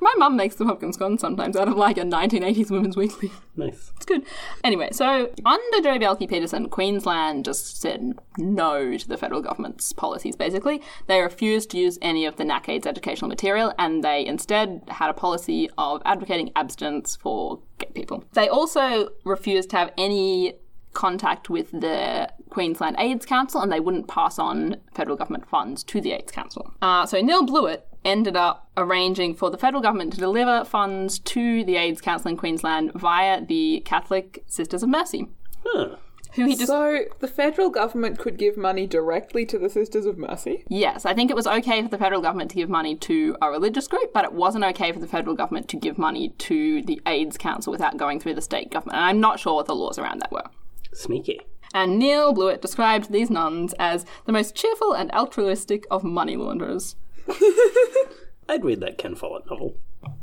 My 0.00 0.12
mum 0.18 0.36
makes 0.36 0.56
the 0.56 0.64
pumpkin 0.64 0.92
scones 0.92 1.20
sometimes 1.20 1.56
out 1.56 1.68
of 1.68 1.76
like 1.76 1.98
a 1.98 2.02
1980s 2.02 2.70
Women's 2.70 2.96
Weekly. 2.96 3.30
Nice. 3.56 3.92
It's 3.96 4.06
good. 4.06 4.24
Anyway, 4.62 4.88
so 4.92 5.30
under 5.44 5.80
Joh 5.80 5.98
Bjelke-Petersen, 5.98 6.68
Queensland 6.70 7.44
just 7.44 7.80
said 7.80 8.18
no 8.38 8.96
to 8.96 9.08
the 9.08 9.16
federal 9.16 9.40
government's 9.42 9.92
policies, 9.92 10.36
basically. 10.36 10.82
They 11.06 11.20
refused 11.20 11.70
to 11.70 11.78
use 11.78 11.98
any 12.02 12.26
of 12.26 12.36
the 12.36 12.44
NACAID's 12.44 12.86
educational 12.86 13.28
material 13.28 13.72
and 13.78 14.02
they 14.02 14.26
instead 14.26 14.82
had 14.88 15.10
a 15.10 15.14
policy 15.14 15.70
of 15.78 16.02
advocating 16.04 16.50
abstinence 16.56 17.16
for 17.16 17.60
gay 17.78 17.90
people. 17.94 18.24
They 18.32 18.48
also 18.48 19.10
refused 19.24 19.70
to 19.70 19.76
have 19.76 19.92
any 19.96 20.54
contact 20.94 21.50
with 21.50 21.70
the 21.72 22.28
Queensland 22.50 22.96
AIDS 22.98 23.26
Council 23.26 23.60
and 23.60 23.70
they 23.70 23.80
wouldn't 23.80 24.08
pass 24.08 24.38
on 24.38 24.76
federal 24.94 25.16
government 25.16 25.46
funds 25.46 25.84
to 25.84 26.00
the 26.00 26.12
AIDS 26.12 26.32
Council. 26.32 26.72
Uh, 26.80 27.04
so 27.04 27.20
Neil 27.20 27.44
Blewett 27.44 27.86
ended 28.04 28.36
up 28.36 28.70
arranging 28.76 29.34
for 29.34 29.50
the 29.50 29.58
federal 29.58 29.82
government 29.82 30.12
to 30.12 30.18
deliver 30.18 30.64
funds 30.64 31.18
to 31.20 31.64
the 31.64 31.76
AIDS 31.76 32.00
Council 32.00 32.30
in 32.30 32.36
Queensland 32.36 32.92
via 32.94 33.44
the 33.44 33.80
Catholic 33.84 34.44
Sisters 34.46 34.82
of 34.82 34.88
Mercy, 34.88 35.28
Huh. 35.64 35.96
who 36.34 36.46
he 36.46 36.54
just 36.56 36.66
So, 36.66 37.04
the 37.20 37.28
federal 37.28 37.70
government 37.70 38.18
could 38.18 38.36
give 38.36 38.56
money 38.56 38.86
directly 38.86 39.46
to 39.46 39.58
the 39.58 39.70
Sisters 39.70 40.04
of 40.04 40.18
Mercy? 40.18 40.64
Yes, 40.68 41.06
I 41.06 41.14
think 41.14 41.30
it 41.30 41.36
was 41.36 41.46
okay 41.46 41.82
for 41.82 41.88
the 41.88 41.98
federal 41.98 42.20
government 42.20 42.50
to 42.50 42.56
give 42.56 42.68
money 42.68 42.94
to 42.96 43.36
a 43.40 43.50
religious 43.50 43.88
group, 43.88 44.12
but 44.12 44.24
it 44.24 44.32
wasn't 44.32 44.64
okay 44.64 44.92
for 44.92 44.98
the 44.98 45.06
federal 45.06 45.34
government 45.36 45.68
to 45.68 45.76
give 45.76 45.96
money 45.96 46.30
to 46.30 46.82
the 46.82 47.00
AIDS 47.06 47.38
Council 47.38 47.70
without 47.70 47.96
going 47.96 48.20
through 48.20 48.34
the 48.34 48.42
state 48.42 48.70
government. 48.70 48.96
And 48.96 49.04
I'm 49.04 49.20
not 49.20 49.40
sure 49.40 49.54
what 49.54 49.66
the 49.66 49.74
laws 49.74 49.98
around 49.98 50.20
that 50.20 50.32
were. 50.32 50.44
Sneaky. 50.92 51.40
And 51.72 51.98
Neil 51.98 52.32
Blewett 52.32 52.62
described 52.62 53.10
these 53.10 53.30
nuns 53.30 53.74
as 53.80 54.06
the 54.26 54.32
most 54.32 54.54
cheerful 54.54 54.92
and 54.92 55.10
altruistic 55.12 55.86
of 55.90 56.04
money 56.04 56.36
launderers. 56.36 56.94
I'd 58.48 58.64
read 58.64 58.80
that 58.80 58.98
Ken 58.98 59.14
Follett 59.14 59.48
novel. 59.50 59.76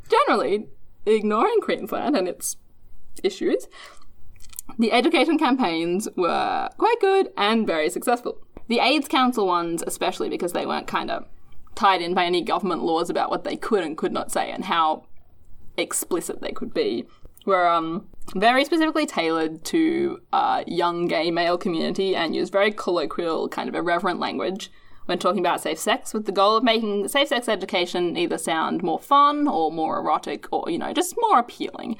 Generally, 0.09 0.67
ignoring 1.05 1.61
Queensland 1.61 2.15
and 2.15 2.27
its 2.27 2.57
issues, 3.23 3.67
the 4.77 4.91
education 4.91 5.37
campaigns 5.37 6.07
were 6.15 6.69
quite 6.77 6.99
good 7.01 7.29
and 7.37 7.65
very 7.65 7.89
successful. 7.89 8.39
The 8.67 8.79
AIDS 8.79 9.07
Council 9.07 9.47
ones, 9.47 9.83
especially 9.85 10.29
because 10.29 10.53
they 10.53 10.65
weren't 10.65 10.87
kind 10.87 11.11
of 11.11 11.25
tied 11.75 12.01
in 12.01 12.13
by 12.13 12.25
any 12.25 12.41
government 12.41 12.83
laws 12.83 13.09
about 13.09 13.29
what 13.29 13.43
they 13.43 13.55
could 13.55 13.83
and 13.83 13.97
could 13.97 14.11
not 14.11 14.31
say 14.31 14.51
and 14.51 14.65
how 14.65 15.05
explicit 15.77 16.41
they 16.41 16.51
could 16.51 16.73
be, 16.73 17.05
were 17.45 17.67
um, 17.67 18.07
very 18.35 18.63
specifically 18.63 19.05
tailored 19.05 19.63
to 19.65 20.21
uh, 20.31 20.63
young 20.67 21.07
gay 21.07 21.31
male 21.31 21.57
community 21.57 22.15
and 22.15 22.35
used 22.35 22.51
very 22.51 22.71
colloquial, 22.71 23.49
kind 23.49 23.67
of 23.67 23.75
irreverent 23.75 24.19
language 24.19 24.71
when 25.11 25.19
talking 25.19 25.41
about 25.41 25.59
safe 25.59 25.77
sex, 25.77 26.13
with 26.13 26.25
the 26.25 26.31
goal 26.31 26.55
of 26.55 26.63
making 26.63 27.05
safe 27.09 27.27
sex 27.27 27.49
education 27.49 28.15
either 28.15 28.37
sound 28.37 28.81
more 28.81 28.97
fun 28.97 29.45
or 29.45 29.69
more 29.69 29.99
erotic 29.99 30.47
or, 30.53 30.69
you 30.69 30.77
know, 30.77 30.93
just 30.93 31.15
more 31.19 31.37
appealing 31.37 31.97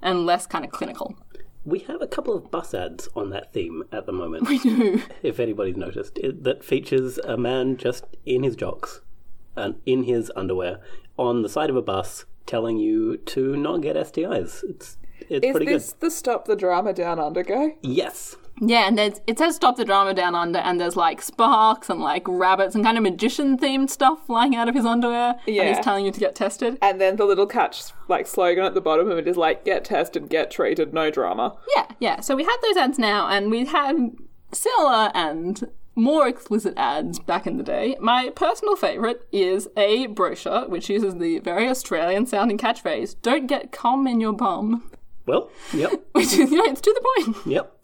and 0.00 0.24
less 0.24 0.46
kind 0.46 0.64
of 0.64 0.70
clinical. 0.70 1.16
We 1.64 1.80
have 1.80 2.00
a 2.00 2.06
couple 2.06 2.36
of 2.36 2.48
bus 2.48 2.74
ads 2.74 3.08
on 3.16 3.30
that 3.30 3.52
theme 3.52 3.82
at 3.90 4.06
the 4.06 4.12
moment, 4.12 4.48
We 4.48 4.60
do. 4.60 5.02
if 5.24 5.40
anybody's 5.40 5.76
noticed, 5.76 6.16
it, 6.18 6.44
that 6.44 6.62
features 6.62 7.18
a 7.18 7.36
man 7.36 7.76
just 7.76 8.04
in 8.24 8.44
his 8.44 8.54
jocks 8.54 9.00
and 9.56 9.74
in 9.84 10.04
his 10.04 10.30
underwear 10.36 10.78
on 11.18 11.42
the 11.42 11.48
side 11.48 11.70
of 11.70 11.76
a 11.76 11.82
bus 11.82 12.24
telling 12.46 12.76
you 12.78 13.16
to 13.16 13.56
not 13.56 13.78
get 13.82 13.96
STIs. 13.96 14.62
It's 14.62 14.96
it's 15.28 15.44
Is 15.44 15.50
pretty 15.50 15.66
this 15.66 15.92
the 15.94 16.12
Stop 16.12 16.44
the 16.44 16.54
Drama 16.54 16.92
Down 16.92 17.18
Under 17.18 17.42
guy? 17.42 17.74
Yes. 17.82 18.36
Yeah, 18.60 18.88
and 18.88 18.98
there's, 18.98 19.20
it 19.26 19.38
says 19.38 19.56
stop 19.56 19.76
the 19.76 19.84
drama 19.84 20.14
down 20.14 20.34
under, 20.34 20.58
and 20.58 20.80
there's 20.80 20.96
like 20.96 21.22
sparks 21.22 21.88
and 21.90 22.00
like 22.00 22.22
rabbits 22.26 22.74
and 22.74 22.84
kind 22.84 22.96
of 22.96 23.02
magician 23.02 23.56
themed 23.58 23.90
stuff 23.90 24.26
flying 24.26 24.54
out 24.56 24.68
of 24.68 24.74
his 24.74 24.84
underwear. 24.84 25.36
And 25.46 25.54
Yeah. 25.56 25.68
he's 25.74 25.84
telling 25.84 26.04
you 26.04 26.12
to 26.12 26.20
get 26.20 26.34
tested. 26.34 26.78
And 26.82 27.00
then 27.00 27.16
the 27.16 27.24
little 27.24 27.46
catch, 27.46 27.84
like, 28.08 28.26
slogan 28.26 28.64
at 28.64 28.74
the 28.74 28.80
bottom 28.80 29.10
of 29.10 29.18
it 29.18 29.28
is 29.28 29.36
like, 29.36 29.64
get 29.64 29.84
tested, 29.84 30.28
get 30.28 30.50
treated, 30.50 30.92
no 30.92 31.10
drama. 31.10 31.56
Yeah, 31.76 31.86
yeah. 32.00 32.20
So 32.20 32.34
we 32.36 32.44
had 32.44 32.56
those 32.62 32.76
ads 32.76 32.98
now, 32.98 33.28
and 33.28 33.50
we 33.50 33.64
had 33.66 34.12
similar 34.52 35.10
and 35.14 35.68
more 35.94 36.28
explicit 36.28 36.74
ads 36.76 37.18
back 37.18 37.46
in 37.46 37.56
the 37.56 37.62
day. 37.64 37.96
My 38.00 38.30
personal 38.36 38.76
favourite 38.76 39.18
is 39.32 39.68
a 39.76 40.06
brochure 40.06 40.68
which 40.68 40.88
uses 40.88 41.16
the 41.16 41.40
very 41.40 41.68
Australian 41.68 42.24
sounding 42.26 42.56
catchphrase, 42.56 43.16
don't 43.22 43.46
get 43.48 43.72
cum 43.72 44.06
in 44.06 44.20
your 44.20 44.32
bum. 44.32 44.90
Well, 45.26 45.50
yep, 45.74 45.90
Which 46.12 46.32
is, 46.32 46.50
you 46.50 46.56
know, 46.56 46.70
it's 46.72 46.80
to 46.80 46.92
the 46.94 47.22
point. 47.32 47.46
yep. 47.46 47.74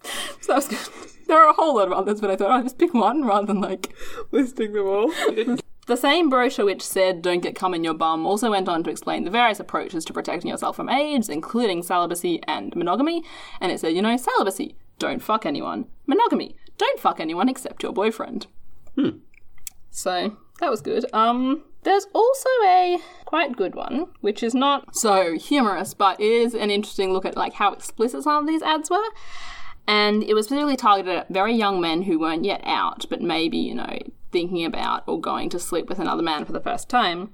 So 0.44 0.52
that 0.52 0.56
was 0.56 0.68
good. 0.68 1.10
There 1.26 1.42
are 1.42 1.48
a 1.48 1.54
whole 1.54 1.76
lot 1.76 1.86
of 1.86 1.94
others, 1.94 2.20
but 2.20 2.28
I 2.28 2.36
thought 2.36 2.50
I'd 2.50 2.64
just 2.64 2.76
pick 2.76 2.92
one 2.92 3.24
rather 3.24 3.46
than 3.46 3.58
like 3.58 3.94
Listing 4.30 4.74
them 4.74 4.86
all. 4.86 5.12
The 5.86 5.96
same 5.96 6.30
brochure 6.30 6.64
which 6.64 6.82
said 6.82 7.20
don't 7.20 7.42
get 7.42 7.54
cum 7.54 7.74
in 7.74 7.84
your 7.84 7.94
bum 7.94 8.26
also 8.26 8.50
went 8.50 8.70
on 8.70 8.82
to 8.84 8.90
explain 8.90 9.24
the 9.24 9.30
various 9.30 9.60
approaches 9.60 10.04
to 10.06 10.14
protecting 10.14 10.50
yourself 10.50 10.76
from 10.76 10.88
AIDS, 10.88 11.28
including 11.28 11.82
celibacy 11.82 12.42
and 12.46 12.74
monogamy. 12.74 13.22
And 13.60 13.70
it 13.70 13.80
said, 13.80 13.94
you 13.94 14.00
know, 14.00 14.16
celibacy, 14.16 14.76
don't 14.98 15.22
fuck 15.22 15.44
anyone. 15.44 15.86
Monogamy, 16.06 16.56
don't 16.78 17.00
fuck 17.00 17.20
anyone 17.20 17.50
except 17.50 17.82
your 17.82 17.92
boyfriend. 17.92 18.46
Hmm. 18.96 19.18
So 19.90 20.36
that 20.60 20.70
was 20.70 20.80
good. 20.80 21.04
Um, 21.12 21.64
there's 21.82 22.06
also 22.14 22.48
a 22.66 22.98
quite 23.26 23.56
good 23.56 23.74
one, 23.74 24.06
which 24.20 24.42
is 24.42 24.54
not 24.54 24.96
so 24.96 25.36
humorous, 25.36 25.92
but 25.92 26.18
is 26.18 26.54
an 26.54 26.70
interesting 26.70 27.12
look 27.12 27.26
at 27.26 27.36
like 27.36 27.54
how 27.54 27.72
explicit 27.72 28.22
some 28.22 28.44
of 28.44 28.46
these 28.46 28.62
ads 28.62 28.90
were. 28.90 29.10
And 29.86 30.22
it 30.22 30.34
was 30.34 30.46
specifically 30.46 30.76
targeted 30.76 31.16
at 31.16 31.28
very 31.28 31.54
young 31.54 31.80
men 31.80 32.02
who 32.02 32.18
weren't 32.18 32.44
yet 32.44 32.62
out, 32.64 33.04
but 33.10 33.20
maybe, 33.20 33.58
you 33.58 33.74
know, 33.74 33.98
thinking 34.32 34.64
about 34.64 35.04
or 35.06 35.20
going 35.20 35.50
to 35.50 35.58
sleep 35.58 35.88
with 35.88 35.98
another 35.98 36.22
man 36.22 36.44
for 36.44 36.52
the 36.52 36.60
first 36.60 36.88
time. 36.88 37.30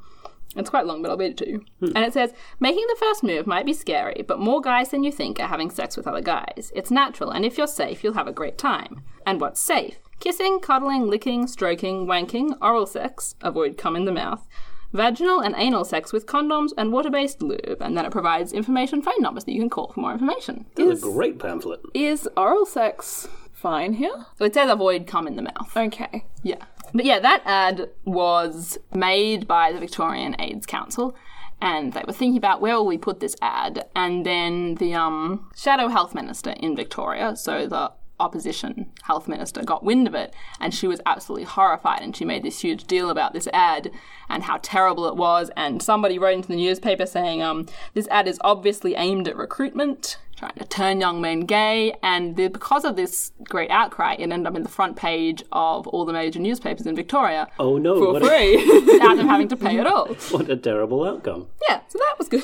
It's 0.57 0.70
quite 0.70 0.84
long, 0.84 1.01
but 1.01 1.11
I'll 1.11 1.16
read 1.16 1.32
it 1.32 1.36
to 1.38 1.48
you. 1.48 1.64
Hmm. 1.78 1.92
And 1.94 2.05
it 2.05 2.12
says, 2.12 2.34
Making 2.59 2.84
the 2.88 2.96
first 2.98 3.22
move 3.22 3.46
might 3.46 3.66
be 3.66 3.72
scary, 3.72 4.24
but 4.26 4.40
more 4.40 4.61
guys 4.61 4.90
than 4.90 5.05
you 5.05 5.12
think 5.12 5.38
are 5.38 5.46
having 5.46 5.70
sex 5.70 5.96
with 5.96 6.09
other 6.09 6.20
guys. 6.20 6.72
It's 6.74 6.90
natural, 6.90 7.30
and 7.30 7.44
if 7.44 7.57
you're 7.57 7.68
safe, 7.68 8.03
you'll 8.03 8.14
have 8.14 8.26
a 8.26 8.32
great 8.32 8.59
time. 8.59 9.03
And 9.24 9.40
what's 9.40 9.61
safe? 9.61 9.98
Kissing, 10.18 10.59
cuddling, 10.61 11.07
licking, 11.07 11.46
stroking, 11.46 12.07
wanking, 12.07 12.57
oral 12.61 12.86
sex, 12.86 13.36
avoid 13.40 13.78
cum 13.78 13.94
in 13.94 14.07
the 14.07 14.12
mouth, 14.12 14.46
vaginal 14.93 15.41
and 15.41 15.55
anal 15.57 15.84
sex 15.84 16.12
with 16.12 16.26
condoms 16.26 16.70
and 16.76 16.93
water 16.93 17.11
based 17.11 17.43
lube. 17.43 17.78
And 17.80 17.97
then 17.97 18.05
it 18.05 18.12
provides 18.12 18.53
information 18.53 19.03
phone 19.03 19.20
numbers 19.20 19.45
that 19.45 19.53
you 19.53 19.61
can 19.61 19.70
call 19.70 19.93
for 19.93 20.01
more 20.01 20.12
information. 20.12 20.66
This 20.74 20.99
is 20.99 21.03
a 21.03 21.07
great 21.07 21.38
pamphlet. 21.38 21.80
Is 21.95 22.28
oral 22.36 22.66
sex 22.66 23.28
fine 23.53 23.95
here? 23.95 24.26
So 24.38 24.45
it 24.45 24.55
says 24.55 24.70
avoid 24.70 25.07
cum 25.07 25.26
in 25.26 25.36
the 25.36 25.43
mouth. 25.43 25.76
Okay. 25.76 26.24
Yeah. 26.43 26.64
But 26.93 27.05
yeah, 27.05 27.20
that 27.20 27.43
ad 27.45 27.91
was 28.05 28.78
made 28.93 29.47
by 29.47 29.72
the 29.72 29.78
Victorian 29.78 30.34
AIDS 30.41 30.66
Council. 30.66 31.14
And 31.62 31.93
they 31.93 32.03
were 32.07 32.14
thinking 32.14 32.38
about 32.38 32.62
where 32.62 32.76
will 32.76 32.86
we 32.86 32.97
put 32.97 33.20
this 33.20 33.36
ad, 33.43 33.86
and 33.95 34.24
then 34.24 34.76
the 34.76 34.95
um, 34.95 35.51
shadow 35.55 35.88
health 35.88 36.14
minister 36.14 36.53
in 36.53 36.74
Victoria, 36.74 37.36
so 37.36 37.66
the 37.66 37.93
opposition 38.20 38.92
health 39.02 39.26
minister, 39.26 39.62
got 39.62 39.82
wind 39.82 40.06
of 40.06 40.14
it, 40.14 40.34
and 40.60 40.72
she 40.72 40.86
was 40.86 41.00
absolutely 41.06 41.44
horrified, 41.44 42.02
and 42.02 42.16
she 42.16 42.24
made 42.24 42.42
this 42.42 42.60
huge 42.60 42.84
deal 42.84 43.10
about 43.10 43.32
this 43.32 43.48
ad 43.52 43.90
and 44.28 44.44
how 44.44 44.58
terrible 44.62 45.06
it 45.06 45.16
was. 45.16 45.50
And 45.56 45.82
somebody 45.82 46.18
wrote 46.18 46.34
into 46.34 46.48
the 46.48 46.56
newspaper 46.56 47.06
saying, 47.06 47.42
um, 47.42 47.66
"This 47.94 48.08
ad 48.08 48.28
is 48.28 48.38
obviously 48.42 48.94
aimed 48.94 49.26
at 49.28 49.36
recruitment." 49.36 50.18
Trying 50.36 50.54
to 50.54 50.64
turn 50.64 51.00
young 51.00 51.20
men 51.20 51.40
gay, 51.40 51.92
and 52.02 52.34
the, 52.34 52.48
because 52.48 52.86
of 52.86 52.96
this 52.96 53.32
great 53.44 53.70
outcry, 53.70 54.14
it 54.14 54.22
ended 54.22 54.46
up 54.46 54.56
in 54.56 54.62
the 54.62 54.70
front 54.70 54.96
page 54.96 55.42
of 55.52 55.86
all 55.88 56.06
the 56.06 56.14
major 56.14 56.38
newspapers 56.38 56.86
in 56.86 56.96
Victoria 56.96 57.46
Oh 57.58 57.76
no! 57.76 57.98
For 57.98 58.12
what, 58.14 58.22
a, 58.22 58.26
free. 58.26 58.80
without 58.92 59.18
them 59.18 59.28
having 59.28 59.48
to 59.48 59.56
pay 59.56 59.78
at 59.78 59.86
all. 59.86 60.06
what 60.30 60.48
a 60.48 60.56
terrible 60.56 61.04
outcome. 61.04 61.48
Yeah, 61.68 61.80
so 61.88 61.98
that 61.98 62.14
was 62.18 62.28
good. 62.30 62.42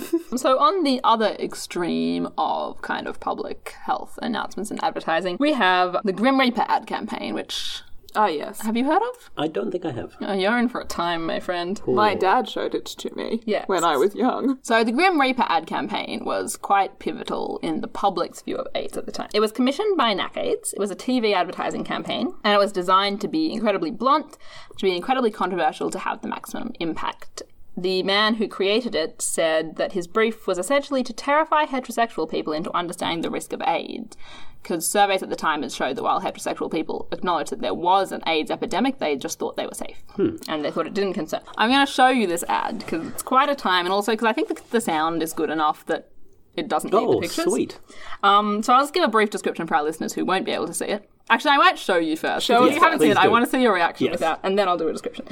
so, 0.36 0.58
on 0.58 0.84
the 0.84 1.00
other 1.04 1.36
extreme 1.38 2.28
of 2.38 2.80
kind 2.82 3.06
of 3.06 3.20
public 3.20 3.74
health 3.84 4.18
announcements 4.22 4.70
and 4.70 4.82
advertising, 4.82 5.36
we 5.40 5.52
have 5.54 5.96
the 6.04 6.12
Grim 6.12 6.38
Reaper 6.38 6.64
ad 6.68 6.86
campaign, 6.86 7.34
which 7.34 7.82
Ah, 8.16 8.26
yes. 8.26 8.62
have 8.62 8.76
you 8.76 8.84
heard 8.86 9.02
of? 9.02 9.30
I 9.38 9.46
don't 9.46 9.70
think 9.70 9.84
I 9.84 9.92
have. 9.92 10.16
Oh, 10.20 10.32
you're 10.32 10.58
in 10.58 10.68
for 10.68 10.80
a 10.80 10.84
time, 10.84 11.24
my 11.26 11.38
friend. 11.38 11.80
My 11.86 12.16
dad 12.16 12.48
showed 12.48 12.74
it 12.74 12.84
to 12.86 13.14
me 13.14 13.40
Yes. 13.46 13.68
when 13.68 13.84
I 13.84 13.96
was 13.96 14.16
young. 14.16 14.58
So, 14.62 14.82
the 14.82 14.90
Grim 14.90 15.20
Reaper 15.20 15.44
ad 15.48 15.68
campaign 15.68 16.24
was 16.24 16.56
quite 16.56 16.98
pivotal 16.98 17.60
in 17.62 17.82
the 17.82 17.86
public's 17.86 18.42
view 18.42 18.56
of 18.56 18.66
AIDS 18.74 18.96
at 18.96 19.06
the 19.06 19.12
time. 19.12 19.28
It 19.32 19.38
was 19.38 19.52
commissioned 19.52 19.96
by 19.96 20.12
NACAIDS. 20.12 20.72
It 20.72 20.80
was 20.80 20.90
a 20.90 20.96
TV 20.96 21.32
advertising 21.34 21.84
campaign, 21.84 22.34
and 22.42 22.52
it 22.52 22.58
was 22.58 22.72
designed 22.72 23.20
to 23.20 23.28
be 23.28 23.52
incredibly 23.52 23.92
blunt, 23.92 24.36
to 24.76 24.84
be 24.84 24.96
incredibly 24.96 25.30
controversial, 25.30 25.88
to 25.90 25.98
have 26.00 26.20
the 26.22 26.28
maximum 26.28 26.72
impact. 26.80 27.42
The 27.76 28.02
man 28.02 28.34
who 28.34 28.48
created 28.48 28.94
it 28.94 29.22
said 29.22 29.76
that 29.76 29.92
his 29.92 30.06
brief 30.06 30.46
was 30.46 30.58
essentially 30.58 31.02
to 31.04 31.12
terrify 31.12 31.64
heterosexual 31.64 32.28
people 32.30 32.52
into 32.52 32.74
understanding 32.76 33.22
the 33.22 33.30
risk 33.30 33.52
of 33.52 33.62
AIDS. 33.62 34.16
Because 34.62 34.86
surveys 34.86 35.22
at 35.22 35.30
the 35.30 35.36
time 35.36 35.62
had 35.62 35.72
showed 35.72 35.96
that 35.96 36.02
while 36.02 36.20
heterosexual 36.20 36.70
people 36.70 37.08
acknowledged 37.12 37.50
that 37.50 37.62
there 37.62 37.72
was 37.72 38.12
an 38.12 38.22
AIDS 38.26 38.50
epidemic, 38.50 38.98
they 38.98 39.16
just 39.16 39.38
thought 39.38 39.56
they 39.56 39.64
were 39.66 39.72
safe. 39.74 40.02
And 40.18 40.62
they 40.62 40.70
thought 40.70 40.86
it 40.86 40.92
didn't 40.92 41.14
concern. 41.14 41.40
I'm 41.56 41.70
going 41.70 41.86
to 41.86 41.90
show 41.90 42.08
you 42.08 42.26
this 42.26 42.44
ad 42.48 42.80
because 42.80 43.06
it's 43.06 43.22
quite 43.22 43.48
a 43.48 43.54
time, 43.54 43.86
and 43.86 43.92
also 43.92 44.12
because 44.12 44.26
I 44.26 44.34
think 44.34 44.48
the, 44.48 44.60
the 44.70 44.80
sound 44.82 45.22
is 45.22 45.32
good 45.32 45.48
enough 45.48 45.86
that 45.86 46.10
it 46.56 46.68
doesn't 46.68 46.92
need 46.92 46.98
the 47.00 47.06
Oh, 47.06 47.20
pictures. 47.20 47.44
sweet. 47.44 47.78
Um, 48.22 48.62
so 48.62 48.74
I'll 48.74 48.82
just 48.82 48.92
give 48.92 49.04
a 49.04 49.08
brief 49.08 49.30
description 49.30 49.66
for 49.66 49.76
our 49.76 49.82
listeners 49.82 50.12
who 50.12 50.26
won't 50.26 50.44
be 50.44 50.50
able 50.52 50.66
to 50.66 50.74
see 50.74 50.86
it. 50.86 51.08
Actually, 51.30 51.52
I 51.52 51.56
might 51.58 51.78
show 51.78 51.96
you 51.96 52.16
first. 52.16 52.44
Show 52.44 52.64
if 52.64 52.74
you 52.74 52.80
haven't 52.80 52.98
seen 52.98 53.12
it, 53.12 53.14
Please 53.16 53.24
I 53.24 53.28
want 53.28 53.44
to 53.46 53.50
see 53.50 53.62
your 53.62 53.72
reaction 53.72 54.06
Yes. 54.08 54.14
without, 54.14 54.40
and 54.42 54.58
then 54.58 54.68
I'll 54.68 54.76
do 54.76 54.88
a 54.88 54.92
description. 54.92 55.26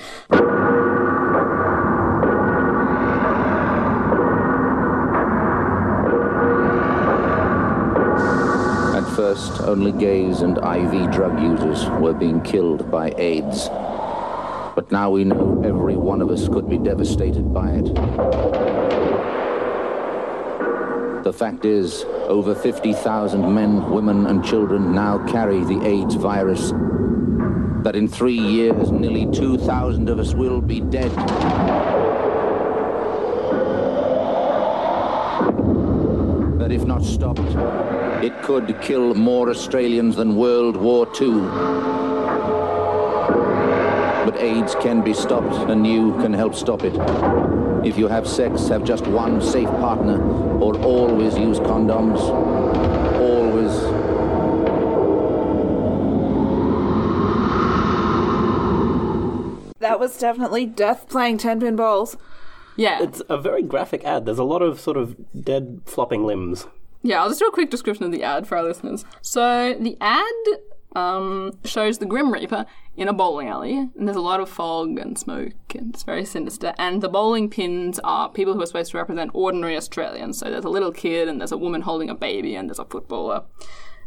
First, 9.19 9.61
only 9.63 9.91
gays 9.91 10.43
and 10.43 10.59
IV 10.59 11.11
drug 11.11 11.43
users 11.43 11.91
were 12.01 12.13
being 12.13 12.41
killed 12.41 12.89
by 12.89 13.13
AIDS. 13.19 13.69
But 14.77 14.93
now 14.93 15.11
we 15.11 15.25
know 15.25 15.61
every 15.65 15.97
one 15.97 16.23
of 16.23 16.31
us 16.31 16.47
could 16.47 16.71
be 16.71 16.79
devastated 16.79 17.53
by 17.53 17.69
it. 17.73 17.87
The 21.25 21.33
fact 21.33 21.65
is, 21.65 22.05
over 22.29 22.55
50,000 22.55 23.53
men, 23.53 23.91
women, 23.91 24.25
and 24.27 24.45
children 24.45 24.95
now 24.95 25.27
carry 25.27 25.65
the 25.65 25.85
AIDS 25.85 26.15
virus. 26.15 26.71
That 27.83 27.97
in 27.97 28.07
three 28.07 28.39
years, 28.39 28.93
nearly 28.93 29.27
2,000 29.33 30.09
of 30.09 30.21
us 30.21 30.33
will 30.33 30.61
be 30.61 30.81
dead. 30.81 31.11
That 36.61 36.71
if 36.71 36.85
not 36.85 37.03
stopped, 37.03 37.98
it 38.23 38.43
could 38.43 38.81
kill 38.81 39.15
more 39.15 39.49
Australians 39.49 40.17
than 40.17 40.37
World 40.37 40.77
War 40.77 41.07
II. 41.21 41.41
But 44.25 44.37
AIDS 44.41 44.75
can 44.77 45.03
be 45.03 45.15
stopped, 45.15 45.71
and 45.71 45.87
you 45.87 46.13
can 46.19 46.33
help 46.33 46.55
stop 46.55 46.83
it. 46.85 46.95
If 47.87 47.97
you 47.97 48.09
have 48.09 48.27
sex, 48.27 48.69
have 48.69 48.85
just 48.85 49.07
one 49.07 49.41
safe 49.41 49.69
partner, 49.69 50.21
or 50.61 50.77
always 50.81 51.39
use 51.39 51.61
condoms. 51.61 52.19
Always. 53.19 53.73
That 59.79 60.01
was 60.01 60.19
definitely 60.19 60.67
death 60.67 61.09
playing 61.09 61.39
10 61.39 61.61
pin 61.61 61.77
balls. 61.77 62.17
Yeah. 62.77 63.03
It's 63.03 63.23
a 63.29 63.39
very 63.39 63.63
graphic 63.63 64.05
ad. 64.05 64.27
There's 64.27 64.39
a 64.39 64.45
lot 64.45 64.63
of 64.63 64.81
sort 64.81 64.97
of 64.97 65.17
dead 65.45 65.83
flopping 65.87 66.25
limbs. 66.25 66.67
Yeah, 67.03 67.23
I'll 67.23 67.29
just 67.29 67.41
do 67.41 67.47
a 67.47 67.53
quick 67.53 67.71
description 67.71 68.05
of 68.05 68.13
the 68.13 68.23
ad 68.23 68.47
for 68.47 68.57
our 68.57 68.65
listeners. 68.65 69.05
So 69.23 69.75
the 69.79 69.97
ad 70.01 70.25
um, 70.97 71.53
shows 71.65 71.99
the 71.99 72.07
Grim 72.07 72.33
Reaper 72.33 72.67
in 72.97 73.09
a 73.09 73.13
bowling 73.13 73.49
alley, 73.49 73.77
and 73.77 74.09
there's 74.09 74.17
a 74.17 74.21
lot 74.21 74.41
of 74.41 74.49
fog 74.49 74.99
and 74.99 75.17
smoke, 75.17 75.53
and 75.75 75.95
it's 75.95 76.03
very 76.03 76.25
sinister. 76.25 76.75
And 76.79 77.01
the 77.01 77.09
bowling 77.09 77.49
pins 77.49 78.01
are 78.03 78.29
people 78.29 78.55
who 78.55 78.63
are 78.63 78.67
supposed 78.67 78.91
to 78.93 78.99
represent 78.99 79.31
ordinary 79.35 79.77
Australians. 79.77 80.39
So 80.39 80.51
there's 80.51 80.65
a 80.65 80.71
little 80.71 80.93
kid, 80.93 81.29
and 81.29 81.41
there's 81.41 81.53
a 81.53 81.59
woman 81.59 81.83
holding 81.83 82.11
a 82.11 82.15
baby, 82.15 82.57
and 82.57 82.69
there's 82.69 82.81
a 82.81 82.85
footballer, 82.85 83.45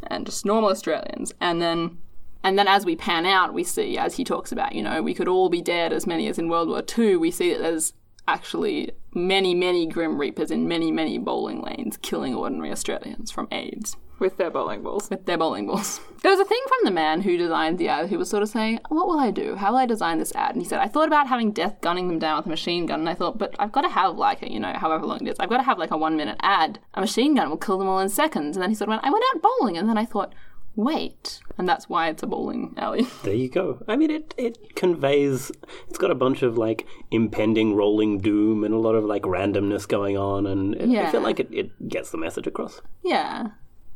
and 0.07 0.25
just 0.25 0.45
normal 0.45 0.69
Australians. 0.69 1.33
And 1.39 1.61
then 1.61 1.97
and 2.43 2.57
then 2.57 2.67
as 2.67 2.85
we 2.85 2.95
pan 2.95 3.25
out, 3.25 3.53
we 3.53 3.63
see, 3.63 3.97
as 3.97 4.15
he 4.15 4.23
talks 4.23 4.51
about, 4.51 4.73
you 4.73 4.81
know, 4.81 5.01
we 5.01 5.13
could 5.13 5.27
all 5.27 5.49
be 5.49 5.61
dead 5.61 5.93
as 5.93 6.07
many 6.07 6.27
as 6.27 6.39
in 6.39 6.49
World 6.49 6.69
War 6.69 6.83
II, 6.97 7.17
we 7.17 7.29
see 7.29 7.53
that 7.53 7.59
there's 7.59 7.93
actually 8.27 8.91
many, 9.13 9.53
many 9.53 9.85
Grim 9.85 10.17
Reapers 10.17 10.51
in 10.51 10.67
many, 10.67 10.91
many 10.91 11.17
bowling 11.17 11.61
lanes 11.61 11.97
killing 11.97 12.33
ordinary 12.35 12.71
Australians 12.71 13.31
from 13.31 13.47
AIDS 13.51 13.97
With 14.19 14.37
their 14.37 14.49
bowling 14.49 14.83
balls. 14.83 15.09
with 15.09 15.25
their 15.25 15.37
bowling 15.37 15.67
balls. 15.67 15.99
There 16.21 16.29
was 16.31 16.39
a 16.39 16.45
thing 16.45 16.61
from 16.67 16.85
the 16.85 16.91
man 16.91 17.21
who 17.21 17.35
designed 17.35 17.79
the 17.79 17.87
ad 17.87 18.09
who 18.09 18.19
was 18.19 18.29
sort 18.29 18.43
of 18.43 18.49
saying, 18.49 18.79
What 18.89 19.07
will 19.07 19.19
I 19.19 19.31
do? 19.31 19.55
How 19.55 19.71
will 19.71 19.79
I 19.79 19.87
design 19.87 20.19
this 20.19 20.31
ad? 20.35 20.53
And 20.53 20.61
he 20.61 20.67
said, 20.67 20.79
I 20.79 20.87
thought 20.87 21.07
about 21.07 21.25
having 21.27 21.51
death 21.51 21.81
gunning 21.81 22.07
them 22.07 22.19
down 22.19 22.37
with 22.37 22.45
a 22.45 22.49
machine 22.49 22.85
gun, 22.85 22.99
and 22.99 23.09
I 23.09 23.15
thought, 23.15 23.39
but 23.39 23.55
I've 23.57 23.71
got 23.71 23.81
to 23.81 23.89
have 23.89 24.17
like 24.17 24.43
a, 24.43 24.51
you 24.51 24.59
know, 24.59 24.71
however 24.73 25.07
long 25.07 25.25
it 25.25 25.31
is, 25.31 25.39
I've 25.39 25.49
got 25.49 25.57
to 25.57 25.63
have 25.63 25.79
like 25.79 25.89
a 25.89 25.97
one 25.97 26.15
minute 26.15 26.37
ad. 26.41 26.77
A 26.93 27.01
machine 27.01 27.33
gun 27.33 27.49
will 27.49 27.57
kill 27.57 27.79
them 27.79 27.87
all 27.87 27.97
in 27.99 28.07
seconds. 28.09 28.55
And 28.55 28.61
then 28.61 28.69
he 28.69 28.75
sort 28.75 28.87
of 28.89 28.91
went, 28.91 29.03
I 29.03 29.09
went 29.09 29.25
out 29.33 29.41
bowling, 29.41 29.77
and 29.79 29.89
then 29.89 29.97
I 29.97 30.05
thought, 30.05 30.31
wait. 30.75 31.39
And 31.57 31.67
that's 31.67 31.87
why 31.89 32.09
it's 32.09 32.23
a 32.23 32.27
bowling 32.27 32.73
alley. 32.77 33.05
There 33.23 33.33
you 33.33 33.49
go. 33.49 33.83
I 33.87 33.95
mean, 33.95 34.09
it, 34.09 34.33
it 34.37 34.75
conveys. 34.75 35.51
It's 35.89 35.97
got 35.97 36.11
a 36.11 36.15
bunch 36.15 36.41
of 36.41 36.57
like 36.57 36.87
impending 37.11 37.75
rolling 37.75 38.19
doom 38.19 38.63
and 38.63 38.73
a 38.73 38.77
lot 38.77 38.95
of 38.95 39.03
like 39.05 39.23
randomness 39.23 39.87
going 39.87 40.17
on, 40.17 40.47
and 40.47 40.75
it, 40.75 40.89
I 40.97 41.11
feel 41.11 41.21
like 41.21 41.39
it, 41.39 41.49
it 41.53 41.87
gets 41.89 42.09
the 42.11 42.17
message 42.17 42.47
across. 42.47 42.81
yeah. 43.03 43.47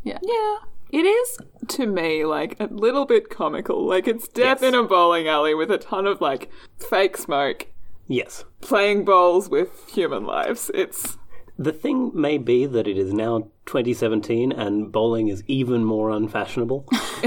Yeah. 0.04 0.20
Yeah. 0.22 0.56
It 0.92 1.04
is, 1.04 1.40
to 1.70 1.88
me, 1.88 2.24
like 2.26 2.56
a 2.60 2.66
little 2.66 3.06
bit 3.08 3.30
comical. 3.30 3.88
Like 3.88 4.08
it's 4.08 4.28
death 4.28 4.60
Yes. 4.62 4.70
in 4.74 4.76
a 4.76 4.84
bowling 4.84 5.28
alley 5.28 5.56
with 5.56 5.72
a 5.72 5.80
ton 5.80 6.06
of 6.06 6.22
like 6.22 6.52
fake 6.78 7.18
smoke, 7.18 7.66
Yes. 8.08 8.46
playing 8.62 9.04
bowls 9.04 9.50
with 9.50 9.88
human 9.90 10.26
lives. 10.26 10.70
It's. 10.76 11.18
The 11.58 11.72
thing 11.72 12.12
may 12.14 12.38
be 12.38 12.66
that 12.68 12.86
it 12.88 12.98
is 13.00 13.14
now 13.14 13.48
2017 13.66 14.52
and 14.52 14.92
bowling 14.92 15.28
is 15.28 15.44
even 15.48 15.84
more 15.84 16.12
unfashionable. 16.12 16.88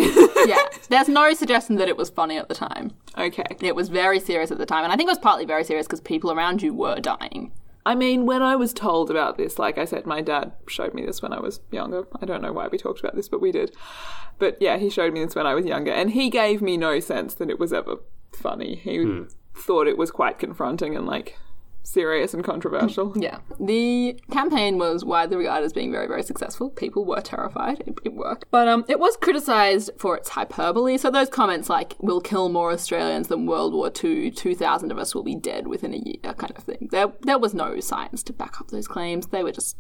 yeah. 0.47 0.63
There's 0.89 1.09
no 1.09 1.35
suggestion 1.35 1.77
that 1.77 1.89
it 1.89 1.97
was 1.97 2.11
funny 2.11 2.39
at 2.39 2.49
the 2.49 2.55
time. 2.55 2.93
Okay. 3.17 3.45
It 3.61 3.75
was 3.75 3.89
very 3.89 4.21
serious 4.21 4.51
at 4.51 4.59
the 4.59 4.67
time. 4.67 4.85
And 4.85 4.93
I 4.93 4.97
think 4.97 5.09
it 5.09 5.13
was 5.13 5.19
partly 5.19 5.45
very 5.45 5.65
serious 5.65 5.87
because 5.87 6.01
people 6.01 6.33
around 6.33 6.63
you 6.63 6.73
were 6.73 7.01
dying. 7.01 7.53
I 7.85 7.95
mean, 7.95 8.27
when 8.27 8.43
I 8.43 8.55
was 8.55 8.75
told 8.75 9.11
about 9.11 9.39
this, 9.39 9.59
like 9.59 9.79
I 9.79 9.87
said, 9.87 10.05
my 10.05 10.21
dad 10.21 10.53
showed 10.69 10.93
me 10.93 11.07
this 11.07 11.23
when 11.23 11.33
I 11.33 11.41
was 11.41 11.61
younger. 11.71 12.07
I 12.21 12.27
don't 12.27 12.43
know 12.43 12.53
why 12.53 12.69
we 12.69 12.77
talked 12.77 13.01
about 13.01 13.17
this, 13.17 13.29
but 13.29 13.41
we 13.41 13.51
did. 13.51 13.75
But 14.39 14.59
yeah, 14.61 14.77
he 14.77 14.91
showed 14.91 15.15
me 15.15 15.25
this 15.25 15.35
when 15.35 15.47
I 15.47 15.55
was 15.55 15.65
younger, 15.65 15.91
and 15.91 16.11
he 16.11 16.29
gave 16.29 16.61
me 16.61 16.77
no 16.77 17.01
sense 17.01 17.35
that 17.35 17.49
it 17.49 17.59
was 17.59 17.73
ever 17.73 17.97
funny. 18.33 18.77
He 18.77 19.03
hmm. 19.03 19.23
thought 19.55 19.87
it 19.87 19.97
was 19.97 20.11
quite 20.11 20.39
confronting 20.39 20.95
and 20.97 21.07
like 21.07 21.39
serious 21.89 22.35
and 22.35 22.45
controversial. 22.45 23.15
Yeah. 23.19 23.39
The 23.59 24.21
campaign 24.31 24.79
was 24.79 25.05
widely 25.05 25.37
regarded 25.37 25.65
as 25.65 25.73
being 25.73 25.91
very, 25.91 26.07
very 26.07 26.23
successful. 26.23 26.71
People 26.71 27.05
were 27.05 27.21
terrified. 27.21 27.81
It, 27.81 27.99
it 28.05 28.15
worked. 28.15 28.45
But 28.51 28.69
um, 28.69 28.85
it 28.89 29.01
was 29.01 29.17
criticised 29.17 29.91
for 29.99 30.17
its 30.17 30.29
hyperbole. 30.29 30.99
So 30.99 31.11
those 31.11 31.29
comments 31.29 31.69
like, 31.69 31.95
we'll 31.99 32.21
kill 32.21 32.49
more 32.49 32.71
Australians 32.71 33.29
than 33.29 33.47
World 33.47 33.73
War 33.73 33.91
II, 34.03 34.31
2,000 34.31 34.93
of 34.93 34.99
us 34.99 35.15
will 35.15 35.25
be 35.25 35.35
dead 35.35 35.67
within 35.67 35.95
a 35.95 35.99
year, 35.99 36.35
kind 36.35 36.53
of 36.57 36.63
thing. 36.63 36.89
There, 36.93 37.13
there 37.23 37.39
was 37.39 37.55
no 37.55 37.81
science 37.81 38.23
to 38.25 38.33
back 38.33 38.61
up 38.61 38.69
those 38.69 38.87
claims. 38.87 39.29
They 39.29 39.43
were 39.43 39.53
just, 39.53 39.77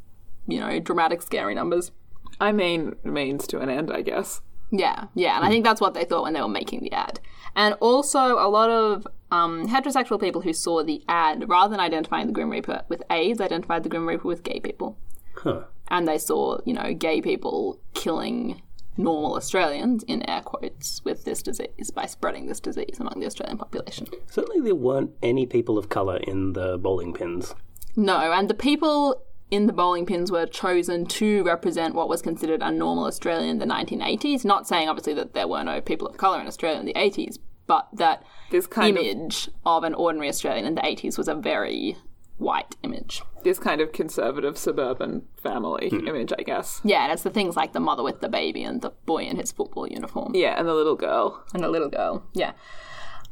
you 0.47 0.59
know, 0.59 0.81
dramatic, 0.81 1.23
scary 1.23 1.55
numbers. 1.55 1.93
I 2.41 2.53
mean, 2.53 2.97
means 3.05 3.47
to 3.49 3.61
an 3.61 3.69
end, 3.69 3.93
I 3.93 4.03
guess. 4.03 4.41
Yeah, 4.71 5.05
yeah, 5.15 5.37
and 5.37 5.47
I 5.47 5.49
think 5.49 5.65
that's 5.65 5.81
what 5.81 5.95
they 5.95 6.05
thought 6.05 6.25
when 6.25 6.35
they 6.35 6.43
were 6.43 6.49
making 6.49 6.81
the 6.81 6.93
ad. 6.93 7.21
And 7.57 7.75
also, 7.81 8.39
a 8.39 8.49
lot 8.49 8.71
of 8.71 9.07
um, 9.31 9.66
heterosexual 9.68 10.20
people 10.20 10.41
who 10.41 10.53
saw 10.53 10.83
the 10.83 11.03
ad, 11.09 11.49
rather 11.49 11.70
than 11.70 11.81
identifying 11.81 12.26
the 12.26 12.33
Grim 12.33 12.51
Reaper 12.51 12.83
with 12.89 13.03
AIDS, 13.11 13.41
identified 13.41 13.83
the 13.83 13.89
Grim 13.89 14.07
Reaper 14.09 14.26
with 14.26 14.43
gay 14.43 14.61
people. 14.61 14.99
Huh. 15.37 15.64
And 15.89 16.07
they 16.07 16.18
saw, 16.18 16.59
you 16.64 16.74
know, 16.74 16.95
gay 16.95 17.20
people 17.20 17.81
killing 17.95 18.62
normal 18.97 19.37
Australians, 19.37 20.03
in 20.05 20.29
air 20.29 20.43
quotes, 20.43 21.03
with 21.05 21.24
this 21.24 21.43
disease 21.43 21.91
by 21.95 22.05
spreading 22.07 22.47
this 22.47 22.61
disease 22.61 22.99
among 22.99 23.20
the 23.20 23.26
Australian 23.26 23.57
population. 23.57 24.09
Certainly, 24.26 24.62
there 24.62 24.74
weren't 24.74 25.12
any 25.22 25.47
people 25.47 25.79
of 25.79 25.89
colour 25.89 26.16
in 26.18 26.53
the 26.55 26.76
bowling 26.76 27.14
pins. 27.14 27.55
No, 27.97 28.33
and 28.33 28.51
the 28.51 28.55
people 28.55 29.22
in 29.51 29.66
the 29.66 29.72
bowling 29.72 30.05
pins 30.05 30.31
were 30.31 30.47
chosen 30.47 31.07
to 31.07 31.43
represent 31.43 31.95
what 31.95 32.09
was 32.09 32.20
considered 32.20 32.62
a 32.62 32.70
normal 32.70 33.07
Australia 33.07 33.49
in 33.49 33.59
the 33.59 33.64
1980s. 33.64 34.45
Not 34.45 34.68
saying, 34.68 34.89
obviously, 34.89 35.14
that 35.14 35.33
there 35.33 35.49
were 35.49 35.62
no 35.62 35.81
people 35.81 36.07
of 36.07 36.18
colour 36.18 36.41
in 36.41 36.47
Australia 36.47 36.81
in 36.81 36.87
the 36.87 36.95
80s, 36.95 37.39
but 37.69 37.87
that 37.93 38.25
This 38.51 38.66
kind 38.66 38.97
of 38.99 39.05
image 39.05 39.49
of... 39.64 39.85
an 39.85 39.95
ordinary 39.95 40.29
Australian 40.29 40.66
in 40.66 40.75
the 40.75 40.81
80s 40.83 41.16
was 41.16 41.29
a 41.29 41.35
very 41.37 41.97
white 42.39 42.75
image. 42.83 43.23
this 43.45 43.59
kind 43.61 43.81
of 43.81 43.93
conservative 43.93 44.57
suburban 44.59 45.23
family 45.43 45.89
Hmm. 45.91 46.07
image, 46.09 46.33
I 46.39 46.43
guess. 46.43 46.81
Yeah, 46.85 47.05
and 47.05 47.12
it's 47.12 47.23
the 47.23 47.31
things 47.31 47.55
like 47.57 47.73
the 47.73 47.81
mother 47.81 48.03
with 48.03 48.21
the 48.21 48.29
baby 48.29 48.62
and 48.64 48.81
the 48.83 48.91
boy 49.07 49.23
in 49.25 49.37
his 49.37 49.53
football 49.53 49.87
uniform 49.87 50.33
Yeah, 50.35 50.59
and 50.59 50.66
the 50.69 50.75
little 50.75 50.97
girl. 50.97 51.43
and 51.55 51.62
the 51.62 51.69
little 51.69 51.89
girl. 51.89 52.25
Yeah. 52.33 52.53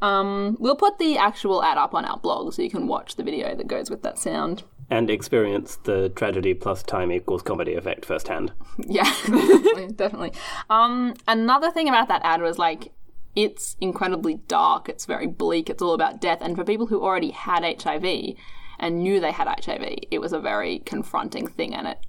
Um, 0.01 0.57
we'll 0.59 0.75
put 0.75 0.99
the 0.99 1.17
actual 1.17 1.63
ad 1.63 1.77
up 1.77 1.95
on 1.95 2.05
our 2.05 2.17
blog 2.17 2.53
so 2.53 2.61
you 2.61 2.69
can 2.69 2.85
watch 2.87 3.15
the 3.15 3.23
video 3.23 3.55
that 3.55 3.67
goes 3.67 3.89
with 3.89 4.03
that 4.03 4.19
sound. 4.19 4.63
And 4.89 5.09
experience 5.09 5.77
the 5.83 6.09
tragedy 6.09 6.53
plus 6.53 6.83
time 6.83 7.11
equals 7.11 7.41
comedy 7.41 7.73
effect 7.73 8.05
firsthand. 8.05 8.53
Yeah, 8.87 9.03
definitely, 9.25 9.87
definitely. 9.87 10.33
Um, 10.69 11.15
another 11.27 11.71
thing 11.71 11.89
about 11.89 12.07
that 12.09 12.21
ad 12.23 12.41
was 12.41 12.57
like, 12.59 12.91
it's 13.37 13.77
incredibly 13.79 14.35
dark. 14.47 14.89
It's 14.89 15.05
very 15.05 15.27
bleak. 15.27 15.69
It's 15.69 15.81
all 15.81 15.93
about 15.93 16.19
death. 16.19 16.39
And 16.41 16.55
for 16.55 16.63
people 16.63 16.87
who 16.87 17.03
already 17.03 17.29
had 17.29 17.63
HIV 17.63 18.33
and 18.79 19.03
knew 19.03 19.19
they 19.19 19.31
had 19.31 19.47
HIV, 19.63 19.83
it 20.09 20.19
was 20.19 20.33
a 20.33 20.39
very 20.39 20.79
confronting 20.79 21.45
thing, 21.47 21.73
and 21.75 21.87
it 21.87 21.99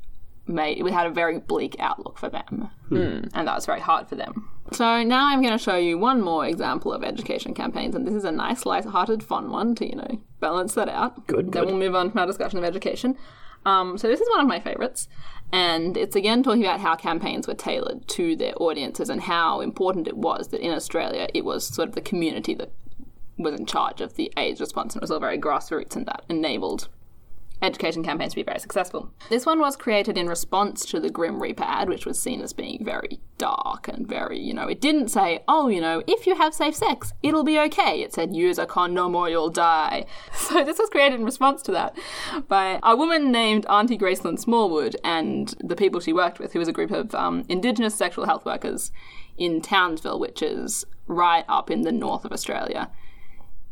made 0.46 0.78
it 0.78 0.92
had 0.92 1.06
a 1.06 1.10
very 1.10 1.38
bleak 1.38 1.76
outlook 1.78 2.16
for 2.18 2.30
them, 2.30 2.70
and 3.34 3.46
that 3.46 3.54
was 3.54 3.66
very 3.66 3.80
hard 3.80 4.08
for 4.08 4.14
them. 4.16 4.48
So 4.72 5.02
now 5.02 5.26
I'm 5.26 5.42
going 5.42 5.56
to 5.56 5.62
show 5.62 5.76
you 5.76 5.98
one 5.98 6.22
more 6.22 6.46
example 6.46 6.92
of 6.92 7.04
education 7.04 7.52
campaigns, 7.54 7.94
and 7.94 8.06
this 8.06 8.14
is 8.14 8.24
a 8.24 8.32
nice, 8.32 8.64
light-hearted, 8.64 9.22
fun 9.22 9.50
one 9.50 9.74
to 9.76 9.86
you 9.86 9.96
know 9.96 10.20
balance 10.40 10.72
that 10.74 10.88
out. 10.88 11.26
Good, 11.26 11.52
Then 11.52 11.64
good. 11.64 11.66
we'll 11.66 11.76
move 11.78 11.94
on 11.94 12.10
from 12.10 12.20
our 12.20 12.26
discussion 12.26 12.58
of 12.58 12.64
education. 12.64 13.16
Um, 13.66 13.98
so 13.98 14.08
this 14.08 14.20
is 14.20 14.28
one 14.30 14.40
of 14.40 14.46
my 14.46 14.60
favorites, 14.60 15.08
and 15.52 15.96
it's 15.96 16.16
again 16.16 16.42
talking 16.42 16.64
about 16.64 16.80
how 16.80 16.94
campaigns 16.94 17.46
were 17.46 17.54
tailored 17.54 18.06
to 18.08 18.36
their 18.36 18.52
audiences 18.56 19.08
and 19.08 19.22
how 19.22 19.60
important 19.60 20.08
it 20.08 20.16
was 20.16 20.48
that 20.48 20.60
in 20.60 20.72
Australia 20.72 21.28
it 21.32 21.44
was 21.44 21.66
sort 21.66 21.88
of 21.88 21.94
the 21.94 22.00
community 22.00 22.54
that 22.54 22.72
was 23.38 23.54
in 23.54 23.66
charge 23.66 24.00
of 24.00 24.14
the 24.14 24.32
AIDS 24.36 24.60
response, 24.60 24.94
and 24.94 25.00
it 25.00 25.04
was 25.04 25.10
all 25.10 25.20
very 25.20 25.38
grassroots, 25.38 25.96
and 25.96 26.06
that 26.06 26.24
enabled 26.28 26.88
education 27.62 28.02
campaigns 28.02 28.32
to 28.32 28.36
be 28.36 28.42
very 28.42 28.58
successful. 28.58 29.10
This 29.28 29.46
one 29.46 29.58
was 29.58 29.76
created 29.76 30.16
in 30.16 30.28
response 30.28 30.84
to 30.86 31.00
the 31.00 31.10
Grim 31.10 31.42
Reaper 31.42 31.64
ad, 31.64 31.88
which 31.88 32.06
was 32.06 32.20
seen 32.20 32.40
as 32.40 32.52
being 32.52 32.84
very 32.84 33.20
dark 33.36 33.88
and 33.88 34.06
very, 34.06 34.38
you 34.38 34.54
know, 34.54 34.68
it 34.68 34.80
didn't 34.80 35.08
say, 35.08 35.40
oh, 35.48 35.68
you 35.68 35.80
know, 35.80 36.02
if 36.06 36.26
you 36.26 36.36
have 36.36 36.54
safe 36.54 36.74
sex, 36.74 37.12
it'll 37.22 37.44
be 37.44 37.58
okay. 37.58 38.02
It 38.02 38.14
said, 38.14 38.34
use 38.34 38.58
a 38.58 38.66
condom 38.66 39.14
or 39.14 39.28
you'll 39.28 39.50
die. 39.50 40.06
So 40.48 40.64
this 40.64 40.78
was 40.78 40.88
created 40.88 41.20
in 41.20 41.26
response 41.26 41.60
to 41.62 41.72
that 41.72 41.96
by 42.48 42.80
a 42.82 42.96
woman 42.96 43.30
named 43.30 43.66
Auntie 43.66 43.98
Gracelyn 43.98 44.38
Smallwood 44.38 44.96
and 45.04 45.54
the 45.62 45.76
people 45.76 46.00
she 46.00 46.12
worked 46.12 46.38
with, 46.38 46.52
who 46.54 46.58
was 46.58 46.68
a 46.68 46.72
group 46.72 46.90
of 46.90 47.14
um, 47.14 47.44
Indigenous 47.50 47.94
sexual 47.94 48.24
health 48.24 48.46
workers 48.46 48.90
in 49.36 49.60
Townsville, 49.60 50.18
which 50.18 50.42
is 50.42 50.86
right 51.06 51.44
up 51.48 51.70
in 51.70 51.82
the 51.82 51.92
north 51.92 52.24
of 52.24 52.32
Australia. 52.32 52.90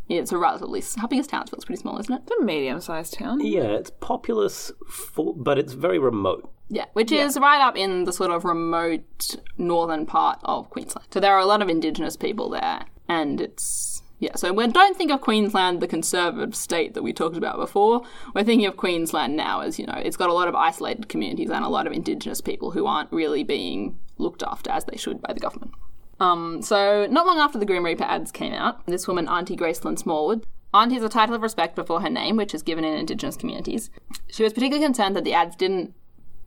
It's 0.08 0.30
a 0.30 0.38
relatively, 0.38 0.82
how 0.96 1.08
big 1.08 1.18
is 1.18 1.26
Townsville? 1.26 1.56
It's 1.56 1.64
pretty 1.64 1.80
small, 1.80 1.98
isn't 1.98 2.12
it? 2.12 2.22
It's 2.22 2.40
a 2.40 2.44
medium 2.44 2.80
sized 2.80 3.14
town. 3.14 3.44
Yeah, 3.44 3.62
it's 3.62 3.90
populous, 3.90 4.70
for, 4.88 5.34
but 5.34 5.58
it's 5.58 5.72
very 5.72 5.98
remote. 5.98 6.52
Yeah, 6.68 6.86
which 6.94 7.12
is 7.12 7.38
right 7.38 7.60
up 7.60 7.76
in 7.76 8.04
the 8.04 8.12
sort 8.12 8.30
of 8.30 8.44
remote 8.44 9.36
northern 9.56 10.04
part 10.04 10.40
of 10.44 10.68
Queensland. 10.70 11.06
So 11.12 11.20
there 11.20 11.32
are 11.32 11.40
a 11.40 11.46
lot 11.46 11.62
of 11.62 11.68
Indigenous 11.68 12.16
people 12.16 12.50
there, 12.50 12.86
and 13.08 13.40
it's 13.40 14.02
yeah. 14.18 14.34
So 14.34 14.52
we 14.52 14.66
don't 14.66 14.96
think 14.96 15.12
of 15.12 15.20
Queensland, 15.20 15.80
the 15.80 15.86
conservative 15.86 16.56
state 16.56 16.94
that 16.94 17.02
we 17.02 17.12
talked 17.12 17.36
about 17.36 17.56
before. 17.56 18.02
We're 18.34 18.44
thinking 18.44 18.66
of 18.66 18.76
Queensland 18.76 19.36
now 19.36 19.60
as 19.60 19.78
you 19.78 19.86
know, 19.86 20.00
it's 20.04 20.16
got 20.16 20.30
a 20.30 20.32
lot 20.32 20.48
of 20.48 20.54
isolated 20.54 21.08
communities 21.08 21.50
and 21.50 21.64
a 21.64 21.68
lot 21.68 21.86
of 21.86 21.92
Indigenous 21.92 22.40
people 22.40 22.72
who 22.72 22.86
aren't 22.86 23.12
really 23.12 23.44
being 23.44 23.98
looked 24.18 24.42
after 24.42 24.70
as 24.70 24.86
they 24.86 24.96
should 24.96 25.20
by 25.20 25.32
the 25.32 25.40
government. 25.40 25.72
Um, 26.18 26.62
so 26.62 27.06
not 27.10 27.26
long 27.26 27.38
after 27.38 27.58
the 27.58 27.66
Grim 27.66 27.84
Reaper 27.84 28.04
ads 28.04 28.32
came 28.32 28.52
out, 28.52 28.86
this 28.86 29.06
woman, 29.06 29.28
Auntie 29.28 29.56
Gracelyn 29.56 29.98
Smallwood, 29.98 30.46
Auntie 30.72 30.96
is 30.96 31.02
a 31.02 31.08
title 31.08 31.34
of 31.34 31.42
respect 31.42 31.74
before 31.74 32.02
her 32.02 32.10
name, 32.10 32.36
which 32.36 32.54
is 32.54 32.62
given 32.62 32.84
in 32.84 32.98
Indigenous 32.98 33.36
communities. 33.36 33.90
She 34.28 34.42
was 34.42 34.52
particularly 34.52 34.84
concerned 34.84 35.16
that 35.16 35.24
the 35.24 35.34
ads 35.34 35.56
didn't 35.56 35.94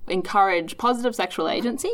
encourage 0.07 0.78
positive 0.78 1.15
sexual 1.15 1.49
agency, 1.49 1.91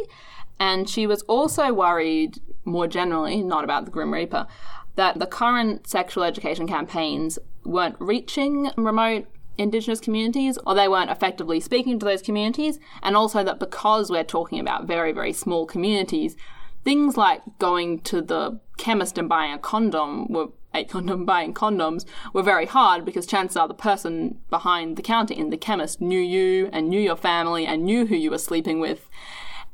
and 0.59 0.89
she 0.89 1.07
was 1.07 1.21
also 1.23 1.73
worried 1.73 2.39
more 2.63 2.87
generally, 2.87 3.41
not 3.41 3.63
about 3.63 3.85
the 3.85 3.91
Grim 3.91 4.13
Reaper, 4.13 4.47
that 4.95 5.19
the 5.19 5.27
current 5.27 5.87
sexual 5.87 6.23
education 6.23 6.67
campaigns 6.67 7.37
weren't 7.63 7.95
reaching 7.99 8.71
remote 8.77 9.27
Indigenous 9.57 10.01
communities 10.01 10.57
or 10.65 10.75
they 10.75 10.87
weren't 10.87 11.09
effectively 11.09 11.59
speaking 11.61 11.99
to 11.99 12.05
those 12.05 12.21
communities, 12.21 12.79
and 13.01 13.15
also 13.15 13.43
that 13.43 13.59
because 13.59 14.09
we're 14.09 14.23
talking 14.23 14.59
about 14.59 14.85
very, 14.85 15.11
very 15.11 15.31
small 15.31 15.65
communities, 15.65 16.35
things 16.85 17.17
like 17.17 17.41
going 17.59 17.99
to 17.99 18.21
the 18.21 18.59
chemist 18.77 19.17
and 19.17 19.27
buying 19.27 19.51
a 19.51 19.57
condom 19.57 20.31
were 20.31 20.47
a 20.73 20.85
condom 20.85 21.25
buying 21.33 21.53
condoms 21.53 22.05
were 22.33 22.43
very 22.43 22.65
hard 22.65 23.03
because 23.03 23.25
chances 23.25 23.57
are 23.57 23.67
the 23.67 23.73
person 23.73 24.37
behind 24.49 24.95
the 24.95 25.01
counter 25.01 25.33
in 25.33 25.49
the 25.49 25.57
chemist 25.57 25.99
knew 25.99 26.19
you 26.19 26.69
and 26.71 26.89
knew 26.89 26.99
your 26.99 27.15
family 27.17 27.65
and 27.65 27.83
knew 27.83 28.05
who 28.05 28.15
you 28.15 28.31
were 28.31 28.37
sleeping 28.37 28.79
with 28.79 29.09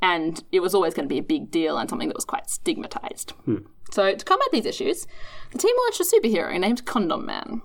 and 0.01 0.43
it 0.51 0.62
was 0.62 0.74
always 0.74 0.95
going 0.95 1.07
to 1.07 1.14
be 1.14 1.20
a 1.20 1.24
big 1.24 1.51
deal 1.51 1.78
and 1.78 1.88
something 1.89 2.07
that 2.07 2.16
was 2.16 2.26
quite 2.26 2.49
stigmatized. 2.49 3.32
Hmm. 3.45 3.57
So 3.91 4.16
to 4.16 4.26
combat 4.26 4.47
these 4.51 4.66
issues, 4.66 5.05
the 5.51 5.59
team 5.59 5.76
launched 5.78 5.99
a 5.99 6.03
superhero 6.03 6.59
named 6.59 6.86
Condom 6.86 7.24
Man, 7.24 7.62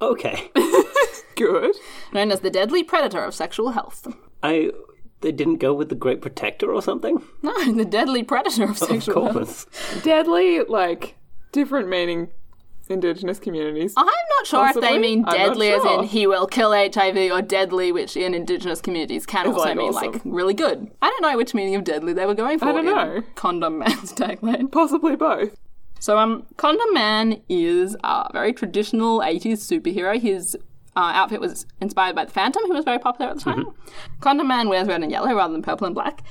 Okay. 0.00 0.50
Good. 1.36 1.74
known 2.12 2.30
as 2.30 2.40
the 2.40 2.50
deadly 2.50 2.82
predator 2.84 3.24
of 3.24 3.34
sexual 3.34 3.70
health. 3.70 4.06
I. 4.42 4.70
They 5.20 5.32
didn't 5.32 5.56
go 5.56 5.74
with 5.74 5.88
the 5.88 5.94
Great 5.96 6.20
Protector 6.20 6.72
or 6.72 6.80
something? 6.82 7.22
No, 7.42 7.72
the 7.72 7.84
deadly 7.84 8.22
predator 8.22 8.64
of 8.64 8.70
Of 8.70 8.78
sexual 8.78 9.24
health. 9.24 9.34
course. 9.34 9.66
Deadly, 10.02 10.60
like, 10.62 11.16
different 11.52 11.88
meaning 11.88 12.28
Indigenous 12.90 13.38
communities. 13.38 13.92
I'm 13.96 14.06
not 14.06 14.46
sure 14.46 14.66
if 14.68 14.80
they 14.80 14.98
mean 14.98 15.18
I'm 15.18 15.22
not 15.26 15.36
deadly 15.36 15.68
as 15.70 15.84
in 15.84 16.04
he 16.04 16.26
will 16.26 16.46
kill 16.46 16.72
HIV 16.72 17.30
or 17.30 17.42
deadly, 17.42 17.92
which 17.92 18.16
in 18.16 18.32
Indigenous 18.32 18.80
communities 18.80 19.26
can 19.26 19.46
Is, 19.46 19.52
also 19.54 19.68
like, 19.68 19.76
mean 19.76 19.92
awesome. 19.94 20.12
like 20.12 20.22
really 20.24 20.54
good. 20.54 20.90
I 21.02 21.10
don't 21.10 21.20
know 21.22 21.36
which 21.36 21.52
meaning 21.52 21.74
of 21.74 21.84
deadly 21.84 22.14
they 22.14 22.24
were 22.24 22.34
going 22.34 22.58
for. 22.58 22.66
I 22.66 22.72
don't 22.72 22.88
in 22.88 22.94
know. 22.94 23.22
Condom 23.34 23.78
Man's 23.80 24.12
tagline. 24.14 24.72
Possibly 24.72 25.16
both. 25.16 25.54
So, 26.00 26.16
um, 26.16 26.46
Condom 26.56 26.94
Man 26.94 27.42
is 27.48 27.94
a 28.04 28.30
very 28.32 28.52
traditional 28.54 29.20
80s 29.20 29.58
superhero. 29.58 30.18
His 30.18 30.56
uh, 30.98 31.12
outfit 31.14 31.40
was 31.40 31.64
inspired 31.80 32.16
by 32.16 32.24
the 32.24 32.32
Phantom, 32.32 32.64
who 32.66 32.74
was 32.74 32.84
very 32.84 32.98
popular 32.98 33.30
at 33.30 33.36
the 33.36 33.42
time. 33.42 33.66
Condom 34.20 34.48
Man 34.48 34.68
wears 34.68 34.88
red 34.88 35.00
and 35.00 35.12
yellow 35.12 35.32
rather 35.32 35.52
than 35.52 35.62
purple 35.62 35.86
and 35.86 35.94
black, 35.94 36.24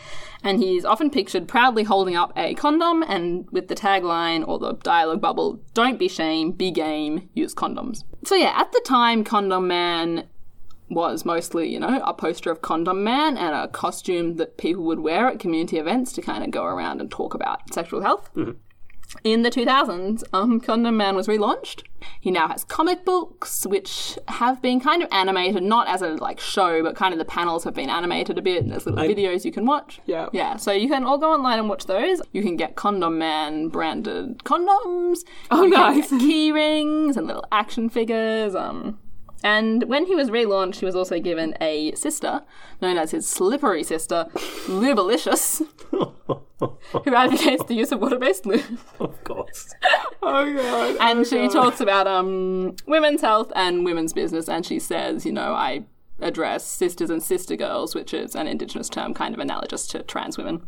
and 0.44 0.62
he's 0.62 0.84
often 0.84 1.10
pictured 1.10 1.48
proudly 1.48 1.84
holding 1.84 2.18
up 2.18 2.34
a 2.36 2.54
condom 2.56 3.02
and 3.04 3.50
with 3.50 3.70
the 3.70 3.76
tagline 3.76 4.46
or 4.46 4.60
the 4.60 4.74
dialogue 4.74 5.22
bubble, 5.22 5.62
Don't 5.74 5.98
be 5.98 6.10
shame, 6.10 6.52
be 6.52 6.70
game, 6.70 7.30
use 7.34 7.56
condoms. 7.56 8.04
So, 8.26 8.36
yeah, 8.36 8.54
at 8.58 8.74
the 8.74 8.82
time, 8.86 9.24
Condom 9.24 9.70
Man 9.70 10.28
was 10.90 11.24
mostly, 11.24 11.72
you 11.72 11.80
know, 11.80 12.02
a 12.06 12.14
poster 12.14 12.52
of 12.52 12.62
Condom 12.62 13.06
Man 13.06 13.38
and 13.38 13.56
a 13.56 13.70
costume 13.70 14.36
that 14.36 14.58
people 14.58 14.84
would 14.84 15.00
wear 15.00 15.30
at 15.30 15.40
community 15.40 15.78
events 15.78 16.12
to 16.14 16.22
kind 16.22 16.44
of 16.44 16.52
go 16.52 16.66
around 16.66 17.00
and 17.00 17.10
talk 17.10 17.34
about 17.34 17.74
sexual 17.74 18.02
health. 18.02 18.30
In 19.24 19.44
the 19.44 19.50
2000s, 19.50 20.24
um, 20.34 20.60
Condom 20.60 20.98
Man 20.98 21.16
was 21.16 21.28
relaunched. 21.28 21.84
He 22.20 22.30
now 22.30 22.48
has 22.50 22.64
comic 22.66 23.06
books, 23.06 23.66
which 23.66 24.20
have 24.28 24.62
been 24.62 24.80
kind 24.82 25.02
of 25.02 25.08
animated, 25.14 25.64
not 25.64 25.88
as 25.88 26.02
a 26.02 26.10
like 26.16 26.40
show, 26.42 26.84
but 26.84 26.96
kind 26.96 27.14
of 27.14 27.18
the 27.18 27.26
panels 27.26 27.64
have 27.64 27.74
been 27.74 27.90
animated 27.90 28.38
a 28.38 28.42
bit. 28.42 28.64
and 28.64 28.72
There's 28.72 28.86
little 28.86 29.00
I- 29.00 29.08
videos 29.08 29.46
you 29.46 29.52
can 29.52 29.66
watch. 29.66 30.02
Yeah. 30.06 30.28
Yeah, 30.34 30.58
so 30.58 30.72
you 30.74 30.90
can 30.90 31.06
all 31.06 31.18
go 31.18 31.32
online 31.32 31.58
and 31.60 31.70
watch 31.70 31.86
those. 31.86 32.22
You 32.34 32.42
can 32.44 32.58
get 32.58 32.76
Condom 32.76 33.18
Man 33.18 33.70
branded 33.70 34.40
condoms. 34.40 35.20
Oh, 35.52 35.64
you 35.64 35.70
nice. 35.70 36.10
Key 36.10 36.52
rings 36.52 37.16
and 37.16 37.28
little 37.28 37.46
action 37.52 37.90
figures. 37.90 38.56
Um, 38.56 39.00
and 39.44 39.84
when 39.84 40.06
he 40.06 40.16
was 40.16 40.30
relaunched, 40.30 40.80
he 40.80 40.86
was 40.86 40.96
also 40.96 41.20
given 41.20 41.56
a 41.62 41.94
sister, 41.96 42.44
known 42.82 42.98
as 42.98 43.12
his 43.12 43.28
slippery 43.28 43.84
sister, 43.84 44.28
Lubalicious, 44.68 45.62
who 45.92 47.16
advocates 47.16 47.64
the 47.66 47.76
use 47.76 47.92
of 47.92 48.02
water-based 48.02 48.46
lube. 48.46 48.80
of 49.00 49.24
course. 49.24 49.74
Oh 50.30 50.54
god. 50.54 50.98
And 51.00 51.26
she 51.26 51.48
talks 51.48 51.80
about 51.80 52.06
um, 52.06 52.76
women's 52.86 53.22
health 53.22 53.52
and 53.56 53.86
women's 53.86 54.12
business, 54.12 54.50
and 54.50 54.66
she 54.66 54.78
says, 54.78 55.26
you 55.26 55.32
know, 55.32 55.54
I 55.54 55.86
address 56.20 56.66
sisters 56.66 57.10
and 57.10 57.22
sister 57.24 57.56
girls, 57.56 57.96
which 57.96 58.14
is 58.14 58.36
an 58.36 58.48
Indigenous 58.48 58.90
term 58.90 59.14
kind 59.14 59.34
of 59.34 59.40
analogous 59.40 59.88
to 59.88 60.04
trans 60.04 60.38
women. 60.38 60.64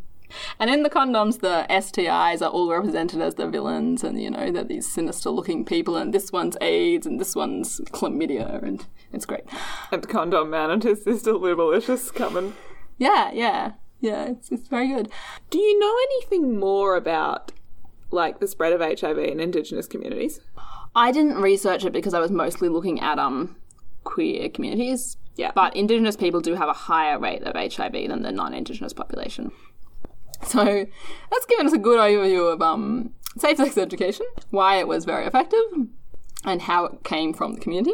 And 0.59 0.69
in 0.69 0.83
the 0.83 0.89
condoms, 0.89 1.39
the 1.39 1.65
STIs 1.69 2.41
are 2.41 2.49
all 2.49 2.69
represented 2.69 3.21
as 3.21 3.35
the 3.35 3.47
villains, 3.47 4.03
and 4.03 4.21
you 4.21 4.29
know, 4.29 4.51
they're 4.51 4.63
these 4.63 4.91
sinister 4.91 5.29
looking 5.29 5.65
people, 5.65 5.95
and 5.95 6.13
this 6.13 6.31
one's 6.31 6.57
AIDS, 6.61 7.05
and 7.05 7.19
this 7.19 7.35
one's 7.35 7.79
chlamydia, 7.91 8.61
and 8.63 8.85
it's 9.11 9.25
great. 9.25 9.43
And 9.91 10.07
Condom 10.07 10.49
Man 10.49 10.69
and 10.69 10.83
his 10.83 11.03
sister 11.03 11.33
Lubalicious 11.33 12.13
coming. 12.13 12.53
Yeah, 12.97 13.31
yeah, 13.31 13.73
yeah, 14.01 14.25
it's, 14.25 14.51
it's 14.51 14.67
very 14.67 14.87
good. 14.87 15.09
Do 15.49 15.59
you 15.59 15.79
know 15.79 15.95
anything 16.11 16.59
more 16.59 16.95
about 16.95 17.51
like 18.11 18.39
the 18.39 18.47
spread 18.47 18.73
of 18.73 18.81
HIV 18.81 19.17
in 19.17 19.39
Indigenous 19.39 19.87
communities? 19.87 20.39
I 20.95 21.11
didn't 21.11 21.35
research 21.35 21.85
it 21.85 21.93
because 21.93 22.13
I 22.13 22.19
was 22.19 22.31
mostly 22.31 22.69
looking 22.69 22.99
at 22.99 23.19
um 23.19 23.55
queer 24.03 24.49
communities. 24.49 25.17
Yeah. 25.35 25.51
But 25.55 25.75
Indigenous 25.75 26.17
people 26.17 26.41
do 26.41 26.55
have 26.55 26.67
a 26.67 26.73
higher 26.73 27.17
rate 27.17 27.43
of 27.43 27.55
HIV 27.55 27.93
than 27.93 28.23
the 28.23 28.31
non-Indigenous 28.31 28.93
population. 28.93 29.51
So 30.45 30.63
that's 30.63 31.45
given 31.47 31.67
us 31.67 31.73
a 31.73 31.77
good 31.77 31.99
overview 31.99 32.51
of 32.51 32.61
um, 32.61 33.13
safe 33.37 33.57
sex 33.57 33.77
education, 33.77 34.25
why 34.51 34.77
it 34.77 34.87
was 34.87 35.05
very 35.05 35.25
effective, 35.25 35.59
and 36.45 36.61
how 36.61 36.85
it 36.85 37.03
came 37.03 37.33
from 37.33 37.53
the 37.53 37.59
community. 37.59 37.93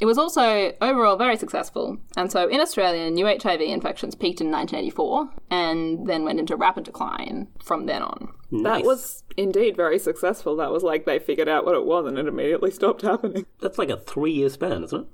It 0.00 0.06
was 0.06 0.18
also 0.18 0.72
overall 0.80 1.16
very 1.16 1.36
successful, 1.36 1.98
and 2.16 2.30
so 2.30 2.48
in 2.48 2.60
Australia, 2.60 3.10
new 3.10 3.26
HIV 3.26 3.60
infections 3.60 4.14
peaked 4.16 4.40
in 4.40 4.50
1984 4.50 5.28
and 5.50 6.06
then 6.08 6.24
went 6.24 6.40
into 6.40 6.56
rapid 6.56 6.84
decline 6.84 7.46
from 7.62 7.86
then 7.86 8.02
on. 8.02 8.32
That 8.62 8.84
was 8.84 9.22
indeed 9.36 9.76
very 9.76 9.98
successful. 9.98 10.56
That 10.56 10.72
was 10.72 10.82
like 10.82 11.06
they 11.06 11.18
figured 11.18 11.48
out 11.48 11.64
what 11.64 11.74
it 11.74 11.84
was 11.84 12.06
and 12.06 12.18
it 12.18 12.26
immediately 12.26 12.70
stopped 12.70 13.02
happening. 13.02 13.46
That's 13.60 13.78
like 13.78 13.88
a 13.88 13.96
three-year 13.96 14.48
span, 14.48 14.84
isn't 14.84 15.00
it? 15.00 15.06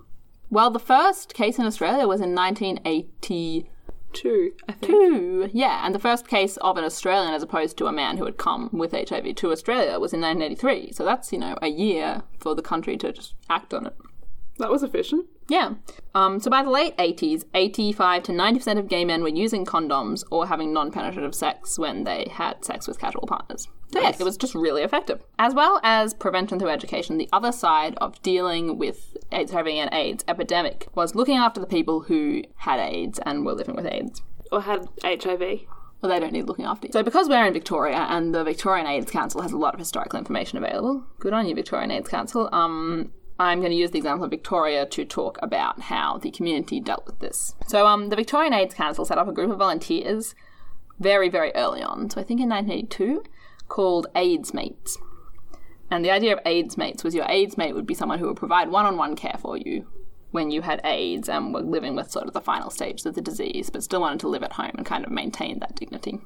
Well, 0.51 0.71
the 0.71 0.81
first 0.81 1.33
case 1.33 1.59
in 1.59 1.67
Australia 1.67 2.09
was 2.09 2.21
in 2.21 2.35
1982. 2.35 3.67
Two, 4.13 4.53
I 4.69 4.73
think. 4.73 5.53
Yeah, 5.55 5.85
and 5.85 5.95
the 5.95 6.01
first 6.01 6.27
case 6.27 6.57
of 6.59 6.77
an 6.77 6.85
Australian 6.85 7.33
as 7.33 7.43
opposed 7.43 7.77
to 7.79 7.87
a 7.87 7.93
man 7.93 8.19
who 8.19 8.25
had 8.25 8.39
come 8.39 8.69
with 8.73 8.93
HIV 8.93 9.37
to 9.37 9.53
Australia 9.53 9.99
was 10.01 10.13
in 10.13 10.21
1983. 10.21 10.93
So 10.93 11.05
that's, 11.05 11.33
you 11.33 11.39
know, 11.39 11.57
a 11.63 11.69
year 11.69 12.23
for 12.39 12.55
the 12.55 12.63
country 12.63 12.97
to 12.97 13.13
just 13.13 13.35
act 13.49 13.73
on 13.73 13.87
it. 13.87 13.97
That 14.61 14.71
was 14.71 14.83
efficient. 14.83 15.27
Yeah. 15.49 15.75
Um, 16.15 16.39
so 16.39 16.51
by 16.51 16.63
the 16.63 16.71
late 16.71 16.97
80s, 16.97 17.45
85 17.55 18.23
to 18.25 18.33
90% 18.33 18.79
of 18.79 18.89
gay 18.89 19.05
men 19.05 19.23
were 19.23 19.29
using 19.29 19.65
condoms 19.65 20.23
or 20.31 20.47
having 20.47 20.73
non 20.73 20.93
penetrative 20.93 21.35
sex 21.35 21.79
when 21.79 22.05
they 22.05 22.29
had 22.31 22.65
sex 22.65 22.87
with 22.87 22.99
casual 22.99 23.27
partners. 23.27 23.67
So 23.93 24.01
yeah, 24.01 24.11
it 24.11 24.23
was 24.23 24.37
just 24.37 24.55
really 24.55 24.83
effective. 24.83 25.25
As 25.39 25.55
well 25.55 25.81
as 25.83 26.15
prevention 26.15 26.59
through 26.59 26.69
education, 26.69 27.19
the 27.19 27.29
other 27.33 27.51
side 27.51 27.97
of 28.01 28.21
dealing 28.23 28.79
with 28.79 29.17
HIV 29.33 29.67
and 29.67 29.93
AIDS 29.93 30.25
epidemic 30.29 30.87
was 30.95 31.15
looking 31.15 31.37
after 31.37 31.61
the 31.61 31.67
people 31.67 32.03
who 32.03 32.45
had 32.57 32.79
AIDS 32.79 33.19
and 33.27 33.45
were 33.45 33.55
living 33.55 33.75
with 33.75 33.87
AIDS. 33.87 34.23
Or 34.53 34.63
had 34.63 34.87
HIV. 35.03 35.63
Well, 36.01 36.11
they 36.11 36.21
don't 36.21 36.33
need 36.33 36.47
looking 36.47 36.65
after. 36.65 36.89
So, 36.93 37.03
because 37.03 37.29
we're 37.29 37.45
in 37.45 37.53
Victoria 37.53 38.07
and 38.09 38.35
the 38.35 38.45
Victorian 38.45 38.87
AIDS 38.87 39.11
Council 39.11 39.43
has 39.43 39.53
a 39.53 39.59
lot 39.59 39.75
of 39.75 39.81
historical 39.81 40.19
information 40.19 40.57
available, 40.57 41.05
good 41.19 41.33
on 41.33 41.47
you, 41.47 41.55
Victorian 41.55 41.91
AIDS 41.91 42.09
Council. 42.09 42.49
Um, 42.53 43.13
I'm 43.41 43.61
going 43.61 43.73
to 43.73 43.77
use 43.77 43.91
the 43.91 43.97
example 43.97 44.25
of 44.25 44.31
Victoria 44.31 44.85
to 44.85 45.05
talk 45.07 45.39
about 45.41 45.81
how 45.81 46.19
the 46.19 46.31
community 46.31 46.79
dealt 46.79 47.07
with 47.07 47.21
this. 47.21 47.55
So, 47.67 47.87
um, 47.87 48.11
the 48.11 48.17
Victorian 48.17 48.53
AIDS 48.53 48.75
Council 48.75 49.07
set 49.07 49.17
up 49.17 49.29
a 49.29 49.33
group 49.33 49.51
of 49.51 49.59
volunteers 49.59 50.35
very, 50.99 51.31
very 51.31 51.51
early 51.55 51.83
on. 51.83 52.11
So, 52.11 52.21
I 52.21 52.25
think 52.25 52.41
in 52.41 52.51
1982, 52.51 53.25
called 53.67 54.09
AIDS 54.15 54.53
Mates. 54.53 54.99
And 55.91 56.05
the 56.05 56.11
idea 56.11 56.35
of 56.35 56.41
AIDS 56.45 56.77
Mates 56.77 57.03
was 57.03 57.15
your 57.15 57.25
AIDS 57.31 57.57
mate 57.57 57.75
would 57.75 57.87
be 57.87 57.95
someone 57.95 58.19
who 58.19 58.27
would 58.27 58.37
provide 58.37 58.69
one 58.69 58.85
on 58.85 58.99
one 58.99 59.17
care 59.17 59.39
for 59.41 59.57
you 59.57 59.87
when 60.33 60.51
you 60.51 60.61
had 60.61 60.83
AIDS 60.85 61.27
and 61.29 61.55
were 61.55 61.63
living 61.63 61.97
with 61.97 62.11
sort 62.11 62.27
of 62.27 62.35
the 62.35 62.43
final 62.43 62.69
stages 62.69 63.07
of 63.07 63.15
the 63.15 63.23
disease, 63.23 63.71
but 63.71 63.83
still 63.83 64.03
wanted 64.03 64.21
to 64.21 64.29
live 64.29 64.43
at 64.43 64.53
home 64.53 64.73
and 64.77 64.85
kind 64.85 65.05
of 65.05 65.11
maintain 65.11 65.61
that 65.61 65.75
dignity. 65.75 66.21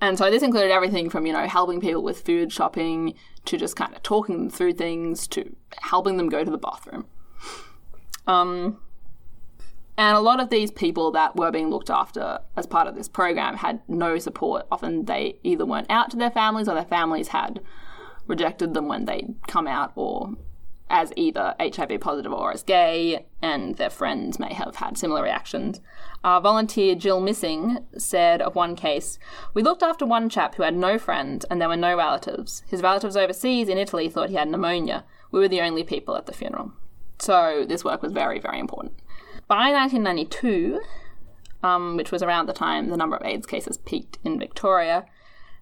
And 0.00 0.16
so 0.16 0.30
this 0.30 0.42
included 0.42 0.70
everything 0.70 1.10
from, 1.10 1.26
you 1.26 1.32
know, 1.32 1.46
helping 1.46 1.80
people 1.80 2.02
with 2.02 2.24
food 2.24 2.52
shopping 2.52 3.14
to 3.44 3.56
just 3.56 3.76
kind 3.76 3.94
of 3.94 4.02
talking 4.02 4.36
them 4.36 4.50
through 4.50 4.74
things 4.74 5.26
to 5.28 5.54
helping 5.82 6.16
them 6.16 6.28
go 6.28 6.42
to 6.42 6.50
the 6.50 6.58
bathroom. 6.58 7.06
Um, 8.26 8.78
and 9.98 10.16
a 10.16 10.20
lot 10.20 10.40
of 10.40 10.48
these 10.48 10.70
people 10.70 11.10
that 11.12 11.36
were 11.36 11.50
being 11.50 11.68
looked 11.68 11.90
after 11.90 12.38
as 12.56 12.66
part 12.66 12.88
of 12.88 12.94
this 12.94 13.08
program 13.08 13.56
had 13.56 13.82
no 13.86 14.18
support. 14.18 14.66
Often 14.72 15.04
they 15.04 15.38
either 15.42 15.66
weren't 15.66 15.90
out 15.90 16.10
to 16.12 16.16
their 16.16 16.30
families 16.30 16.68
or 16.68 16.74
their 16.74 16.84
families 16.84 17.28
had 17.28 17.60
rejected 18.26 18.72
them 18.72 18.88
when 18.88 19.04
they'd 19.04 19.34
come 19.46 19.66
out 19.66 19.92
or 19.96 20.36
as 20.88 21.12
either 21.16 21.54
HIV 21.60 22.00
positive 22.00 22.32
or 22.32 22.52
as 22.52 22.62
gay, 22.62 23.26
and 23.40 23.76
their 23.76 23.90
friends 23.90 24.38
may 24.38 24.52
have 24.52 24.76
had 24.76 24.98
similar 24.98 25.22
reactions. 25.22 25.80
Uh, 26.22 26.38
volunteer 26.38 26.94
Jill 26.94 27.20
Missing 27.20 27.78
said 27.96 28.42
of 28.42 28.54
one 28.54 28.76
case, 28.76 29.18
We 29.54 29.62
looked 29.62 29.82
after 29.82 30.04
one 30.04 30.28
chap 30.28 30.56
who 30.56 30.62
had 30.62 30.76
no 30.76 30.98
friends 30.98 31.46
and 31.50 31.60
there 31.60 31.68
were 31.68 31.76
no 31.76 31.96
relatives. 31.96 32.62
His 32.68 32.82
relatives 32.82 33.16
overseas 33.16 33.68
in 33.68 33.78
Italy 33.78 34.08
thought 34.08 34.28
he 34.28 34.36
had 34.36 34.48
pneumonia. 34.48 35.04
We 35.30 35.40
were 35.40 35.48
the 35.48 35.62
only 35.62 35.82
people 35.82 36.16
at 36.16 36.26
the 36.26 36.34
funeral. 36.34 36.72
So 37.18 37.64
this 37.66 37.84
work 37.84 38.02
was 38.02 38.12
very, 38.12 38.38
very 38.38 38.58
important. 38.58 38.94
By 39.48 39.72
1992, 39.72 40.80
um, 41.62 41.96
which 41.96 42.12
was 42.12 42.22
around 42.22 42.46
the 42.46 42.52
time 42.52 42.88
the 42.88 42.96
number 42.96 43.16
of 43.16 43.24
AIDS 43.24 43.46
cases 43.46 43.78
peaked 43.78 44.18
in 44.22 44.38
Victoria, 44.38 45.06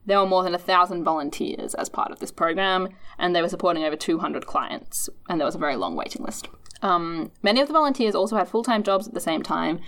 there 0.07 0.19
were 0.19 0.27
more 0.27 0.43
than 0.43 0.55
a 0.55 0.59
thousand 0.59 1.05
volunteers 1.05 1.75
as 1.75 1.89
part 1.89 2.11
of 2.11 2.19
this 2.19 2.31
program, 2.31 2.89
and 3.19 3.35
they 3.35 3.43
were 3.43 3.49
supporting 3.49 3.85
over 3.85 3.97
200 3.97 4.47
clients, 4.47 5.11
and 5.29 5.39
there 5.39 5.47
was 5.47 5.55
a 5.55 5.59
very 5.59 5.77
long 5.77 5.97
waiting 5.97 6.25
list. 6.25 6.49
Um, 6.81 7.31
many 7.43 7.61
of 7.61 7.69
the 7.69 7.75
volunteers 7.75 8.15
also 8.15 8.37
had 8.37 8.49
full 8.49 8.63
time 8.63 8.83
jobs 8.83 9.07
at 9.07 9.15
the 9.15 9.21
same 9.21 9.43
time 9.43 9.81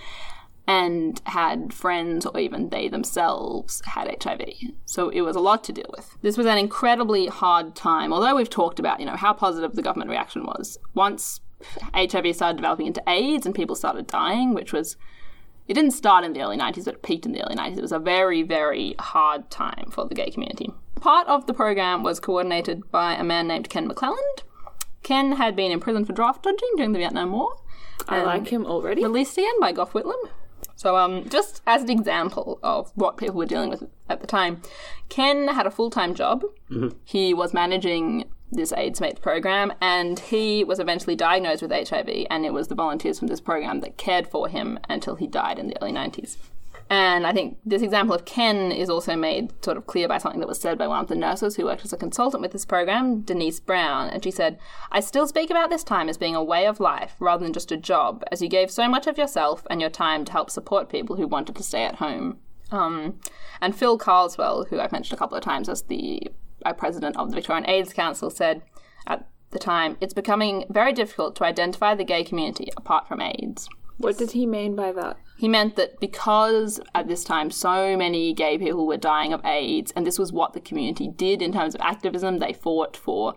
and 0.71 1.21
had 1.27 1.73
friends 1.73 2.25
or 2.25 2.39
even 2.39 2.69
they 2.69 2.87
themselves 2.87 3.83
had 3.87 4.07
HIV. 4.23 4.53
So 4.85 5.09
it 5.09 5.23
was 5.23 5.35
a 5.35 5.41
lot 5.41 5.65
to 5.65 5.73
deal 5.73 5.93
with. 5.97 6.17
This 6.23 6.37
was 6.37 6.47
an 6.47 6.59
incredibly 6.59 7.27
hard 7.27 7.75
time, 7.75 8.13
although 8.13 8.37
we've 8.37 8.49
talked 8.49 8.79
about, 8.79 9.01
you 9.01 9.07
know, 9.07 9.17
how 9.17 9.33
positive 9.33 9.75
the 9.75 9.83
government 9.83 10.11
reaction 10.11 10.45
was. 10.45 10.79
Once 10.95 11.41
HIV 11.93 12.37
started 12.37 12.57
developing 12.57 12.87
into 12.87 13.03
AIDS 13.09 13.47
and 13.47 13.55
people 13.55 13.75
started 13.75 14.07
dying, 14.07 14.55
which 14.55 14.73
was 14.73 14.97
it 15.67 15.75
didn't 15.75 15.91
start 15.91 16.25
in 16.25 16.35
the 16.35 16.41
early 16.41 16.57
90s, 16.57 16.85
but 16.85 16.95
it 16.95 17.03
peaked 17.03 17.27
in 17.27 17.33
the 17.33 17.43
early 17.45 17.57
90s. 17.57 17.79
It 17.79 17.83
was 17.83 17.93
a 17.93 17.99
very, 17.99 18.45
very 18.45 18.95
hard 19.01 19.51
time 19.51 19.91
for 19.91 20.07
the 20.07 20.15
gay 20.15 20.31
community. 20.31 20.71
Part 21.01 21.27
of 21.27 21.49
the 21.49 21.55
program 21.55 22.05
was 22.05 22.21
coordinated 22.21 22.89
by 22.93 23.15
a 23.15 23.25
man 23.25 23.49
named 23.49 23.69
Ken 23.69 23.89
McClelland. 23.89 24.45
Ken 25.03 25.33
had 25.33 25.57
been 25.57 25.73
in 25.73 25.81
prison 25.81 26.05
for 26.05 26.13
draft 26.13 26.45
dodging 26.45 26.71
during 26.77 26.93
the 26.93 27.01
Vietnam 27.01 27.33
War. 27.33 27.57
I 28.09 28.23
like 28.23 28.43
um, 28.43 28.47
him 28.47 28.67
already. 28.67 29.03
Released 29.03 29.37
again 29.37 29.59
by 29.61 29.73
Gough 29.73 29.93
Whitlam. 29.93 30.29
So, 30.81 30.97
um, 30.97 31.29
just 31.29 31.61
as 31.67 31.83
an 31.83 31.91
example 31.91 32.59
of 32.63 32.91
what 32.95 33.19
people 33.19 33.35
were 33.35 33.45
dealing 33.45 33.69
with 33.69 33.85
at 34.09 34.23
the 34.23 34.27
time, 34.27 34.63
Ken 35.11 35.49
had 35.49 35.67
a 35.67 35.71
full 35.71 35.91
time 35.91 36.15
job. 36.15 36.43
He 37.05 37.35
was 37.35 37.53
managing 37.53 38.31
this 38.51 38.73
AIDS 38.73 38.99
Mates 38.99 39.21
program, 39.21 39.75
and 39.83 40.19
he 40.19 40.65
was 40.65 40.79
eventually 40.79 41.15
diagnosed 41.15 41.61
with 41.61 41.71
HIV, 41.71 42.09
and 42.31 42.47
it 42.47 42.55
was 42.55 42.69
the 42.69 42.75
volunteers 42.75 43.19
from 43.19 43.29
this 43.29 43.43
program 43.43 43.81
that 43.81 43.99
cared 43.99 44.27
for 44.27 44.49
him 44.49 44.79
until 44.89 45.17
he 45.17 45.27
died 45.27 45.59
in 45.59 45.67
the 45.67 45.77
early 45.83 45.93
90s. 45.93 46.39
And 46.91 47.25
I 47.25 47.33
think 47.33 47.57
this 47.65 47.83
example 47.83 48.17
of 48.17 48.25
Ken 48.25 48.73
is 48.73 48.91
also 48.91 49.15
made 49.15 49.53
sort 49.65 49.77
of 49.77 49.87
clear 49.87 50.09
by 50.09 50.19
something 50.19 50.41
that 50.41 50.49
was 50.49 50.61
said 50.61 50.77
by 50.77 50.89
one 50.89 51.01
of 51.01 51.07
the 51.07 51.15
nurses 51.15 51.55
who 51.55 51.67
worked 51.67 51.85
as 51.85 51.93
a 51.93 51.97
consultant 51.97 52.43
with 52.43 52.51
this 52.51 52.65
program, 52.65 53.21
Denise 53.21 53.61
Brown. 53.61 54.11
And 54.11 54.25
she 54.25 54.33
said, 54.33 54.59
I 54.91 54.99
still 54.99 55.29
speak 55.29 55.51
about 55.51 55.71
this 55.71 55.85
time 55.85 56.09
as 56.09 56.19
being 56.19 56.35
a 56.35 56.43
way 56.43 56.67
of 56.67 56.81
life 56.81 57.15
rather 57.21 57.45
than 57.45 57.53
just 57.53 57.71
a 57.71 57.77
job, 57.77 58.25
as 58.33 58.43
you 58.43 58.49
gave 58.49 58.73
so 58.73 58.89
much 58.89 59.07
of 59.07 59.17
yourself 59.17 59.65
and 59.71 59.81
your 59.81 59.89
time 59.89 60.25
to 60.25 60.33
help 60.33 60.51
support 60.51 60.89
people 60.89 61.15
who 61.15 61.29
wanted 61.29 61.55
to 61.55 61.63
stay 61.63 61.85
at 61.85 61.97
home. 61.97 62.39
Um, 62.73 63.21
and 63.61 63.77
Phil 63.77 63.97
Carswell, 63.97 64.65
who 64.65 64.81
I've 64.81 64.91
mentioned 64.91 65.17
a 65.17 65.19
couple 65.19 65.39
of 65.39 65.45
times 65.45 65.69
as 65.69 65.83
the 65.83 66.27
uh, 66.65 66.73
president 66.73 67.17
of 67.17 67.31
the 67.31 67.37
Victorian 67.37 67.71
AIDS 67.71 67.93
Council, 67.93 68.31
said 68.31 68.63
at 69.07 69.29
the 69.53 69.61
time, 69.61 69.97
it's 70.01 70.15
becoming 70.15 70.65
very 70.69 70.93
difficult 70.93 71.37
to 71.37 71.45
identify 71.45 71.95
the 71.95 72.05
gay 72.05 72.25
community 72.25 72.69
apart 72.77 73.07
from 73.07 73.21
AIDS. 73.21 73.69
What 74.01 74.19
did 74.19 74.33
he 74.33 74.47
mean 74.47 74.75
by 74.75 74.93
that? 74.93 75.19
He 75.37 75.47
meant 75.49 75.77
that 75.77 76.01
because 76.01 76.81
at 76.95 77.07
this 77.07 77.23
time 77.23 77.51
so 77.51 77.97
many 77.97 78.33
gay 78.33 78.57
people 78.57 78.87
were 78.87 78.97
dying 78.97 79.33
of 79.33 79.45
AIDS, 79.45 79.93
and 79.95 80.07
this 80.07 80.19
was 80.19 80.33
what 80.33 80.55
the 80.55 80.61
community 80.61 81.09
did 81.09 81.43
in 81.43 81.53
terms 81.53 81.75
of 81.75 81.81
activism, 81.83 82.39
they 82.39 82.53
fought 82.53 82.97
for 82.97 83.35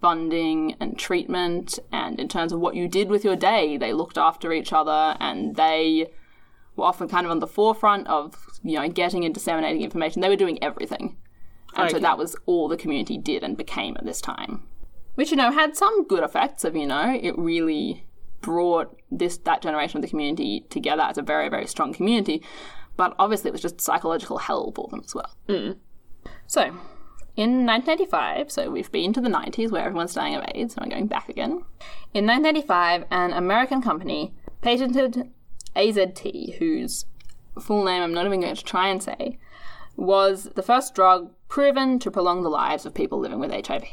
funding 0.00 0.74
and 0.80 0.98
treatment, 0.98 1.78
and 1.92 2.18
in 2.18 2.28
terms 2.28 2.52
of 2.52 2.58
what 2.58 2.74
you 2.74 2.88
did 2.88 3.08
with 3.08 3.24
your 3.24 3.36
day, 3.36 3.76
they 3.76 3.92
looked 3.92 4.18
after 4.18 4.52
each 4.52 4.72
other 4.72 5.16
and 5.20 5.56
they 5.56 6.10
were 6.74 6.84
often 6.84 7.08
kind 7.08 7.26
of 7.26 7.30
on 7.30 7.38
the 7.38 7.46
forefront 7.46 8.06
of, 8.08 8.34
you 8.62 8.78
know, 8.78 8.88
getting 8.88 9.24
and 9.24 9.34
disseminating 9.34 9.82
information. 9.82 10.22
They 10.22 10.28
were 10.28 10.36
doing 10.36 10.62
everything. 10.62 11.16
And 11.76 11.90
so 11.90 12.00
that 12.00 12.18
was 12.18 12.34
all 12.46 12.66
the 12.66 12.76
community 12.76 13.16
did 13.16 13.44
and 13.44 13.56
became 13.56 13.96
at 13.96 14.04
this 14.04 14.20
time. 14.20 14.66
Which, 15.14 15.30
you 15.30 15.36
know, 15.36 15.52
had 15.52 15.76
some 15.76 16.04
good 16.04 16.24
effects 16.24 16.64
of, 16.64 16.74
you 16.74 16.86
know, 16.86 17.16
it 17.20 17.38
really 17.38 18.06
brought 18.40 18.96
this 19.10 19.38
that 19.38 19.62
generation 19.62 19.98
of 19.98 20.02
the 20.02 20.08
community 20.08 20.66
together 20.70 21.02
as 21.02 21.18
a 21.18 21.22
very, 21.22 21.48
very 21.48 21.66
strong 21.66 21.92
community. 21.92 22.42
But 22.96 23.14
obviously 23.18 23.48
it 23.48 23.52
was 23.52 23.62
just 23.62 23.80
psychological 23.80 24.38
hell 24.38 24.72
for 24.74 24.88
them 24.88 25.02
as 25.04 25.14
well. 25.14 25.36
Mm. 25.48 25.76
So, 26.46 26.62
in 27.36 27.64
1985, 27.64 28.50
so 28.50 28.70
we've 28.70 28.90
been 28.92 29.12
to 29.12 29.20
the 29.20 29.28
90s 29.28 29.70
where 29.70 29.84
everyone's 29.84 30.14
dying 30.14 30.34
of 30.34 30.44
AIDS, 30.54 30.74
so 30.74 30.82
I'm 30.82 30.88
going 30.88 31.06
back 31.06 31.28
again. 31.28 31.64
In 32.12 32.26
1985, 32.26 33.04
an 33.10 33.32
American 33.32 33.80
company 33.80 34.34
patented 34.60 35.30
AZT, 35.76 36.58
whose 36.58 37.06
full 37.60 37.84
name 37.84 38.02
I'm 38.02 38.12
not 38.12 38.26
even 38.26 38.40
going 38.40 38.54
to 38.54 38.64
try 38.64 38.88
and 38.88 39.02
say, 39.02 39.38
was 39.96 40.50
the 40.54 40.62
first 40.62 40.94
drug 40.94 41.30
proven 41.48 41.98
to 42.00 42.10
prolong 42.10 42.42
the 42.42 42.48
lives 42.48 42.84
of 42.84 42.94
people 42.94 43.18
living 43.18 43.38
with 43.38 43.52
HIV. 43.66 43.84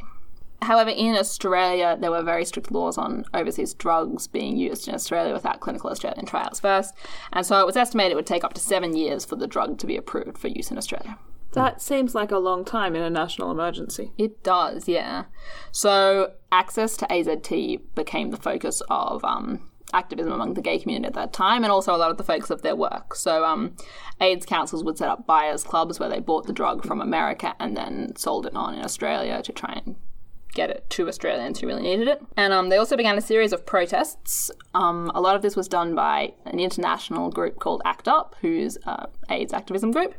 However, 0.61 0.89
in 0.89 1.15
Australia, 1.15 1.97
there 1.99 2.11
were 2.11 2.23
very 2.23 2.43
strict 2.43 2.71
laws 2.71 2.97
on 2.97 3.25
overseas 3.33 3.73
drugs 3.73 4.27
being 4.27 4.57
used 4.57 4.87
in 4.87 4.95
Australia 4.95 5.33
without 5.33 5.59
clinical 5.59 5.89
Australian 5.89 6.25
trials 6.25 6.59
first, 6.59 6.95
and 7.31 7.45
so 7.45 7.59
it 7.59 7.65
was 7.65 7.77
estimated 7.77 8.13
it 8.13 8.15
would 8.15 8.25
take 8.25 8.43
up 8.43 8.53
to 8.53 8.61
seven 8.61 8.95
years 8.95 9.23
for 9.23 9.35
the 9.35 9.47
drug 9.47 9.77
to 9.79 9.87
be 9.87 9.97
approved 9.97 10.37
for 10.37 10.47
use 10.47 10.71
in 10.71 10.77
Australia. 10.77 11.17
That 11.53 11.81
seems 11.81 12.13
like 12.13 12.31
a 12.31 12.37
long 12.37 12.65
time 12.65 12.95
in 12.95 13.01
a 13.01 13.09
national 13.09 13.51
emergency. 13.51 14.11
It 14.17 14.43
does, 14.43 14.87
yeah. 14.87 15.25
So 15.71 16.33
access 16.51 16.97
to 16.97 17.07
AZT 17.07 17.81
became 17.95 18.31
the 18.31 18.37
focus 18.37 18.81
of 18.89 19.23
um, 19.23 19.67
activism 19.93 20.33
among 20.33 20.53
the 20.53 20.61
gay 20.61 20.77
community 20.77 21.07
at 21.07 21.13
that 21.13 21.33
time, 21.33 21.63
and 21.63 21.71
also 21.71 21.95
a 21.95 21.97
lot 21.97 22.11
of 22.11 22.17
the 22.17 22.23
focus 22.23 22.49
of 22.49 22.61
their 22.61 22.75
work. 22.75 23.15
So 23.15 23.45
um, 23.45 23.75
AIDS 24.19 24.45
councils 24.45 24.83
would 24.83 24.97
set 24.97 25.09
up 25.09 25.25
buyers 25.25 25.63
clubs 25.63 25.99
where 25.99 26.09
they 26.09 26.19
bought 26.19 26.45
the 26.45 26.53
drug 26.53 26.85
from 26.85 27.01
America 27.01 27.55
and 27.59 27.75
then 27.77 28.15
sold 28.15 28.45
it 28.45 28.55
on 28.55 28.75
in 28.75 28.83
Australia 28.83 29.41
to 29.41 29.53
try 29.53 29.81
and 29.85 29.95
get 30.57 30.69
it 30.69 30.89
to 30.89 31.07
Australians 31.07 31.59
who 31.59 31.67
really 31.67 31.83
needed 31.83 32.07
it. 32.09 32.21
And 32.35 32.51
um, 32.51 32.69
they 32.69 32.77
also 32.77 32.97
began 32.97 33.17
a 33.17 33.21
series 33.21 33.53
of 33.53 33.65
protests. 33.65 34.51
Um, 34.73 35.11
a 35.15 35.21
lot 35.21 35.35
of 35.35 35.41
this 35.41 35.55
was 35.55 35.67
done 35.69 35.95
by 35.95 36.33
an 36.45 36.59
international 36.59 37.29
group 37.29 37.59
called 37.59 37.81
ACT 37.85 38.07
UP, 38.07 38.35
who's 38.41 38.77
a 38.85 39.07
AIDS 39.29 39.53
activism 39.53 39.91
group. 39.91 40.15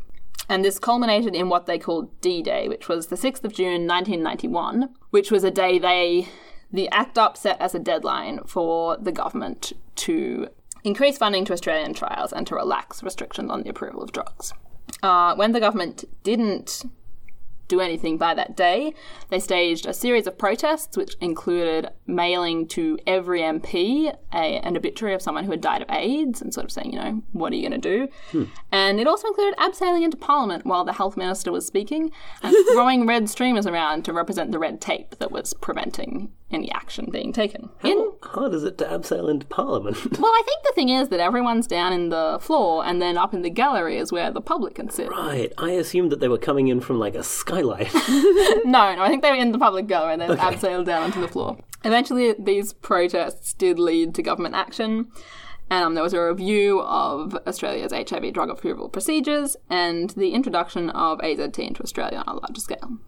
And 0.49 0.65
this 0.65 0.79
culminated 0.79 1.35
in 1.35 1.51
what 1.51 1.67
they 1.67 1.79
called 1.79 2.19
D 2.23 2.41
Day, 2.41 2.69
which 2.69 2.89
was 2.89 3.09
the 3.09 3.17
6th 3.17 3.45
of 3.45 3.53
June 3.53 3.87
1991, 3.87 4.89
which 5.11 5.31
was 5.31 5.45
a 5.45 5.51
day 5.51 5.79
they, 5.79 6.29
the 6.73 6.89
ACT 6.91 7.19
UP 7.19 7.37
set 7.37 7.61
as 7.61 7.75
a 7.75 7.79
deadline 7.79 8.41
for 8.47 8.97
the 8.97 9.13
government 9.13 9.73
to 9.97 10.49
increase 10.85 11.19
funding 11.19 11.45
to 11.45 11.53
Australian 11.53 11.93
trials 11.93 12.33
and 12.33 12.47
to 12.47 12.55
relax 12.55 13.03
restrictions 13.03 13.51
on 13.51 13.63
the 13.63 13.69
approval 13.69 14.03
of 14.03 14.13
drugs. 14.13 14.55
Uh, 15.03 15.35
when 15.35 15.53
the 15.53 15.61
government 15.61 16.05
didn't 16.23 16.85
do 17.69 17.81
anything 17.81 18.17
by 18.19 18.35
that 18.35 18.57
day. 18.57 18.95
They 19.29 19.39
staged 19.39 19.87
a 19.87 19.93
series 19.93 20.27
of 20.27 20.39
protests, 20.39 20.97
which 20.97 21.15
included 21.21 21.91
mailing 22.07 22.67
to 22.69 22.99
every 23.07 23.41
MP 23.41 24.13
a, 24.33 24.37
an 24.37 24.77
obituary 24.77 25.15
of 25.15 25.23
someone 25.23 25.45
who 25.45 25.51
had 25.51 25.61
died 25.61 25.83
of 25.83 25.91
AIDS 25.91 26.43
and 26.43 26.53
sort 26.53 26.65
of 26.65 26.73
saying, 26.73 26.93
you 26.93 26.99
know, 26.99 27.23
what 27.33 27.53
are 27.53 27.57
you 27.57 27.69
going 27.69 27.81
to 27.81 27.97
do? 27.97 28.09
Hmm. 28.33 28.45
And 28.73 29.01
it 29.01 29.07
also 29.07 29.29
included 29.29 29.57
abseiling 29.59 30.03
into 30.03 30.17
Parliament 30.17 30.67
while 30.67 30.85
the 30.85 30.95
health 30.95 31.17
minister 31.17 31.53
was 31.53 31.67
speaking 31.67 32.11
and 32.43 32.57
throwing 32.73 33.07
red 33.07 33.29
streamers 33.29 33.67
around 33.67 34.05
to 34.07 34.13
represent 34.13 34.51
the 34.51 34.59
red 34.59 34.81
tape 34.81 35.17
that 35.19 35.31
was 35.31 35.55
preventing 35.55 36.33
any 36.51 36.71
action 36.73 37.09
being 37.11 37.33
taken. 37.33 37.69
In 37.85 38.13
How 38.23 38.31
hard 38.31 38.55
is 38.55 38.65
it 38.65 38.79
to 38.79 38.85
abseil 38.85 39.31
into 39.31 39.47
Parliament? 39.47 39.97
well, 40.19 40.33
I 40.33 40.43
think 40.45 40.63
the 40.65 40.73
thing 40.75 40.89
is 40.89 41.09
that 41.09 41.21
everyone's 41.21 41.67
down 41.67 41.93
in 41.93 42.09
the 42.09 42.39
floor, 42.41 42.85
and 42.85 43.03
then 43.03 43.19
up 43.19 43.35
in 43.35 43.43
the 43.43 43.51
gallery 43.51 43.99
is 43.99 44.11
where 44.11 44.31
the 44.31 44.41
public 44.41 44.77
can 44.77 44.89
sit. 44.89 45.11
right, 45.11 45.53
I 45.59 45.73
assumed 45.73 46.11
that 46.13 46.21
they 46.21 46.29
were 46.29 46.39
coming 46.39 46.69
in 46.69 46.81
from 46.81 46.99
like 46.99 47.15
a 47.15 47.23
skylight. 47.23 47.91
No, 48.65 48.95
no, 48.95 49.03
I 49.03 49.09
think 49.09 49.23
they 49.23 49.31
were 49.31 49.37
in 49.37 49.53
the 49.53 49.59
public 49.59 49.87
gallery 49.87 50.15
and 50.15 50.23
then 50.23 50.37
abseiled 50.37 50.85
down 50.87 51.03
onto 51.03 51.21
the 51.21 51.29
floor. 51.29 51.57
Eventually, 51.85 52.35
these 52.39 52.73
protests 52.73 53.53
did 53.55 53.79
lead 53.79 54.15
to 54.17 54.23
government 54.23 54.55
action, 54.55 55.11
and 55.71 55.85
um, 55.85 55.95
there 55.95 56.03
was 56.03 56.13
a 56.13 56.21
review 56.21 56.81
of 56.81 57.35
Australia's 57.47 57.93
HIV 57.93 58.33
drug 58.33 58.51
approval 58.51 58.89
procedures 58.89 59.57
and 59.69 60.11
the 60.11 60.31
introduction 60.31 60.91
of 60.91 61.19
AZT 61.19 61.59
into 61.59 61.83
Australia 61.83 62.23
on 62.27 62.37
a 62.37 62.41
larger 62.41 62.61
scale. 62.61 62.99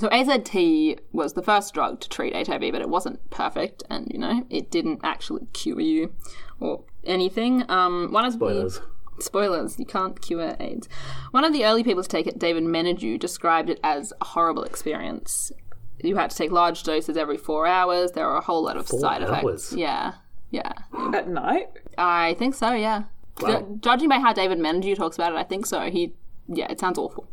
So 0.00 0.08
AZT 0.08 0.98
was 1.12 1.34
the 1.34 1.42
first 1.42 1.72
drug 1.72 2.00
to 2.00 2.08
treat 2.08 2.34
HIV, 2.34 2.72
but 2.72 2.80
it 2.80 2.88
wasn't 2.88 3.30
perfect, 3.30 3.82
and 3.88 4.08
you 4.12 4.18
know 4.18 4.44
it 4.50 4.70
didn't 4.70 5.00
actually 5.04 5.46
cure 5.52 5.80
you 5.80 6.14
or 6.60 6.84
anything. 7.04 7.68
Um, 7.70 8.10
one 8.12 8.24
of 8.24 8.32
Spoilers. 8.32 8.80
the 9.16 9.22
spoilers, 9.22 9.78
you 9.78 9.86
can't 9.86 10.20
cure 10.20 10.56
AIDS. 10.58 10.88
One 11.30 11.44
of 11.44 11.52
the 11.52 11.64
early 11.64 11.84
people 11.84 12.02
to 12.02 12.08
take 12.08 12.26
it, 12.26 12.38
David 12.38 12.64
Menadue, 12.64 13.18
described 13.18 13.70
it 13.70 13.78
as 13.84 14.12
a 14.20 14.24
horrible 14.24 14.64
experience. 14.64 15.52
You 16.02 16.16
had 16.16 16.30
to 16.30 16.36
take 16.36 16.50
large 16.50 16.82
doses 16.82 17.16
every 17.16 17.36
four 17.38 17.66
hours. 17.66 18.12
There 18.12 18.26
were 18.26 18.36
a 18.36 18.40
whole 18.40 18.64
lot 18.64 18.76
of 18.76 18.88
side 18.88 19.22
effects. 19.22 19.44
hours? 19.44 19.72
Yeah, 19.74 20.14
yeah. 20.50 20.72
At 21.14 21.28
night? 21.28 21.68
I 21.96 22.34
think 22.34 22.54
so. 22.54 22.72
Yeah. 22.72 23.04
Wow. 23.40 23.60
Ju- 23.60 23.78
judging 23.80 24.08
by 24.08 24.18
how 24.18 24.32
David 24.32 24.58
Menadue 24.58 24.96
talks 24.96 25.16
about 25.16 25.32
it, 25.32 25.36
I 25.36 25.44
think 25.44 25.66
so. 25.66 25.82
He, 25.90 26.14
yeah, 26.48 26.66
it 26.70 26.80
sounds 26.80 26.98
awful. 26.98 27.28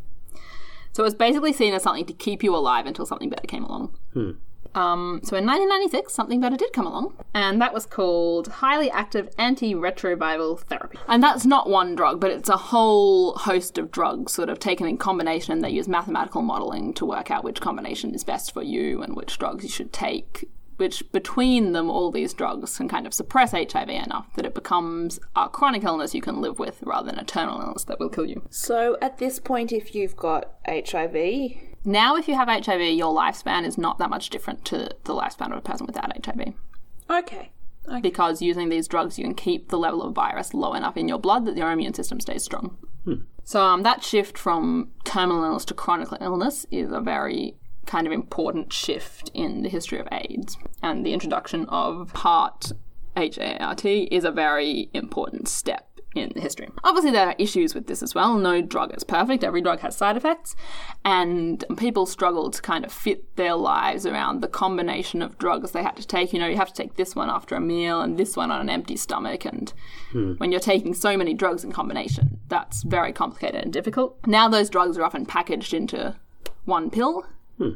So 0.94 1.04
it 1.04 1.06
was 1.06 1.16
basically 1.16 1.54
seen 1.54 1.74
as 1.74 1.84
something 1.84 2.06
to 2.06 2.14
keep 2.14 2.44
you 2.44 2.56
alive 2.56 2.86
until 2.86 3.06
something 3.06 3.30
better 3.30 3.48
came 3.48 3.64
along. 3.64 3.96
Um, 4.74 5.20
so 5.24 5.36
in 5.36 5.46
1996, 5.46 6.14
something 6.14 6.40
better 6.40 6.56
did 6.56 6.72
come 6.72 6.88
along, 6.88 7.14
and 7.34 7.62
that 7.62 7.74
was 7.74 7.86
called 7.86 8.48
highly 8.48 8.90
active 8.90 9.30
antiretroviral 9.38 10.62
therapy. 10.62 10.98
And 11.08 11.22
that's 11.22 11.46
not 11.46 11.70
one 11.70 11.96
drug, 11.96 12.22
but 12.22 12.32
it's 12.32 12.48
a 12.48 12.58
whole 12.58 13.34
host 13.34 13.78
of 13.78 13.92
drugs 13.92 14.32
sort 14.34 14.50
of 14.50 14.60
taken 14.60 14.88
in 14.88 14.98
combination. 14.98 15.60
They 15.60 15.72
use 15.72 15.88
mathematical 15.90 16.42
modeling 16.42 16.94
to 16.96 17.06
work 17.06 17.32
out 17.32 17.44
which 17.44 17.60
combination 17.60 18.16
is 18.16 18.24
best 18.24 18.54
for 18.54 18.64
you 18.64 19.02
and 19.02 19.16
which 19.16 19.38
drugs 19.38 19.64
you 19.64 19.70
should 19.70 19.92
take. 19.92 20.48
Which 20.82 21.12
between 21.12 21.74
them, 21.74 21.92
all 21.92 22.10
these 22.10 22.34
drugs 22.34 22.76
can 22.76 22.90
kind 22.90 23.06
of 23.06 23.14
suppress 23.14 23.52
HIV 23.52 23.88
enough 23.88 24.34
that 24.36 24.48
it 24.48 24.56
becomes 24.56 25.20
a 25.36 25.48
chronic 25.48 25.84
illness 25.84 26.16
you 26.16 26.24
can 26.24 26.42
live 26.42 26.58
with 26.58 26.82
rather 26.82 27.08
than 27.12 27.20
a 27.20 27.24
terminal 27.24 27.62
illness 27.62 27.84
that 27.84 28.00
will 28.00 28.10
kill 28.10 28.26
you. 28.26 28.42
So 28.50 28.98
at 29.00 29.20
this 29.20 29.38
point, 29.38 29.72
if 29.72 29.94
you've 29.94 30.16
got 30.16 30.56
HIV, 30.68 31.14
Now, 31.86 32.16
if 32.16 32.28
you 32.28 32.34
have 32.36 32.48
HIV, 32.48 32.82
your 32.96 33.14
lifespan 33.16 33.64
is 33.64 33.78
not 33.78 34.00
that 34.00 34.10
much 34.10 34.32
different 34.32 34.66
to 34.66 34.90
the 35.04 35.14
lifespan 35.14 35.52
of 35.52 35.60
a 35.60 35.62
person 35.62 35.86
without 35.86 36.12
HIV. 36.26 36.56
okay. 37.12 37.52
because 38.02 38.42
using 38.42 38.70
these 38.70 38.88
drugs 38.88 39.20
you 39.20 39.26
can 39.26 39.36
keep 39.36 39.70
the 39.70 39.78
level 39.78 40.02
of 40.02 40.16
virus 40.16 40.54
low 40.56 40.74
enough 40.74 40.98
in 40.98 41.08
your 41.08 41.20
blood 41.20 41.46
that 41.46 41.58
your 41.58 41.72
immune 41.72 41.94
system 41.94 42.20
stays 42.20 42.44
strong. 42.44 42.78
So 43.44 43.62
um, 43.64 43.84
that 43.84 44.04
shift 44.04 44.36
from 44.38 44.92
terminal 45.04 45.44
illness 45.44 45.66
to 45.66 45.74
chronic 45.74 46.10
illness 46.22 46.66
is 46.72 46.92
a 46.92 47.02
very 47.02 47.56
kind 47.86 48.08
of 48.08 48.14
important 48.14 48.72
shift 48.72 49.32
in 49.34 49.64
the 49.64 49.70
history 49.70 50.00
of 50.00 50.08
AIDS, 50.12 50.58
and 50.82 51.06
the 51.06 51.14
introduction 51.14 51.66
of 51.70 52.14
H-A-R-T, 53.16 54.04
is 54.12 54.24
a 54.24 54.32
very 54.32 54.90
important 54.94 55.48
step 55.48 55.88
in 56.14 56.32
the 56.36 56.42
history. 56.42 56.70
Obviously, 56.84 57.12
there 57.12 57.28
are 57.28 57.36
issues 57.38 57.74
with 57.74 57.88
this 57.88 58.04
as 58.04 58.14
well. 58.14 58.38
No 58.38 58.62
drug 58.62 58.94
is 58.96 59.04
perfect. 59.04 59.44
Every 59.44 59.62
drug 59.62 59.80
has 59.80 59.96
side 59.96 60.18
effects, 60.18 60.56
and 61.06 61.64
people 61.78 62.06
struggle 62.06 62.52
to 62.52 62.62
kind 62.62 62.84
of 62.84 62.92
fit 62.92 63.36
their 63.38 63.56
lives 63.56 64.06
around 64.06 64.42
the 64.42 64.48
combination 64.48 65.22
of 65.22 65.38
drugs 65.38 65.72
they 65.72 65.84
had 65.84 65.96
to 65.98 66.08
take. 66.08 66.34
You 66.34 66.40
know, 66.40 66.48
you 66.48 66.58
have 66.58 66.68
to 66.68 66.74
take 66.74 66.96
this 66.96 67.16
one 67.16 67.30
after 67.30 67.56
a 67.56 67.62
meal 67.62 68.02
and 68.02 68.18
this 68.18 68.36
one 68.36 68.52
on 68.52 68.62
an 68.62 68.70
empty 68.70 68.98
stomach, 68.98 69.46
and 69.46 69.72
hmm. 70.12 70.34
when 70.34 70.52
you're 70.52 70.60
taking 70.60 70.94
so 70.94 71.16
many 71.16 71.34
drugs 71.34 71.64
in 71.64 71.72
combination, 71.72 72.40
that's 72.50 72.84
very 72.84 73.14
complicated 73.14 73.64
and 73.64 73.74
difficult. 73.74 74.18
Now, 74.28 74.50
those 74.50 74.70
drugs 74.70 74.98
are 74.98 75.04
often 75.04 75.26
packaged 75.26 75.74
into 75.74 76.16
one 76.66 76.90
pill, 76.90 77.26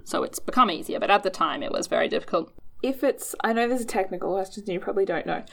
so 0.04 0.24
it's 0.24 0.40
become 0.40 0.72
easier, 0.72 1.00
but 1.00 1.12
at 1.12 1.24
the 1.24 1.30
time 1.30 1.64
it 1.64 1.72
was 1.72 1.88
very 1.88 2.08
difficult. 2.08 2.52
If 2.82 3.04
it's, 3.04 3.36
I 3.44 3.54
know 3.54 3.68
there's 3.68 3.82
a 3.82 3.86
technical 3.86 4.34
question 4.34 4.64
you 4.68 4.80
probably 4.80 5.06
don't 5.06 5.26
know. 5.26 5.44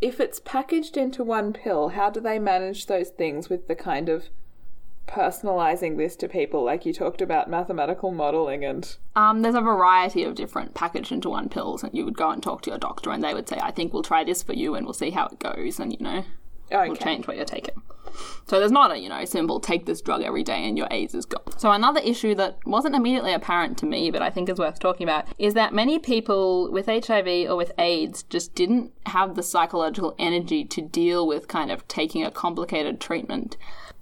If 0.00 0.20
it's 0.20 0.40
packaged 0.40 0.96
into 0.96 1.24
one 1.24 1.52
pill, 1.52 1.88
how 1.90 2.10
do 2.10 2.20
they 2.20 2.38
manage 2.38 2.86
those 2.86 3.08
things 3.08 3.48
with 3.48 3.66
the 3.66 3.74
kind 3.74 4.08
of 4.08 4.26
personalizing 5.08 5.96
this 5.96 6.16
to 6.16 6.28
people? 6.28 6.64
Like 6.64 6.84
you 6.84 6.92
talked 6.92 7.22
about 7.22 7.48
mathematical 7.48 8.12
modeling 8.12 8.64
and. 8.64 8.96
Um, 9.16 9.42
there's 9.42 9.54
a 9.54 9.60
variety 9.60 10.22
of 10.22 10.34
different 10.34 10.74
packaged 10.74 11.12
into 11.12 11.30
one 11.30 11.48
pills, 11.48 11.82
and 11.82 11.96
you 11.96 12.04
would 12.04 12.16
go 12.16 12.30
and 12.30 12.42
talk 12.42 12.62
to 12.62 12.70
your 12.70 12.78
doctor, 12.78 13.10
and 13.10 13.24
they 13.24 13.34
would 13.34 13.48
say, 13.48 13.58
"I 13.60 13.70
think 13.70 13.92
we'll 13.92 14.02
try 14.02 14.22
this 14.22 14.42
for 14.42 14.52
you, 14.52 14.74
and 14.74 14.84
we'll 14.84 14.92
see 14.92 15.10
how 15.10 15.26
it 15.26 15.38
goes," 15.38 15.80
and 15.80 15.92
you 15.92 15.98
know, 16.00 16.24
we'll 16.70 16.96
change 16.96 17.26
what 17.26 17.36
you're 17.36 17.44
taking. 17.44 17.74
So 18.46 18.58
there's 18.58 18.72
not 18.72 18.92
a, 18.92 18.98
you 18.98 19.08
know, 19.08 19.24
simple 19.24 19.60
take 19.60 19.86
this 19.86 20.00
drug 20.00 20.22
every 20.22 20.42
day 20.42 20.66
and 20.66 20.78
your 20.78 20.88
AIDS 20.90 21.14
is 21.14 21.26
gone. 21.26 21.58
So 21.58 21.72
another 21.72 22.00
issue 22.00 22.34
that 22.36 22.58
wasn't 22.64 22.94
immediately 22.94 23.32
apparent 23.32 23.76
to 23.78 23.86
me, 23.86 24.10
but 24.10 24.22
I 24.22 24.30
think 24.30 24.48
is 24.48 24.58
worth 24.58 24.78
talking 24.78 25.04
about, 25.04 25.26
is 25.38 25.54
that 25.54 25.74
many 25.74 25.98
people 25.98 26.70
with 26.70 26.86
HIV 26.86 27.50
or 27.50 27.56
with 27.56 27.72
AIDS 27.78 28.22
just 28.24 28.54
didn't 28.54 28.92
have 29.06 29.34
the 29.34 29.42
psychological 29.42 30.14
energy 30.18 30.64
to 30.64 30.80
deal 30.80 31.26
with 31.26 31.48
kind 31.48 31.70
of 31.70 31.86
taking 31.88 32.24
a 32.24 32.30
complicated 32.30 33.00
treatment. 33.00 33.56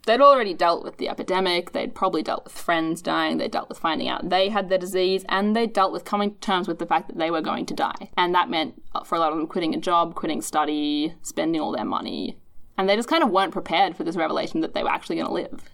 They'd 0.06 0.20
already 0.20 0.52
dealt 0.52 0.84
with 0.84 0.98
the 0.98 1.08
epidemic, 1.08 1.72
they'd 1.72 1.94
probably 1.94 2.22
dealt 2.22 2.44
with 2.44 2.52
friends 2.52 3.00
dying, 3.00 3.38
they 3.38 3.48
dealt 3.48 3.70
with 3.70 3.78
finding 3.78 4.06
out 4.06 4.28
they 4.28 4.50
had 4.50 4.68
the 4.68 4.76
disease, 4.76 5.24
and 5.30 5.56
they 5.56 5.66
dealt 5.66 5.92
with 5.92 6.04
coming 6.04 6.34
to 6.34 6.40
terms 6.40 6.68
with 6.68 6.78
the 6.78 6.84
fact 6.84 7.08
that 7.08 7.16
they 7.16 7.30
were 7.30 7.40
going 7.40 7.64
to 7.66 7.74
die. 7.74 8.10
And 8.14 8.34
that 8.34 8.50
meant 8.50 8.82
uh, 8.94 9.02
for 9.02 9.14
a 9.14 9.18
lot 9.18 9.32
of 9.32 9.38
them 9.38 9.46
quitting 9.46 9.74
a 9.74 9.80
job, 9.80 10.14
quitting 10.14 10.42
study, 10.42 11.14
spending 11.22 11.58
all 11.58 11.72
their 11.72 11.86
money. 11.86 12.36
And 12.76 12.88
they 12.88 12.96
just 12.96 13.08
kind 13.08 13.22
of 13.22 13.30
weren't 13.30 13.52
prepared 13.52 13.96
for 13.96 14.04
this 14.04 14.16
revelation 14.16 14.60
that 14.60 14.74
they 14.74 14.82
were 14.82 14.90
actually 14.90 15.16
going 15.16 15.28
to 15.28 15.32
live. 15.32 15.70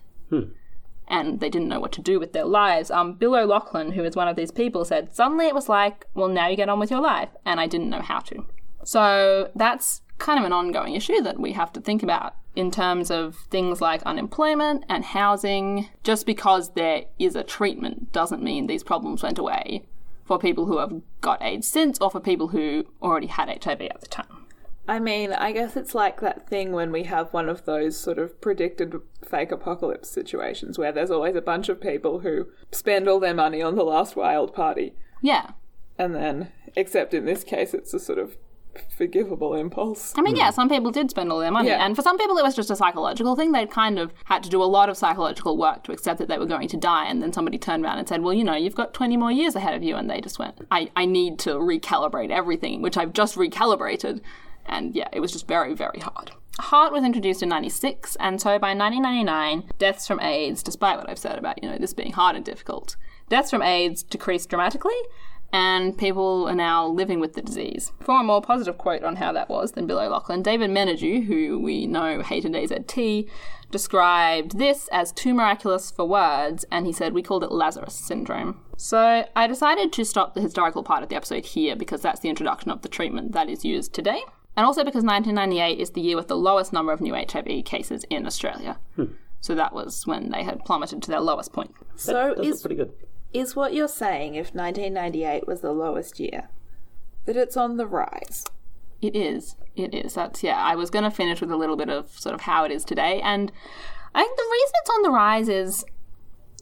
And 1.08 1.40
they 1.40 1.48
didn't 1.48 1.68
know 1.68 1.80
what 1.80 1.92
to 1.92 2.02
do 2.02 2.20
with 2.20 2.32
their 2.32 2.44
lives. 2.44 2.90
Um, 2.90 3.14
Bill 3.14 3.34
O'Loughlin, 3.34 3.92
who 3.92 4.04
is 4.04 4.14
one 4.14 4.28
of 4.28 4.36
these 4.36 4.52
people, 4.52 4.84
said, 4.84 5.14
Suddenly 5.14 5.46
it 5.46 5.54
was 5.54 5.68
like, 5.68 6.06
well, 6.14 6.28
now 6.28 6.48
you 6.48 6.56
get 6.56 6.68
on 6.68 6.78
with 6.78 6.90
your 6.90 7.00
life. 7.00 7.30
And 7.44 7.58
I 7.58 7.66
didn't 7.66 7.90
know 7.90 8.02
how 8.02 8.20
to. 8.20 8.44
So 8.84 9.50
that's 9.54 10.02
kind 10.18 10.38
of 10.38 10.44
an 10.44 10.52
ongoing 10.52 10.94
issue 10.94 11.20
that 11.22 11.40
we 11.40 11.52
have 11.52 11.72
to 11.72 11.80
think 11.80 12.02
about 12.02 12.34
in 12.54 12.70
terms 12.70 13.10
of 13.10 13.36
things 13.50 13.80
like 13.80 14.02
unemployment 14.02 14.84
and 14.88 15.04
housing. 15.04 15.88
Just 16.04 16.26
because 16.26 16.74
there 16.74 17.04
is 17.18 17.34
a 17.34 17.42
treatment 17.42 18.12
doesn't 18.12 18.42
mean 18.42 18.66
these 18.66 18.84
problems 18.84 19.22
went 19.22 19.38
away 19.38 19.86
for 20.24 20.38
people 20.38 20.66
who 20.66 20.78
have 20.78 20.92
got 21.20 21.42
AIDS 21.42 21.66
since 21.66 21.98
or 21.98 22.08
for 22.08 22.20
people 22.20 22.48
who 22.48 22.86
already 23.02 23.26
had 23.26 23.48
HIV 23.48 23.80
at 23.80 24.00
the 24.00 24.06
time. 24.06 24.46
I 24.88 24.98
mean, 24.98 25.32
I 25.32 25.52
guess 25.52 25.76
it's 25.76 25.94
like 25.94 26.20
that 26.20 26.48
thing 26.48 26.72
when 26.72 26.90
we 26.90 27.04
have 27.04 27.32
one 27.32 27.48
of 27.48 27.64
those 27.64 27.96
sort 27.96 28.18
of 28.18 28.40
predicted 28.40 28.94
fake 29.24 29.52
apocalypse 29.52 30.10
situations 30.10 30.78
where 30.78 30.90
there's 30.90 31.10
always 31.10 31.36
a 31.36 31.42
bunch 31.42 31.68
of 31.68 31.80
people 31.80 32.20
who 32.20 32.48
spend 32.72 33.08
all 33.08 33.20
their 33.20 33.34
money 33.34 33.62
on 33.62 33.76
the 33.76 33.84
last 33.84 34.16
wild 34.16 34.52
party. 34.52 34.94
Yeah. 35.22 35.52
And 35.98 36.14
then, 36.14 36.50
except 36.74 37.14
in 37.14 37.24
this 37.24 37.44
case, 37.44 37.74
it's 37.74 37.94
a 37.94 38.00
sort 38.00 38.18
of 38.18 38.36
forgivable 38.96 39.54
impulse. 39.54 40.12
I 40.16 40.22
mean, 40.22 40.36
yeah, 40.36 40.50
hmm. 40.50 40.54
some 40.54 40.68
people 40.68 40.90
did 40.90 41.10
spend 41.10 41.30
all 41.30 41.38
their 41.38 41.50
money. 41.50 41.68
Yeah. 41.68 41.84
And 41.84 41.96
for 41.96 42.02
some 42.02 42.18
people, 42.18 42.36
it 42.38 42.42
was 42.42 42.54
just 42.54 42.70
a 42.70 42.76
psychological 42.76 43.36
thing. 43.36 43.52
They'd 43.52 43.70
kind 43.70 43.98
of 43.98 44.12
had 44.24 44.42
to 44.44 44.48
do 44.48 44.62
a 44.62 44.64
lot 44.64 44.88
of 44.88 44.96
psychological 44.96 45.56
work 45.56 45.84
to 45.84 45.92
accept 45.92 46.18
that 46.18 46.28
they 46.28 46.38
were 46.38 46.46
going 46.46 46.68
to 46.68 46.76
die. 46.76 47.06
And 47.06 47.22
then 47.22 47.32
somebody 47.32 47.58
turned 47.58 47.84
around 47.84 47.98
and 47.98 48.08
said, 48.08 48.22
well, 48.22 48.34
you 48.34 48.44
know, 48.44 48.54
you've 48.54 48.74
got 48.74 48.94
20 48.94 49.16
more 49.16 49.32
years 49.32 49.54
ahead 49.54 49.74
of 49.74 49.82
you. 49.82 49.96
And 49.96 50.08
they 50.08 50.20
just 50.20 50.38
went, 50.38 50.66
I, 50.70 50.90
I 50.96 51.06
need 51.06 51.38
to 51.40 51.50
recalibrate 51.50 52.30
everything, 52.30 52.82
which 52.82 52.96
I've 52.96 53.12
just 53.12 53.36
recalibrated. 53.36 54.20
And 54.66 54.94
yeah, 54.94 55.08
it 55.12 55.20
was 55.20 55.32
just 55.32 55.46
very, 55.46 55.74
very 55.74 56.00
hard. 56.00 56.32
HAART 56.58 56.92
was 56.92 57.04
introduced 57.04 57.42
in 57.42 57.48
96, 57.48 58.16
and 58.16 58.40
so 58.40 58.58
by 58.58 58.74
1999, 58.74 59.70
deaths 59.78 60.06
from 60.06 60.20
AIDS, 60.20 60.62
despite 60.62 60.98
what 60.98 61.08
I've 61.08 61.18
said 61.18 61.38
about, 61.38 61.62
you 61.62 61.68
know, 61.68 61.78
this 61.78 61.94
being 61.94 62.12
hard 62.12 62.36
and 62.36 62.44
difficult, 62.44 62.96
deaths 63.28 63.50
from 63.50 63.62
AIDS 63.62 64.02
decreased 64.02 64.50
dramatically, 64.50 64.92
and 65.52 65.96
people 65.96 66.46
are 66.48 66.54
now 66.54 66.86
living 66.86 67.18
with 67.18 67.34
the 67.34 67.42
disease. 67.42 67.92
For 68.00 68.20
a 68.20 68.24
more 68.24 68.42
positive 68.42 68.78
quote 68.78 69.02
on 69.02 69.16
how 69.16 69.32
that 69.32 69.48
was 69.48 69.72
than 69.72 69.86
Bill 69.86 69.98
O'Loughlin, 69.98 70.42
David 70.42 70.70
Menadue, 70.70 71.26
who 71.26 71.58
we 71.58 71.86
know 71.86 72.22
hated 72.22 72.52
AZT, 72.52 73.28
described 73.70 74.58
this 74.58 74.88
as 74.92 75.12
too 75.12 75.32
miraculous 75.34 75.90
for 75.90 76.06
words, 76.06 76.64
and 76.70 76.86
he 76.86 76.92
said 76.92 77.14
we 77.14 77.22
called 77.22 77.44
it 77.44 77.52
Lazarus 77.52 77.94
syndrome. 77.94 78.60
So 78.76 79.26
I 79.34 79.46
decided 79.46 79.92
to 79.94 80.04
stop 80.04 80.34
the 80.34 80.40
historical 80.40 80.82
part 80.82 81.02
of 81.02 81.08
the 81.08 81.16
episode 81.16 81.46
here 81.46 81.76
because 81.76 82.02
that's 82.02 82.20
the 82.20 82.28
introduction 82.28 82.70
of 82.70 82.82
the 82.82 82.88
treatment 82.88 83.32
that 83.32 83.48
is 83.48 83.64
used 83.64 83.92
today, 83.92 84.22
and 84.60 84.66
also 84.66 84.84
because 84.84 85.02
1998 85.02 85.80
is 85.80 85.92
the 85.92 86.02
year 86.02 86.16
with 86.16 86.28
the 86.28 86.36
lowest 86.36 86.70
number 86.70 86.92
of 86.92 87.00
new 87.00 87.14
HIV 87.14 87.64
cases 87.64 88.04
in 88.10 88.26
Australia. 88.26 88.78
Hmm. 88.94 89.04
So 89.40 89.54
that 89.54 89.72
was 89.72 90.06
when 90.06 90.32
they 90.32 90.42
had 90.42 90.66
plummeted 90.66 91.02
to 91.02 91.10
their 91.10 91.20
lowest 91.20 91.54
point. 91.54 91.74
So 91.96 92.34
That's 92.36 92.46
is 92.46 92.60
pretty 92.60 92.74
good. 92.74 92.92
is 93.32 93.56
what 93.56 93.72
you're 93.72 93.88
saying 93.88 94.34
if 94.34 94.54
1998 94.54 95.46
was 95.46 95.62
the 95.62 95.72
lowest 95.72 96.20
year 96.20 96.50
that 97.24 97.38
it's 97.38 97.56
on 97.56 97.78
the 97.78 97.86
rise? 97.86 98.44
It 99.00 99.16
is. 99.16 99.56
It 99.76 99.94
is. 99.94 100.12
That's 100.12 100.42
yeah. 100.42 100.58
I 100.58 100.74
was 100.74 100.90
going 100.90 101.04
to 101.04 101.10
finish 101.10 101.40
with 101.40 101.50
a 101.50 101.56
little 101.56 101.76
bit 101.76 101.88
of 101.88 102.10
sort 102.10 102.34
of 102.34 102.42
how 102.42 102.64
it 102.64 102.70
is 102.70 102.84
today, 102.84 103.18
and 103.22 103.50
I 104.14 104.22
think 104.22 104.36
the 104.36 104.48
reason 104.52 104.72
it's 104.82 104.90
on 104.90 105.02
the 105.04 105.10
rise 105.10 105.48
is 105.48 105.86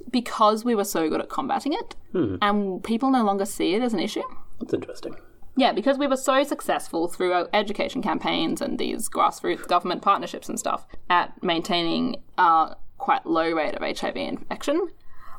because 0.09 0.65
we 0.65 0.77
were 0.77 0.85
so 0.85 1.09
good 1.09 1.21
at 1.21 1.29
combating 1.29 1.73
it, 1.73 1.97
hmm. 2.13 2.37
and 2.41 2.85
people 2.85 3.11
no 3.11 3.25
longer 3.25 3.45
see 3.45 3.75
it 3.75 3.83
as 3.83 3.93
an 3.93 3.99
issue. 3.99 4.23
That's 4.61 4.73
interesting. 4.73 5.17
Yeah, 5.59 5.73
because 5.73 5.99
we 5.99 6.07
were 6.07 6.17
so 6.17 6.45
successful 6.45 7.09
through 7.09 7.33
our 7.33 7.49
education 7.53 8.01
campaigns 8.01 8.61
and 8.61 8.79
these 8.79 9.09
grassroots 9.09 9.67
government 9.67 10.03
partnerships 10.03 10.49
and 10.49 10.57
stuff 10.57 10.87
at 11.11 11.43
maintaining 11.43 12.23
a 12.39 12.77
quite 12.99 13.27
low 13.27 13.51
rate 13.51 13.75
of 13.75 13.83
HIV 13.83 14.17
infection. 14.17 14.89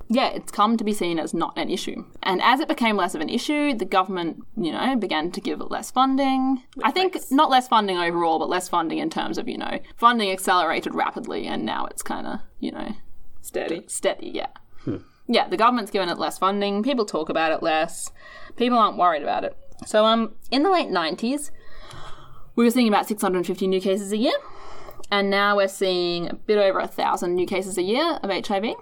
Yeah, 0.10 0.28
it's 0.28 0.52
come 0.52 0.76
to 0.76 0.84
be 0.84 0.92
seen 0.92 1.20
as 1.20 1.34
not 1.34 1.58
an 1.58 1.70
issue. 1.70 2.04
And 2.22 2.42
as 2.42 2.60
it 2.60 2.68
became 2.68 2.98
less 2.98 3.16
of 3.16 3.22
an 3.22 3.30
issue, 3.30 3.74
the 3.74 3.86
government, 3.86 4.44
you 4.58 4.74
know, 4.74 4.98
began 4.98 5.32
to 5.32 5.40
give 5.40 5.62
it 5.62 5.72
less 5.72 5.90
funding. 5.90 6.64
I 6.84 6.92
think 6.92 7.16
not 7.32 7.50
less 7.50 7.70
funding 7.70 7.98
overall, 7.98 8.40
but 8.40 8.50
less 8.50 8.68
funding 8.68 8.98
in 8.98 9.10
terms 9.10 9.38
of, 9.38 9.48
you 9.48 9.58
know, 9.58 9.80
funding 9.96 10.32
accelerated 10.32 10.96
rapidly 10.96 11.48
and 11.48 11.66
now 11.66 11.86
it's 11.86 12.02
kind 12.02 12.28
of, 12.28 12.42
you 12.60 12.74
know, 12.74 12.94
Steady. 13.42 13.84
steady, 13.88 14.32
yeah. 14.34 14.48
Hmm. 14.84 14.98
Yeah, 15.28 15.48
the 15.48 15.56
government's 15.56 15.92
given 15.92 16.10
it 16.10 16.18
less 16.18 16.38
funding, 16.38 16.84
people 16.84 17.06
talk 17.06 17.30
about 17.30 17.54
it 17.54 17.64
less, 17.64 18.12
people 18.58 18.78
aren't 18.78 18.98
worried 18.98 19.22
about 19.22 19.46
it. 19.46 19.56
So, 19.86 20.06
um, 20.06 20.34
in 20.52 20.64
the 20.64 20.70
late 20.70 20.90
90s, 20.90 21.52
we 22.56 22.66
were 22.66 22.72
seeing 22.72 22.88
about 22.88 23.08
650 23.08 23.68
new 23.68 23.82
cases 23.82 24.12
a 24.12 24.18
year, 24.18 24.34
and 25.12 25.30
now 25.30 25.56
we're 25.56 25.68
seeing 25.68 26.30
a 26.30 26.34
bit 26.34 26.58
over 26.58 26.80
a 26.80 26.88
thousand 26.88 27.36
new 27.36 27.46
cases 27.46 27.78
a 27.78 27.82
year 27.82 28.20
of 28.22 28.30
HIV. 28.30 28.76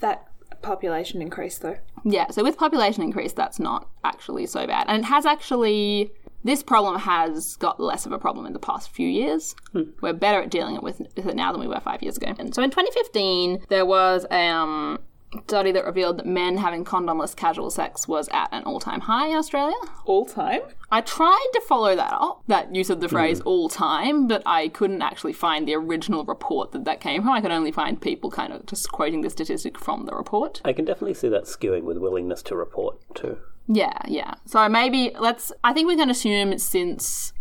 That 0.00 0.28
population 0.62 1.22
increase 1.22 1.58
though. 1.58 1.76
Yeah, 2.04 2.30
so 2.30 2.42
with 2.42 2.58
population 2.58 3.02
increase, 3.02 3.32
that's 3.32 3.60
not 3.60 3.88
actually 4.02 4.46
so 4.46 4.66
bad. 4.66 4.86
And 4.88 5.02
it 5.02 5.06
has 5.06 5.24
actually, 5.26 6.10
this 6.42 6.62
problem 6.62 6.98
has 7.00 7.56
got 7.56 7.80
less 7.80 8.06
of 8.06 8.12
a 8.12 8.18
problem 8.18 8.46
in 8.46 8.52
the 8.52 8.58
past 8.58 8.90
few 8.90 9.08
years. 9.08 9.54
We're 10.00 10.12
better 10.12 10.42
at 10.42 10.50
dealing 10.50 10.80
with 10.82 11.00
with 11.16 11.26
it 11.26 11.36
now 11.36 11.52
than 11.52 11.60
we 11.60 11.68
were 11.68 11.80
five 11.80 12.02
years 12.02 12.16
ago. 12.16 12.34
And 12.38 12.54
so 12.54 12.62
in 12.62 12.70
2015, 12.70 13.66
there 13.68 13.86
was 13.86 14.26
um, 14.30 14.98
study 15.46 15.72
that 15.72 15.84
revealed 15.84 16.18
that 16.18 16.26
men 16.26 16.56
having 16.56 16.84
condomless 16.84 17.34
casual 17.34 17.70
sex 17.70 18.06
was 18.06 18.28
at 18.32 18.48
an 18.52 18.62
all 18.64 18.80
time 18.80 19.00
high 19.00 19.28
in 19.28 19.36
Australia. 19.36 19.76
All 20.04 20.24
time? 20.26 20.60
I 20.90 21.00
tried 21.00 21.48
to 21.54 21.60
follow 21.62 21.96
that 21.96 22.12
up, 22.12 22.42
that 22.46 22.74
use 22.74 22.90
of 22.90 23.00
the 23.00 23.08
phrase 23.08 23.40
all 23.40 23.68
time, 23.68 24.28
but 24.28 24.42
I 24.46 24.68
couldn't 24.68 25.02
actually 25.02 25.32
find 25.32 25.66
the 25.66 25.74
original 25.74 26.24
report 26.24 26.72
that 26.72 26.84
that 26.84 27.00
came 27.00 27.22
from. 27.22 27.32
I 27.32 27.40
could 27.40 27.50
only 27.50 27.72
find 27.72 28.00
people 28.00 28.30
kind 28.30 28.52
of 28.52 28.66
just 28.66 28.90
quoting 28.92 29.22
the 29.22 29.30
statistic 29.30 29.78
from 29.78 30.06
the 30.06 30.14
report. 30.14 30.60
I 30.64 30.72
can 30.72 30.84
definitely 30.84 31.14
see 31.14 31.28
that 31.28 31.44
skewing 31.44 31.82
with 31.82 31.98
willingness 31.98 32.42
to 32.44 32.56
report 32.56 32.98
too. 33.14 33.38
Yeah, 33.66 33.98
yeah. 34.06 34.34
So 34.46 34.68
maybe 34.68 35.12
let's. 35.18 35.50
I 35.64 35.72
think 35.72 35.88
we 35.88 35.96
can 35.96 36.10
assume 36.10 36.56
since 36.58 37.32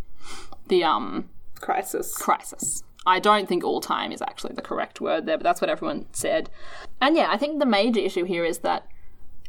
the 0.68 0.84
um 0.84 1.30
Crisis. 1.60 2.18
crisis. 2.18 2.84
I 3.06 3.20
don't 3.20 3.48
think 3.48 3.64
all 3.64 3.82
time 3.82 4.12
is 4.12 4.22
actually 4.22 4.54
the 4.54 4.62
correct 4.62 5.02
word 5.02 5.26
there, 5.26 5.38
but 5.38 5.44
that's 5.44 5.62
what 5.62 5.70
everyone 5.70 6.06
said. 6.14 6.50
And 7.02 7.16
yeah, 7.16 7.30
I 7.30 7.38
think 7.38 7.60
the 7.60 7.66
major 7.66 8.00
issue 8.00 8.24
here 8.24 8.46
is 8.46 8.60
that 8.60 8.88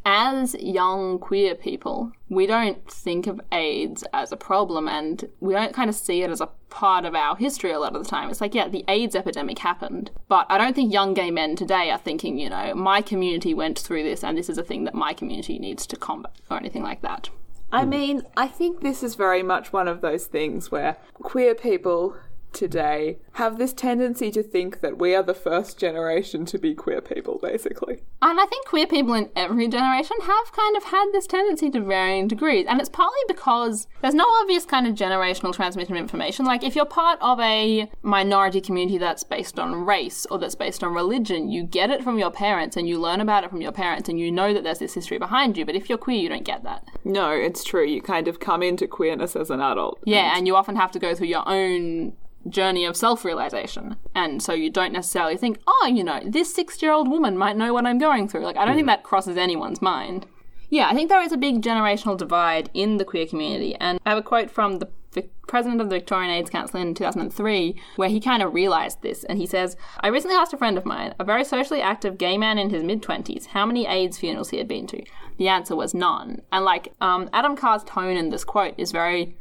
as 0.05 0.53
young 0.55 1.17
queer 1.17 1.55
people, 1.55 2.11
we 2.29 2.45
don't 2.45 2.89
think 2.89 3.25
of 3.25 3.41
AIDS 3.51 4.03
as 4.13 4.31
a 4.31 4.37
problem 4.37 4.87
and 4.87 5.27
we 5.39 5.53
don't 5.53 5.73
kind 5.73 5.89
of 5.89 5.95
see 5.95 6.21
it 6.21 6.29
as 6.29 6.41
a 6.41 6.49
part 6.69 7.05
of 7.05 7.15
our 7.15 7.35
history 7.35 7.71
a 7.71 7.79
lot 7.79 7.95
of 7.95 8.03
the 8.03 8.09
time. 8.09 8.29
It's 8.29 8.39
like, 8.39 8.53
yeah, 8.53 8.67
the 8.67 8.85
AIDS 8.87 9.15
epidemic 9.15 9.57
happened, 9.59 10.11
but 10.27 10.45
I 10.47 10.59
don't 10.59 10.75
think 10.75 10.93
young 10.93 11.15
gay 11.15 11.31
men 11.31 11.55
today 11.55 11.89
are 11.89 11.97
thinking, 11.97 12.37
you 12.37 12.51
know, 12.51 12.75
my 12.75 13.01
community 13.01 13.55
went 13.55 13.79
through 13.79 14.03
this 14.03 14.23
and 14.23 14.37
this 14.37 14.49
is 14.49 14.59
a 14.59 14.63
thing 14.63 14.83
that 14.83 14.93
my 14.93 15.13
community 15.13 15.57
needs 15.57 15.87
to 15.87 15.95
combat 15.95 16.33
or 16.51 16.57
anything 16.57 16.83
like 16.83 17.01
that. 17.01 17.29
I 17.71 17.83
mean, 17.83 18.21
I 18.37 18.47
think 18.47 18.81
this 18.81 19.01
is 19.01 19.15
very 19.15 19.41
much 19.41 19.73
one 19.73 19.87
of 19.87 20.01
those 20.01 20.27
things 20.27 20.71
where 20.71 20.97
queer 21.15 21.55
people 21.55 22.15
today 22.53 23.17
have 23.33 23.57
this 23.57 23.73
tendency 23.73 24.31
to 24.31 24.41
think 24.41 24.79
that 24.81 24.97
we 24.97 25.13
are 25.13 25.23
the 25.23 25.33
first 25.33 25.77
generation 25.77 26.45
to 26.45 26.57
be 26.57 26.73
queer 26.73 27.01
people, 27.01 27.39
basically. 27.41 28.01
And 28.21 28.39
I 28.39 28.45
think 28.45 28.65
queer 28.65 28.87
people 28.87 29.13
in 29.13 29.29
every 29.35 29.67
generation 29.67 30.17
have 30.21 30.51
kind 30.53 30.77
of 30.77 30.85
had 30.85 31.09
this 31.11 31.27
tendency 31.27 31.69
to 31.71 31.81
varying 31.81 32.27
degrees. 32.27 32.65
And 32.67 32.79
it's 32.79 32.89
partly 32.89 33.19
because 33.27 33.87
there's 34.01 34.13
no 34.13 34.25
obvious 34.41 34.65
kind 34.65 34.87
of 34.87 34.95
generational 34.95 35.53
transmission 35.53 35.95
of 35.95 35.99
information. 35.99 36.45
Like, 36.45 36.63
if 36.63 36.75
you're 36.75 36.85
part 36.85 37.19
of 37.21 37.39
a 37.39 37.89
minority 38.01 38.61
community 38.61 38.97
that's 38.97 39.23
based 39.23 39.59
on 39.59 39.85
race 39.85 40.25
or 40.31 40.39
that's 40.39 40.55
based 40.55 40.83
on 40.83 40.93
religion, 40.93 41.49
you 41.49 41.63
get 41.63 41.91
it 41.91 42.03
from 42.03 42.17
your 42.17 42.31
parents 42.31 42.77
and 42.77 42.87
you 42.87 42.99
learn 42.99 43.21
about 43.21 43.43
it 43.43 43.49
from 43.49 43.61
your 43.61 43.71
parents 43.71 44.07
and 44.09 44.19
you 44.19 44.31
know 44.31 44.53
that 44.53 44.63
there's 44.63 44.79
this 44.79 44.93
history 44.93 45.17
behind 45.17 45.57
you. 45.57 45.65
But 45.65 45.75
if 45.75 45.89
you're 45.89 45.97
queer, 45.97 46.17
you 46.17 46.29
don't 46.29 46.45
get 46.45 46.63
that. 46.63 46.87
No, 47.03 47.31
it's 47.31 47.63
true. 47.63 47.85
You 47.85 48.01
kind 48.01 48.27
of 48.27 48.39
come 48.39 48.63
into 48.63 48.87
queerness 48.87 49.35
as 49.35 49.49
an 49.49 49.59
adult. 49.59 49.99
Yeah, 50.05 50.37
and 50.37 50.47
you 50.47 50.55
often 50.55 50.75
have 50.77 50.91
to 50.93 50.99
go 50.99 51.13
through 51.13 51.27
your 51.27 51.47
own 51.47 52.13
journey 52.49 52.85
of 52.85 52.95
self 52.95 53.25
realization. 53.25 53.95
And 54.13 54.41
so 54.41 54.53
you 54.53 54.69
don't 54.69 54.93
necessarily 54.93 55.37
think, 55.37 55.59
oh, 55.67 55.91
you 55.91 56.03
know, 56.03 56.21
this 56.25 56.53
six 56.53 56.81
year 56.81 56.91
old 56.91 57.09
woman 57.09 57.37
might 57.37 57.57
know 57.57 57.73
what 57.73 57.85
I'm 57.85 57.97
going 57.97 58.27
through. 58.27 58.45
Like, 58.45 58.57
I 58.57 58.65
don't 58.65 58.75
think 58.75 58.85
hmm. 58.85 58.89
that 58.89 59.03
crosses 59.03 59.37
anyone's 59.37 59.81
mind. 59.81 60.25
Yeah, 60.69 60.89
I 60.89 60.93
think 60.93 61.09
there 61.09 61.21
is 61.21 61.31
a 61.31 61.37
big 61.37 61.61
generational 61.61 62.17
divide 62.17 62.69
in 62.73 62.97
the 62.97 63.05
queer 63.05 63.27
community. 63.27 63.75
And 63.75 63.99
I 64.05 64.09
have 64.09 64.17
a 64.17 64.23
quote 64.23 64.49
from 64.49 64.79
the 64.79 64.89
the 65.15 65.27
president 65.47 65.81
of 65.81 65.89
the 65.89 65.95
Victorian 65.95 66.29
AIDS 66.29 66.49
Council 66.49 66.79
in 66.79 66.93
2003, 66.93 67.75
where 67.95 68.09
he 68.09 68.19
kind 68.19 68.43
of 68.43 68.53
realized 68.53 69.01
this. 69.01 69.23
And 69.23 69.39
he 69.39 69.47
says, 69.47 69.75
I 70.01 70.09
recently 70.09 70.35
asked 70.35 70.53
a 70.53 70.57
friend 70.57 70.77
of 70.77 70.85
mine, 70.85 71.15
a 71.19 71.23
very 71.23 71.43
socially 71.43 71.81
active 71.81 72.17
gay 72.17 72.37
man 72.37 72.59
in 72.59 72.69
his 72.69 72.83
mid 72.83 73.01
20s, 73.01 73.47
how 73.47 73.65
many 73.65 73.87
AIDS 73.87 74.19
funerals 74.19 74.51
he 74.51 74.57
had 74.57 74.67
been 74.67 74.85
to. 74.87 75.03
The 75.37 75.47
answer 75.47 75.75
was 75.75 75.93
none. 75.93 76.41
And 76.51 76.63
like, 76.65 76.93
um, 77.01 77.29
Adam 77.33 77.55
Carr's 77.55 77.83
tone 77.83 78.15
in 78.17 78.29
this 78.29 78.43
quote 78.43 78.73
is 78.77 78.91
very, 78.91 79.37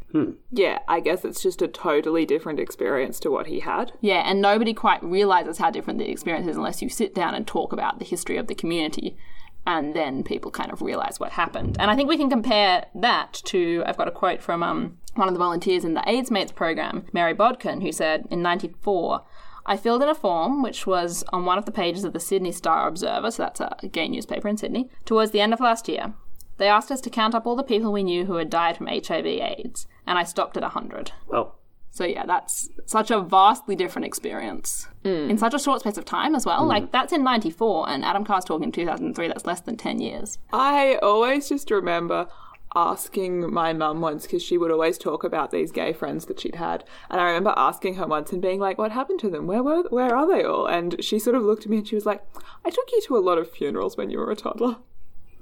Yeah, 0.51 0.79
I 0.89 1.01
guess 1.01 1.25
it's 1.25 1.43
just 1.43 1.62
a 1.62 1.69
totally 1.69 2.25
different 2.27 2.61
experience 2.61 3.19
to 3.21 3.31
what 3.31 3.47
he 3.47 3.61
had. 3.61 3.93
yeah, 4.01 4.23
and 4.29 4.41
nobody 4.41 4.75
quite 4.75 5.03
realizes 5.03 5.59
how 5.59 5.71
different 5.71 5.99
the 5.99 6.11
experience 6.11 6.47
is 6.49 6.57
unless 6.57 6.83
you 6.83 6.89
sit 6.89 7.15
down 7.15 7.35
and 7.35 7.47
talk 7.47 7.73
about 7.73 7.99
the 7.99 8.05
history 8.05 8.37
of 8.37 8.47
the 8.47 8.55
community. 8.55 9.16
And 9.66 9.95
then 9.97 10.23
people 10.25 10.51
kind 10.51 10.71
of 10.71 10.83
realize 10.83 11.19
what 11.19 11.33
happened. 11.33 11.77
And 11.81 11.91
I 11.91 11.97
think 11.97 12.09
we 12.09 12.19
can 12.19 12.29
compare 12.29 12.85
that 12.95 13.33
to 13.47 13.83
I've 13.87 13.97
got 13.97 14.09
a 14.09 14.11
quote 14.11 14.43
from 14.43 14.62
um, 14.62 14.99
one 15.15 15.27
of 15.27 15.33
the 15.33 15.39
volunteers 15.39 15.85
in 15.87 15.95
the 15.95 16.07
AIDS 16.07 16.31
Mates 16.31 16.53
program, 16.53 17.07
Mary 17.15 17.33
Bodkin, 17.33 17.81
who 17.81 17.91
said 17.91 18.27
in 18.31 18.43
94, 18.43 19.25
I 19.66 19.77
filled 19.77 20.03
in 20.03 20.09
a 20.09 20.15
form 20.15 20.62
which 20.62 20.86
was 20.86 21.24
on 21.32 21.45
one 21.45 21.59
of 21.59 21.65
the 21.65 21.73
pages 21.73 22.05
of 22.05 22.12
the 22.12 22.20
Sydney 22.20 22.53
Star 22.53 22.86
Observer, 22.86 23.31
so 23.31 23.43
that's 23.45 23.61
a 23.61 23.89
gay 23.91 24.09
newspaper 24.09 24.49
in 24.49 24.57
Sydney, 24.57 24.91
towards 25.05 25.31
the 25.31 25.41
end 25.41 25.53
of 25.55 25.61
last 25.61 25.89
year. 25.89 26.12
They 26.59 26.69
asked 26.69 26.91
us 26.91 27.01
to 27.03 27.11
count 27.11 27.35
up 27.35 27.47
all 27.47 27.57
the 27.57 27.62
people 27.62 27.93
we 27.93 28.03
knew 28.03 28.27
who 28.27 28.36
had 28.36 28.51
died 28.51 28.77
from 28.77 28.86
HIV 28.86 29.27
AIDS, 29.27 29.86
and 30.07 30.19
I 30.19 30.24
stopped 30.24 30.57
at 30.57 30.62
100. 30.62 31.12
Well, 31.27 31.57
So 31.91 32.05
yeah, 32.05 32.27
that's 32.27 32.69
such 32.86 33.11
a 33.11 33.20
vastly 33.20 33.74
different 33.74 34.07
experience 34.07 34.86
mm. 35.05 35.31
in 35.31 35.39
such 35.39 35.55
a 35.55 35.59
short 35.59 35.81
space 35.81 35.97
of 35.97 36.05
time 36.05 36.35
as 36.35 36.45
well. 36.45 36.62
Mm. 36.62 36.69
Like 36.69 36.93
that's 36.93 37.12
in 37.12 37.24
'94, 37.24 37.89
and 37.89 38.05
Adam 38.05 38.24
Carr's 38.24 38.45
talking 38.45 38.65
in 38.65 38.73
2003. 38.73 39.28
That's 39.28 39.47
less 39.47 39.61
than 39.62 39.77
10 39.77 40.01
years. 40.01 40.39
I 40.53 40.97
always 41.03 41.49
just 41.49 41.70
remember 41.70 42.28
asking 42.77 43.53
my 43.53 43.73
mum 43.73 44.01
once 44.01 44.25
because 44.25 44.43
she 44.43 44.59
would 44.59 44.71
always 44.71 44.99
talk 44.99 45.25
about 45.25 45.51
these 45.51 45.73
gay 45.73 45.93
friends 45.93 46.27
that 46.27 46.41
she'd 46.41 46.57
had, 46.57 46.85
and 47.11 47.21
I 47.21 47.27
remember 47.27 47.55
asking 47.57 47.95
her 47.95 48.07
once 48.07 48.33
and 48.33 48.43
being 48.43 48.61
like, 48.61 48.79
"What 48.79 48.93
happened 48.93 49.21
to 49.21 49.31
them? 49.31 49.47
Where 49.47 49.63
were? 49.63 49.83
Where 49.91 50.15
are 50.15 50.27
they 50.27 50.43
all?" 50.43 50.67
And 50.67 51.03
she 51.03 51.19
sort 51.19 51.37
of 51.37 51.43
looked 51.43 51.65
at 51.65 51.71
me 51.71 51.79
and 51.79 51.89
she 51.89 51.95
was 51.95 52.07
like, 52.07 52.25
"I 52.65 52.71
took 52.71 52.91
you 52.93 53.01
to 53.03 53.17
a 53.17 53.19
lot 53.19 53.39
of 53.39 53.51
funerals 53.51 53.97
when 53.97 54.11
you 54.11 54.19
were 54.19 54.31
a 54.31 54.37
toddler." 54.37 54.77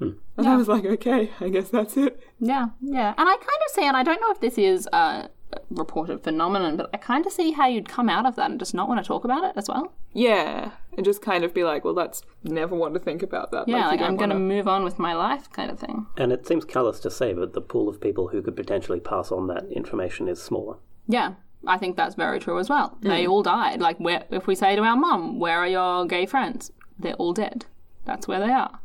And 0.01 0.19
I 0.37 0.53
hmm. 0.53 0.59
was 0.59 0.69
like, 0.69 0.85
"Okay, 0.85 1.31
I 1.41 1.49
guess 1.49 1.69
that's 1.69 1.97
it." 1.97 2.21
Yeah, 2.41 2.69
yeah. 2.81 3.15
And 3.17 3.29
I 3.29 3.37
kind 3.37 3.63
of 3.67 3.73
see, 3.73 3.87
and 3.87 3.97
I 3.97 4.03
don't 4.03 4.21
know 4.21 4.33
if 4.33 4.41
this 4.41 4.59
is 4.59 4.89
a 4.93 5.29
reported 5.71 6.23
phenomenon, 6.23 6.77
but 6.77 6.91
I 6.93 6.97
kind 6.97 7.27
of 7.27 7.33
see 7.33 7.53
how 7.53 7.67
you'd 7.67 7.89
come 7.89 8.09
out 8.09 8.27
of 8.27 8.37
that 8.37 8.51
and 8.51 8.59
just 8.59 8.75
not 8.75 8.89
want 8.89 9.03
to 9.03 9.07
talk 9.07 9.25
about 9.25 9.45
it 9.45 9.53
as 9.57 9.69
well. 9.69 9.93
Yeah, 10.13 10.73
and 10.97 11.05
just 11.05 11.23
kind 11.23 11.45
of 11.45 11.55
be 11.55 11.65
like, 11.65 11.85
"Well, 11.85 11.95
that's 11.95 12.23
never 12.43 12.75
want 12.75 12.95
to 12.95 13.01
think 13.01 13.23
about 13.23 13.51
that." 13.51 13.69
Yeah, 13.69 13.85
you 13.85 13.97
like, 13.97 14.01
I'm 14.01 14.17
going 14.17 14.31
to 14.31 14.39
move 14.39 14.69
on 14.69 14.85
with 14.85 14.99
my 14.99 15.15
life, 15.15 15.51
kind 15.53 15.71
of 15.71 15.79
thing. 15.79 16.07
and 16.17 16.33
it 16.33 16.47
seems 16.47 16.65
callous 16.65 17.01
to 17.01 17.11
say, 17.11 17.33
but 17.33 17.53
the 17.53 17.61
pool 17.61 17.89
of 17.89 18.01
people 18.01 18.29
who 18.29 18.43
could 18.43 18.57
potentially 18.57 19.01
pass 19.01 19.33
on 19.33 19.47
that 19.49 19.65
information 19.71 20.29
is 20.29 20.43
smaller. 20.43 20.77
Yeah, 21.09 21.35
I 21.67 21.79
think 21.79 21.97
that's 21.97 22.15
very 22.15 22.41
true 22.41 22.59
as 22.59 22.69
well. 22.69 22.97
They 23.01 23.25
mm. 23.25 23.31
all 23.31 23.43
died. 23.43 23.81
Like, 23.81 23.99
where 23.99 24.25
if 24.31 24.47
we 24.47 24.55
say 24.55 24.77
to 24.77 24.83
our 24.83 24.97
mum, 24.97 25.39
"Where 25.39 25.59
are 25.59 25.69
your 25.69 26.07
gay 26.07 26.27
friends?" 26.27 26.73
They're 26.99 27.15
all 27.15 27.33
dead. 27.33 27.67
That's 28.05 28.29
where 28.29 28.41
they 28.41 28.53
are. 28.53 28.81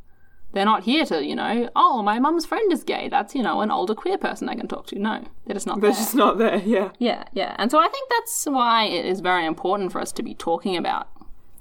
They're 0.54 0.66
not 0.66 0.84
here 0.84 1.06
to, 1.06 1.24
you 1.24 1.36
know, 1.36 1.70
oh, 1.76 2.02
my 2.02 2.20
mum's 2.20 2.46
friend 2.46 2.72
is 2.72 2.84
gay. 2.84 3.10
That's, 3.10 3.36
you 3.36 3.44
know, 3.44 3.62
an 3.62 3.70
older 3.70 3.94
queer 3.94 4.18
person 4.18 4.50
I 4.50 4.56
can 4.56 4.68
talk 4.68 4.88
to. 4.88 5.00
No, 5.00 5.24
they're 5.46 5.54
just 5.54 5.68
not 5.68 5.82
They're 5.82 5.92
there. 5.92 6.00
just 6.00 6.16
not 6.16 6.38
there. 6.38 6.58
Yeah. 6.66 6.92
Yeah, 7.00 7.26
yeah. 7.34 7.56
And 7.60 7.70
so 7.70 7.80
I 7.80 7.88
think 7.90 8.10
that's 8.10 8.46
why 8.46 8.86
it 8.86 9.06
is 9.06 9.20
very 9.20 9.46
important 9.46 9.92
for 9.92 10.00
us 10.00 10.12
to 10.14 10.24
be 10.24 10.34
talking 10.34 10.78
about 10.78 11.10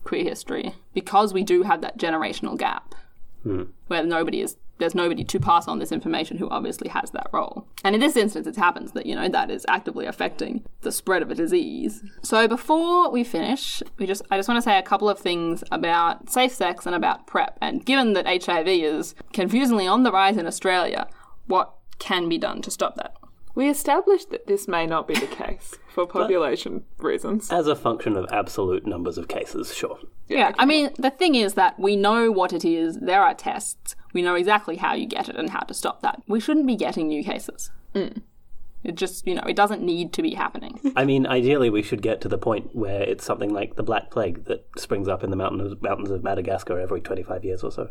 queer 0.05 0.23
history 0.23 0.73
because 0.95 1.35
we 1.35 1.43
do 1.43 1.63
have 1.65 1.81
that 1.81 1.99
generational 1.99 2.57
gap 2.57 2.95
hmm. 3.43 3.65
where 3.89 4.05
nobody 4.05 4.41
is 4.41 4.57
there's 4.79 4.95
nobody 4.95 5.25
to 5.25 5.41
pass 5.41 5.69
on 5.69 5.79
this 5.79 5.93
information 5.93 6.37
who 6.37 6.49
obviously 6.49 6.89
has 6.89 7.11
that 7.11 7.29
role. 7.33 7.67
And 7.85 7.95
in 7.95 8.01
this 8.01 8.17
instance 8.17 8.47
it 8.47 8.57
happens 8.57 8.93
that, 8.93 9.07
you 9.07 9.15
know, 9.15 9.29
that 9.29 9.51
is 9.51 9.65
actively 9.69 10.07
affecting 10.07 10.65
the 10.83 10.93
spread 10.93 11.23
of 11.23 11.31
a 11.31 11.35
disease. 11.35 12.03
So 12.23 12.47
before 12.49 13.11
we 13.11 13.25
finish, 13.25 13.83
we 13.99 14.07
just 14.07 14.23
I 14.31 14.37
just 14.37 14.49
want 14.49 14.59
to 14.59 14.63
say 14.63 14.79
a 14.79 14.83
couple 14.83 15.09
of 15.09 15.19
things 15.19 15.65
about 15.71 16.31
safe 16.31 16.53
sex 16.53 16.87
and 16.87 16.95
about 16.95 17.27
PrEP. 17.27 17.59
And 17.61 17.85
given 17.85 18.13
that 18.15 18.45
HIV 18.45 18.69
is 18.69 19.15
confusingly 19.33 19.87
on 19.87 20.03
the 20.03 20.13
rise 20.13 20.37
in 20.37 20.47
Australia, 20.47 21.09
what 21.47 21.75
can 21.99 22.29
be 22.29 22.39
done 22.39 22.63
to 22.63 22.71
stop 22.71 22.97
that? 22.97 23.15
We 23.57 23.71
established 23.71 24.29
that 24.31 24.47
this 24.47 24.69
may 24.69 24.87
not 24.87 25.09
be 25.09 25.15
the 25.15 25.27
case 25.27 25.77
for 25.89 26.07
population 26.07 26.85
reasons. 26.99 27.51
As 27.51 27.67
a 27.67 27.75
function 27.75 28.15
of 28.15 28.27
absolute 28.31 28.87
numbers 28.87 29.17
of 29.17 29.29
cases, 29.29 29.75
sure. 29.75 29.99
Yeah, 30.29 30.53
I 30.59 30.67
mean, 30.67 30.91
the 30.99 31.11
thing 31.11 31.35
is 31.35 31.55
that 31.55 31.81
we 31.81 31.97
know 31.97 32.31
what 32.31 32.53
it 32.53 32.67
is, 32.67 32.99
there 32.99 33.23
are 33.23 33.33
tests, 33.33 33.97
we 34.17 34.23
know 34.23 34.35
exactly 34.35 34.77
how 34.77 34.95
you 34.95 35.05
get 35.05 35.29
it 35.29 35.37
and 35.37 35.51
how 35.51 35.61
to 35.61 35.75
stop 35.75 36.01
that. 36.01 36.23
We 36.27 36.41
shouldn't 36.41 36.67
be 36.67 36.75
getting 36.75 37.09
new 37.09 37.23
cases. 37.23 37.71
Mm. 37.95 38.23
It 38.83 38.95
just, 38.95 39.27
you 39.27 39.35
know, 39.35 39.43
it 39.47 39.55
doesn't 39.57 39.83
need 39.83 40.15
to 40.15 40.23
be 40.23 40.33
happening. 40.33 40.81
I 40.97 41.05
mean, 41.05 41.27
ideally, 41.27 41.69
we 41.69 41.83
should 41.83 42.01
get 42.01 42.23
to 42.23 42.29
the 42.29 42.39
point 42.39 42.75
where 42.75 43.03
it's 43.03 43.27
something 43.27 43.53
like 43.53 43.77
the 43.77 43.83
Black 43.83 44.11
Plague 44.11 44.47
that 44.47 44.65
springs 44.79 45.07
up 45.07 45.23
in 45.23 45.29
the 45.29 45.37
mountain 45.37 45.61
of, 45.61 45.83
mountains 45.83 46.11
of 46.11 46.25
Madagascar 46.25 46.81
every 46.81 47.03
25 47.03 47.45
years 47.45 47.63
or 47.63 47.71
so, 47.71 47.91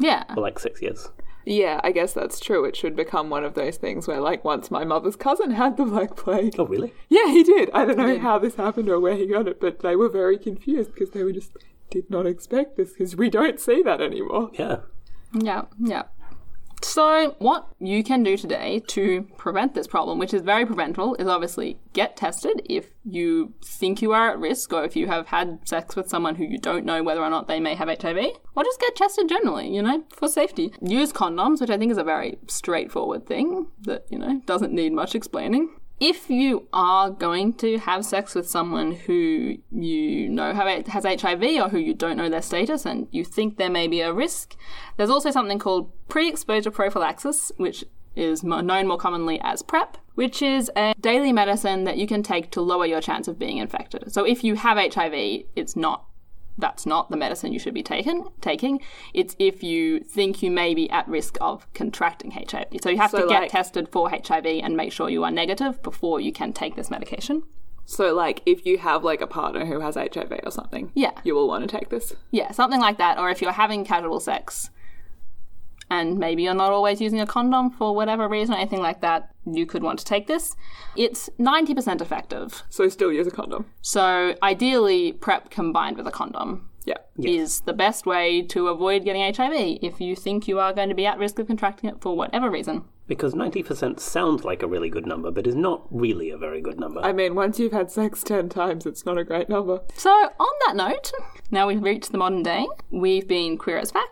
Yeah. 0.00 0.24
or 0.36 0.42
like 0.42 0.58
six 0.58 0.82
years. 0.82 1.10
Yeah, 1.44 1.80
I 1.84 1.92
guess 1.92 2.12
that's 2.12 2.40
true. 2.40 2.64
It 2.64 2.74
should 2.74 2.96
become 2.96 3.30
one 3.30 3.44
of 3.44 3.54
those 3.54 3.76
things 3.76 4.08
where, 4.08 4.20
like, 4.20 4.44
once 4.44 4.68
my 4.68 4.82
mother's 4.82 5.14
cousin 5.14 5.52
had 5.52 5.76
the 5.76 5.84
Black 5.84 6.16
Plague. 6.16 6.56
Oh, 6.58 6.66
really? 6.66 6.92
Yeah, 7.08 7.26
he 7.28 7.44
did. 7.44 7.70
I 7.72 7.84
don't 7.84 7.98
know 7.98 8.18
how 8.18 8.40
this 8.40 8.56
happened 8.56 8.88
or 8.88 8.98
where 8.98 9.14
he 9.14 9.28
got 9.28 9.46
it, 9.46 9.60
but 9.60 9.78
they 9.78 9.94
were 9.94 10.08
very 10.08 10.38
confused 10.38 10.92
because 10.92 11.10
they 11.10 11.22
were 11.22 11.32
just 11.32 11.52
did 11.88 12.10
not 12.10 12.26
expect 12.26 12.76
this 12.76 12.92
because 12.94 13.14
we 13.14 13.30
don't 13.30 13.60
see 13.60 13.80
that 13.82 14.00
anymore. 14.00 14.50
Yeah. 14.54 14.78
Yeah, 15.34 15.62
yeah. 15.78 16.02
So, 16.84 17.36
what 17.38 17.68
you 17.78 18.02
can 18.02 18.24
do 18.24 18.36
today 18.36 18.82
to 18.88 19.22
prevent 19.36 19.74
this 19.74 19.86
problem, 19.86 20.18
which 20.18 20.34
is 20.34 20.42
very 20.42 20.66
preventable, 20.66 21.14
is 21.14 21.28
obviously 21.28 21.78
get 21.92 22.16
tested 22.16 22.60
if 22.68 22.90
you 23.04 23.54
think 23.64 24.02
you 24.02 24.12
are 24.12 24.32
at 24.32 24.38
risk 24.38 24.72
or 24.72 24.84
if 24.84 24.96
you 24.96 25.06
have 25.06 25.28
had 25.28 25.60
sex 25.64 25.94
with 25.94 26.08
someone 26.08 26.34
who 26.34 26.44
you 26.44 26.58
don't 26.58 26.84
know 26.84 27.02
whether 27.02 27.22
or 27.22 27.30
not 27.30 27.46
they 27.46 27.60
may 27.60 27.76
have 27.76 27.88
HIV, 27.88 28.18
or 28.56 28.64
just 28.64 28.80
get 28.80 28.96
tested 28.96 29.28
generally, 29.28 29.72
you 29.72 29.80
know, 29.80 30.02
for 30.10 30.28
safety. 30.28 30.74
Use 30.82 31.12
condoms, 31.12 31.60
which 31.60 31.70
I 31.70 31.78
think 31.78 31.92
is 31.92 31.98
a 31.98 32.04
very 32.04 32.38
straightforward 32.48 33.26
thing 33.26 33.68
that, 33.82 34.04
you 34.10 34.18
know, 34.18 34.42
doesn't 34.44 34.72
need 34.72 34.92
much 34.92 35.14
explaining. 35.14 35.70
If 36.04 36.28
you 36.28 36.66
are 36.72 37.10
going 37.10 37.52
to 37.58 37.78
have 37.78 38.04
sex 38.04 38.34
with 38.34 38.50
someone 38.50 38.90
who 38.90 39.58
you 39.70 40.28
know 40.28 40.52
has 40.52 41.04
HIV 41.04 41.42
or 41.62 41.68
who 41.68 41.78
you 41.78 41.94
don't 41.94 42.16
know 42.16 42.28
their 42.28 42.42
status 42.42 42.84
and 42.84 43.06
you 43.12 43.24
think 43.24 43.56
there 43.56 43.70
may 43.70 43.86
be 43.86 44.00
a 44.00 44.12
risk, 44.12 44.56
there's 44.96 45.10
also 45.10 45.30
something 45.30 45.60
called 45.60 45.92
pre 46.08 46.28
exposure 46.28 46.72
prophylaxis, 46.72 47.52
which 47.56 47.84
is 48.16 48.42
known 48.42 48.88
more 48.88 48.98
commonly 48.98 49.40
as 49.44 49.62
PrEP, 49.62 49.96
which 50.16 50.42
is 50.42 50.72
a 50.74 50.92
daily 50.98 51.32
medicine 51.32 51.84
that 51.84 51.98
you 51.98 52.08
can 52.08 52.24
take 52.24 52.50
to 52.50 52.60
lower 52.60 52.84
your 52.84 53.00
chance 53.00 53.28
of 53.28 53.38
being 53.38 53.58
infected. 53.58 54.12
So 54.12 54.24
if 54.24 54.42
you 54.42 54.56
have 54.56 54.78
HIV, 54.78 55.44
it's 55.54 55.76
not 55.76 56.06
that's 56.58 56.84
not 56.86 57.10
the 57.10 57.16
medicine 57.16 57.52
you 57.52 57.58
should 57.58 57.74
be 57.74 57.82
taken, 57.82 58.24
taking. 58.40 58.80
It's 59.14 59.34
if 59.38 59.62
you 59.62 60.00
think 60.00 60.42
you 60.42 60.50
may 60.50 60.74
be 60.74 60.88
at 60.90 61.08
risk 61.08 61.36
of 61.40 61.66
contracting 61.72 62.30
HIV. 62.32 62.66
So 62.82 62.90
you 62.90 62.98
have 62.98 63.10
So, 63.10 63.22
to 63.22 63.26
get 63.28 63.42
like- 63.42 63.50
tested 63.50 63.88
for 63.90 64.10
HIV 64.10 64.46
and 64.62 64.76
make 64.76 64.92
sure 64.92 65.08
you 65.08 65.24
are 65.24 65.30
negative 65.30 65.82
before 65.82 66.20
you 66.20 66.32
can 66.32 66.52
take 66.52 66.76
this 66.76 66.90
medication. 66.90 67.42
So, 67.84 68.14
like, 68.14 68.42
if 68.46 68.64
you 68.64 68.78
have 68.78 69.02
like 69.02 69.20
a 69.20 69.26
partner 69.26 69.64
who 69.66 69.80
has 69.80 69.96
HIV 69.96 70.40
or 70.44 70.50
something, 70.52 70.92
Yeah. 70.94 71.10
you 71.24 71.34
will 71.34 71.48
want 71.48 71.68
to 71.68 71.78
take 71.78 71.88
this. 71.88 72.14
Yeah, 72.30 72.52
something 72.52 72.80
like 72.80 72.96
that. 72.98 73.18
Or 73.18 73.28
if 73.28 73.42
you're 73.42 73.52
having 73.52 73.84
casual 73.84 74.20
sex 74.20 74.70
and 75.92 76.18
maybe 76.18 76.42
you're 76.44 76.54
not 76.54 76.72
always 76.72 77.00
using 77.02 77.20
a 77.20 77.26
condom 77.26 77.70
for 77.70 77.94
whatever 77.94 78.26
reason 78.28 78.54
or 78.54 78.58
anything 78.58 78.80
like 78.80 79.00
that, 79.02 79.30
you 79.44 79.66
could 79.66 79.82
want 79.82 79.98
to 79.98 80.04
take 80.06 80.26
this. 80.26 80.56
It's 80.96 81.28
90% 81.38 82.00
effective. 82.00 82.62
So, 82.70 82.88
still 82.88 83.12
use 83.12 83.26
a 83.26 83.30
condom. 83.30 83.66
So 83.82 84.34
ideally, 84.42 85.12
PrEP 85.12 85.50
combined 85.50 85.96
with 85.98 86.06
a 86.06 86.10
condom 86.10 86.68
Yeah. 86.84 86.96
is 87.18 87.60
the 87.60 87.74
best 87.74 88.06
way 88.06 88.42
to 88.54 88.68
avoid 88.68 89.04
getting 89.04 89.22
HIV 89.34 89.78
if 89.82 90.00
you 90.00 90.16
think 90.16 90.48
you 90.48 90.58
are 90.58 90.72
going 90.72 90.88
to 90.88 90.94
be 90.94 91.06
at 91.06 91.18
risk 91.18 91.38
of 91.38 91.46
contracting 91.46 91.90
it 91.90 92.00
for 92.00 92.16
whatever 92.16 92.48
reason. 92.50 92.84
Because 93.06 93.34
90% 93.34 94.00
sounds 94.00 94.44
like 94.44 94.62
a 94.62 94.66
really 94.66 94.88
good 94.88 95.06
number, 95.06 95.30
but 95.30 95.46
is 95.46 95.54
not 95.56 95.86
really 95.90 96.30
a 96.30 96.38
very 96.38 96.60
good 96.62 96.78
number. 96.80 97.00
I 97.02 97.12
mean, 97.12 97.34
once 97.34 97.58
you've 97.58 97.72
had 97.80 97.90
sex 97.90 98.22
10 98.22 98.48
times, 98.48 98.86
it's 98.86 99.04
not 99.04 99.18
a 99.18 99.24
great 99.24 99.48
number. 99.48 99.80
So, 99.94 100.10
on 100.10 100.54
that 100.66 100.76
note, 100.76 101.12
now 101.50 101.66
we've 101.66 101.82
reached 101.82 102.12
the 102.12 102.18
modern 102.18 102.42
day. 102.42 102.66
We've 102.90 103.28
been 103.28 103.58
Queer 103.58 103.78
as 103.78 103.90
Fact. 103.90 104.08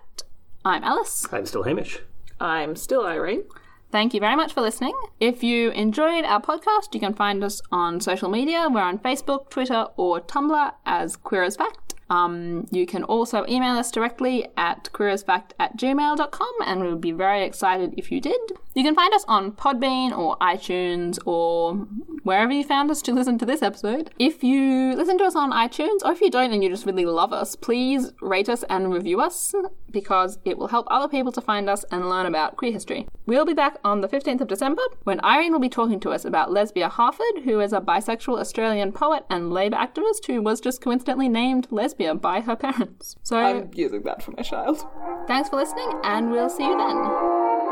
I'm 0.65 0.85
Alice. 0.85 1.27
I'm 1.33 1.47
still 1.47 1.63
Hamish. 1.63 2.01
I'm 2.39 2.77
still 2.77 3.07
Irene. 3.07 3.45
Thank 3.91 4.15
you 4.15 4.21
very 4.21 4.37
much 4.37 4.53
for 4.53 4.61
listening. 4.61 4.95
If 5.19 5.43
you 5.43 5.71
enjoyed 5.71 6.25
our 6.25 6.41
podcast, 6.41 6.93
you 6.93 7.01
can 7.01 7.15
find 7.15 7.43
us 7.43 7.61
on 7.73 8.01
social 8.01 8.29
media. 8.29 8.69
We're 8.71 8.83
on 8.83 8.99
Facebook, 8.99 9.49
Twitter, 9.49 9.87
or 9.97 10.21
Tumblr 10.21 10.73
as 10.85 11.17
Queer 11.17 11.45
as 11.45 11.57
Fact. 11.57 11.95
Um, 12.11 12.67
you 12.73 12.87
can 12.87 13.05
also 13.05 13.47
email 13.49 13.77
us 13.79 13.91
directly 13.91 14.49
at 14.57 14.91
queerasfact 14.93 15.53
at 15.61 15.77
gmail.com, 15.77 16.53
and 16.67 16.81
we 16.83 16.89
would 16.89 17.01
be 17.01 17.13
very 17.13 17.45
excited 17.45 17.95
if 17.97 18.11
you 18.11 18.21
did. 18.21 18.41
You 18.75 18.83
can 18.83 18.97
find 18.97 19.15
us 19.15 19.25
on 19.29 19.53
Podbean 19.53 20.17
or 20.17 20.37
iTunes 20.39 21.19
or 21.25 21.75
wherever 22.25 22.53
you 22.53 22.65
found 22.65 22.91
us 22.91 23.01
to 23.03 23.15
listen 23.15 23.39
to 23.39 23.47
this 23.47 23.63
episode. 23.63 24.11
If 24.19 24.43
you 24.43 24.95
listen 24.97 25.19
to 25.19 25.25
us 25.25 25.37
on 25.37 25.53
iTunes, 25.53 26.05
or 26.05 26.11
if 26.13 26.21
you 26.21 26.31
don't 26.31 26.53
and 26.53 26.65
you 26.65 26.69
just 26.69 26.85
really 26.85 27.07
love 27.07 27.33
us, 27.33 27.55
please 27.55 28.13
rate 28.21 28.49
us 28.49 28.65
and 28.65 28.93
review 28.93 29.21
us 29.21 29.55
because 29.91 30.39
it 30.45 30.59
will 30.59 30.69
help 30.69 30.87
other 30.91 31.09
people 31.09 31.33
to 31.33 31.41
find 31.41 31.69
us 31.69 31.85
and 31.91 32.09
learn 32.09 32.27
about 32.27 32.57
queer 32.57 32.73
history. 32.73 33.07
We'll 33.27 33.45
be 33.45 33.55
back 33.55 33.79
on 33.85 34.01
the 34.01 34.09
15th 34.09 34.41
of 34.41 34.49
December 34.49 34.83
when 35.05 35.25
Irene 35.25 35.53
will 35.53 35.61
be 35.61 35.69
talking 35.69 36.01
to 36.01 36.11
us 36.11 36.25
about 36.25 36.53
Lesbia 36.53 36.89
Harford, 36.89 37.45
who 37.45 37.61
is 37.61 37.73
a 37.73 37.81
bisexual 37.81 38.41
Australian 38.41 38.93
poet 38.93 39.25
and 39.31 39.53
Labour 39.53 39.77
activist 39.77 40.27
who 40.27 40.43
was 40.43 40.61
just 40.61 40.81
coincidentally 40.81 41.29
named 41.29 41.69
Lesbia 41.71 42.15
by 42.15 42.41
her 42.41 42.57
parents. 42.57 43.17
So 43.23 43.39
I'm 43.39 43.71
using 43.75 44.03
that 44.03 44.23
for 44.23 44.33
my 44.33 44.43
child. 44.43 44.85
thanks 45.27 45.49
for 45.49 45.57
listening, 45.57 45.93
and 46.05 46.31
we'll 46.31 46.51
see 46.51 46.65
you 46.65 46.77
then. 46.77 47.70